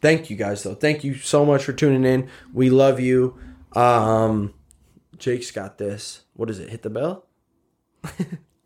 Thank 0.00 0.30
you 0.30 0.36
guys 0.36 0.62
though. 0.62 0.74
Thank 0.74 1.04
you 1.04 1.14
so 1.14 1.44
much 1.44 1.64
for 1.64 1.72
tuning 1.72 2.04
in. 2.04 2.28
We 2.52 2.70
love 2.70 3.00
you. 3.00 3.38
Um 3.74 4.54
Jake's 5.18 5.50
got 5.50 5.78
this. 5.78 6.22
What 6.34 6.48
is 6.50 6.58
it? 6.58 6.70
Hit 6.70 6.82
the 6.82 6.90
bell? 6.90 7.26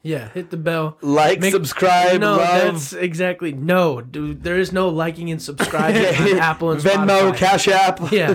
Yeah, 0.06 0.28
hit 0.34 0.50
the 0.50 0.58
bell. 0.58 0.98
Like, 1.00 1.42
subscribe, 1.42 2.20
No, 2.20 2.32
love. 2.36 2.38
that's 2.74 2.92
exactly 2.92 3.52
no, 3.54 4.02
dude. 4.02 4.42
There 4.42 4.58
is 4.58 4.70
no 4.70 4.90
liking 4.90 5.30
and 5.30 5.40
subscribing 5.40 6.04
on 6.04 6.38
Apple 6.40 6.72
and 6.72 6.80
Venmo, 6.82 7.32
Spotify. 7.32 7.36
Cash 7.38 7.68
App. 7.68 8.00
yeah, 8.12 8.34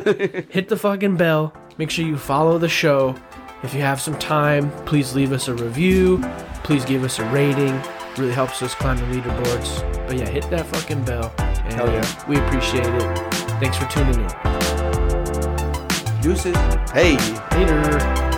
hit 0.49 0.67
the 0.69 0.76
fucking 0.76 1.15
bell. 1.15 1.53
Make 1.77 1.91
sure 1.91 2.03
you 2.07 2.17
follow 2.17 2.57
the 2.57 2.67
show. 2.67 3.13
If 3.61 3.76
you 3.76 3.81
have 3.81 4.01
some 4.01 4.17
time, 4.17 4.71
please 4.88 5.13
leave 5.13 5.31
us 5.31 5.47
a 5.47 5.53
review. 5.53 6.17
Please 6.63 6.84
give 6.85 7.03
us 7.03 7.19
a 7.19 7.26
rating. 7.30 7.80
Really 8.19 8.33
helps 8.33 8.61
us 8.61 8.75
climb 8.75 8.97
the 8.97 9.03
leaderboards. 9.03 10.05
But 10.05 10.17
yeah, 10.17 10.27
hit 10.27 10.49
that 10.49 10.65
fucking 10.65 11.05
bell. 11.05 11.33
And 11.37 11.73
Hell 11.73 11.87
yeah. 11.87 12.27
we 12.27 12.37
appreciate 12.37 12.85
it. 12.85 13.33
Thanks 13.61 13.77
for 13.77 13.85
tuning 13.85 14.19
in. 14.19 14.27
Deuces. 16.21 16.57
Hey. 16.91 17.15
Later. 17.55 18.28